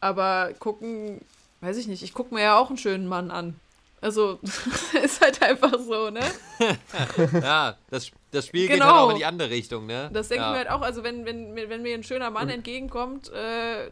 Aber 0.00 0.52
gucken, 0.58 1.20
weiß 1.60 1.76
ich 1.78 1.88
nicht, 1.88 2.02
ich 2.02 2.14
gucke 2.14 2.34
mir 2.34 2.42
ja 2.42 2.58
auch 2.58 2.68
einen 2.68 2.78
schönen 2.78 3.08
Mann 3.08 3.30
an. 3.30 3.58
Also, 4.00 4.38
ist 5.02 5.20
halt 5.20 5.42
einfach 5.42 5.78
so, 5.78 6.10
ne? 6.10 6.20
Ja, 7.42 7.76
das, 7.90 8.10
das 8.30 8.46
Spiel 8.46 8.68
geht 8.68 8.74
Genau. 8.78 8.86
halt 8.86 8.94
auch 8.96 9.10
in 9.10 9.16
die 9.16 9.24
andere 9.24 9.50
Richtung, 9.50 9.86
ne? 9.86 10.10
Das 10.12 10.28
denke 10.28 10.42
ja. 10.44 10.48
ich 10.50 10.52
mir 10.52 10.58
halt 10.58 10.70
auch, 10.70 10.82
also 10.82 11.02
wenn, 11.02 11.24
wenn, 11.24 11.54
mir- 11.54 11.68
wenn 11.70 11.82
mir 11.82 11.94
ein 11.94 12.02
schöner 12.04 12.30
Mann 12.30 12.48
entgegenkommt, 12.50 13.30
äh, 13.32 13.90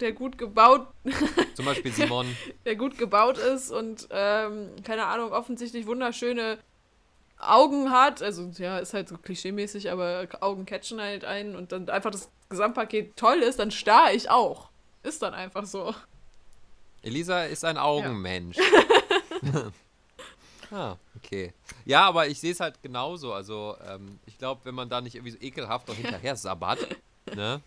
der 0.00 0.12
gut 0.12 0.38
gebaut, 0.38 0.86
Zum 1.54 1.64
Beispiel 1.64 1.92
Simon. 1.92 2.26
der 2.64 2.76
gut 2.76 2.98
gebaut 2.98 3.38
ist 3.38 3.70
und, 3.70 4.08
ähm, 4.10 4.70
keine 4.84 5.06
Ahnung, 5.06 5.32
offensichtlich 5.32 5.86
wunderschöne 5.86 6.58
Augen 7.40 7.90
hat, 7.92 8.20
also 8.22 8.50
ja, 8.58 8.78
ist 8.78 8.94
halt 8.94 9.08
so 9.08 9.16
klischeemäßig, 9.16 9.90
aber 9.92 10.26
Augen 10.40 10.66
catchen 10.66 11.00
halt 11.00 11.24
ein 11.24 11.54
und 11.54 11.70
dann 11.72 11.88
einfach 11.88 12.10
das 12.10 12.28
Gesamtpaket 12.48 13.16
toll 13.16 13.38
ist, 13.38 13.60
dann 13.60 13.70
starr 13.70 14.12
ich 14.12 14.28
auch. 14.30 14.70
Ist 15.04 15.22
dann 15.22 15.34
einfach 15.34 15.64
so. 15.64 15.94
Elisa 17.02 17.44
ist 17.44 17.64
ein 17.64 17.78
Augenmensch. 17.78 18.56
ah, 20.70 20.96
okay. 21.16 21.52
Ja, 21.84 22.06
aber 22.06 22.26
ich 22.28 22.40
sehe 22.40 22.52
es 22.52 22.60
halt 22.60 22.82
genauso. 22.82 23.32
Also, 23.32 23.76
ähm, 23.88 24.18
ich 24.26 24.38
glaube, 24.38 24.60
wenn 24.64 24.74
man 24.74 24.88
da 24.88 25.00
nicht 25.00 25.14
irgendwie 25.14 25.32
so 25.32 25.38
ekelhaft 25.40 25.88
noch 25.88 25.96
hinterher 25.96 26.36
sabbert, 26.36 26.78
ne? 27.34 27.60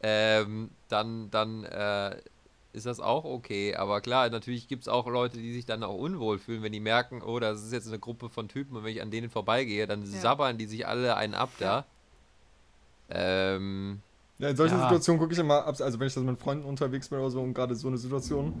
Ähm, 0.00 0.70
dann, 0.88 1.28
dann 1.30 1.64
äh, 1.64 2.20
ist 2.72 2.86
das 2.86 3.00
auch 3.00 3.24
okay. 3.24 3.74
Aber 3.74 4.00
klar, 4.00 4.30
natürlich 4.30 4.68
gibt 4.68 4.82
es 4.82 4.88
auch 4.88 5.08
Leute, 5.08 5.38
die 5.38 5.52
sich 5.52 5.66
dann 5.66 5.82
auch 5.82 5.96
unwohl 5.96 6.38
fühlen, 6.38 6.62
wenn 6.62 6.72
die 6.72 6.78
merken, 6.80 7.20
oh, 7.22 7.40
das 7.40 7.62
ist 7.64 7.72
jetzt 7.72 7.88
eine 7.88 7.98
Gruppe 7.98 8.28
von 8.28 8.48
Typen 8.48 8.76
und 8.76 8.84
wenn 8.84 8.92
ich 8.92 9.02
an 9.02 9.10
denen 9.10 9.28
vorbeigehe, 9.30 9.86
dann 9.88 10.02
Ja. 10.02 10.20
sabbern 10.20 10.56
die 10.58 10.66
sich 10.66 10.86
alle 10.86 11.16
einen 11.16 11.34
ab 11.34 11.50
da. 11.58 11.84
Ähm, 13.10 14.00
Ja, 14.38 14.50
in 14.50 14.56
solchen 14.56 14.76
Ja. 14.76 14.82
Situationen 14.82 15.18
gucke 15.20 15.32
ich 15.32 15.38
immer, 15.40 15.64
ab, 15.66 15.80
also 15.80 15.98
wenn 15.98 16.06
ich 16.06 16.14
das 16.14 16.22
mit 16.22 16.38
Freunden 16.38 16.64
unterwegs 16.64 17.08
bin 17.08 17.18
oder 17.18 17.30
so 17.30 17.40
und 17.40 17.54
gerade 17.54 17.74
so 17.74 17.88
eine 17.88 17.98
Situation, 17.98 18.52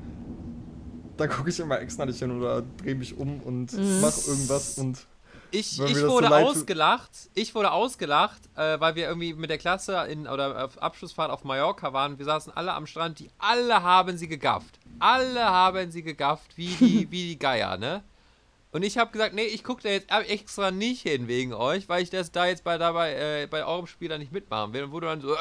dann 1.18 1.28
gucke 1.28 1.50
ich 1.50 1.58
immer 1.60 1.80
extra 1.80 2.06
nicht 2.06 2.18
hin 2.18 2.30
oder 2.36 2.62
drehe 2.82 2.94
mich 2.94 3.16
um 3.16 3.40
und 3.42 3.72
Mhm. 3.72 4.00
mach 4.00 4.16
irgendwas 4.26 4.78
und 4.78 5.06
Ich, 5.50 5.80
ich 5.80 5.96
so 5.96 6.08
wurde 6.08 6.26
tut. 6.26 6.36
ausgelacht. 6.36 7.10
Ich 7.34 7.54
wurde 7.54 7.70
ausgelacht, 7.72 8.40
äh, 8.54 8.78
weil 8.80 8.94
wir 8.96 9.06
irgendwie 9.08 9.32
mit 9.32 9.48
der 9.48 9.56
Klasse 9.58 9.96
in 10.08 10.26
oder 10.28 10.64
auf 10.64 10.76
Abschlussfahrt 10.82 11.30
auf 11.30 11.42
Mallorca 11.44 11.92
waren. 11.94 12.18
Wir 12.18 12.26
saßen 12.26 12.52
alle 12.54 12.74
am 12.74 12.86
Strand, 12.86 13.18
die 13.18 13.30
alle 13.38 13.82
haben 13.82 14.18
sie 14.18 14.28
gegafft. 14.28 14.78
Alle 14.98 15.42
haben 15.44 15.90
sie 15.90 16.02
gegafft, 16.02 16.56
wie 16.56 16.74
die, 16.74 17.06
wie 17.10 17.28
die 17.28 17.38
Geier, 17.38 17.76
ne? 17.78 18.02
Und 18.72 18.82
ich 18.82 18.98
habe 18.98 19.10
gesagt, 19.10 19.32
nee, 19.34 19.44
ich 19.46 19.64
gucke 19.64 19.82
da 19.82 19.88
jetzt 19.88 20.10
extra 20.28 20.70
nicht 20.70 21.00
hin 21.00 21.26
wegen 21.28 21.54
euch, 21.54 21.88
weil 21.88 22.02
ich 22.02 22.10
das 22.10 22.30
da 22.30 22.44
jetzt 22.46 22.64
bei 22.64 22.76
dabei 22.76 23.14
äh, 23.14 23.46
bei 23.46 23.64
eurem 23.64 23.86
Spiel 23.86 24.10
da 24.10 24.18
nicht 24.18 24.30
mitmachen 24.32 24.74
will. 24.74 24.84
Und 24.84 24.90
wurde 24.92 25.06
dann 25.06 25.22
so, 25.22 25.32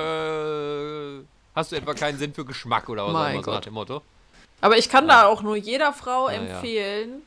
äh, 0.00 1.24
hast 1.54 1.72
du 1.72 1.76
etwa 1.76 1.92
keinen 1.94 2.16
Sinn 2.18 2.32
für 2.32 2.46
Geschmack 2.46 2.88
oder 2.88 3.06
was 3.06 3.14
auch 3.14 3.18
immer, 3.32 3.42
so 3.42 3.50
nach 3.50 3.56
Gott. 3.58 3.66
dem 3.66 3.74
Motto. 3.74 4.00
Aber 4.60 4.76
ich 4.76 4.88
kann 4.88 5.08
da 5.08 5.26
auch 5.26 5.42
nur 5.42 5.56
jeder 5.56 5.92
Frau 5.92 6.28
Ja, 6.28 6.34
ja. 6.34 6.40
empfehlen, 6.40 7.22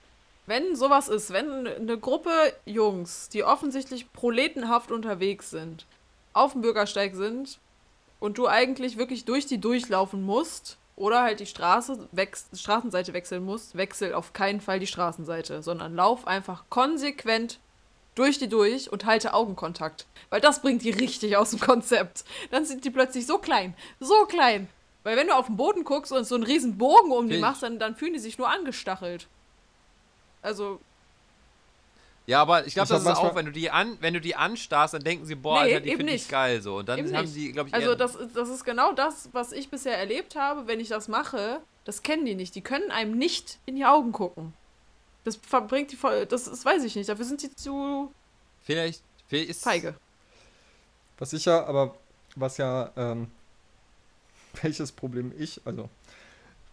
wenn 0.46 0.76
sowas 0.76 1.08
ist, 1.08 1.32
wenn 1.32 1.68
eine 1.68 1.98
Gruppe 1.98 2.32
Jungs, 2.66 3.30
die 3.30 3.44
offensichtlich 3.44 4.12
proletenhaft 4.12 4.92
unterwegs 4.92 5.50
sind, 5.50 5.86
auf 6.34 6.52
dem 6.52 6.62
Bürgersteig 6.62 7.16
sind 7.16 7.60
und 8.20 8.38
du 8.38 8.48
eigentlich 8.48 8.98
wirklich 8.98 9.26
durch 9.26 9.46
die 9.46 9.60
durchlaufen 9.60 10.24
musst 10.24 10.78
oder 10.96 11.24
halt 11.24 11.40
die 11.40 11.46
Straße 11.46 12.08
wechs 12.12 12.48
Straßenseite 12.54 13.14
wechseln 13.14 13.46
musst, 13.46 13.76
wechsel 13.76 14.14
auf 14.14 14.34
keinen 14.34 14.62
Fall 14.62 14.80
die 14.80 14.88
Straßenseite, 14.88 15.64
sondern 15.64 15.96
lauf 15.96 16.28
einfach 16.28 16.66
konsequent 16.70 17.60
durch 18.16 18.38
die 18.38 18.50
durch 18.50 18.92
und 18.92 19.06
halte 19.06 19.34
Augenkontakt. 19.34 20.06
Weil 20.30 20.42
das 20.42 20.62
bringt 20.62 20.84
die 20.84 20.92
richtig 20.92 21.36
aus 21.38 21.52
dem 21.52 21.60
Konzept. 21.60 22.26
Dann 22.52 22.66
sind 22.66 22.86
die 22.86 22.92
plötzlich 22.92 23.26
so 23.26 23.38
klein, 23.38 23.76
so 24.00 24.26
klein. 24.26 24.68
Weil 25.04 25.18
wenn 25.18 25.28
du 25.28 25.36
auf 25.36 25.48
den 25.48 25.58
Boden 25.58 25.84
guckst 25.84 26.12
und 26.12 26.24
so 26.26 26.36
einen 26.36 26.44
riesen 26.46 26.78
Bogen 26.78 27.12
um 27.12 27.28
die 27.28 27.38
machst, 27.38 27.62
dann, 27.64 27.78
dann 27.80 27.96
fühlen 27.96 28.14
die 28.14 28.20
sich 28.20 28.38
nur 28.38 28.50
angestachelt. 28.50 29.28
Also, 30.42 30.80
Ja, 32.26 32.42
aber 32.42 32.66
ich 32.66 32.74
glaube, 32.74 32.88
das 32.90 33.02
ist 33.02 33.08
auch, 33.10 33.36
wenn 33.36 33.46
du 33.46 33.52
die 33.52 33.70
an, 33.70 33.98
wenn 34.00 34.14
du 34.14 34.22
die 34.22 34.36
anstarrst, 34.36 34.94
dann 34.94 35.04
denken 35.04 35.26
sie, 35.26 35.36
boah, 35.36 35.56
Nee, 35.64 35.74
Alter, 35.74 35.80
die 35.82 35.90
eben 35.90 35.98
finde 35.98 36.14
ich 36.14 36.22
nicht. 36.22 36.32
geil 36.32 36.62
so. 36.62 36.78
Und 36.78 36.88
dann 36.88 37.00
Eben 37.00 37.16
haben 37.16 37.26
nicht. 37.26 37.36
die, 37.36 37.52
glaube 37.52 37.68
ich, 37.70 37.76
also 37.76 37.96
das, 37.96 38.16
ist- 38.16 38.36
das 38.36 38.48
ist 38.50 38.64
genau 38.64 38.94
das, 38.94 39.28
was 39.34 39.52
ich 39.52 39.70
bisher 39.70 39.98
erlebt 39.98 40.36
habe. 40.38 40.68
Wenn 40.68 40.80
ich 40.80 40.88
das 40.88 41.08
mache, 41.10 41.60
das 41.84 42.02
kennen 42.02 42.26
die 42.26 42.36
nicht. 42.36 42.56
Die 42.56 42.62
können 42.62 42.92
einem 42.92 43.18
nicht 43.18 43.60
in 43.66 43.76
die 43.76 43.86
Augen 43.86 44.14
gucken. 44.14 44.54
Das 45.26 45.36
verbringt 45.38 45.92
die 45.92 45.96
voll, 45.98 46.26
das 46.26 46.48
ist, 46.48 46.64
weiß 46.66 46.84
ich 46.86 46.96
nicht. 46.96 47.10
Dafür 47.10 47.26
sind 47.26 47.42
sie 47.42 47.54
zu 47.56 48.12
vielleicht, 48.62 49.02
vielleicht 49.28 49.50
ist 49.50 49.64
feige. 49.64 49.96
was 51.18 51.32
ich 51.34 51.44
ja, 51.46 51.66
aber 51.66 51.96
was 52.36 52.58
ja, 52.58 52.92
ähm, 52.98 53.30
welches 54.62 54.92
Problem 54.92 55.32
ich, 55.38 55.62
also 55.66 55.90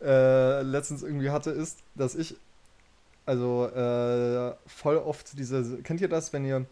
äh, 0.00 0.62
letztens 0.62 1.02
irgendwie 1.02 1.30
hatte, 1.30 1.50
ist, 1.50 1.78
dass 1.94 2.14
ich, 2.14 2.36
also 3.26 3.66
äh, 3.66 4.54
voll 4.66 4.96
oft 4.96 5.38
diese, 5.38 5.82
kennt 5.82 6.00
ihr 6.00 6.08
das, 6.08 6.32
wenn 6.32 6.44
ihr 6.44 6.66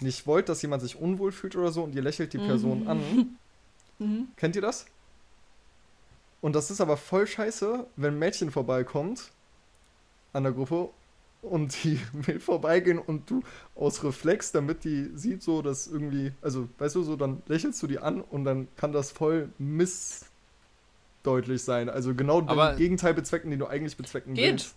nicht 0.00 0.26
wollt, 0.26 0.48
dass 0.48 0.62
jemand 0.62 0.82
sich 0.82 0.96
unwohl 0.96 1.32
fühlt 1.32 1.56
oder 1.56 1.72
so 1.72 1.84
und 1.84 1.94
ihr 1.94 2.02
lächelt 2.02 2.32
die 2.32 2.38
Person 2.38 2.88
an? 2.88 3.36
Mhm. 4.00 4.28
Kennt 4.36 4.56
ihr 4.56 4.62
das? 4.62 4.86
Und 6.40 6.56
das 6.56 6.70
ist 6.70 6.80
aber 6.80 6.96
voll 6.96 7.26
scheiße, 7.26 7.86
wenn 7.96 8.14
ein 8.14 8.18
Mädchen 8.18 8.50
vorbeikommt 8.50 9.30
an 10.32 10.44
der 10.44 10.52
Gruppe 10.52 10.88
und 11.42 11.74
die 11.84 12.00
will 12.12 12.40
vorbeigehen 12.40 12.98
und 12.98 13.30
du 13.30 13.42
aus 13.74 14.02
Reflex, 14.02 14.52
damit 14.52 14.84
die 14.84 15.10
sieht 15.14 15.42
so, 15.42 15.62
dass 15.62 15.86
irgendwie, 15.86 16.32
also 16.42 16.68
weißt 16.78 16.94
du, 16.96 17.02
so 17.02 17.16
dann 17.16 17.42
lächelst 17.46 17.82
du 17.82 17.86
die 17.86 17.98
an 17.98 18.20
und 18.20 18.44
dann 18.44 18.68
kann 18.76 18.92
das 18.92 19.10
voll 19.10 19.50
missdeutlich 21.24 21.62
sein. 21.62 21.88
Also 21.88 22.14
genau 22.14 22.38
Aber- 22.46 22.70
den 22.70 22.78
Gegenteil 22.78 23.14
bezwecken, 23.14 23.50
den 23.50 23.58
du 23.60 23.66
eigentlich 23.66 23.96
bezwecken 23.96 24.34
Geht. 24.34 24.52
willst. 24.52 24.74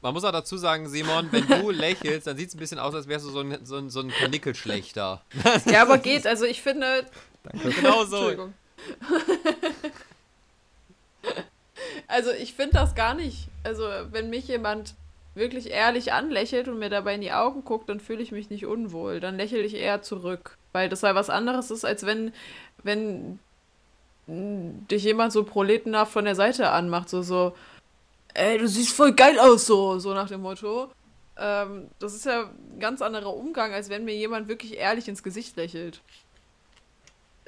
Man 0.00 0.14
muss 0.14 0.22
auch 0.24 0.30
dazu 0.32 0.56
sagen, 0.56 0.88
Simon, 0.88 1.28
wenn 1.32 1.46
du 1.48 1.70
lächelst, 1.72 2.26
dann 2.28 2.36
sieht 2.36 2.48
es 2.48 2.54
ein 2.54 2.58
bisschen 2.58 2.78
aus, 2.78 2.94
als 2.94 3.08
wärst 3.08 3.26
du 3.26 3.30
so 3.30 3.40
ein, 3.40 3.58
so 3.64 3.76
ein, 3.76 3.90
so 3.90 4.00
ein 4.00 4.10
Kanickelschlechter. 4.10 5.22
Ja, 5.66 5.82
aber 5.82 5.98
geht. 5.98 6.26
Also 6.26 6.44
ich 6.44 6.62
finde. 6.62 7.06
Genau 7.80 8.04
so. 8.04 8.16
Entschuldigung. 8.16 8.52
also 12.06 12.30
ich 12.32 12.52
finde 12.52 12.74
das 12.74 12.94
gar 12.94 13.14
nicht. 13.14 13.48
Also 13.64 13.84
wenn 14.10 14.28
mich 14.28 14.48
jemand 14.48 14.94
wirklich 15.34 15.70
ehrlich 15.70 16.12
anlächelt 16.12 16.68
und 16.68 16.78
mir 16.78 16.90
dabei 16.90 17.14
in 17.14 17.22
die 17.22 17.32
Augen 17.32 17.64
guckt, 17.64 17.88
dann 17.88 18.00
fühle 18.00 18.22
ich 18.22 18.32
mich 18.32 18.50
nicht 18.50 18.66
unwohl. 18.66 19.20
Dann 19.20 19.36
lächle 19.36 19.60
ich 19.60 19.74
eher 19.74 20.02
zurück. 20.02 20.58
Weil 20.72 20.90
das 20.90 21.00
ja 21.02 21.14
was 21.14 21.30
anderes 21.30 21.70
ist, 21.70 21.86
als 21.86 22.04
wenn, 22.04 22.32
wenn 22.82 23.38
dich 24.28 25.04
jemand 25.04 25.32
so 25.32 25.42
proletenhaft 25.44 26.12
von 26.12 26.24
der 26.24 26.34
Seite 26.34 26.70
anmacht. 26.70 27.08
So, 27.08 27.22
so, 27.22 27.54
ey, 28.34 28.58
du 28.58 28.68
siehst 28.68 28.92
voll 28.92 29.12
geil 29.12 29.38
aus, 29.38 29.66
so, 29.66 29.98
so 29.98 30.12
nach 30.14 30.28
dem 30.28 30.42
Motto. 30.42 30.90
Ähm, 31.36 31.88
das 31.98 32.14
ist 32.14 32.26
ja 32.26 32.42
ein 32.42 32.78
ganz 32.80 33.00
anderer 33.00 33.34
Umgang, 33.34 33.72
als 33.72 33.88
wenn 33.88 34.04
mir 34.04 34.14
jemand 34.14 34.48
wirklich 34.48 34.76
ehrlich 34.76 35.08
ins 35.08 35.22
Gesicht 35.22 35.56
lächelt. 35.56 36.00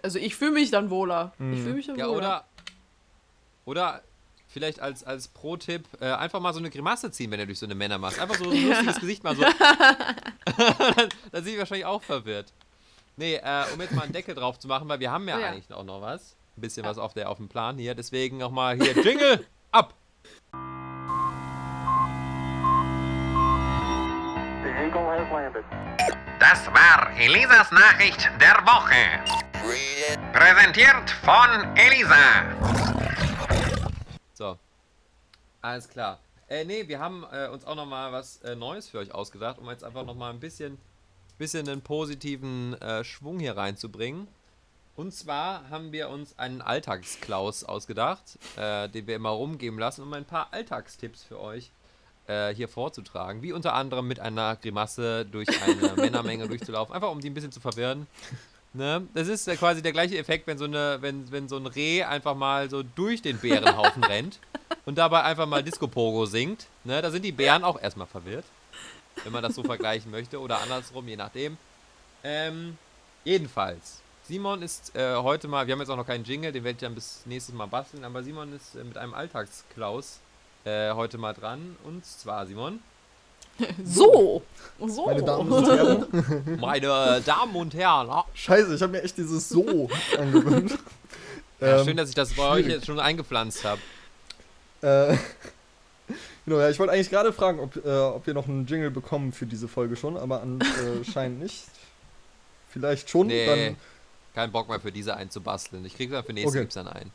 Also 0.03 0.19
ich 0.19 0.37
fühle 0.37 0.53
mich 0.53 0.71
dann 0.71 0.89
wohler. 0.91 1.33
Ich 1.39 1.45
Mhm. 1.45 1.63
fühle 1.63 1.75
mich 1.75 1.87
dann 1.87 1.97
Ja, 1.97 2.07
wohler. 2.09 2.17
oder, 2.17 2.45
oder 3.67 4.03
vielleicht 4.49 4.81
als, 4.81 5.05
als 5.05 5.29
Pro-Tipp 5.29 5.85
äh, 6.01 6.07
einfach 6.13 6.41
mal 6.41 6.53
so 6.55 6.59
eine 6.61 6.71
Grimasse 6.71 7.11
ziehen, 7.11 7.31
wenn 7.31 7.41
du 7.41 7.47
durch 7.47 7.59
so 7.59 7.67
eine 7.67 7.75
Männer 7.75 7.99
machst. 7.99 8.19
Einfach 8.19 8.37
so 8.37 8.49
ein 8.51 8.65
lustiges 8.67 8.99
Gesicht 9.01 9.23
mal 9.23 9.37
so. 9.37 9.43
dann, 9.43 11.09
dann 11.33 11.45
sind 11.45 11.53
die 11.55 11.59
wahrscheinlich 11.59 11.85
auch 11.87 12.03
verwirrt. 12.03 12.53
Nee, 13.17 13.35
äh, 13.37 13.65
um 13.75 13.81
jetzt 13.83 13.95
mal 13.95 14.03
einen 14.03 14.13
Deckel 14.13 14.35
drauf 14.35 14.59
zu 14.59 14.67
machen, 14.67 14.89
weil 14.89 14.99
wir 15.01 15.11
haben 15.11 15.29
ja, 15.29 15.37
Oh 15.37 15.41
ja. 15.41 15.49
eigentlich 15.51 15.71
auch 15.75 15.85
noch 15.85 16.01
was. 16.01 16.37
Ein 16.57 16.61
bisschen 16.61 16.85
was 16.85 16.99
auf, 16.99 17.15
der, 17.15 17.31
auf 17.31 17.39
dem 17.39 17.49
Plan 17.49 17.79
hier. 17.79 17.95
Deswegen 17.95 18.39
nochmal 18.39 18.77
hier 18.77 18.93
Jingle 19.03 19.47
ab. 19.71 19.95
Das 26.39 26.67
war 26.69 27.11
Elisas 27.19 27.71
Nachricht 27.71 28.31
der 28.41 28.57
Woche. 28.65 29.41
Präsentiert 30.33 31.11
von 31.23 31.77
Elisa. 31.77 32.45
So. 34.33 34.59
Alles 35.61 35.89
klar. 35.89 36.19
Äh, 36.49 36.65
nee, 36.65 36.89
wir 36.89 36.99
haben 36.99 37.25
äh, 37.31 37.49
uns 37.49 37.65
auch 37.65 37.77
nochmal 37.77 38.11
was 38.13 38.39
äh, 38.43 38.57
Neues 38.57 38.89
für 38.89 38.99
euch 38.99 39.13
ausgedacht, 39.13 39.59
um 39.59 39.69
jetzt 39.69 39.85
einfach 39.85 40.05
nochmal 40.05 40.33
ein 40.33 40.41
bisschen, 40.41 40.79
bisschen 41.39 41.69
einen 41.69 41.83
positiven 41.83 42.75
äh, 42.81 43.05
Schwung 43.05 43.39
hier 43.39 43.57
reinzubringen. 43.57 44.27
Und 45.01 45.15
zwar 45.15 45.71
haben 45.71 45.93
wir 45.93 46.11
uns 46.11 46.39
einen 46.39 46.61
Alltagsklaus 46.61 47.65
ausgedacht, 47.65 48.39
äh, 48.57 48.87
den 48.91 49.07
wir 49.07 49.17
immer 49.17 49.31
rumgeben 49.31 49.79
lassen, 49.79 50.03
um 50.03 50.13
ein 50.13 50.27
paar 50.27 50.49
Alltagstipps 50.53 51.23
für 51.23 51.41
euch 51.41 51.71
äh, 52.27 52.55
hier 52.55 52.69
vorzutragen. 52.69 53.41
Wie 53.41 53.55
unter 53.55 53.73
anderem 53.73 54.07
mit 54.07 54.21
einer 54.21 54.57
Grimasse 54.57 55.25
durch 55.25 55.49
eine 55.63 55.95
Männermenge 55.97 56.47
durchzulaufen, 56.49 56.95
einfach 56.95 57.11
um 57.11 57.23
die 57.23 57.31
ein 57.31 57.35
bisschen 57.35 57.51
zu 57.51 57.61
verwirren. 57.61 58.07
Ne? 58.75 59.09
Das 59.15 59.27
ist 59.27 59.49
äh, 59.49 59.57
quasi 59.57 59.81
der 59.81 59.93
gleiche 59.93 60.19
Effekt, 60.19 60.47
wenn 60.47 60.59
so, 60.59 60.67
eine, 60.67 60.99
wenn, 61.01 61.33
wenn 61.33 61.49
so 61.49 61.57
ein 61.57 61.65
Reh 61.65 62.03
einfach 62.03 62.35
mal 62.35 62.69
so 62.69 62.83
durch 62.83 63.23
den 63.23 63.39
Bärenhaufen 63.39 64.05
rennt 64.05 64.39
und 64.85 64.99
dabei 64.99 65.23
einfach 65.23 65.47
mal 65.47 65.63
Disco 65.63 65.89
Pogo 65.89 66.27
singt. 66.27 66.67
Ne? 66.85 67.01
Da 67.01 67.11
sind 67.11 67.25
die 67.25 67.33
Bären 67.33 67.65
auch 67.65 67.81
erstmal 67.81 68.07
verwirrt, 68.07 68.45
wenn 69.25 69.33
man 69.33 69.43
das 69.43 69.55
so 69.55 69.63
vergleichen 69.63 70.11
möchte 70.11 70.39
oder 70.39 70.61
andersrum, 70.61 71.09
je 71.09 71.17
nachdem. 71.17 71.57
Ähm, 72.23 72.77
jedenfalls, 73.25 74.03
Simon 74.31 74.63
ist 74.63 74.95
äh, 74.95 75.17
heute 75.17 75.49
mal, 75.49 75.67
wir 75.67 75.73
haben 75.73 75.81
jetzt 75.81 75.89
auch 75.89 75.97
noch 75.97 76.07
keinen 76.07 76.23
Jingle, 76.23 76.53
den 76.53 76.63
werde 76.63 76.77
ich 76.77 76.81
dann 76.81 76.95
bis 76.95 77.23
nächstes 77.25 77.53
Mal 77.53 77.67
basteln, 77.67 78.05
aber 78.05 78.23
Simon 78.23 78.55
ist 78.55 78.77
äh, 78.77 78.85
mit 78.85 78.97
einem 78.97 79.13
Alltagsklaus 79.13 80.21
äh, 80.65 80.93
heute 80.93 81.19
mal 81.19 81.33
dran. 81.33 81.77
Und 81.83 82.07
zwar, 82.07 82.47
Simon, 82.47 82.79
So. 83.85 84.41
So. 84.87 85.07
Meine 85.07 85.25
Damen 85.25 85.51
und 85.51 85.67
Herren. 85.69 86.57
meine 86.61 87.21
Damen 87.27 87.57
und 87.57 87.75
Herren, 87.75 88.23
Scheiße, 88.35 88.73
ich 88.77 88.81
habe 88.81 88.93
mir 88.93 89.03
echt 89.03 89.19
dieses 89.19 89.49
So 89.49 89.91
angewöhnt. 90.17 90.79
ja, 91.61 91.79
Ähm, 91.79 91.85
schön, 91.85 91.97
dass 91.97 92.09
ich 92.09 92.15
das 92.15 92.33
bei 92.35 92.45
euch 92.45 92.61
schwierig. 92.61 92.73
jetzt 92.75 92.87
schon 92.87 93.01
eingepflanzt 93.01 93.65
habe. 93.65 93.81
Äh, 94.83 95.17
genau, 96.45 96.61
ja, 96.61 96.71
ich 96.71 96.79
wollte 96.79 96.93
eigentlich 96.93 97.11
gerade 97.11 97.33
fragen, 97.33 97.59
ob, 97.59 97.85
äh, 97.85 97.99
ob 97.99 98.25
wir 98.29 98.35
noch 98.35 98.47
einen 98.47 98.65
Jingle 98.65 98.93
bekommen 98.93 99.33
für 99.33 99.47
diese 99.47 99.67
Folge 99.67 99.97
schon, 99.97 100.17
aber 100.17 100.41
anscheinend 100.41 101.41
nicht. 101.41 101.65
Vielleicht 102.69 103.11
schon, 103.11 103.27
Nee, 103.27 103.47
dann, 103.47 103.77
kein 104.35 104.53
Bock 104.53 104.69
mehr 104.69 104.81
für 104.81 104.93
diese 104.93 105.17
einzubasteln. 105.17 105.85
Ich 105.85 105.97
krieg 105.97 106.11
dann 106.11 106.25
für 106.25 106.33
nächste 106.33 106.51
Okay. 106.51 106.61
gibt's 106.61 106.75
dann 106.75 106.89
ein. 106.89 107.11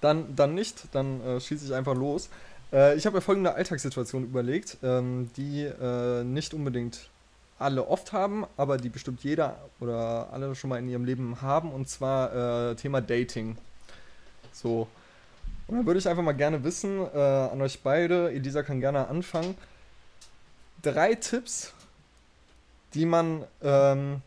dann, 0.00 0.36
dann 0.36 0.54
nicht, 0.54 0.84
dann 0.92 1.20
äh, 1.22 1.40
schieße 1.40 1.66
ich 1.66 1.74
einfach 1.74 1.94
los. 1.94 2.28
Äh, 2.72 2.96
ich 2.96 3.06
habe 3.06 3.16
mir 3.16 3.22
folgende 3.22 3.54
Alltagssituation 3.54 4.24
überlegt, 4.24 4.78
ähm, 4.82 5.30
die 5.36 5.64
äh, 5.64 6.22
nicht 6.24 6.54
unbedingt 6.54 7.08
alle 7.58 7.88
oft 7.88 8.12
haben, 8.12 8.46
aber 8.56 8.76
die 8.76 8.88
bestimmt 8.88 9.24
jeder 9.24 9.58
oder 9.80 10.28
alle 10.32 10.54
schon 10.54 10.70
mal 10.70 10.78
in 10.78 10.88
ihrem 10.88 11.04
Leben 11.04 11.42
haben, 11.42 11.72
und 11.72 11.88
zwar 11.88 12.70
äh, 12.70 12.76
Thema 12.76 13.00
Dating. 13.00 13.56
So. 14.52 14.86
Und 15.66 15.76
dann 15.76 15.86
würde 15.86 15.98
ich 15.98 16.08
einfach 16.08 16.22
mal 16.22 16.32
gerne 16.32 16.62
wissen, 16.62 17.00
äh, 17.12 17.18
an 17.18 17.60
euch 17.60 17.80
beide, 17.82 18.30
Elisa 18.30 18.62
kann 18.62 18.80
gerne 18.80 19.08
anfangen, 19.08 19.56
drei 20.82 21.14
Tipps, 21.14 21.72
die 22.94 23.04
man 23.04 23.44
ähm, 23.62 24.22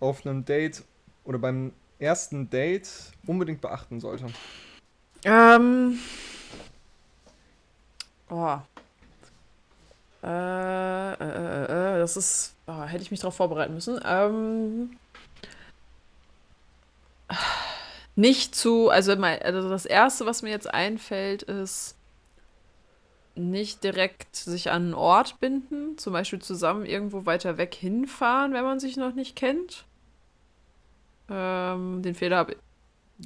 auf 0.00 0.24
einem 0.24 0.44
Date 0.44 0.82
oder 1.28 1.38
beim 1.38 1.72
ersten 1.98 2.48
Date 2.48 2.88
unbedingt 3.26 3.60
beachten 3.60 4.00
sollte. 4.00 4.26
Ähm. 5.24 5.98
Oh. 8.30 8.56
Äh, 10.22 10.26
äh, 10.26 11.14
äh, 11.14 11.64
äh, 11.64 11.98
das 11.98 12.16
ist. 12.16 12.54
Oh, 12.66 12.82
hätte 12.82 13.02
ich 13.02 13.10
mich 13.10 13.20
darauf 13.20 13.36
vorbereiten 13.36 13.74
müssen. 13.74 14.00
Ähm. 14.04 14.96
Nicht 18.16 18.54
zu. 18.54 18.88
Also, 18.88 19.12
also, 19.12 19.68
das 19.68 19.84
Erste, 19.84 20.24
was 20.24 20.42
mir 20.42 20.50
jetzt 20.50 20.72
einfällt, 20.72 21.42
ist. 21.42 21.94
Nicht 23.34 23.84
direkt 23.84 24.34
sich 24.34 24.70
an 24.70 24.82
einen 24.82 24.94
Ort 24.94 25.38
binden. 25.40 25.96
Zum 25.98 26.12
Beispiel 26.12 26.40
zusammen 26.40 26.86
irgendwo 26.86 27.26
weiter 27.26 27.56
weg 27.56 27.74
hinfahren, 27.74 28.52
wenn 28.52 28.64
man 28.64 28.80
sich 28.80 28.96
noch 28.96 29.14
nicht 29.14 29.36
kennt. 29.36 29.84
Ähm, 31.30 32.02
den 32.02 32.14
Fehler 32.14 32.38
habe 32.38 32.52
ich. 32.52 32.58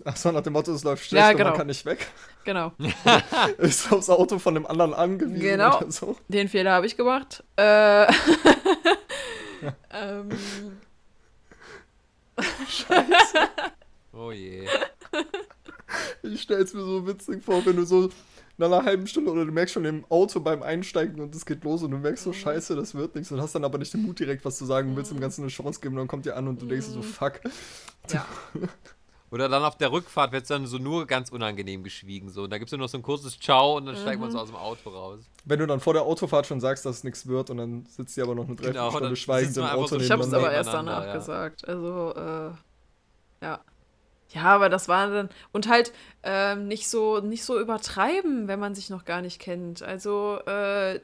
Achso, 0.06 0.32
nach 0.32 0.40
dem 0.42 0.54
Motto, 0.54 0.72
es 0.72 0.84
läuft 0.84 1.04
schlecht 1.04 1.20
Ja, 1.22 1.30
und 1.30 1.36
genau. 1.36 1.50
man 1.50 1.58
kann 1.58 1.66
nicht 1.66 1.84
weg. 1.84 2.06
Genau. 2.44 2.72
Ist 3.58 3.92
aufs 3.92 4.08
Auto 4.08 4.38
von 4.38 4.54
dem 4.54 4.66
anderen 4.66 4.94
angewiesen 4.94 5.40
Genau. 5.40 5.76
oder 5.78 5.90
so. 5.92 6.16
Den 6.28 6.48
Fehler 6.48 6.72
habe 6.72 6.86
ich 6.86 6.96
gemacht. 6.96 7.44
Äh, 7.56 8.06
ähm, 9.92 10.30
Oh 14.12 14.30
je. 14.32 14.66
Ich 16.22 16.42
stell's 16.42 16.72
mir 16.74 16.82
so 16.84 17.06
witzig 17.06 17.42
vor, 17.44 17.64
wenn 17.66 17.76
du 17.76 17.84
so 17.84 18.08
nach 18.62 18.78
einer 18.78 18.84
halben 18.86 19.06
Stunde 19.06 19.30
oder 19.30 19.44
du 19.44 19.52
merkst 19.52 19.74
schon 19.74 19.84
im 19.84 20.04
Auto 20.08 20.40
beim 20.40 20.62
Einsteigen 20.62 21.20
und 21.20 21.34
es 21.34 21.44
geht 21.46 21.62
los 21.64 21.82
und 21.82 21.90
du 21.90 21.98
merkst 21.98 22.24
so, 22.24 22.32
scheiße, 22.32 22.74
das 22.76 22.94
wird 22.94 23.14
nichts 23.14 23.30
und 23.32 23.40
hast 23.40 23.54
dann 23.54 23.64
aber 23.64 23.78
nicht 23.78 23.92
den 23.94 24.02
Mut 24.02 24.18
direkt 24.18 24.44
was 24.44 24.56
zu 24.58 24.64
sagen 24.64 24.90
und 24.90 24.96
willst 24.96 25.10
dem 25.10 25.20
Ganzen 25.20 25.42
eine 25.42 25.50
Chance 25.50 25.80
geben 25.80 25.94
und 25.94 26.00
dann 26.00 26.08
kommt 26.08 26.26
ihr 26.26 26.36
an 26.36 26.48
und 26.48 26.60
du 26.62 26.66
denkst 26.66 26.86
dir 26.86 26.92
so, 26.92 27.02
fuck. 27.02 27.40
ja. 28.10 28.24
Oder 29.30 29.48
dann 29.48 29.62
auf 29.64 29.78
der 29.78 29.90
Rückfahrt 29.90 30.30
wird 30.32 30.42
es 30.42 30.48
dann 30.48 30.66
so 30.66 30.76
nur 30.76 31.06
ganz 31.06 31.30
unangenehm 31.30 31.82
geschwiegen. 31.82 32.28
So. 32.28 32.42
Und 32.42 32.50
da 32.50 32.58
gibt 32.58 32.68
es 32.68 32.72
nur 32.72 32.80
noch 32.80 32.88
so 32.90 32.98
ein 32.98 33.02
kurzes 33.02 33.40
Ciao 33.40 33.78
und 33.78 33.86
dann 33.86 33.96
steigt 33.96 34.20
man 34.20 34.30
so 34.30 34.38
aus 34.38 34.48
dem 34.48 34.56
Auto 34.56 34.90
raus. 34.90 35.20
Wenn 35.46 35.58
du 35.58 35.66
dann 35.66 35.80
vor 35.80 35.94
der 35.94 36.02
Autofahrt 36.02 36.44
schon 36.46 36.60
sagst, 36.60 36.84
dass 36.84 36.96
es 36.98 37.04
nichts 37.04 37.26
wird 37.26 37.48
und 37.48 37.56
dann 37.56 37.86
sitzt 37.86 38.14
ihr 38.18 38.24
aber 38.24 38.34
noch 38.34 38.44
eine 38.46 38.56
Genau, 38.56 38.90
Dreiviertelstunde 38.90 39.08
dann 39.08 39.16
schweigend 39.16 39.56
im 39.56 39.64
Auto 39.64 39.86
so- 39.86 39.96
Ich 40.00 40.10
habe 40.10 40.20
es 40.22 40.28
nebeneinander. 40.28 40.48
aber 40.48 40.54
erst 40.54 40.72
danach 40.74 41.04
ja. 41.06 41.14
gesagt. 41.14 41.66
Also, 41.66 42.14
äh, 42.14 43.44
ja. 43.46 43.60
Ja, 44.32 44.44
aber 44.44 44.68
das 44.68 44.88
war 44.88 45.08
dann. 45.10 45.28
Und 45.52 45.68
halt 45.68 45.92
ähm, 46.22 46.66
nicht, 46.68 46.88
so, 46.88 47.20
nicht 47.20 47.44
so 47.44 47.60
übertreiben, 47.60 48.48
wenn 48.48 48.58
man 48.60 48.74
sich 48.74 48.88
noch 48.90 49.04
gar 49.04 49.20
nicht 49.22 49.38
kennt. 49.40 49.82
Also, 49.82 50.38
äh, 50.46 50.94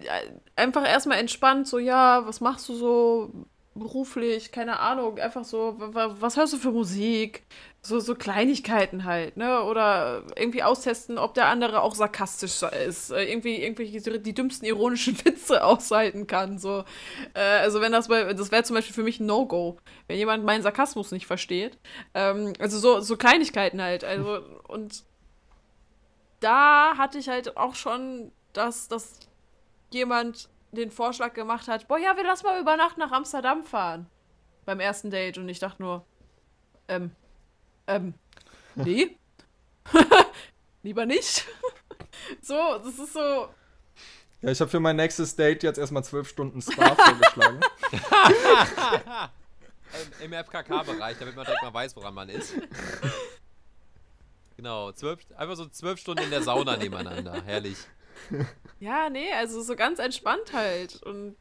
ja, 0.00 0.12
einfach 0.56 0.86
erstmal 0.86 1.18
entspannt, 1.18 1.66
so, 1.68 1.78
ja, 1.78 2.26
was 2.26 2.40
machst 2.40 2.68
du 2.68 2.74
so 2.74 3.32
beruflich? 3.74 4.52
Keine 4.52 4.80
Ahnung. 4.80 5.18
Einfach 5.18 5.44
so, 5.44 5.74
wa- 5.78 5.94
wa- 5.94 6.16
was 6.20 6.36
hörst 6.36 6.52
du 6.52 6.58
für 6.58 6.72
Musik? 6.72 7.44
So, 7.82 7.98
so 7.98 8.14
Kleinigkeiten 8.14 9.04
halt, 9.04 9.38
ne? 9.38 9.62
Oder 9.62 10.24
irgendwie 10.36 10.62
austesten, 10.62 11.16
ob 11.16 11.32
der 11.32 11.48
andere 11.48 11.80
auch 11.80 11.94
sarkastisch 11.94 12.62
ist. 12.62 13.10
Äh, 13.10 13.24
Irgendwie, 13.24 13.62
irgendwie 13.62 13.98
die 14.20 14.34
dümmsten 14.34 14.66
ironischen 14.66 15.16
Witze 15.24 15.64
aushalten 15.64 16.26
kann. 16.26 16.58
So. 16.58 16.84
Äh, 17.32 17.40
also 17.40 17.80
wenn 17.80 17.92
das 17.92 18.08
bei, 18.08 18.34
das 18.34 18.52
wäre 18.52 18.64
zum 18.64 18.76
Beispiel 18.76 18.94
für 18.94 19.02
mich 19.02 19.18
ein 19.18 19.26
No-Go, 19.26 19.78
wenn 20.08 20.18
jemand 20.18 20.44
meinen 20.44 20.62
Sarkasmus 20.62 21.10
nicht 21.10 21.26
versteht. 21.26 21.78
Ähm, 22.12 22.52
also 22.58 22.78
so, 22.78 23.00
so 23.00 23.16
Kleinigkeiten 23.16 23.80
halt. 23.80 24.04
Also, 24.04 24.40
und 24.68 25.04
da 26.40 26.98
hatte 26.98 27.18
ich 27.18 27.30
halt 27.30 27.56
auch 27.56 27.74
schon, 27.74 28.30
dass, 28.52 28.88
dass 28.88 29.20
jemand 29.90 30.50
den 30.72 30.90
Vorschlag 30.90 31.32
gemacht 31.32 31.66
hat, 31.66 31.88
boah, 31.88 31.98
ja, 31.98 32.16
wir 32.16 32.24
lassen 32.24 32.46
mal 32.46 32.60
über 32.60 32.76
Nacht 32.76 32.98
nach 32.98 33.10
Amsterdam 33.10 33.64
fahren. 33.64 34.06
Beim 34.66 34.80
ersten 34.80 35.10
Date. 35.10 35.38
Und 35.38 35.48
ich 35.48 35.58
dachte 35.58 35.82
nur, 35.82 36.04
ähm, 36.88 37.12
ähm, 37.96 38.14
nee. 38.74 39.16
Lieber 40.82 41.06
nicht. 41.06 41.46
so, 42.42 42.78
das 42.84 42.98
ist 42.98 43.12
so, 43.12 43.48
Ja, 44.40 44.50
ich 44.50 44.60
habe 44.60 44.70
für 44.70 44.80
mein 44.80 44.96
nächstes 44.96 45.36
Date 45.36 45.62
jetzt 45.62 45.78
erstmal 45.78 46.04
zwölf 46.04 46.28
Stunden 46.28 46.62
Spa 46.62 46.94
vorgeschlagen. 46.94 47.60
Im, 50.20 50.32
im 50.32 50.44
FKK-Bereich, 50.44 51.18
damit 51.18 51.36
man 51.36 51.44
direkt 51.44 51.62
mal 51.62 51.74
weiß, 51.74 51.96
woran 51.96 52.14
man 52.14 52.28
ist. 52.28 52.54
Genau, 54.56 54.92
zwölf, 54.92 55.20
einfach 55.36 55.56
so 55.56 55.66
zwölf 55.66 55.98
Stunden 55.98 56.24
in 56.24 56.30
der 56.30 56.42
Sauna 56.42 56.76
nebeneinander. 56.76 57.42
Herrlich. 57.44 57.78
Ja, 58.78 59.10
nee, 59.10 59.32
also 59.32 59.62
so 59.62 59.74
ganz 59.74 59.98
entspannt 59.98 60.52
halt. 60.52 61.02
Und 61.02 61.36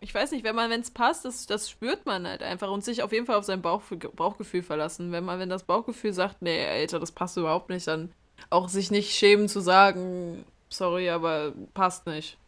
ich 0.00 0.14
weiß 0.14 0.30
nicht, 0.32 0.44
wenn 0.44 0.54
man, 0.56 0.70
wenn 0.70 0.80
es 0.80 0.90
passt, 0.90 1.24
das, 1.24 1.46
das 1.46 1.68
spürt 1.68 2.06
man 2.06 2.26
halt 2.26 2.42
einfach 2.42 2.70
und 2.70 2.82
sich 2.84 3.02
auf 3.02 3.12
jeden 3.12 3.26
Fall 3.26 3.36
auf 3.36 3.44
sein 3.44 3.60
Bauch, 3.62 3.82
Bauchgefühl 4.16 4.62
verlassen. 4.62 5.12
Wenn 5.12 5.24
man, 5.24 5.38
wenn 5.38 5.48
das 5.50 5.62
Bauchgefühl 5.64 6.12
sagt, 6.14 6.40
nee, 6.42 6.66
Alter, 6.66 6.98
das 6.98 7.12
passt 7.12 7.36
überhaupt 7.36 7.68
nicht, 7.68 7.86
dann 7.86 8.12
auch 8.48 8.68
sich 8.68 8.90
nicht 8.90 9.14
schämen 9.14 9.48
zu 9.48 9.60
sagen, 9.60 10.44
sorry, 10.70 11.10
aber 11.10 11.52
passt 11.74 12.06
nicht. 12.06 12.38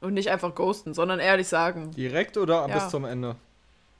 Und 0.00 0.14
nicht 0.14 0.30
einfach 0.30 0.54
ghosten, 0.54 0.94
sondern 0.94 1.18
ehrlich 1.18 1.48
sagen. 1.48 1.90
Direkt 1.90 2.36
oder 2.38 2.66
Ja. 2.68 2.74
bis 2.74 2.88
zum 2.88 3.04
Ende? 3.04 3.36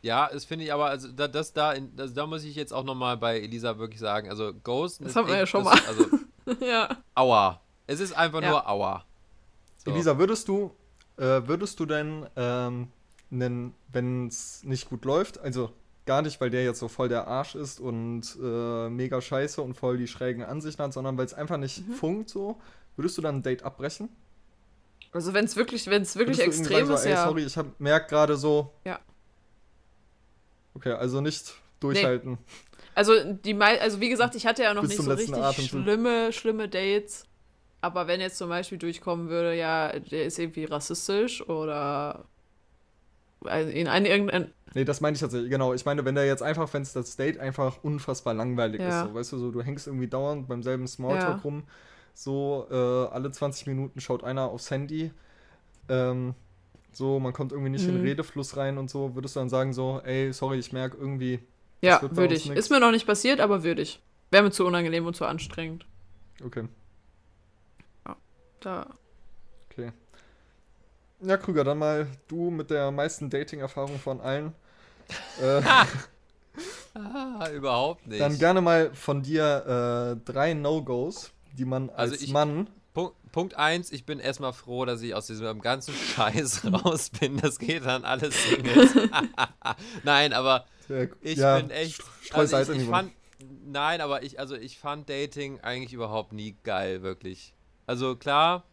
Ja, 0.00 0.30
das 0.32 0.44
finde 0.44 0.64
ich 0.64 0.72
aber, 0.72 0.86
also 0.86 1.08
da, 1.08 1.26
das 1.26 1.52
da, 1.52 1.72
in, 1.72 1.94
das, 1.96 2.14
da 2.14 2.24
muss 2.26 2.44
ich 2.44 2.54
jetzt 2.54 2.72
auch 2.72 2.84
nochmal 2.84 3.16
bei 3.16 3.40
Elisa 3.40 3.78
wirklich 3.78 3.98
sagen, 3.98 4.30
also 4.30 4.52
Ghost 4.62 5.04
Das 5.04 5.16
haben 5.16 5.26
wir 5.26 5.36
ja 5.36 5.46
schon 5.46 5.64
mal. 5.64 5.76
Also, 5.88 6.06
ja. 6.64 6.88
Aua. 7.16 7.60
Es 7.88 7.98
ist 7.98 8.12
einfach 8.16 8.40
Ja. 8.40 8.50
nur 8.50 8.68
Aua. 8.68 9.04
So. 9.84 9.90
Elisa, 9.90 10.16
würdest 10.16 10.46
du, 10.46 10.70
äh, 11.18 11.46
würdest 11.46 11.78
du 11.80 11.86
denn, 11.86 12.26
ähm, 12.36 12.88
wenn 13.30 14.26
es 14.28 14.64
nicht 14.64 14.88
gut 14.88 15.04
läuft, 15.04 15.38
also 15.38 15.70
gar 16.06 16.22
nicht, 16.22 16.40
weil 16.40 16.48
der 16.50 16.64
jetzt 16.64 16.78
so 16.78 16.88
voll 16.88 17.08
der 17.10 17.28
Arsch 17.28 17.54
ist 17.54 17.80
und 17.80 18.22
äh, 18.42 18.88
mega 18.88 19.20
scheiße 19.20 19.60
und 19.60 19.74
voll 19.74 19.98
die 19.98 20.08
schrägen 20.08 20.42
Ansichten 20.42 20.82
hat, 20.82 20.92
sondern 20.94 21.18
weil 21.18 21.26
es 21.26 21.34
einfach 21.34 21.58
nicht 21.58 21.86
Mhm. 21.86 21.92
funkt 21.92 22.30
so, 22.30 22.58
würdest 22.96 23.18
du 23.18 23.22
dann 23.22 23.36
ein 23.36 23.42
Date 23.42 23.62
abbrechen? 23.62 24.08
Also 25.12 25.34
wenn 25.34 25.44
es 25.44 25.56
wirklich, 25.56 25.86
wenn 25.88 26.02
es 26.02 26.16
wirklich 26.16 26.38
Würdest 26.38 26.60
extrem 26.60 26.86
sagen 26.86 26.94
ist, 26.94 27.02
so, 27.02 27.06
ey, 27.08 27.14
ja. 27.14 27.24
sorry, 27.24 27.44
ich 27.44 27.56
hab, 27.56 27.80
merk 27.80 28.08
gerade 28.08 28.36
so. 28.36 28.72
Ja. 28.84 28.98
Okay, 30.74 30.92
also 30.92 31.20
nicht 31.20 31.54
durchhalten. 31.80 32.38
Also 32.94 33.12
die 33.32 33.54
also 33.54 34.00
wie 34.00 34.08
gesagt, 34.08 34.34
ich 34.34 34.46
hatte 34.46 34.62
ja 34.62 34.74
noch 34.74 34.82
Bis 34.82 34.90
nicht 34.90 35.02
so 35.02 35.12
richtig 35.12 35.36
Atemzug. 35.36 35.82
schlimme, 35.82 36.32
schlimme 36.32 36.68
Dates. 36.68 37.27
Aber 37.80 38.06
wenn 38.06 38.20
jetzt 38.20 38.38
zum 38.38 38.48
Beispiel 38.48 38.78
durchkommen 38.78 39.28
würde, 39.28 39.54
ja, 39.54 39.98
der 39.98 40.24
ist 40.24 40.38
irgendwie 40.38 40.64
rassistisch 40.64 41.46
oder 41.48 42.24
also 43.44 43.70
in 43.70 43.88
eine 43.88 44.08
irgendein. 44.08 44.52
Nee, 44.74 44.84
das 44.84 45.00
meine 45.00 45.14
ich 45.14 45.20
tatsächlich, 45.20 45.50
genau. 45.50 45.72
Ich 45.74 45.84
meine, 45.86 46.04
wenn 46.04 46.14
der 46.14 46.26
jetzt 46.26 46.42
einfach, 46.42 46.72
wenn 46.74 46.82
es 46.82 46.92
das 46.92 47.16
Date 47.16 47.38
einfach 47.38 47.82
unfassbar 47.82 48.34
langweilig 48.34 48.80
Ja. 48.82 48.88
ist, 48.88 49.00
so, 49.00 49.14
weißt 49.14 49.32
du, 49.32 49.38
so, 49.38 49.50
du 49.50 49.62
hängst 49.62 49.86
irgendwie 49.86 50.08
dauernd 50.08 50.48
beim 50.48 50.62
selben 50.62 50.86
Smalltalk 50.86 51.36
Ja. 51.36 51.42
rum, 51.42 51.62
so, 52.14 52.66
äh, 52.70 52.74
alle 52.74 53.30
20 53.30 53.66
Minuten 53.66 54.00
schaut 54.00 54.24
einer 54.24 54.50
aufs 54.50 54.70
Handy, 54.70 55.10
ähm, 55.88 56.34
so, 56.92 57.20
man 57.20 57.32
kommt 57.32 57.52
irgendwie 57.52 57.70
nicht 57.70 57.88
in 57.88 57.94
den 57.94 58.00
Mhm. 58.02 58.08
Redefluss 58.08 58.56
rein 58.56 58.76
und 58.76 58.90
so, 58.90 59.14
würdest 59.14 59.36
du 59.36 59.40
dann 59.40 59.48
sagen 59.48 59.72
so, 59.72 60.00
ey, 60.04 60.32
sorry, 60.32 60.58
ich 60.58 60.72
merke 60.72 60.96
irgendwie, 60.98 61.40
Ja, 61.80 62.02
würde 62.10 62.34
ich. 62.34 62.48
Ist 62.50 62.70
mir 62.70 62.80
noch 62.80 62.90
nicht 62.90 63.06
passiert, 63.06 63.40
aber 63.40 63.62
würde 63.62 63.82
ich. 63.82 64.00
Wäre 64.30 64.42
mir 64.42 64.50
zu 64.50 64.66
unangenehm 64.66 65.06
und 65.06 65.14
zu 65.14 65.24
anstrengend. 65.24 65.86
okay, 66.44 66.64
Da. 68.60 68.86
okay. 69.70 69.92
Ja, 71.20 71.36
Krüger, 71.36 71.64
dann 71.64 71.78
mal 71.78 72.06
du 72.28 72.50
mit 72.50 72.70
der 72.70 72.90
meisten 72.90 73.28
Dating-Erfahrung 73.30 73.98
von 73.98 74.20
allen. 74.20 74.52
äh, 75.40 75.62
Ah, 76.94 77.48
überhaupt 77.50 78.06
nicht. 78.06 78.20
dann 78.20 78.38
gerne 78.38 78.60
mal 78.60 78.92
von 78.94 79.22
dir 79.22 80.16
äh, 80.18 80.30
drei 80.30 80.54
No-Gos, 80.54 81.30
die 81.56 81.64
man 81.64 81.90
als 81.90 82.12
Also 82.12 82.24
ich- 82.24 82.32
Mann 82.32 82.68
Punkt, 82.94 83.14
Punkt 83.30 83.54
1, 83.54 83.92
ich 83.92 84.04
bin 84.04 84.18
erstmal 84.18 84.52
froh, 84.52 84.84
dass 84.84 85.00
ich 85.02 85.14
aus 85.14 85.28
diesem 85.28 85.60
ganzen 85.60 85.94
Scheiß 86.16 86.62
raus 86.72 87.10
bin. 87.10 87.36
Das 87.36 87.58
geht 87.60 87.86
an 87.86 88.04
alle 88.04 88.32
Singles. 88.32 88.90
Nein, 90.02 90.32
aber 90.32 90.66
ich 91.20 91.38
ja, 91.38 91.58
bin 91.58 91.70
echt. 91.70 92.02
Also 92.32 92.58
ich, 92.58 92.68
ich 92.70 92.88
fand. 92.88 93.12
Nein, 93.64 94.00
aber 94.00 94.24
ich, 94.24 94.40
also 94.40 94.56
ich 94.56 94.78
fand 94.80 95.08
Dating 95.08 95.60
eigentlich 95.60 95.92
überhaupt 95.92 96.32
nie 96.32 96.56
geil, 96.64 97.02
wirklich. 97.02 97.54
Also 97.88 98.16
klar, 98.16 98.64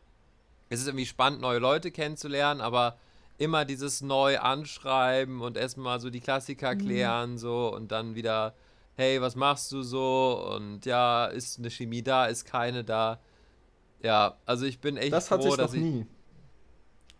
es 0.70 0.82
ist 0.82 0.88
irgendwie 0.88 1.06
spannend, 1.06 1.40
neue 1.40 1.60
Leute 1.60 1.90
kennenzulernen, 1.90 2.60
aber 2.60 2.98
immer 3.38 3.64
dieses 3.66 4.02
neu 4.02 4.40
anschreiben 4.40 5.42
und 5.42 5.56
erstmal 5.58 6.00
so 6.02 6.10
die 6.10 6.20
Klassiker 6.20 6.76
klären, 6.76 7.38
so 7.38 7.74
und 7.74 7.92
dann 7.92 8.16
wieder, 8.16 8.54
hey, 8.96 9.22
was 9.22 9.36
machst 9.36 9.72
du 9.72 9.84
so? 9.84 10.54
Und 10.54 10.86
ja, 10.86 11.26
ist 11.28 11.60
eine 11.60 11.70
Chemie 11.72 12.04
da, 12.04 12.26
ist 12.26 12.46
keine 12.46 12.84
da. 12.84 13.20
Ja, 14.02 14.36
also 14.46 14.66
ich 14.66 14.80
bin 14.80 14.98
echt 14.98 15.14
Das 15.14 15.32
hatte 15.32 15.44
froh, 15.44 15.54
ich 15.54 15.58
noch 15.58 15.66
dass 15.66 15.74
ich. 15.74 15.82
nie. 15.82 16.06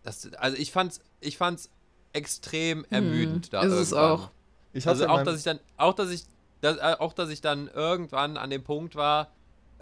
Das, 0.02 0.30
also 0.34 0.56
ich 0.56 0.72
fand's, 0.72 1.00
ich 1.20 1.36
fand's 1.38 1.70
extrem 2.12 2.84
ermüdend 2.90 3.52
da 3.52 3.62
ist 3.62 3.72
es 3.72 3.92
irgendwann. 3.92 4.20
auch. 4.20 4.30
Ich 4.74 4.86
Also 4.86 5.06
auch, 5.08 5.22
dass 5.22 5.38
ich 5.38 5.44
dann, 5.44 5.60
auch 5.78 5.94
dass 5.94 6.10
ich, 6.10 6.24
dass, 6.60 6.76
äh, 6.76 6.96
auch 6.98 7.14
dass 7.14 7.30
ich 7.30 7.40
dann 7.40 7.68
irgendwann 7.68 8.36
an 8.36 8.50
dem 8.50 8.62
Punkt 8.64 8.96
war, 8.96 9.32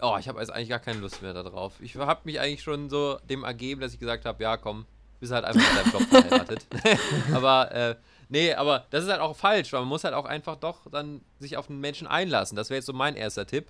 oh, 0.01 0.17
ich 0.19 0.27
habe 0.27 0.39
jetzt 0.39 0.51
eigentlich 0.51 0.69
gar 0.69 0.79
keine 0.79 0.99
Lust 0.99 1.21
mehr 1.21 1.33
darauf. 1.33 1.73
Ich 1.81 1.95
habe 1.95 2.21
mich 2.23 2.39
eigentlich 2.39 2.63
schon 2.63 2.89
so 2.89 3.17
dem 3.29 3.43
ergeben, 3.43 3.81
dass 3.81 3.93
ich 3.93 3.99
gesagt 3.99 4.25
habe, 4.25 4.43
ja, 4.43 4.57
komm, 4.57 4.85
bist 5.19 5.31
halt 5.31 5.45
einfach 5.45 5.61
mit 5.61 5.79
deinem 5.79 5.91
Job 5.91 6.09
verheiratet. 6.09 6.67
aber 7.33 7.71
äh, 7.71 7.95
nee, 8.29 8.53
aber 8.53 8.85
das 8.89 9.03
ist 9.03 9.09
halt 9.09 9.21
auch 9.21 9.35
falsch, 9.35 9.71
weil 9.73 9.81
man 9.81 9.89
muss 9.89 10.03
halt 10.03 10.13
auch 10.13 10.25
einfach 10.25 10.55
doch 10.57 10.89
dann 10.91 11.21
sich 11.39 11.57
auf 11.57 11.67
den 11.67 11.79
Menschen 11.79 12.07
einlassen. 12.07 12.55
Das 12.55 12.69
wäre 12.69 12.77
jetzt 12.77 12.85
so 12.85 12.93
mein 12.93 13.15
erster 13.15 13.45
Tipp. 13.45 13.67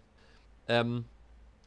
Ähm, 0.67 1.05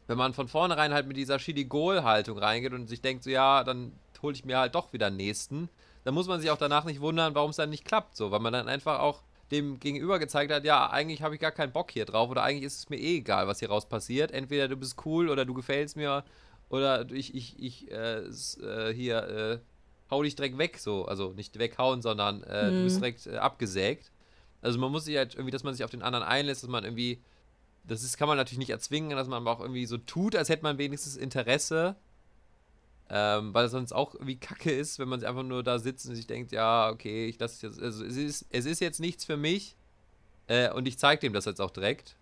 wenn 0.07 0.19
man 0.19 0.35
von 0.35 0.49
vornherein 0.49 0.93
halt 0.93 1.07
mit 1.07 1.17
dieser 1.17 1.39
Chili-Gol-Haltung 1.39 2.39
reingeht 2.39 2.73
und 2.73 2.89
sich 2.89 3.01
denkt, 3.01 3.25
so 3.25 3.31
ja, 3.31 3.63
dann 3.63 3.93
hole 4.23 4.35
ich 4.35 4.45
mir 4.45 4.59
halt 4.59 4.75
doch 4.75 4.93
wieder 4.93 5.07
einen 5.07 5.17
nächsten, 5.17 5.69
dann 6.05 6.15
muss 6.15 6.27
man 6.27 6.41
sich 6.41 6.51
auch 6.51 6.57
danach 6.57 6.85
nicht 6.85 7.01
wundern, 7.01 7.35
warum 7.35 7.51
es 7.51 7.57
dann 7.57 7.71
nicht 7.71 7.85
klappt, 7.85 8.17
so, 8.17 8.31
weil 8.31 8.41
man 8.41 8.53
dann 8.53 8.69
einfach 8.69 9.01
auch 9.01 9.21
dem 9.51 9.81
Gegenüber 9.81 10.19
gezeigt 10.19 10.53
hat, 10.53 10.65
ja, 10.65 10.91
eigentlich 10.91 11.23
habe 11.23 11.35
ich 11.35 11.41
gar 11.41 11.53
keinen 11.53 11.73
Bock 11.73 11.91
hier 11.91 12.05
drauf 12.05 12.31
oder 12.31 12.43
eigentlich 12.43 12.65
ist 12.65 12.79
es 12.79 12.89
mir 12.91 12.99
eh 12.99 13.19
egal, 13.19 13.47
was 13.47 13.61
hier 13.61 13.69
raus 13.71 13.89
passiert. 13.89 14.31
Entweder 14.31 14.69
du 14.69 14.77
bist 14.77 14.97
cool 15.07 15.29
oder 15.29 15.45
du 15.45 15.55
gefällst 15.55 15.97
mir 15.97 16.25
oder 16.69 17.11
ich, 17.11 17.35
ich, 17.35 17.59
ich, 17.59 17.91
äh, 17.91 18.19
äh, 18.21 18.93
hier, 18.95 19.23
äh, 19.29 19.59
hau 20.11 20.23
dich 20.23 20.37
direkt 20.37 20.59
weg, 20.59 20.79
so. 20.79 21.07
Also 21.07 21.33
nicht 21.33 21.59
weghauen, 21.59 22.03
sondern 22.03 22.43
äh, 22.43 22.73
du 22.75 22.83
bist 22.83 22.97
Mhm. 22.97 23.01
direkt 23.01 23.27
äh, 23.27 23.37
abgesägt. 23.37 24.11
Also 24.61 24.79
man 24.79 24.91
muss 24.91 25.05
sich 25.05 25.17
halt 25.17 25.35
irgendwie, 25.35 25.53
dass 25.53 25.65
man 25.65 25.75
sich 25.75 25.85
auf 25.85 25.91
den 25.91 26.03
anderen 26.03 26.25
einlässt, 26.25 26.63
dass 26.63 26.71
man 26.71 26.85
irgendwie, 26.85 27.23
das 27.85 28.03
ist, 28.03 28.19
kann 28.19 28.29
man 28.29 28.37
natürlich 28.37 28.59
nicht 28.59 28.71
erzwingen, 28.71 29.17
dass 29.17 29.29
man 29.29 29.43
aber 29.43 29.53
auch 29.53 29.61
irgendwie 29.61 29.87
so 29.87 29.97
tut, 29.99 30.35
als 30.37 30.49
hätte 30.49 30.63
man 30.63 30.79
wenigstens 30.79 31.17
Interesse. 31.17 31.97
Ähm, 33.11 33.55
weil 33.55 33.65
es 33.67 33.73
sonst 33.73 33.93
auch 33.93 34.15
irgendwie 34.15 34.37
kacke 34.37 34.71
ist, 34.71 34.99
wenn 34.99 35.09
man 35.09 35.25
einfach 35.25 35.43
nur 35.43 35.63
da 35.63 35.79
sitzt 35.79 36.07
und 36.09 36.15
sich 36.15 36.27
denkt, 36.27 36.53
ja, 36.53 36.91
okay, 36.91 37.27
ich 37.27 37.39
lasse 37.39 37.67
jetzt, 37.67 37.81
also 37.81 38.05
es 38.05 38.17
ist, 38.17 38.47
es 38.51 38.67
ist 38.67 38.81
jetzt 38.81 39.01
nichts 39.01 39.25
für 39.25 39.37
mich. 39.37 39.77
Äh, 40.47 40.71
und 40.73 40.87
ich 40.87 40.99
zeige 40.99 41.21
dem 41.21 41.33
das 41.33 41.45
jetzt 41.47 41.61
auch 41.61 41.71
direkt. 41.71 42.17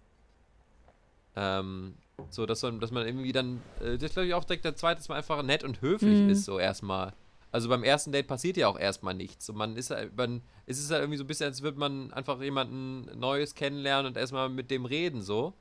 Ähm, 1.35 1.95
so, 2.31 2.47
dass 2.47 2.63
man, 2.63 2.81
dass 2.81 2.91
man 2.91 3.07
irgendwie 3.07 3.33
dann, 3.33 3.63
äh, 3.81 3.99
das 3.99 4.13
glaube 4.13 4.27
ich 4.27 4.35
auch 4.35 4.45
direkt 4.45 4.65
der 4.65 4.77
zweite, 4.77 5.01
dass 5.01 5.09
man 5.09 5.19
einfach 5.19 5.43
nett 5.43 5.65
und 5.65 5.81
höflich 5.81 6.21
Mhm. 6.21 6.31
ist, 6.31 6.45
so 6.45 6.59
erstmal. 6.59 7.13
Also 7.53 7.69
beim 7.69 7.85
ersten 7.85 8.13
Date 8.13 8.27
passiert 8.27 8.57
ja 8.57 8.69
auch 8.69 8.79
erstmal 8.79 9.15
nichts. 9.15 9.49
Und 9.49 9.57
man 9.57 9.77
ist 9.77 9.91
halt, 9.91 10.17
man, 10.17 10.43
es 10.67 10.79
ist 10.79 10.91
halt 10.91 11.03
irgendwie 11.03 11.19
so 11.19 11.25
ein 11.25 11.27
bisschen, 11.27 11.47
als 11.47 11.63
würde 11.63 11.79
man 11.79 12.13
einfach 12.13 12.41
jemanden 12.41 13.07
Neues 13.19 13.55
kennenlernen 13.55 14.07
und 14.07 14.17
erstmal 14.17 14.49
mit 14.49 14.71
dem 14.71 14.85
reden, 14.85 15.23
so. 15.23 15.55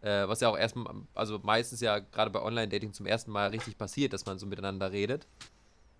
Äh, 0.00 0.28
was 0.28 0.40
ja 0.40 0.48
auch 0.48 0.56
erstmal, 0.56 0.94
also 1.14 1.40
meistens 1.42 1.80
ja 1.80 1.98
gerade 1.98 2.30
bei 2.30 2.40
Online-Dating 2.40 2.92
zum 2.92 3.06
ersten 3.06 3.30
Mal 3.32 3.50
richtig 3.50 3.76
passiert, 3.78 4.12
dass 4.12 4.26
man 4.26 4.38
so 4.38 4.46
miteinander 4.46 4.92
redet. 4.92 5.26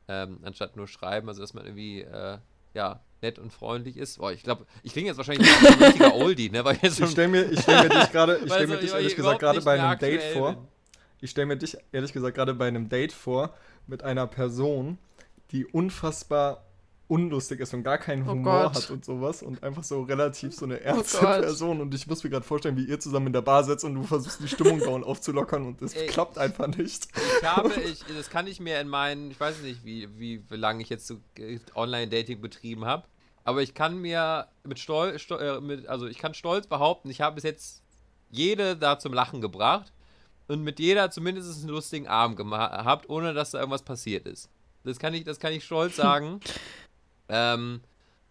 Ähm, 0.07 0.39
anstatt 0.43 0.77
nur 0.77 0.87
schreiben, 0.89 1.29
also 1.29 1.41
dass 1.41 1.53
man 1.53 1.65
irgendwie, 1.65 2.03
äh, 2.03 2.39
ja, 2.75 3.01
nett 3.21 3.39
und 3.39 3.53
freundlich 3.53 3.97
ist. 3.97 4.19
Boah, 4.19 4.31
ich 4.33 4.43
glaube, 4.45 4.67
ich 4.83 4.93
klinge 4.93 5.09
jetzt 5.09 5.17
wahrscheinlich 5.17 5.47
wie 5.49 5.67
ein 5.67 5.83
richtiger 5.83 6.15
Oldie, 6.15 6.49
ne? 6.51 6.65
Weil 6.65 6.77
ich 6.81 6.99
Ich 7.01 7.11
stelle 7.11 7.29
mir, 7.29 7.43
ich 7.51 7.61
stell 7.61 7.83
mir 7.83 7.89
dich 7.89 8.13
gerade, 8.13 8.37
ich 8.43 8.43
Weil 8.43 8.49
stell 8.51 8.67
so- 8.69 8.73
mir 8.75 8.79
dich 8.81 8.93
ehrlich 8.93 9.07
ich 9.09 9.17
gesagt 9.17 9.41
gerade 9.41 9.61
bei 9.61 9.81
einem 9.83 9.99
Date 9.99 10.23
vor. 10.33 10.55
bin. 10.55 10.69
Ich 11.21 11.31
stelle 11.31 11.47
mir 11.49 11.57
dich 11.57 11.77
ehrlich 11.91 12.13
gesagt 12.13 12.37
gerade 12.37 12.55
bei 12.55 12.69
einem 12.69 12.89
Date 12.89 13.13
vor 13.13 13.53
mit 13.89 14.05
einer 14.05 14.27
Person, 14.29 14.99
die 15.51 15.67
unfassbar 15.67 16.65
unlustig 17.09 17.61
ist 17.61 17.73
und 17.75 17.83
gar 17.83 17.99
keinen 17.99 18.23
Oh 18.29 18.33
Humor 18.33 18.65
Gott. 18.65 18.75
hat 18.77 18.91
und 18.91 19.05
sowas 19.05 19.43
und 19.43 19.63
einfach 19.63 19.83
so 19.83 20.03
relativ 20.03 20.55
so 20.55 20.67
eine 20.67 20.81
ernste 20.81 21.19
Gott. 21.19 21.41
Person 21.41 21.81
und 21.81 21.95
ich 21.95 22.07
muss 22.07 22.23
mir 22.23 22.31
gerade 22.31 22.45
vorstellen, 22.45 22.77
wie 22.77 22.85
ihr 22.85 23.01
zusammen 23.01 23.29
in 23.29 23.33
der 23.33 23.41
Bar 23.43 23.65
sitzt 23.65 23.85
und 23.85 23.95
du 23.95 24.03
versuchst 24.03 24.41
die 24.41 24.49
Stimmung 24.49 24.79
dauernd 24.79 25.05
aufzulockern 25.07 25.65
und 25.67 25.81
das 25.81 25.95
Ey. 25.95 26.07
klappt 26.07 26.37
einfach 26.37 26.67
nicht. 26.69 27.09
Ich 27.41 27.47
habe, 27.47 27.73
ich, 27.81 28.05
das 28.17 28.29
kann 28.29 28.47
ich 28.47 28.61
mir 28.61 28.79
in 28.81 28.89
meinen, 28.89 29.31
ich 29.31 29.41
weiß 29.41 29.63
nicht, 29.63 29.85
wie, 29.85 30.09
wie, 30.19 30.43
wie 30.51 30.57
lange 30.57 30.83
ich 30.83 30.91
jetzt 30.91 31.07
so 31.07 31.17
äh, 31.39 31.59
Online-Dating 31.75 32.43
betrieben 32.43 32.85
habe, 32.85 33.05
aber 33.43 33.63
ich 33.63 33.73
kann 33.73 33.97
mir 33.99 34.47
mit 34.65 34.79
Stolz, 34.79 35.31
äh, 35.31 35.61
mit, 35.63 35.87
also 35.89 36.07
ich 36.07 36.19
kann 36.19 36.35
stolz 36.35 36.67
behaupten, 36.67 37.09
ich 37.09 37.23
habe 37.23 37.37
bis 37.37 37.45
jetzt 37.45 37.83
jede 38.31 38.77
da 38.77 38.99
zum 38.99 39.15
Lachen 39.15 39.41
gebracht 39.41 39.95
und 40.49 40.63
mit 40.63 40.79
jeder 40.79 41.11
zumindest 41.11 41.59
einen 41.61 41.71
lustigen 41.71 42.07
Abend 42.07 42.37
gehabt, 42.37 43.09
ohne 43.09 43.33
dass 43.33 43.53
da 43.53 43.59
irgendwas 43.61 43.83
passiert 43.83 44.27
ist. 44.27 44.51
Das 44.85 44.99
kann 44.99 45.15
ich, 45.15 45.25
das 45.25 45.39
kann 45.41 45.53
ich 45.55 45.65
stolz 45.65 45.97
sagen. 45.97 46.41
Ähm, 47.29 47.81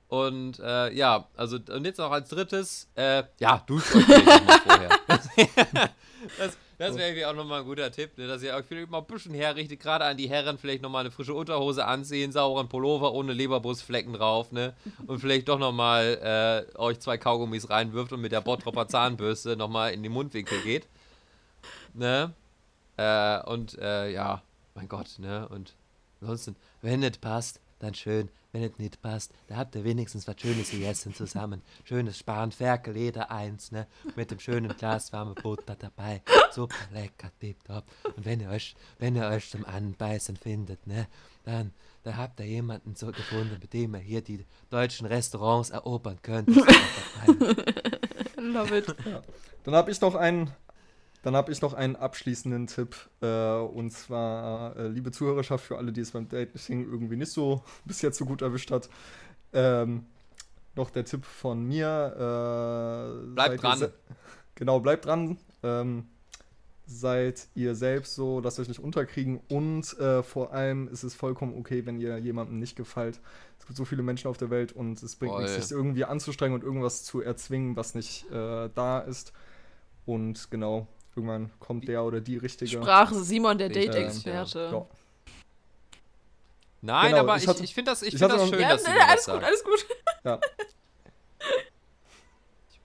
und 0.08 0.60
äh, 0.60 0.94
ja, 0.94 1.28
also 1.36 1.58
und 1.70 1.86
jetzt 1.86 1.98
noch 1.98 2.12
als 2.12 2.30
drittes, 2.30 2.88
äh, 2.96 3.24
ja, 3.40 3.64
duscht 3.68 3.96
euch 3.96 4.08
mal 4.08 4.60
vorher. 4.60 4.90
das 6.38 6.58
das 6.78 6.96
wäre 6.96 7.10
irgendwie 7.10 7.26
auch 7.26 7.34
nochmal 7.34 7.62
ein 7.62 7.66
guter 7.66 7.92
Tipp, 7.92 8.18
ne, 8.18 8.28
dass 8.28 8.44
ihr 8.44 8.54
euch 8.54 8.66
vielleicht 8.66 8.92
mal 8.92 9.00
ein 9.00 9.06
bisschen 9.06 9.34
herrichtet, 9.34 9.80
gerade 9.80 10.06
an 10.06 10.16
die 10.16 10.30
Herren, 10.30 10.60
vielleicht 10.60 10.84
nochmal 10.84 11.02
eine 11.02 11.12
frische 11.12 11.34
Unterhose 11.34 11.86
anziehen, 11.86 12.32
sauren 12.32 12.70
Pullover 12.70 13.14
ohne 13.14 13.34
Leberbrustflecken 13.34 14.14
drauf, 14.14 14.52
ne? 14.52 14.76
Und 15.08 15.20
vielleicht 15.20 15.50
doch 15.50 15.58
nochmal 15.58 16.68
äh, 16.72 16.78
euch 16.78 17.00
zwei 17.00 17.18
Kaugummis 17.18 17.72
reinwirft 17.72 18.14
und 18.14 18.22
mit 18.22 18.32
der 18.32 18.42
Bottropper 18.42 18.88
Zahnbürste 18.88 19.58
nochmal 19.58 19.94
in 19.94 20.04
die 20.04 20.10
Mundwinkel 20.10 20.62
geht. 20.62 20.88
Ne? 21.94 22.34
Äh, 22.98 23.42
und 23.44 23.78
äh, 23.80 24.12
ja, 24.12 24.44
mein 24.76 24.88
Gott, 24.88 25.18
ne? 25.18 25.48
Und 25.50 25.74
ansonsten, 26.22 26.56
wenn 26.82 27.02
es 27.02 27.18
passt, 27.18 27.60
dann 27.80 27.96
schön. 27.96 28.30
Wenn 28.58 28.72
es 28.72 28.80
nicht 28.80 29.00
passt, 29.04 29.32
da 29.46 29.58
habt 29.58 29.76
ihr 29.76 29.84
wenigstens 29.84 30.28
was 30.28 30.42
Schönes 30.42 30.72
gegessen 30.72 31.14
zusammen. 31.14 31.62
Schönes 31.84 32.18
Spanferkel, 32.18 32.96
Leder 32.96 33.30
eins, 33.30 33.72
ne? 33.72 33.86
Mit 34.16 34.32
dem 34.32 34.40
schönen 34.40 34.76
Glas 34.76 35.14
warme 35.14 35.36
Butter 35.36 35.76
dabei. 35.76 36.24
Super 36.52 36.74
lecker, 36.92 37.30
tipptopp. 37.40 37.84
Und 38.16 38.26
wenn 38.26 38.40
ihr 38.40 38.50
euch, 38.50 38.76
wenn 38.98 39.16
ihr 39.16 39.28
euch 39.28 39.48
zum 39.52 39.64
Anbeißen 39.64 40.38
findet, 40.38 40.88
ne? 40.88 41.06
Dann, 41.44 41.72
da 42.02 42.18
habt 42.18 42.40
ihr 42.40 42.48
jemanden 42.48 42.96
so 42.96 43.12
gefunden, 43.12 43.60
mit 43.62 43.74
dem 43.74 43.94
ihr 43.94 44.00
hier 44.00 44.22
die 44.22 44.44
deutschen 44.72 45.06
Restaurants 45.06 45.70
erobern 45.70 46.18
könnt. 46.24 46.50
Love 48.38 48.76
it. 48.76 48.96
Dann 49.66 49.76
habe 49.76 49.92
ich 49.92 50.02
noch 50.02 50.16
einen 50.16 50.52
Dann 51.24 51.36
habe 51.36 51.52
ich 51.52 51.62
noch 51.62 51.74
einen 51.74 51.96
abschließenden 51.96 52.68
Tipp. 52.68 52.96
Äh, 53.22 53.28
und 53.58 53.92
zwar, 53.92 54.76
äh, 54.78 54.88
liebe 54.88 55.12
Zuhörerschaft, 55.12 55.66
für 55.66 55.78
alle, 55.78 55.92
die 55.92 56.02
es 56.02 56.12
beim 56.12 56.30
Dating 56.30 56.84
irgendwie 56.90 57.16
nicht 57.18 57.32
so 57.32 57.64
bis 57.86 58.02
jetzt 58.02 58.18
so 58.18 58.26
gut 58.26 58.42
erwischt 58.42 58.72
hat. 58.72 58.90
Ähm, 59.54 60.06
noch 60.76 60.90
der 60.92 61.06
Tipp 61.06 61.26
von 61.26 61.64
mir. 61.66 62.14
Äh, 62.16 63.34
Bleibt 63.34 63.64
dran. 63.64 63.78
se- 63.80 63.94
Genau, 64.56 64.80
bleibt 64.80 65.06
dran. 65.06 65.38
Ähm, 65.64 66.06
seid 66.90 67.48
ihr 67.54 67.76
selbst 67.76 68.16
so, 68.16 68.40
lasst 68.40 68.60
euch 68.60 68.68
nicht 68.70 68.80
unterkriegen. 68.80 69.40
Und 69.50 69.98
äh, 70.00 70.24
vor 70.24 70.54
allem 70.54 70.88
ist 70.88 71.04
es 71.04 71.14
vollkommen 71.16 71.58
okay, 71.58 71.86
wenn 71.86 72.00
ihr 72.00 72.18
jemandem 72.18 72.60
nicht 72.60 72.76
gefällt. 72.78 73.20
Es 73.60 73.66
gibt 73.66 73.76
so 73.78 73.86
viele 73.86 74.04
Menschen 74.04 74.30
auf 74.30 74.38
der 74.38 74.50
Welt 74.50 74.72
und 74.72 75.02
es 75.04 75.16
bringt 75.16 75.34
Voll. 75.34 75.44
nichts, 75.44 75.68
sich 75.68 75.78
irgendwie 75.78 76.06
anzustrengen 76.06 76.56
und 76.56 76.64
irgendwas 76.64 77.04
zu 77.04 77.22
erzwingen, 77.22 77.76
was 77.76 77.94
nicht 77.94 78.30
äh, 78.32 78.70
da 78.74 79.00
ist. 79.00 79.34
Und 80.06 80.50
genau, 80.50 80.88
irgendwann 81.18 81.52
kommt 81.60 81.88
der 81.88 82.04
oder 82.04 82.22
die 82.22 82.38
richtige. 82.38 82.72
Sprach 82.72 83.12
Simon, 83.14 83.58
der 83.58 83.70
Richtig, 83.70 83.92
Date-Experte. 83.92 84.70
Ja. 84.72 84.86
Nein, 86.82 87.10
Genau, 87.10 87.20
aber 87.22 87.38
ich 87.38 87.48
ich, 87.48 87.74
finde 87.74 87.92
das, 87.92 88.02
ich 88.04 88.14
ich 88.14 88.20
find 88.20 88.32
das 88.32 88.48
schön, 88.50 88.60
Ja, 88.60 88.70
dass 88.70 88.84
nee, 88.84 88.92
Simon 88.92 89.08
das 89.08 89.10
alles 89.10 89.26
gut, 89.26 89.34
sagt. 89.34 89.44
alles 89.46 89.64
gut. 89.64 89.86
ja. 90.24 90.40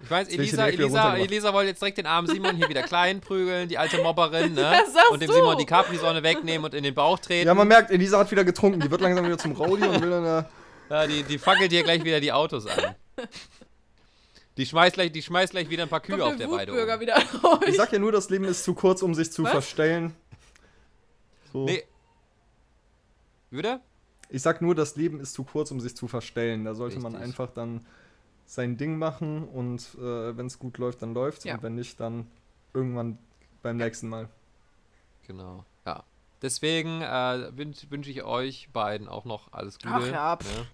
Ich 0.04 0.10
weiß, 0.10 0.28
Elisa, 0.30 0.66
Elisa. 0.66 1.16
Elisa 1.16 1.52
wollte 1.52 1.68
jetzt 1.68 1.80
direkt 1.80 1.98
den 1.98 2.06
armen 2.06 2.26
Simon 2.26 2.56
hier 2.56 2.68
wieder 2.68 2.82
klein 2.82 3.20
prügeln, 3.20 3.68
die 3.68 3.78
alte 3.78 4.02
Mobberin, 4.02 4.54
ne? 4.54 4.62
Das 4.62 4.92
sagst 4.92 5.10
und 5.12 5.20
dem 5.22 5.28
du. 5.28 5.34
Simon 5.34 5.56
die 5.59 5.64
Capri-Sonne 5.66 6.22
wegnehmen 6.24 6.64
und 6.64 6.74
in 6.74 6.82
den 6.82 6.94
Bauch 6.94 7.18
treten. 7.20 7.46
ja, 7.46 7.54
man 7.54 7.68
merkt, 7.68 7.90
Elisa 7.92 8.18
hat 8.18 8.30
wieder 8.30 8.44
getrunken. 8.44 8.80
Die 8.80 8.90
wird 8.90 9.00
langsam 9.00 9.24
wieder 9.24 9.38
zum 9.38 9.52
Rowdy 9.52 9.86
und 9.86 10.00
will 10.02 10.10
dann. 10.10 10.24
Äh, 10.24 10.44
Ja, 10.90 11.06
die, 11.06 11.22
die 11.22 11.38
fackelt 11.38 11.70
hier 11.70 11.84
gleich 11.84 12.02
wieder 12.02 12.18
die 12.20 12.32
Autos 12.32 12.66
an. 12.66 12.96
Die 14.56 14.66
schmeißt 14.66 14.94
gleich, 14.94 15.12
die 15.12 15.22
schmeißt 15.22 15.52
gleich 15.52 15.70
wieder 15.70 15.84
ein 15.84 15.88
paar 15.88 16.00
Kühe 16.00 16.18
Kommt 16.18 16.32
auf 16.32 16.36
der 16.36 16.50
Weide. 16.50 16.72
Um. 16.72 17.00
wieder 17.00 17.14
raus. 17.42 17.60
ich 17.66 17.76
sag 17.76 17.92
ja 17.92 17.98
nur, 17.98 18.12
das 18.12 18.28
Leben 18.28 18.44
ist 18.44 18.64
zu 18.64 18.74
kurz, 18.74 19.02
um 19.02 19.14
sich 19.14 19.32
zu 19.32 19.44
Was? 19.44 19.50
verstellen. 19.50 20.14
So. 21.52 21.64
Nee. 21.64 21.84
Würde? 23.50 23.80
Ich 24.28 24.42
sag 24.42 24.62
nur, 24.62 24.74
das 24.74 24.96
Leben 24.96 25.20
ist 25.20 25.34
zu 25.34 25.44
kurz, 25.44 25.70
um 25.70 25.80
sich 25.80 25.94
zu 25.96 26.08
verstellen. 26.08 26.64
Da 26.64 26.74
sollte 26.74 26.98
man 26.98 27.12
Richtig. 27.14 27.30
einfach 27.30 27.50
dann 27.52 27.86
sein 28.46 28.76
Ding 28.76 28.98
machen 28.98 29.46
und 29.48 29.94
äh, 29.98 30.36
wenn 30.36 30.46
es 30.46 30.58
gut 30.58 30.78
läuft, 30.78 31.02
dann 31.02 31.14
läuft's 31.14 31.44
Ja. 31.44 31.54
und 31.54 31.62
wenn 31.62 31.74
nicht, 31.74 32.00
dann 32.00 32.26
irgendwann 32.74 33.18
beim 33.62 33.76
nächsten 33.76 34.08
Mal. 34.08 34.28
Genau. 35.26 35.64
Ja. 35.86 36.04
Deswegen 36.42 37.02
äh, 37.02 37.56
wünsche 37.56 37.90
wünsch 37.90 38.08
ich 38.08 38.24
euch 38.24 38.68
beiden 38.72 39.08
auch 39.08 39.24
noch 39.24 39.52
alles 39.52 39.78
Gute. 39.78 39.94
Ach 39.94 40.06
ja. 40.06 40.34
Ne? 40.34 40.66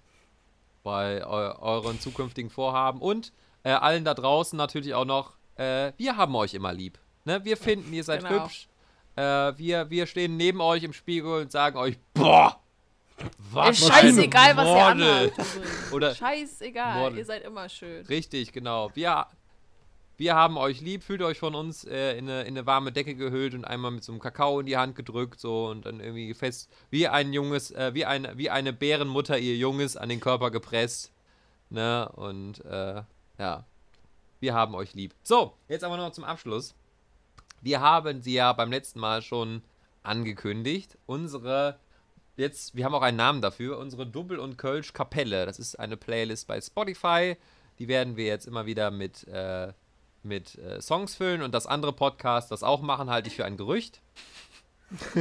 Bei 0.82 1.24
eu 1.26 1.58
euren 1.60 2.00
zukünftigen 2.00 2.50
Vorhaben. 2.50 3.00
Und 3.00 3.32
äh, 3.64 3.70
allen 3.70 4.04
da 4.04 4.14
draußen 4.14 4.56
natürlich 4.56 4.94
auch 4.94 5.04
noch, 5.04 5.32
äh, 5.56 5.92
wir 5.96 6.16
haben 6.16 6.34
euch 6.36 6.54
immer 6.54 6.72
lieb. 6.72 6.98
Ne? 7.24 7.44
Wir 7.44 7.56
finden, 7.56 7.92
ihr 7.92 8.04
seid 8.04 8.22
Genau. 8.26 8.44
hübsch. 8.44 8.68
Äh, 9.16 9.22
wir, 9.58 9.90
wir 9.90 10.06
stehen 10.06 10.36
neben 10.36 10.60
euch 10.60 10.82
im 10.84 10.92
Spiegel 10.92 11.42
und 11.42 11.50
sagen 11.50 11.76
euch, 11.76 11.98
boah, 12.14 12.60
was 13.52 13.80
Ist 13.80 13.88
scheißegal, 13.92 14.56
was 14.56 14.66
ihr 14.68 14.86
anhabt. 14.86 15.32
Oder- 15.92 16.14
Scheißegal, 16.14 17.00
Model. 17.00 17.18
ihr 17.18 17.24
seid 17.24 17.42
immer 17.44 17.68
schön. 17.68 18.06
Richtig, 18.06 18.52
genau. 18.52 18.90
Wir, 18.94 19.26
wir 20.18 20.36
haben 20.36 20.56
euch 20.56 20.80
lieb, 20.80 21.02
fühlt 21.02 21.22
euch 21.22 21.38
von 21.38 21.56
uns 21.56 21.82
äh, 21.84 22.16
in, 22.16 22.28
eine, 22.30 22.42
in 22.42 22.48
eine 22.56 22.64
warme 22.66 22.92
Decke 22.92 23.16
gehüllt 23.16 23.54
und 23.54 23.64
einmal 23.64 23.90
mit 23.90 24.04
so 24.04 24.12
einem 24.12 24.20
Kakao 24.20 24.60
in 24.60 24.66
die 24.66 24.76
Hand 24.76 24.94
gedrückt, 24.94 25.40
so 25.40 25.66
und 25.66 25.84
dann 25.86 25.98
irgendwie 25.98 26.32
fest, 26.32 26.70
wie 26.90 27.08
ein 27.08 27.32
Junges, 27.32 27.72
äh, 27.72 27.92
wie, 27.94 28.04
ein, 28.04 28.28
wie 28.36 28.50
eine 28.50 28.72
Bärenmutter 28.72 29.36
ihr 29.36 29.56
Junges 29.56 29.96
an 29.96 30.08
den 30.10 30.20
Körper 30.20 30.52
gepresst. 30.52 31.10
Ne? 31.70 32.08
Und 32.14 32.64
äh, 32.64 33.02
ja, 33.38 33.64
wir 34.40 34.54
haben 34.54 34.74
euch 34.74 34.94
lieb. 34.94 35.14
So, 35.22 35.54
jetzt 35.68 35.84
aber 35.84 35.96
noch 35.96 36.12
zum 36.12 36.24
Abschluss. 36.24 36.74
Wir 37.60 37.80
haben 37.80 38.22
sie 38.22 38.34
ja 38.34 38.52
beim 38.52 38.70
letzten 38.70 39.00
Mal 39.00 39.22
schon 39.22 39.62
angekündigt. 40.02 40.96
Unsere, 41.06 41.78
jetzt, 42.36 42.74
wir 42.76 42.84
haben 42.84 42.94
auch 42.94 43.02
einen 43.02 43.16
Namen 43.16 43.42
dafür, 43.42 43.78
unsere 43.78 44.06
Double 44.06 44.38
und 44.38 44.58
Kölsch 44.58 44.92
Kapelle. 44.92 45.46
Das 45.46 45.58
ist 45.58 45.78
eine 45.78 45.96
Playlist 45.96 46.46
bei 46.46 46.60
Spotify. 46.60 47.36
Die 47.78 47.88
werden 47.88 48.16
wir 48.16 48.26
jetzt 48.26 48.46
immer 48.46 48.66
wieder 48.66 48.90
mit, 48.90 49.26
äh, 49.28 49.72
mit 50.22 50.56
äh, 50.58 50.80
Songs 50.80 51.14
füllen 51.14 51.42
und 51.42 51.52
das 51.52 51.66
andere 51.66 51.92
Podcast 51.92 52.50
das 52.50 52.62
auch 52.62 52.82
machen, 52.82 53.10
halte 53.10 53.28
ich 53.28 53.36
für 53.36 53.44
ein 53.44 53.56
Gerücht. 53.56 54.00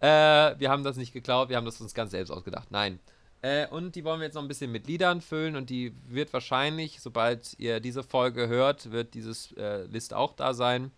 äh, 0.00 0.58
wir 0.58 0.70
haben 0.70 0.84
das 0.84 0.96
nicht 0.96 1.12
geklaut, 1.12 1.48
wir 1.48 1.56
haben 1.56 1.64
das 1.64 1.80
uns 1.80 1.94
ganz 1.94 2.10
selbst 2.10 2.30
ausgedacht. 2.30 2.70
Nein. 2.70 2.98
Äh, 3.42 3.66
und 3.68 3.96
die 3.96 4.04
wollen 4.04 4.20
wir 4.20 4.26
jetzt 4.26 4.34
noch 4.34 4.42
ein 4.42 4.48
bisschen 4.48 4.70
mit 4.70 4.86
Liedern 4.86 5.20
füllen 5.20 5.56
und 5.56 5.68
die 5.68 5.92
wird 6.06 6.32
wahrscheinlich, 6.32 7.00
sobald 7.00 7.58
ihr 7.58 7.80
diese 7.80 8.04
Folge 8.04 8.48
hört, 8.48 8.92
wird 8.92 9.14
dieses 9.14 9.52
äh, 9.52 9.82
List 9.86 10.14
auch 10.14 10.32
da 10.34 10.54
sein. 10.54 10.92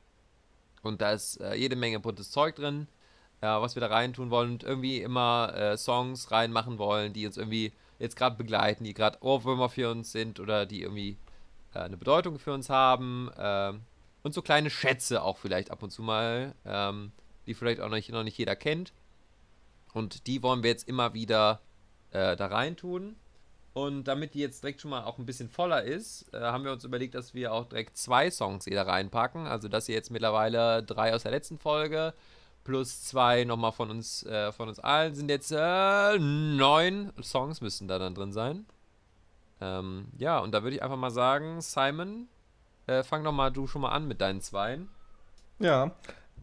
Und 0.82 1.00
da 1.00 1.12
ist 1.12 1.40
äh, 1.40 1.54
jede 1.54 1.74
Menge 1.74 2.00
buntes 2.00 2.30
Zeug 2.30 2.54
drin, 2.56 2.86
äh, 3.40 3.46
was 3.46 3.74
wir 3.76 3.80
da 3.80 3.86
reintun 3.86 4.30
wollen 4.30 4.52
und 4.52 4.62
irgendwie 4.62 5.00
immer 5.00 5.54
äh, 5.56 5.78
Songs 5.78 6.30
reinmachen 6.30 6.78
wollen, 6.78 7.14
die 7.14 7.26
uns 7.26 7.38
irgendwie 7.38 7.72
jetzt 7.98 8.16
gerade 8.16 8.36
begleiten, 8.36 8.84
die 8.84 8.92
gerade 8.92 9.22
Ohrwürmer 9.22 9.70
für 9.70 9.90
uns 9.90 10.12
sind 10.12 10.38
oder 10.38 10.66
die 10.66 10.82
irgendwie 10.82 11.16
äh, 11.74 11.78
eine 11.78 11.96
Bedeutung 11.96 12.38
für 12.38 12.52
uns 12.52 12.68
haben. 12.68 13.30
und 14.22 14.34
so 14.34 14.42
kleine 14.42 14.70
Schätze 14.70 15.22
auch 15.22 15.38
vielleicht 15.38 15.70
ab 15.70 15.82
und 15.82 15.90
zu 15.90 16.02
mal, 16.02 16.54
ähm, 16.66 17.12
die 17.46 17.54
vielleicht 17.54 17.80
auch 17.80 17.88
noch 17.88 17.96
nicht, 17.96 18.10
noch 18.10 18.24
nicht 18.24 18.38
jeder 18.38 18.56
kennt. 18.56 18.92
Und 19.94 20.26
die 20.26 20.42
wollen 20.42 20.62
wir 20.62 20.70
jetzt 20.70 20.88
immer 20.88 21.14
wieder 21.14 21.60
äh, 22.14 22.36
da 22.36 22.46
reintun. 22.46 23.16
Und 23.74 24.04
damit 24.04 24.34
die 24.34 24.38
jetzt 24.38 24.62
direkt 24.62 24.80
schon 24.80 24.92
mal 24.92 25.02
auch 25.02 25.18
ein 25.18 25.26
bisschen 25.26 25.48
voller 25.48 25.82
ist, 25.82 26.32
äh, 26.32 26.40
haben 26.40 26.64
wir 26.64 26.72
uns 26.72 26.84
überlegt, 26.84 27.16
dass 27.16 27.34
wir 27.34 27.52
auch 27.52 27.66
direkt 27.66 27.96
zwei 27.96 28.30
Songs 28.30 28.66
jeder 28.66 28.86
reinpacken. 28.86 29.46
Also 29.46 29.68
dass 29.68 29.88
ihr 29.88 29.96
jetzt 29.96 30.10
mittlerweile 30.10 30.82
drei 30.82 31.12
aus 31.12 31.24
der 31.24 31.32
letzten 31.32 31.58
Folge 31.58 32.14
plus 32.62 33.02
zwei 33.02 33.44
nochmal 33.44 33.72
von 33.72 33.90
uns, 33.90 34.24
äh, 34.24 34.52
von 34.52 34.68
uns 34.68 34.78
allen 34.78 35.14
sind 35.14 35.28
jetzt 35.28 35.52
äh, 35.52 36.18
neun 36.18 37.12
Songs 37.20 37.60
müssten 37.60 37.88
da 37.88 37.98
dann 37.98 38.14
drin 38.14 38.32
sein. 38.32 38.64
Ähm, 39.60 40.06
ja, 40.18 40.38
und 40.38 40.52
da 40.52 40.62
würde 40.62 40.76
ich 40.76 40.82
einfach 40.82 40.96
mal 40.96 41.10
sagen, 41.10 41.60
Simon, 41.60 42.28
äh, 42.86 43.02
fang 43.02 43.24
doch 43.24 43.32
mal 43.32 43.50
du 43.50 43.66
schon 43.66 43.82
mal 43.82 43.90
an 43.90 44.06
mit 44.06 44.20
deinen 44.20 44.40
Zweien. 44.40 44.88
Ja, 45.58 45.92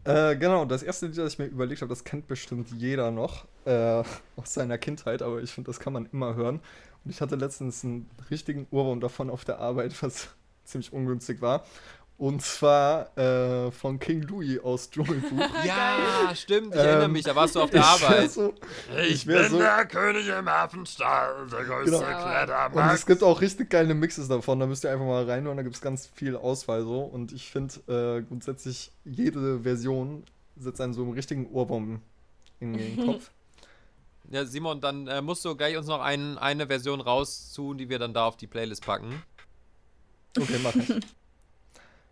äh, 0.04 0.36
genau. 0.36 0.64
Das 0.64 0.82
erste 0.82 1.06
Lied, 1.06 1.18
das 1.18 1.34
ich 1.34 1.38
mir 1.38 1.46
überlegt 1.46 1.82
habe, 1.82 1.88
das 1.88 2.04
kennt 2.04 2.26
bestimmt 2.28 2.70
jeder 2.70 3.10
noch 3.10 3.46
äh, 3.64 4.02
aus 4.36 4.54
seiner 4.54 4.78
Kindheit, 4.78 5.22
aber 5.22 5.42
ich 5.42 5.50
finde, 5.52 5.68
das 5.68 5.80
kann 5.80 5.92
man 5.92 6.08
immer 6.12 6.34
hören. 6.34 6.60
Und 7.04 7.10
ich 7.10 7.20
hatte 7.20 7.36
letztens 7.36 7.84
einen 7.84 8.08
richtigen 8.30 8.66
Ohrwurm 8.70 9.00
davon 9.00 9.30
auf 9.30 9.44
der 9.44 9.58
Arbeit, 9.58 10.00
was 10.02 10.28
ziemlich 10.64 10.92
ungünstig 10.92 11.40
war. 11.40 11.64
Und 12.22 12.40
zwar 12.40 13.18
äh, 13.18 13.72
von 13.72 13.98
King 13.98 14.22
Louis 14.22 14.60
aus 14.60 14.88
Dschungelbuch. 14.88 15.40
Ja, 15.64 16.32
stimmt, 16.36 16.72
ich 16.72 16.80
erinnere 16.80 17.06
Ähm, 17.06 17.12
mich, 17.12 17.24
da 17.24 17.34
warst 17.34 17.56
du 17.56 17.60
auf 17.60 17.70
der 17.72 17.84
Arbeit. 17.84 18.30
so, 18.30 18.54
ich 19.08 19.26
wär 19.26 19.50
so, 19.50 19.58
der 19.58 19.84
König 19.86 20.28
im 20.28 20.46
Affenstall, 20.46 21.48
der 21.50 21.64
größte 21.64 21.90
Genau. 21.96 21.98
Klettermax. 22.22 22.76
Und 22.76 22.94
es 22.94 23.06
gibt 23.06 23.24
auch 23.24 23.40
richtig 23.40 23.70
geile 23.70 23.94
Mixes 23.94 24.28
davon, 24.28 24.60
da 24.60 24.66
müsst 24.66 24.84
ihr 24.84 24.92
einfach 24.92 25.04
mal 25.04 25.24
reinhören, 25.28 25.56
da 25.56 25.64
gibt 25.64 25.74
es 25.74 25.80
ganz 25.80 26.06
viel 26.14 26.36
Auswahl 26.36 26.84
so. 26.84 27.00
Und 27.00 27.32
ich 27.32 27.50
finde 27.50 27.74
äh, 27.88 28.22
grundsätzlich, 28.22 28.92
jede 29.04 29.58
Version 29.64 30.22
setzt 30.56 30.80
einen 30.80 30.94
so 30.94 31.02
einen 31.02 31.14
richtigen 31.14 31.50
Ohrwurm 31.50 32.02
in 32.60 32.74
den 32.74 32.96
Kopf. 33.04 33.32
Ja, 34.30 34.44
Simon, 34.44 34.80
dann 34.80 35.08
äh, 35.08 35.20
musst 35.22 35.44
du 35.44 35.56
gleich 35.56 35.76
uns 35.76 35.88
noch 35.88 36.00
ein, 36.00 36.38
eine 36.38 36.68
Version 36.68 37.00
raustun, 37.00 37.78
die 37.78 37.88
wir 37.88 37.98
dann 37.98 38.14
da 38.14 38.26
auf 38.26 38.36
die 38.36 38.46
Playlist 38.46 38.86
packen. 38.86 39.24
Okay, 40.38 40.60
mach 40.62 40.76
ich. 40.76 41.00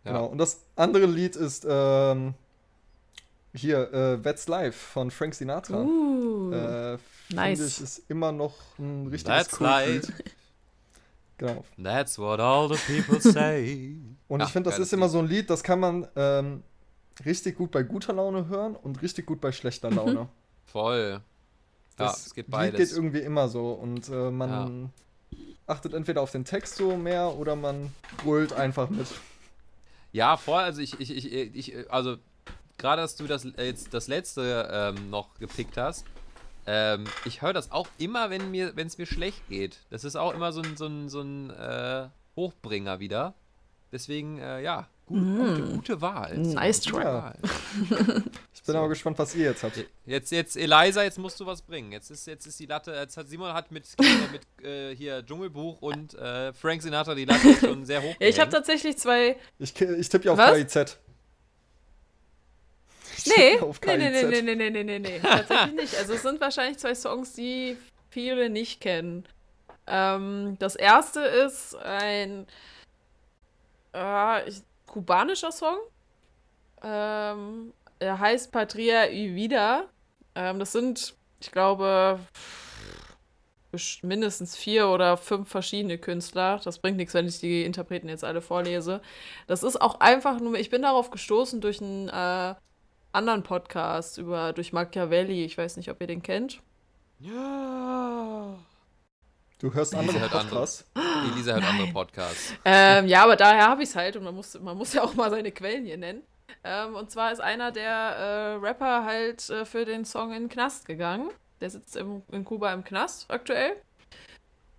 Ja. 0.04 0.12
Genau. 0.12 0.26
Und 0.26 0.38
das 0.38 0.60
andere 0.76 1.06
Lied 1.06 1.36
ist 1.36 1.66
ähm, 1.68 2.34
hier, 3.54 3.92
äh, 3.92 4.18
That's 4.22 4.48
Life 4.48 4.72
von 4.78 5.10
Frank 5.10 5.34
Sinatra. 5.34 5.82
Uh, 5.82 6.52
Äh, 6.52 6.98
nice. 7.32 7.58
Finde 7.58 7.66
ich, 7.66 7.80
ist 7.80 8.02
immer 8.08 8.32
noch 8.32 8.54
ein 8.78 9.08
richtiges 9.08 9.24
That's 9.24 9.56
Kultlied. 9.58 10.06
life. 10.08 10.12
Genau. 11.38 11.64
That's 11.82 12.18
what 12.18 12.38
all 12.40 12.68
the 12.68 12.76
people 12.92 13.20
say. 13.20 13.96
Und 14.28 14.40
Ja, 14.40 14.46
ich 14.46 14.52
finde, 14.52 14.70
das 14.70 14.78
ist 14.78 14.92
immer 14.92 15.06
Lied. 15.06 15.12
so 15.12 15.18
ein 15.20 15.26
Lied, 15.26 15.50
das 15.50 15.62
kann 15.62 15.80
man 15.80 16.06
ähm, 16.16 16.62
richtig 17.24 17.56
gut 17.56 17.70
bei 17.70 17.82
guter 17.82 18.12
Laune 18.12 18.46
hören 18.48 18.76
und 18.76 19.00
richtig 19.02 19.26
gut 19.26 19.40
bei 19.40 19.50
schlechter 19.52 19.90
Laune. 19.90 20.28
Voll. 20.66 21.20
Ja, 21.98 22.06
Das 22.06 22.26
es 22.26 22.34
geht 22.34 22.46
Lied 22.46 22.50
beides. 22.52 22.78
geht 22.90 22.96
irgendwie 22.96 23.20
immer 23.20 23.48
so 23.48 23.72
und 23.72 24.08
äh, 24.08 24.30
man 24.30 24.92
achtet 25.66 25.94
entweder 25.94 26.20
auf 26.22 26.30
den 26.30 26.44
Text 26.44 26.76
so 26.76 26.96
mehr 26.96 27.34
oder 27.36 27.56
man 27.56 27.92
brüllt 28.22 28.52
einfach 28.52 28.88
mit. 28.90 29.06
Ja, 30.12 30.36
voll. 30.36 30.62
Also 30.62 30.80
ich, 30.80 30.98
ich, 31.00 31.10
ich, 31.10 31.54
ich 31.54 31.92
also 31.92 32.16
gerade, 32.78 33.02
dass 33.02 33.16
du 33.16 33.26
das 33.26 33.44
äh, 33.44 33.66
jetzt 33.66 33.94
das 33.94 34.08
letzte 34.08 34.68
ähm, 34.72 35.10
noch 35.10 35.34
gepickt 35.38 35.76
hast. 35.76 36.04
Ähm, 36.66 37.04
ich 37.24 37.42
höre 37.42 37.52
das 37.52 37.72
auch 37.72 37.88
immer, 37.98 38.30
wenn 38.30 38.50
mir, 38.50 38.76
wenn 38.76 38.86
es 38.86 38.98
mir 38.98 39.06
schlecht 39.06 39.48
geht. 39.48 39.78
Das 39.90 40.04
ist 40.04 40.16
auch 40.16 40.34
immer 40.34 40.52
so 40.52 40.62
ein, 40.62 40.76
so 40.76 40.86
ein, 40.86 41.08
so 41.08 41.20
ein 41.20 41.50
äh, 41.50 42.08
Hochbringer 42.36 43.00
wieder. 43.00 43.34
Deswegen, 43.92 44.38
äh, 44.38 44.62
ja, 44.62 44.86
gut, 45.06 45.18
gute, 45.20 45.62
gute 45.74 46.00
Wahl. 46.00 46.38
Nice 46.38 46.80
try. 46.80 47.32
Ich 48.60 48.66
bin 48.66 48.76
aber 48.76 48.88
gespannt, 48.90 49.18
was 49.18 49.34
ihr 49.34 49.46
jetzt 49.46 49.62
habt. 49.62 49.82
Jetzt, 50.04 50.30
jetzt, 50.32 50.54
Eliza, 50.56 51.02
jetzt 51.02 51.18
musst 51.18 51.40
du 51.40 51.46
was 51.46 51.62
bringen. 51.62 51.92
Jetzt 51.92 52.10
ist, 52.10 52.26
jetzt 52.26 52.46
ist 52.46 52.60
die 52.60 52.66
Latte, 52.66 52.92
jetzt 52.92 53.16
hat 53.16 53.26
Simon 53.26 53.54
hat 53.54 53.72
mit, 53.72 53.86
mit 54.32 54.42
äh, 54.66 54.94
hier 54.94 55.24
Dschungelbuch 55.24 55.80
und 55.80 56.12
äh, 56.14 56.52
Frank 56.52 56.82
Sinatra 56.82 57.14
die 57.14 57.24
Latte 57.24 57.54
schon 57.58 57.86
sehr 57.86 58.02
hoch. 58.02 58.14
ja, 58.20 58.28
ich 58.28 58.38
habe 58.38 58.50
tatsächlich 58.50 58.98
zwei. 58.98 59.36
Ich, 59.58 59.80
ich 59.80 60.08
tippe 60.10 60.26
ja 60.26 60.32
auf 60.32 60.38
Was? 60.38 60.52
KIZ. 60.52 60.98
Nee, 63.26 63.58
auf 63.60 63.80
nee, 63.80 63.96
nee, 63.96 64.10
KIZ. 64.10 64.30
nee, 64.30 64.42
nee, 64.42 64.54
nee, 64.54 64.70
nee, 64.70 64.84
nee, 64.84 64.98
nee, 64.98 65.20
tatsächlich 65.20 65.74
nicht. 65.74 65.96
Also 65.96 66.12
es 66.12 66.22
sind 66.22 66.40
wahrscheinlich 66.40 66.78
zwei 66.78 66.94
Songs, 66.94 67.32
die 67.32 67.78
viele 68.10 68.50
nicht 68.50 68.82
kennen. 68.82 69.24
Ähm, 69.86 70.56
das 70.58 70.76
erste 70.76 71.20
ist 71.20 71.76
ein 71.76 72.46
äh, 73.94 74.48
ich, 74.48 74.62
kubanischer 74.86 75.50
Song. 75.50 75.78
Ähm, 76.82 77.72
er 78.00 78.18
heißt 78.18 78.50
Patria 78.50 79.08
y 79.08 79.34
Vida. 79.34 79.84
Ähm, 80.34 80.58
das 80.58 80.72
sind, 80.72 81.14
ich 81.40 81.50
glaube, 81.52 82.18
mindestens 84.02 84.56
vier 84.56 84.88
oder 84.88 85.16
fünf 85.16 85.48
verschiedene 85.48 85.98
Künstler. 85.98 86.60
Das 86.64 86.78
bringt 86.78 86.96
nichts, 86.96 87.14
wenn 87.14 87.28
ich 87.28 87.38
die 87.38 87.64
Interpreten 87.64 88.08
jetzt 88.08 88.24
alle 88.24 88.40
vorlese. 88.40 89.00
Das 89.46 89.62
ist 89.62 89.80
auch 89.80 90.00
einfach 90.00 90.40
nur, 90.40 90.54
ich 90.58 90.70
bin 90.70 90.82
darauf 90.82 91.10
gestoßen 91.10 91.60
durch 91.60 91.80
einen 91.80 92.08
äh, 92.08 92.54
anderen 93.12 93.42
Podcast 93.42 94.18
über 94.18 94.52
durch 94.52 94.72
Machiavelli. 94.72 95.44
Ich 95.44 95.56
weiß 95.56 95.76
nicht, 95.76 95.90
ob 95.90 96.00
ihr 96.00 96.06
den 96.06 96.22
kennt. 96.22 96.60
Ja. 97.18 98.56
Du 99.58 99.74
hörst 99.74 99.94
andere 99.94 100.20
hört 100.20 100.34
andere. 100.34 100.60
Podcasts. 100.60 100.86
Elisa 101.34 101.52
hört 101.52 101.64
andere 101.64 101.92
Podcasts. 101.92 102.54
Ähm, 102.64 103.06
ja, 103.08 103.24
aber 103.24 103.36
daher 103.36 103.68
habe 103.68 103.82
ich 103.82 103.90
es 103.90 103.96
halt 103.96 104.16
und 104.16 104.24
man 104.24 104.34
muss, 104.34 104.58
man 104.58 104.76
muss 104.76 104.94
ja 104.94 105.02
auch 105.02 105.14
mal 105.14 105.30
seine 105.30 105.52
Quellen 105.52 105.84
hier 105.84 105.98
nennen. 105.98 106.22
Ähm, 106.64 106.94
und 106.94 107.10
zwar 107.10 107.32
ist 107.32 107.40
einer 107.40 107.72
der 107.72 107.90
äh, 107.90 108.54
Rapper 108.54 109.04
halt 109.04 109.48
äh, 109.50 109.64
für 109.64 109.84
den 109.84 110.04
Song 110.04 110.32
in 110.32 110.44
den 110.44 110.48
Knast 110.48 110.86
gegangen. 110.86 111.30
Der 111.60 111.70
sitzt 111.70 111.96
im, 111.96 112.22
in 112.30 112.44
Kuba 112.44 112.72
im 112.72 112.84
Knast 112.84 113.30
aktuell. 113.30 113.76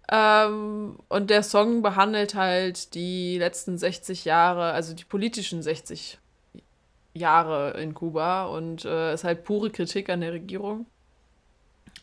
Ähm, 0.10 0.99
und 1.07 1.30
der 1.30 1.43
Song 1.43 1.81
behandelt 1.81 2.35
halt 2.35 2.95
die 2.95 3.38
letzten 3.38 3.77
60 3.77 4.26
Jahre, 4.26 4.72
also 4.72 4.93
die 4.93 5.06
politischen 5.06 5.61
60 5.61 6.19
Jahre 7.14 7.80
in 7.80 7.93
Kuba 7.93 8.45
und 8.45 8.85
äh, 8.85 9.14
ist 9.14 9.23
halt 9.23 9.43
pure 9.43 9.69
Kritik 9.69 10.10
an 10.10 10.22
der 10.22 10.34
Regierung. 10.34 10.85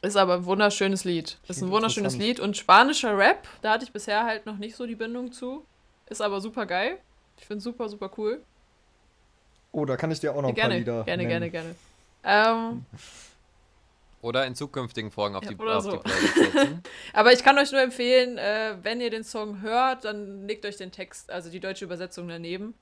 Ist 0.00 0.16
aber 0.16 0.34
ein 0.34 0.44
wunderschönes 0.44 1.04
Lied. 1.04 1.38
Ist 1.48 1.62
ein 1.62 1.70
wunderschönes. 1.70 2.16
Lied 2.16 2.40
und 2.40 2.56
spanischer 2.56 3.18
Rap, 3.18 3.48
da 3.62 3.72
hatte 3.72 3.84
ich 3.84 3.92
bisher 3.92 4.24
halt 4.24 4.46
noch 4.46 4.56
nicht 4.56 4.76
so 4.76 4.86
die 4.86 4.94
Bindung 4.94 5.32
zu. 5.32 5.64
Ist 6.06 6.22
aber 6.22 6.40
super 6.40 6.66
geil. 6.66 6.98
Ich 7.36 7.46
finde 7.46 7.62
super, 7.62 7.88
super 7.88 8.10
cool. 8.16 8.42
Oh, 9.72 9.84
da 9.84 9.96
kann 9.96 10.10
ich 10.10 10.20
dir 10.20 10.34
auch 10.34 10.40
noch 10.42 10.48
ein 10.50 10.54
gerne, 10.54 10.70
paar 10.74 10.78
Lieder 10.78 11.04
gerne, 11.04 11.22
nennen. 11.24 11.50
gerne, 11.50 11.50
gerne, 11.50 11.74
Ähm, 12.24 12.84
Oder 14.22 14.46
in 14.46 14.54
zukünftigen 14.54 15.10
Folgen 15.10 15.36
auf 15.36 15.44
Ja, 15.44 15.50
die, 15.50 15.56
oder 15.56 15.76
auf 15.78 15.84
so. 15.84 15.92
die 15.92 15.98
Playlist 15.98 16.34
setzen. 16.52 16.82
aber 17.12 17.32
ich 17.32 17.44
kann 17.44 17.56
euch 17.58 17.70
nur 17.70 17.80
empfehlen, 17.80 18.36
äh, 18.38 18.76
wenn 18.82 19.00
ihr 19.00 19.10
den 19.10 19.24
Song 19.24 19.60
hört, 19.60 20.04
dann 20.04 20.46
legt 20.48 20.64
euch 20.66 20.76
den 20.76 20.90
Text, 20.90 21.30
also 21.30 21.50
die 21.50 21.60
deutsche 21.60 21.84
Übersetzung 21.84 22.26
daneben. 22.28 22.74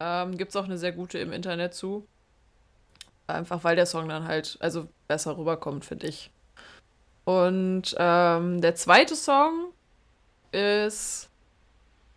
Ähm, 0.00 0.36
Gibt 0.36 0.50
es 0.50 0.56
auch 0.56 0.64
eine 0.64 0.76
sehr 0.78 0.92
gute 0.92 1.18
im 1.18 1.32
Internet 1.32 1.74
zu. 1.74 2.06
Einfach 3.26 3.62
weil 3.64 3.76
der 3.76 3.86
Song 3.86 4.08
dann 4.08 4.26
halt, 4.26 4.56
also 4.60 4.88
besser 5.06 5.38
rüberkommt, 5.38 5.84
finde 5.84 6.08
ich. 6.08 6.30
Und 7.24 7.94
ähm, 7.98 8.60
der 8.60 8.74
zweite 8.74 9.14
Song 9.16 9.70
ist 10.52 11.30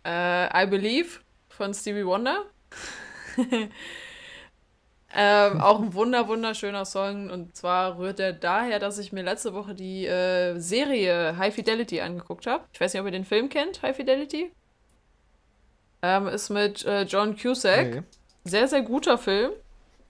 äh, 0.04 0.64
I 0.64 0.66
Believe 0.66 1.20
von 1.48 1.72
Stevie 1.72 2.04
Wonder. 2.04 2.44
Ähm, 5.14 5.60
auch 5.60 5.80
ein 5.80 5.94
wunder, 5.94 6.28
wunderschöner 6.28 6.84
Song. 6.84 7.30
Und 7.30 7.56
zwar 7.56 7.98
rührt 7.98 8.20
er 8.20 8.32
daher, 8.32 8.78
dass 8.78 8.98
ich 8.98 9.12
mir 9.12 9.22
letzte 9.22 9.54
Woche 9.54 9.74
die 9.74 10.06
äh, 10.06 10.58
Serie 10.58 11.36
High 11.36 11.54
Fidelity 11.54 12.00
angeguckt 12.00 12.46
habe. 12.46 12.64
Ich 12.72 12.80
weiß 12.80 12.92
nicht, 12.92 13.00
ob 13.00 13.06
ihr 13.06 13.12
den 13.12 13.24
Film 13.24 13.48
kennt, 13.48 13.82
High 13.82 13.96
Fidelity. 13.96 14.50
Ähm, 16.02 16.28
ist 16.28 16.50
mit 16.50 16.84
äh, 16.84 17.02
John 17.02 17.36
Cusack. 17.36 17.94
Nee. 17.94 18.02
Sehr, 18.44 18.68
sehr 18.68 18.82
guter 18.82 19.18
Film. 19.18 19.52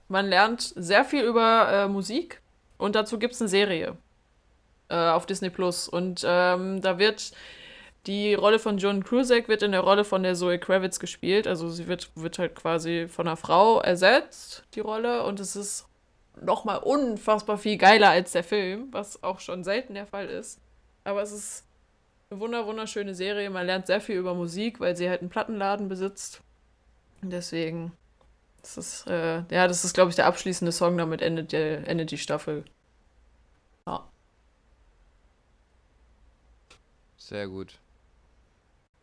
Man 0.07 0.27
lernt 0.27 0.61
sehr 0.75 1.05
viel 1.05 1.23
über 1.23 1.69
äh, 1.71 1.87
Musik 1.87 2.41
und 2.77 2.95
dazu 2.95 3.19
gibt 3.19 3.35
es 3.35 3.41
eine 3.41 3.49
Serie 3.49 3.95
äh, 4.89 4.95
auf 4.95 5.25
Disney 5.25 5.49
Plus. 5.49 5.87
Und 5.87 6.23
ähm, 6.25 6.81
da 6.81 6.97
wird 6.97 7.31
die 8.07 8.33
Rolle 8.33 8.59
von 8.59 8.77
John 8.77 9.03
Cusack 9.03 9.47
wird 9.49 9.61
in 9.61 9.71
der 9.71 9.81
Rolle 9.81 10.05
von 10.05 10.23
der 10.23 10.35
Zoe 10.35 10.57
Kravitz 10.59 10.99
gespielt. 10.99 11.47
Also 11.47 11.69
sie 11.69 11.87
wird, 11.87 12.09
wird 12.15 12.39
halt 12.39 12.55
quasi 12.55 13.07
von 13.07 13.27
einer 13.27 13.35
Frau 13.35 13.81
ersetzt, 13.81 14.63
die 14.73 14.79
Rolle. 14.79 15.23
Und 15.23 15.39
es 15.39 15.55
ist 15.55 15.85
nochmal 16.41 16.79
unfassbar 16.79 17.57
viel 17.57 17.77
geiler 17.77 18.09
als 18.09 18.31
der 18.31 18.43
Film, 18.43 18.87
was 18.91 19.21
auch 19.23 19.39
schon 19.39 19.63
selten 19.63 19.93
der 19.95 20.07
Fall 20.07 20.27
ist. 20.27 20.59
Aber 21.03 21.21
es 21.21 21.31
ist 21.31 21.65
eine 22.29 22.39
wunder 22.39 22.65
wunderschöne 22.65 23.13
Serie. 23.13 23.49
Man 23.49 23.65
lernt 23.65 23.87
sehr 23.87 24.01
viel 24.01 24.15
über 24.15 24.33
Musik, 24.33 24.79
weil 24.79 24.95
sie 24.95 25.09
halt 25.09 25.21
einen 25.21 25.29
Plattenladen 25.29 25.89
besitzt. 25.89 26.41
Und 27.21 27.31
deswegen, 27.31 27.91
das 28.61 28.77
ist, 28.77 29.07
äh, 29.07 29.43
ja, 29.49 29.67
das 29.67 29.83
ist, 29.83 29.93
glaube 29.93 30.09
ich, 30.09 30.15
der 30.15 30.27
abschließende 30.27 30.71
Song, 30.71 30.97
damit 30.97 31.21
endet, 31.21 31.51
der, 31.51 31.87
endet 31.87 32.11
die 32.11 32.17
Staffel. 32.17 32.63
Ja. 33.85 34.07
Sehr 37.17 37.47
gut. 37.47 37.77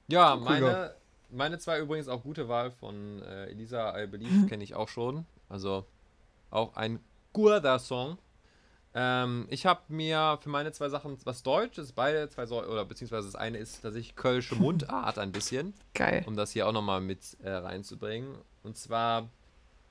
Ja, 0.08 0.36
meine, 0.36 0.94
meine 1.30 1.58
zwei 1.58 1.80
übrigens 1.80 2.08
auch 2.08 2.22
gute 2.22 2.48
Wahl 2.48 2.70
von 2.70 3.22
äh, 3.22 3.46
Elisa 3.46 4.00
I 4.00 4.06
Believe 4.06 4.46
kenne 4.46 4.64
ich 4.64 4.74
auch 4.74 4.88
schon. 4.88 5.26
Also 5.48 5.84
auch 6.50 6.76
ein 6.76 7.00
guter 7.32 7.78
Song. 7.78 8.18
Ähm, 8.94 9.46
ich 9.50 9.66
habe 9.66 9.82
mir 9.88 10.38
für 10.40 10.48
meine 10.48 10.72
zwei 10.72 10.88
Sachen 10.88 11.18
was 11.24 11.42
Deutsches, 11.42 11.92
beide 11.92 12.30
zwei 12.30 12.46
so 12.46 12.64
oder 12.64 12.84
beziehungsweise 12.84 13.26
das 13.26 13.36
eine 13.36 13.58
ist 13.58 13.82
tatsächlich 13.82 14.16
Kölsche 14.16 14.54
Mundart 14.56 15.18
ein 15.18 15.32
bisschen, 15.32 15.74
Geil. 15.92 16.24
um 16.26 16.34
das 16.34 16.52
hier 16.52 16.66
auch 16.66 16.72
nochmal 16.72 17.02
mit 17.02 17.36
äh, 17.42 17.50
reinzubringen. 17.50 18.38
Und 18.62 18.78
zwar 18.78 19.28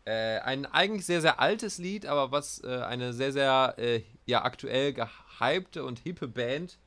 äh, 0.06 0.40
ein 0.40 0.66
eigentlich 0.66 1.06
sehr, 1.06 1.22
sehr 1.22 1.40
altes 1.40 1.78
Lied, 1.78 2.08
aber 2.08 2.32
was 2.32 2.64
äh, 2.64 2.82
eine 2.82 3.14
sehr, 3.14 3.32
sehr 3.32 3.76
äh, 3.78 4.02
ja, 4.26 4.44
aktuell 4.44 4.94
gehypte 4.94 5.84
und 5.84 6.00
hippe 6.00 6.28
Band 6.28 6.80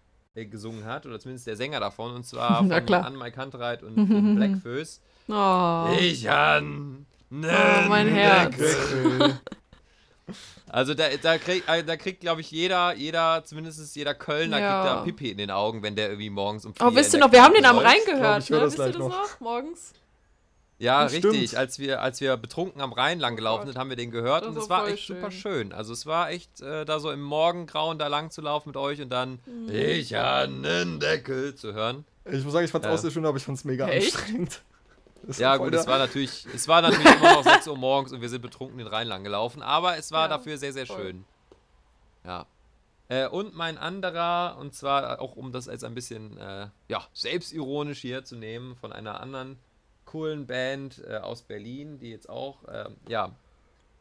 gesungen 0.47 0.85
hat, 0.85 1.07
oder 1.07 1.19
zumindest 1.21 1.47
der 1.47 1.57
Sänger 1.57 1.81
davon, 1.81 2.15
und 2.15 2.25
zwar 2.25 2.63
von. 2.69 3.05
Anne 3.05 3.17
Kantereit 3.33 3.83
und 3.83 3.97
den 3.97 4.37
Blackfoes. 4.37 5.01
Oh. 5.29 5.87
Ich 6.01 6.29
an 6.31 7.07
Oh, 7.31 7.89
mein 7.89 8.09
Herz. 8.09 8.55
Also 10.71 10.93
da, 10.95 11.05
da, 11.23 11.39
krieg, 11.39 11.63
äh, 11.67 11.83
da 11.83 11.97
kriegt, 11.97 12.21
glaube 12.21 12.43
ich, 12.43 12.51
jeder, 12.51 12.95
jeder, 12.95 13.43
zumindest 13.45 13.95
jeder 13.97 14.15
Kölner 14.15 14.59
Ja. 14.61 14.83
kriegt 14.83 14.95
da 14.97 15.03
Pipi 15.03 15.31
in 15.31 15.39
den 15.39 15.51
Augen, 15.51 15.83
wenn 15.83 15.97
der 15.97 16.09
irgendwie 16.09 16.29
morgens 16.31 16.67
um 16.67 16.73
Oh, 16.81 16.89
vier 16.91 16.97
wisst 16.97 17.15
in 17.15 17.21
ihr 17.21 17.27
noch, 17.27 17.33
wir 17.33 17.43
haben 17.43 17.55
den 17.55 17.65
am. 17.65 17.79
Rhein 17.79 17.97
gehört, 18.07 18.43
ich 18.45 18.51
hör 18.51 18.59
ne? 18.59 18.65
das 18.65 18.73
Wisst 18.79 18.87
ihr 18.87 18.93
das 18.93 18.97
noch. 18.99 19.09
noch? 19.09 19.41
Morgens? 19.41 19.93
Ja, 20.81 21.03
Das 21.03 21.13
richtig. 21.13 21.49
stimmt. 21.49 21.55
Als 21.57 21.79
wir, 21.81 22.03
als 22.03 22.21
wir 22.21 22.37
betrunken 22.37 22.81
am 22.81 22.93
Rhein 22.93 23.19
lang 23.19 23.35
gelaufen 23.35 23.67
sind, 23.67 23.77
haben 23.77 23.91
wir 23.91 23.97
den 23.97 24.11
gehört 24.13 24.43
Das 24.45 24.51
und 24.55 24.59
es 24.63 24.69
war 24.69 24.87
echt 24.89 25.07
super 25.09 25.31
schön. 25.33 25.71
schön. 25.71 25.73
Also 25.73 25.93
es 25.93 26.07
war 26.07 26.31
echt 26.31 26.61
äh, 26.61 26.85
da 26.85 27.01
so 27.01 27.11
im 27.11 27.21
Morgengrauen 27.23 27.99
da 27.99 28.07
lang 28.07 28.31
zu 28.31 28.41
laufen 28.43 28.69
mit 28.69 28.77
euch 28.77 29.01
und 29.01 29.11
dann 29.11 29.41
Mhm. 29.47 29.69
Ich 29.71 30.17
an 30.17 30.63
den 30.63 31.01
Deckel 31.01 31.55
zu 31.57 31.73
hören. 31.75 32.05
Ich 32.25 32.45
muss 32.45 32.53
sagen, 32.53 32.65
ich 32.65 32.71
fand's 32.71 32.87
Ja. 32.87 32.95
auch 32.95 32.99
sehr 32.99 33.11
schön, 33.11 33.27
aber 33.27 33.37
ich 33.39 33.43
fand's 33.45 33.65
mega 33.65 33.89
Echt? 33.89 34.15
anstrengend. 34.17 34.63
Das 35.25 35.39
Ja 35.39 35.57
gut, 35.57 35.75
es 35.75 35.87
war 35.89 35.99
natürlich, 35.99 36.47
es 36.55 36.69
war 36.69 36.81
natürlich 36.81 37.05
immer 37.17 37.33
noch 37.35 37.43
6 37.43 37.67
Uhr 37.67 37.77
morgens 37.77 38.13
und 38.13 38.21
wir 38.21 38.29
sind 38.29 38.41
betrunken 38.41 38.79
den 38.79 38.87
Rhein 38.87 39.09
lang 39.09 39.25
gelaufen, 39.25 39.63
aber 39.63 39.97
es 39.99 40.13
war 40.13 40.23
Ja, 40.23 40.29
dafür 40.29 40.57
sehr, 40.59 40.73
sehr 40.73 40.87
voll. 40.87 40.97
schön. 41.03 41.25
Ja. 42.25 42.47
Äh, 43.09 43.27
und 43.27 43.55
mein 43.57 43.79
anderer, 43.79 44.57
und 44.61 44.75
zwar 44.75 45.21
auch 45.21 45.35
um 45.35 45.51
das 45.51 45.69
als 45.69 45.83
ein 45.83 45.95
bisschen 45.95 46.39
äh, 46.39 46.69
ja, 46.89 47.03
selbstironisch 47.13 47.99
hier 48.01 48.25
zu 48.25 48.37
nehmen, 48.37 48.77
von 48.77 48.93
einer 48.93 49.21
anderen 49.21 49.59
coolen 50.11 50.47
Band 50.47 51.03
äh, 51.07 51.17
aus 51.19 51.43
Berlin, 51.43 51.99
die 51.99 52.11
jetzt 52.11 52.29
auch, 52.29 52.65
ähm, 52.73 52.97
ja, 53.09 53.35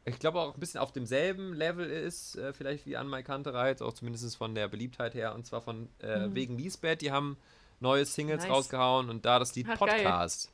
ich 0.06 0.20
glaube 0.20 0.40
auch 0.40 0.54
ein 0.54 0.60
bisschen 0.60 0.80
auf 0.80 0.94
demselben 0.94 1.54
Level 1.54 1.86
ist, 1.90 2.38
äh, 2.38 2.54
vielleicht 2.54 2.86
wie 2.86 2.96
Anne 2.96 3.24
Kantereit, 3.24 3.82
auch 3.82 3.94
zumindest 3.94 4.36
von 4.38 4.56
der 4.56 4.70
Beliebtheit 4.70 5.14
her, 5.16 5.36
und 5.36 5.46
zwar 5.46 5.62
von 5.62 5.90
äh, 6.02 6.28
Mhm. 6.28 6.36
wegen 6.36 6.58
Lisbeth, 6.58 7.02
die 7.02 7.12
haben 7.12 7.38
neue 7.82 8.06
Singles 8.06 8.44
Nice. 8.44 8.52
rausgehauen 8.52 9.10
und 9.10 9.26
da 9.26 9.38
das 9.38 9.54
Lied 9.56 9.68
Ach. 9.70 9.78
Podcast. 9.78 10.52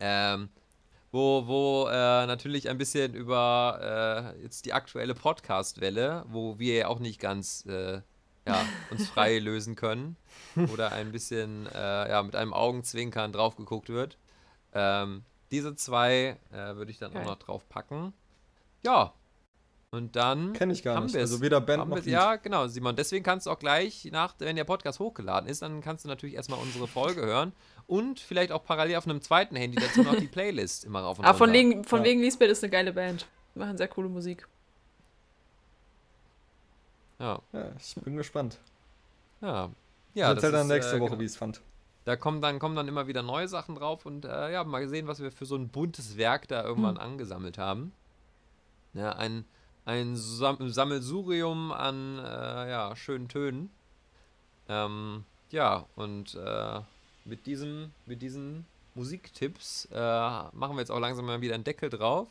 Ähm, 0.00 0.48
wo, 1.10 1.46
wo 1.46 1.86
äh, 1.88 2.26
natürlich 2.26 2.68
ein 2.68 2.78
bisschen 2.78 3.14
über 3.14 4.34
äh, 4.36 4.42
jetzt 4.42 4.66
die 4.66 4.72
aktuelle 4.72 5.14
Podcast-Welle, 5.14 6.24
wo 6.28 6.58
wir 6.58 6.74
ja 6.74 6.88
auch 6.88 6.98
nicht 6.98 7.20
ganz 7.20 7.64
äh, 7.66 8.00
ja, 8.46 8.64
uns 8.90 9.08
frei 9.08 9.38
lösen 9.40 9.74
können 9.76 10.16
oder 10.72 10.92
ein 10.92 11.12
bisschen 11.12 11.66
äh, 11.72 12.08
ja, 12.10 12.22
mit 12.22 12.34
einem 12.36 12.52
Augenzwinkern 12.52 13.32
drauf 13.32 13.56
geguckt 13.56 13.88
wird. 13.88 14.16
Ähm, 14.74 15.22
diese 15.50 15.74
zwei 15.76 16.36
äh, 16.52 16.74
würde 16.76 16.90
ich 16.90 16.98
dann 16.98 17.12
Geil. 17.12 17.22
auch 17.22 17.26
noch 17.26 17.38
drauf 17.38 17.68
packen. 17.68 18.12
Ja. 18.84 19.12
Und 19.92 20.16
dann 20.16 20.52
Kenn 20.54 20.70
ich 20.70 20.82
gar 20.82 20.96
haben 20.96 21.04
nicht. 21.04 21.14
wir's. 21.14 21.30
Also 21.30 21.40
weder 21.40 21.60
Band 21.60 21.80
haben 21.82 21.90
noch 21.90 21.98
Lied. 21.98 22.06
Ja, 22.06 22.34
genau, 22.36 22.66
Simon. 22.66 22.96
Deswegen 22.96 23.22
kannst 23.24 23.46
du 23.46 23.50
auch 23.52 23.58
gleich, 23.60 24.08
nach, 24.10 24.34
wenn 24.38 24.56
der 24.56 24.64
Podcast 24.64 24.98
hochgeladen 24.98 25.48
ist, 25.48 25.62
dann 25.62 25.80
kannst 25.80 26.04
du 26.04 26.08
natürlich 26.08 26.34
erstmal 26.34 26.58
unsere 26.58 26.88
Folge 26.88 27.20
hören 27.24 27.52
und 27.86 28.18
vielleicht 28.18 28.50
auch 28.50 28.64
parallel 28.64 28.96
auf 28.96 29.06
einem 29.06 29.20
zweiten 29.20 29.54
Handy 29.54 29.76
dazu 29.80 30.02
noch 30.02 30.16
die 30.16 30.26
Playlist 30.26 30.84
immer 30.84 31.02
rauf 31.02 31.20
und 31.20 31.24
Ah, 31.24 31.32
von, 31.34 31.52
wegen, 31.52 31.84
von 31.84 32.00
Ja. 32.00 32.06
wegen 32.06 32.20
Lisbeth 32.20 32.50
ist 32.50 32.64
eine 32.64 32.70
geile 32.72 32.92
Band. 32.92 33.26
Die 33.54 33.60
machen 33.60 33.76
sehr 33.76 33.86
coole 33.86 34.08
Musik. 34.08 34.48
Ja, 37.20 37.40
Ja, 37.52 37.70
ich 37.78 37.94
bin 38.02 38.16
gespannt. 38.16 38.58
ja. 39.40 39.70
Ja, 40.16 40.30
ich 40.30 40.36
erzähl 40.36 40.52
dann 40.52 40.62
ist, 40.62 40.68
nächste 40.72 40.96
äh, 40.96 41.00
Woche, 41.00 41.10
genau. 41.10 41.20
wie 41.20 41.24
ich 41.24 41.30
es 41.32 41.36
fand. 41.36 41.60
Da 42.04 42.16
kommen 42.16 42.42
dann, 42.42 42.58
kommen 42.58 42.76
dann 42.76 42.88
immer 42.88 43.06
wieder 43.06 43.22
neue 43.22 43.48
Sachen 43.48 43.74
drauf 43.76 44.04
und 44.04 44.24
äh, 44.26 44.52
ja, 44.52 44.62
mal 44.64 44.86
sehen, 44.88 45.06
was 45.06 45.20
wir 45.20 45.32
für 45.32 45.46
so 45.46 45.56
ein 45.56 45.68
buntes 45.68 46.16
Werk 46.18 46.48
da 46.48 46.62
irgendwann 46.62 46.96
Hm. 46.96 47.02
angesammelt 47.02 47.56
haben. 47.58 47.92
Ja, 48.92 49.12
ein, 49.12 49.44
ein 49.86 50.14
Sam 50.16 50.68
Sammelsurium 50.68 51.72
an 51.72 52.18
äh, 52.18 52.70
ja, 52.70 52.94
schönen 52.94 53.28
Tönen. 53.28 53.70
Ähm, 54.68 55.24
ja, 55.50 55.86
und 55.96 56.34
äh, 56.34 56.80
mit, 57.24 57.46
diesem, 57.46 57.90
mit 58.06 58.22
diesen 58.22 58.66
Musiktipps 58.94 59.88
äh, 59.92 59.98
machen 59.98 60.76
wir 60.76 60.80
jetzt 60.80 60.90
auch 60.90 61.00
langsam 61.00 61.26
mal 61.26 61.40
wieder 61.40 61.54
einen 61.54 61.64
Deckel 61.64 61.90
drauf. 61.90 62.28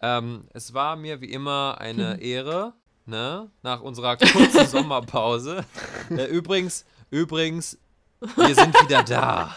Ähm, 0.00 0.44
es 0.52 0.72
war 0.74 0.96
mir 0.96 1.20
wie 1.20 1.30
immer 1.30 1.76
eine 1.80 2.20
Ehre, 2.20 2.72
ne? 3.06 3.50
Nach 3.62 3.80
unserer 3.80 4.16
kurzen 4.16 4.66
Sommerpause. 4.68 5.64
Äh, 6.10 6.24
übrigens, 6.26 6.84
übrigens, 7.10 7.78
wir 8.36 8.54
sind 8.54 8.74
wieder 8.82 9.02
da. 9.02 9.54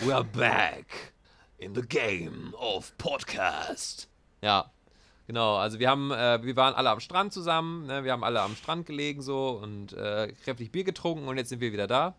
We 0.00 0.14
are 0.14 0.24
back 0.24 1.12
in 1.58 1.74
the 1.74 1.82
game 1.82 2.54
of 2.54 2.96
podcast. 2.96 4.08
Ja, 4.40 4.70
genau. 5.26 5.56
Also 5.56 5.78
wir 5.78 5.90
haben, 5.90 6.10
äh, 6.12 6.42
wir 6.42 6.56
waren 6.56 6.74
alle 6.74 6.90
am 6.90 7.00
Strand 7.00 7.32
zusammen. 7.32 7.86
Ne? 7.86 8.04
Wir 8.04 8.12
haben 8.12 8.24
alle 8.24 8.40
am 8.40 8.56
Strand 8.56 8.86
gelegen 8.86 9.20
so 9.20 9.60
und 9.62 9.92
äh, 9.92 10.32
kräftig 10.44 10.72
Bier 10.72 10.84
getrunken 10.84 11.28
und 11.28 11.36
jetzt 11.36 11.50
sind 11.50 11.60
wir 11.60 11.72
wieder 11.72 11.86
da. 11.86 12.14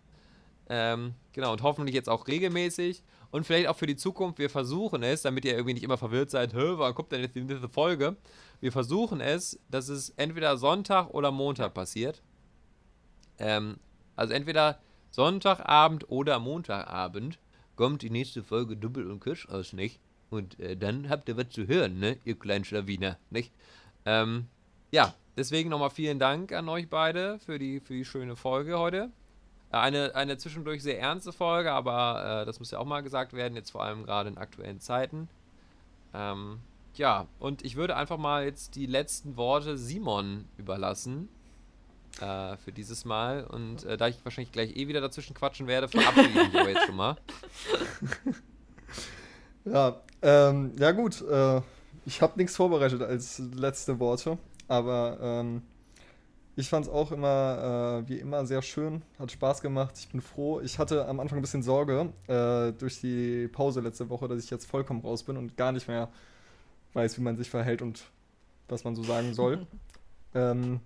Ähm, 0.70 1.16
genau, 1.34 1.52
und 1.54 1.64
hoffentlich 1.64 1.96
jetzt 1.96 2.10
auch 2.10 2.28
regelmäßig. 2.28 3.04
Und 3.32 3.46
vielleicht 3.46 3.68
auch 3.68 3.76
für 3.76 3.88
die 3.88 3.96
Zukunft, 3.96 4.38
wir 4.38 4.50
versuchen 4.52 5.02
es, 5.02 5.24
damit 5.24 5.46
ihr 5.46 5.54
irgendwie 5.54 5.74
nicht 5.74 5.84
immer 5.84 5.98
verwirrt 5.98 6.30
seid, 6.30 6.54
Hä, 6.54 6.74
wann 6.76 6.94
kommt 6.94 7.12
denn 7.12 7.22
jetzt 7.22 7.36
die 7.36 7.42
nächste 7.42 7.70
Folge? 7.70 8.18
Wir 8.60 8.72
versuchen 8.72 9.20
es, 9.20 9.60
dass 9.70 9.90
es 9.90 10.12
entweder 10.12 10.58
Sonntag 10.58 11.10
oder 11.10 11.32
Montag 11.32 11.74
passiert. 11.74 12.22
Ähm, 13.40 13.78
also 14.16 14.34
entweder 14.34 14.80
Sonntagabend 15.12 16.10
oder 16.10 16.40
Montagabend 16.40 17.40
kommt 17.76 18.02
die 18.02 18.10
nächste 18.10 18.44
Folge 18.44 18.76
Double 18.76 19.10
und 19.10 19.22
Kirsch 19.22 19.48
aus, 19.48 19.74
nicht? 19.74 20.00
Und 20.30 20.60
äh, 20.60 20.76
dann 20.76 21.10
habt 21.10 21.30
ihr 21.30 21.38
was 21.38 21.50
zu 21.50 21.68
hören, 21.68 22.00
ne, 22.00 22.18
ihr 22.26 22.38
kleinen 22.38 22.66
Schlawiner, 22.66 23.18
nicht? 23.30 23.54
Ähm, 24.06 24.48
ja, 24.92 25.14
deswegen 25.38 25.70
nochmal 25.70 25.90
vielen 25.90 26.20
Dank 26.20 26.52
an 26.52 26.68
euch 26.70 26.90
beide 26.90 27.40
für 27.40 27.60
die, 27.60 27.80
für 27.80 27.94
die 27.94 28.06
schöne 28.06 28.36
Folge 28.36 28.78
heute. 28.78 29.10
Äh, 29.72 29.78
Eine, 29.78 30.16
eine 30.16 30.38
zwischendurch 30.38 30.84
sehr 30.84 31.00
ernste 31.00 31.32
Folge, 31.32 31.72
aber 31.72 32.42
äh, 32.42 32.46
das 32.46 32.60
muss 32.60 32.72
ja 32.72 32.80
auch 32.80 32.86
mal 32.86 33.02
gesagt 33.02 33.34
werden, 33.34 33.56
jetzt 33.56 33.72
vor 33.72 33.84
allem 33.84 34.04
gerade 34.04 34.30
in 34.30 34.38
aktuellen 34.38 34.80
Zeiten. 34.80 35.30
Ähm, 36.14 36.60
ja, 36.96 37.28
und 37.40 37.64
ich 37.66 37.76
würde 37.76 37.96
einfach 37.96 38.18
mal 38.18 38.46
jetzt 38.46 38.76
die 38.76 38.86
letzten 38.86 39.38
Worte 39.38 39.78
Simon 39.78 40.46
überlassen 40.58 41.30
äh, 42.22 42.58
für 42.58 42.72
dieses 42.72 43.06
Mal. 43.06 43.46
Und 43.46 43.84
äh, 43.86 43.98
da 43.98 44.08
ich 44.08 44.24
wahrscheinlich 44.24 44.52
gleich 44.52 44.76
eh 44.76 44.88
wieder 44.88 45.02
dazwischen 45.02 45.34
quatschen 45.34 45.68
werde, 45.68 45.88
verabschiede 45.88 46.30
ich 46.30 46.54
mich 46.54 46.60
aber 46.60 46.70
jetzt 46.70 46.86
schon 46.86 46.96
mal. 46.96 47.18
Ja, 49.66 50.00
ähm, 50.22 50.74
ja 50.78 50.92
gut. 50.92 51.22
Äh, 51.22 51.62
ich 52.06 52.22
habe 52.22 52.38
nichts 52.38 52.56
vorbereitet 52.56 53.02
als 53.02 53.40
letzte 53.56 54.00
Worte, 54.00 54.38
aber 54.68 55.18
ähm, 55.20 55.64
ich 56.56 56.70
fand 56.70 56.86
es 56.86 56.92
auch 56.92 57.12
immer, 57.12 58.04
äh, 58.06 58.10
wie 58.10 58.20
immer, 58.20 58.46
sehr 58.46 58.62
schön. 58.62 59.02
Hat 59.20 59.32
Spaß 59.32 59.62
gemacht. 59.62 59.96
Ich 59.98 60.10
bin 60.10 60.22
froh. 60.22 60.62
Ich 60.62 60.78
hatte 60.78 61.08
am 61.08 61.20
Anfang 61.20 61.40
ein 61.40 61.42
bisschen 61.42 61.64
Sorge 61.64 62.14
äh, 62.28 62.72
durch 62.74 63.02
die 63.02 63.48
Pause 63.48 63.82
letzte 63.82 64.10
Woche, 64.10 64.28
dass 64.28 64.44
ich 64.44 64.52
jetzt 64.52 64.66
vollkommen 64.66 65.02
raus 65.02 65.24
bin 65.24 65.36
und 65.36 65.58
gar 65.58 65.72
nicht 65.72 65.88
mehr 65.88 66.10
weiß, 66.94 67.18
wie 67.18 67.22
man 67.22 67.36
sich 67.36 67.50
verhält 67.50 67.82
und 67.82 68.04
was 68.70 68.84
man 68.84 68.96
so 68.96 69.04
sagen 69.04 69.34
soll. 69.34 69.66
ähm, 70.36 70.80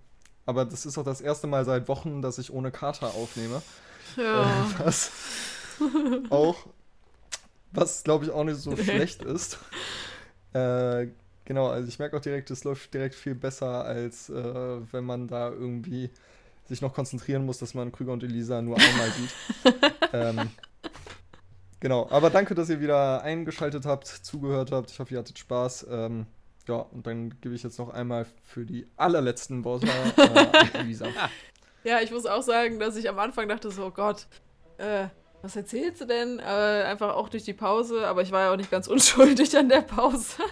aber 0.46 0.64
das 0.64 0.86
ist 0.86 0.98
auch 0.98 1.04
das 1.04 1.20
erste 1.20 1.46
Mal 1.46 1.64
seit 1.64 1.88
Wochen, 1.88 2.22
dass 2.22 2.38
ich 2.38 2.52
ohne 2.52 2.70
Kater 2.70 3.08
aufnehme. 3.14 3.62
Ja. 4.16 4.42
Äh, 4.42 4.64
was 4.78 5.10
auch, 6.30 6.66
was 7.72 8.02
glaube 8.02 8.24
ich 8.24 8.30
auch 8.30 8.44
nicht 8.44 8.60
so 8.60 8.76
schlecht 8.76 9.22
ist. 9.22 9.58
Äh, 10.52 11.08
genau, 11.44 11.68
also 11.68 11.88
ich 11.88 11.98
merke 11.98 12.16
auch 12.16 12.20
direkt, 12.20 12.50
es 12.50 12.64
läuft 12.64 12.92
direkt 12.92 13.14
viel 13.14 13.34
besser, 13.34 13.84
als 13.84 14.28
äh, 14.28 14.92
wenn 14.92 15.04
man 15.04 15.28
da 15.28 15.50
irgendwie 15.50 16.10
sich 16.68 16.80
noch 16.82 16.94
konzentrieren 16.94 17.44
muss, 17.44 17.58
dass 17.58 17.74
man 17.74 17.92
Krüger 17.92 18.12
und 18.12 18.22
Elisa 18.22 18.62
nur 18.62 18.76
einmal 18.78 19.10
sieht. 19.10 19.34
ähm, 20.12 20.50
genau, 21.80 22.08
aber 22.10 22.30
danke, 22.30 22.54
dass 22.54 22.70
ihr 22.70 22.80
wieder 22.80 23.22
eingeschaltet 23.22 23.86
habt, 23.86 24.06
zugehört 24.06 24.70
habt. 24.70 24.90
Ich 24.90 24.98
hoffe, 24.98 25.14
ihr 25.14 25.18
hattet 25.18 25.38
Spaß. 25.38 25.86
Ähm, 25.90 26.26
ja, 26.70 26.86
und 26.92 27.06
dann 27.06 27.34
gebe 27.40 27.54
ich 27.54 27.62
jetzt 27.64 27.78
noch 27.78 27.88
einmal 27.88 28.26
für 28.44 28.64
die 28.64 28.86
allerletzten 28.96 29.64
Worte 29.64 29.88
äh, 29.88 30.22
an 30.22 30.74
Elisa. 30.74 31.06
Ja, 31.82 32.00
ich 32.00 32.12
muss 32.12 32.26
auch 32.26 32.42
sagen, 32.42 32.78
dass 32.78 32.96
ich 32.96 33.08
am 33.08 33.18
Anfang 33.18 33.48
dachte 33.48 33.70
so, 33.70 33.86
oh 33.86 33.90
Gott, 33.90 34.26
äh, 34.78 35.06
was 35.42 35.56
erzählst 35.56 36.00
du 36.00 36.04
denn? 36.04 36.38
Äh, 36.38 36.42
einfach 36.42 37.14
auch 37.16 37.28
durch 37.28 37.42
die 37.42 37.54
Pause, 37.54 38.06
aber 38.06 38.22
ich 38.22 38.30
war 38.30 38.42
ja 38.42 38.52
auch 38.52 38.56
nicht 38.56 38.70
ganz 38.70 38.86
unschuldig 38.94 39.56
an 39.56 39.68
der 39.68 39.80
Pause. 39.80 40.42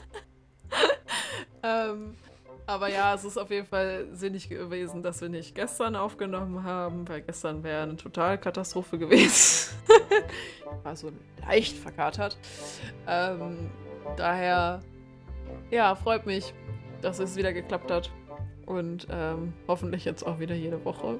ähm, 1.63 2.17
aber 2.67 2.89
ja, 2.91 3.15
es 3.15 3.25
ist 3.25 3.39
auf 3.39 3.51
jeden 3.51 3.67
Fall 3.67 4.09
sinnig 4.13 4.49
gewesen, 4.49 5.03
dass 5.03 5.21
wir 5.21 5.29
nicht 5.29 5.55
gestern 5.55 5.95
aufgenommen 5.95 6.65
haben, 6.65 7.09
weil 7.09 7.23
gestern 7.23 7.63
wäre 7.63 7.85
eine 7.85 7.97
Totalkatastrophe 7.97 8.99
gewesen. 8.99 9.73
war 10.83 10.97
so 10.97 11.13
leicht 11.47 11.77
verkatert. 11.77 12.37
Ähm, 13.07 13.71
daher, 14.17 14.83
ja, 15.71 15.95
freut 15.95 16.27
mich, 16.27 16.53
dass 17.03 17.19
es 17.19 17.37
wieder 17.37 17.53
geklappt 17.53 17.91
hat. 17.91 18.11
Und 18.67 19.07
ähm, 19.11 19.55
hoffentlich 19.67 20.05
jetzt 20.05 20.27
auch 20.27 20.41
wieder 20.41 20.55
jede 20.55 20.85
Woche. 20.85 21.19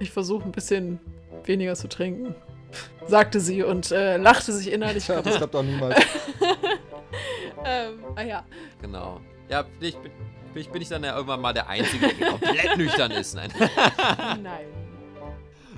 Ich 0.00 0.10
versuche 0.10 0.44
ein 0.44 0.52
bisschen 0.52 1.00
weniger 1.44 1.74
zu 1.74 1.88
trinken, 1.88 2.34
sagte 3.06 3.40
sie 3.40 3.62
und 3.62 3.90
äh, 3.90 4.16
lachte 4.18 4.52
sich 4.52 4.70
innerlich. 4.70 5.04
Tja, 5.06 5.22
das 5.22 5.36
klappt 5.36 5.54
auch 5.56 5.62
niemals. 5.64 5.98
ähm, 7.64 8.04
ah 8.16 8.22
ja. 8.22 8.44
Genau. 8.82 9.20
Ja, 9.48 9.64
vielleicht 9.78 10.02
bin, 10.02 10.12
vielleicht 10.52 10.72
bin 10.72 10.82
ich 10.82 10.88
dann 10.88 11.04
ja 11.04 11.14
irgendwann 11.14 11.40
mal 11.40 11.52
der 11.52 11.68
Einzige, 11.68 12.08
der 12.08 12.28
komplett 12.30 12.76
nüchtern 12.76 13.10
ist. 13.12 13.34
Nein. 13.34 13.50
Nein. 14.42 14.66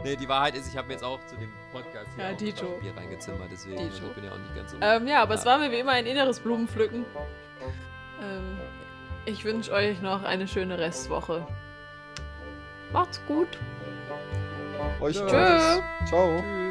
nee, 0.04 0.16
die 0.16 0.28
Wahrheit 0.28 0.56
ist, 0.56 0.68
ich 0.68 0.76
habe 0.76 0.88
mir 0.88 0.94
jetzt 0.94 1.04
auch 1.04 1.18
zu 1.26 1.36
dem 1.36 1.50
Podcast 1.72 2.08
hier 2.16 2.24
Ja, 2.24 2.32
auch 2.32 2.36
Dito. 2.36 2.66
ein 2.66 2.80
Bier 2.80 2.96
reingezimmert, 2.96 3.48
deswegen 3.52 3.76
Dito. 3.76 3.88
also, 3.90 4.06
ich 4.08 4.14
bin 4.14 4.24
ja 4.24 4.30
auch 4.32 4.38
nicht 4.38 4.56
ganz 4.56 4.70
so. 4.72 4.76
Ähm, 4.80 5.06
ja, 5.06 5.22
aber 5.22 5.34
es 5.34 5.44
Ja. 5.44 5.50
war 5.52 5.58
mir 5.58 5.70
wie 5.70 5.78
immer 5.78 5.92
ein 5.92 6.06
inneres 6.06 6.40
Blumenpflücken. 6.40 7.04
Ähm, 8.22 8.59
ich 9.24 9.44
wünsche 9.44 9.72
euch 9.72 10.01
noch 10.02 10.22
eine 10.22 10.47
schöne 10.47 10.78
Restwoche. 10.78 11.47
Macht's 12.93 13.20
gut. 13.26 13.48
Euch 15.01 15.16
Tschüss. 15.16 15.32
auch. 15.32 16.06
Ciao. 16.06 16.38
Tschüss. 16.38 16.65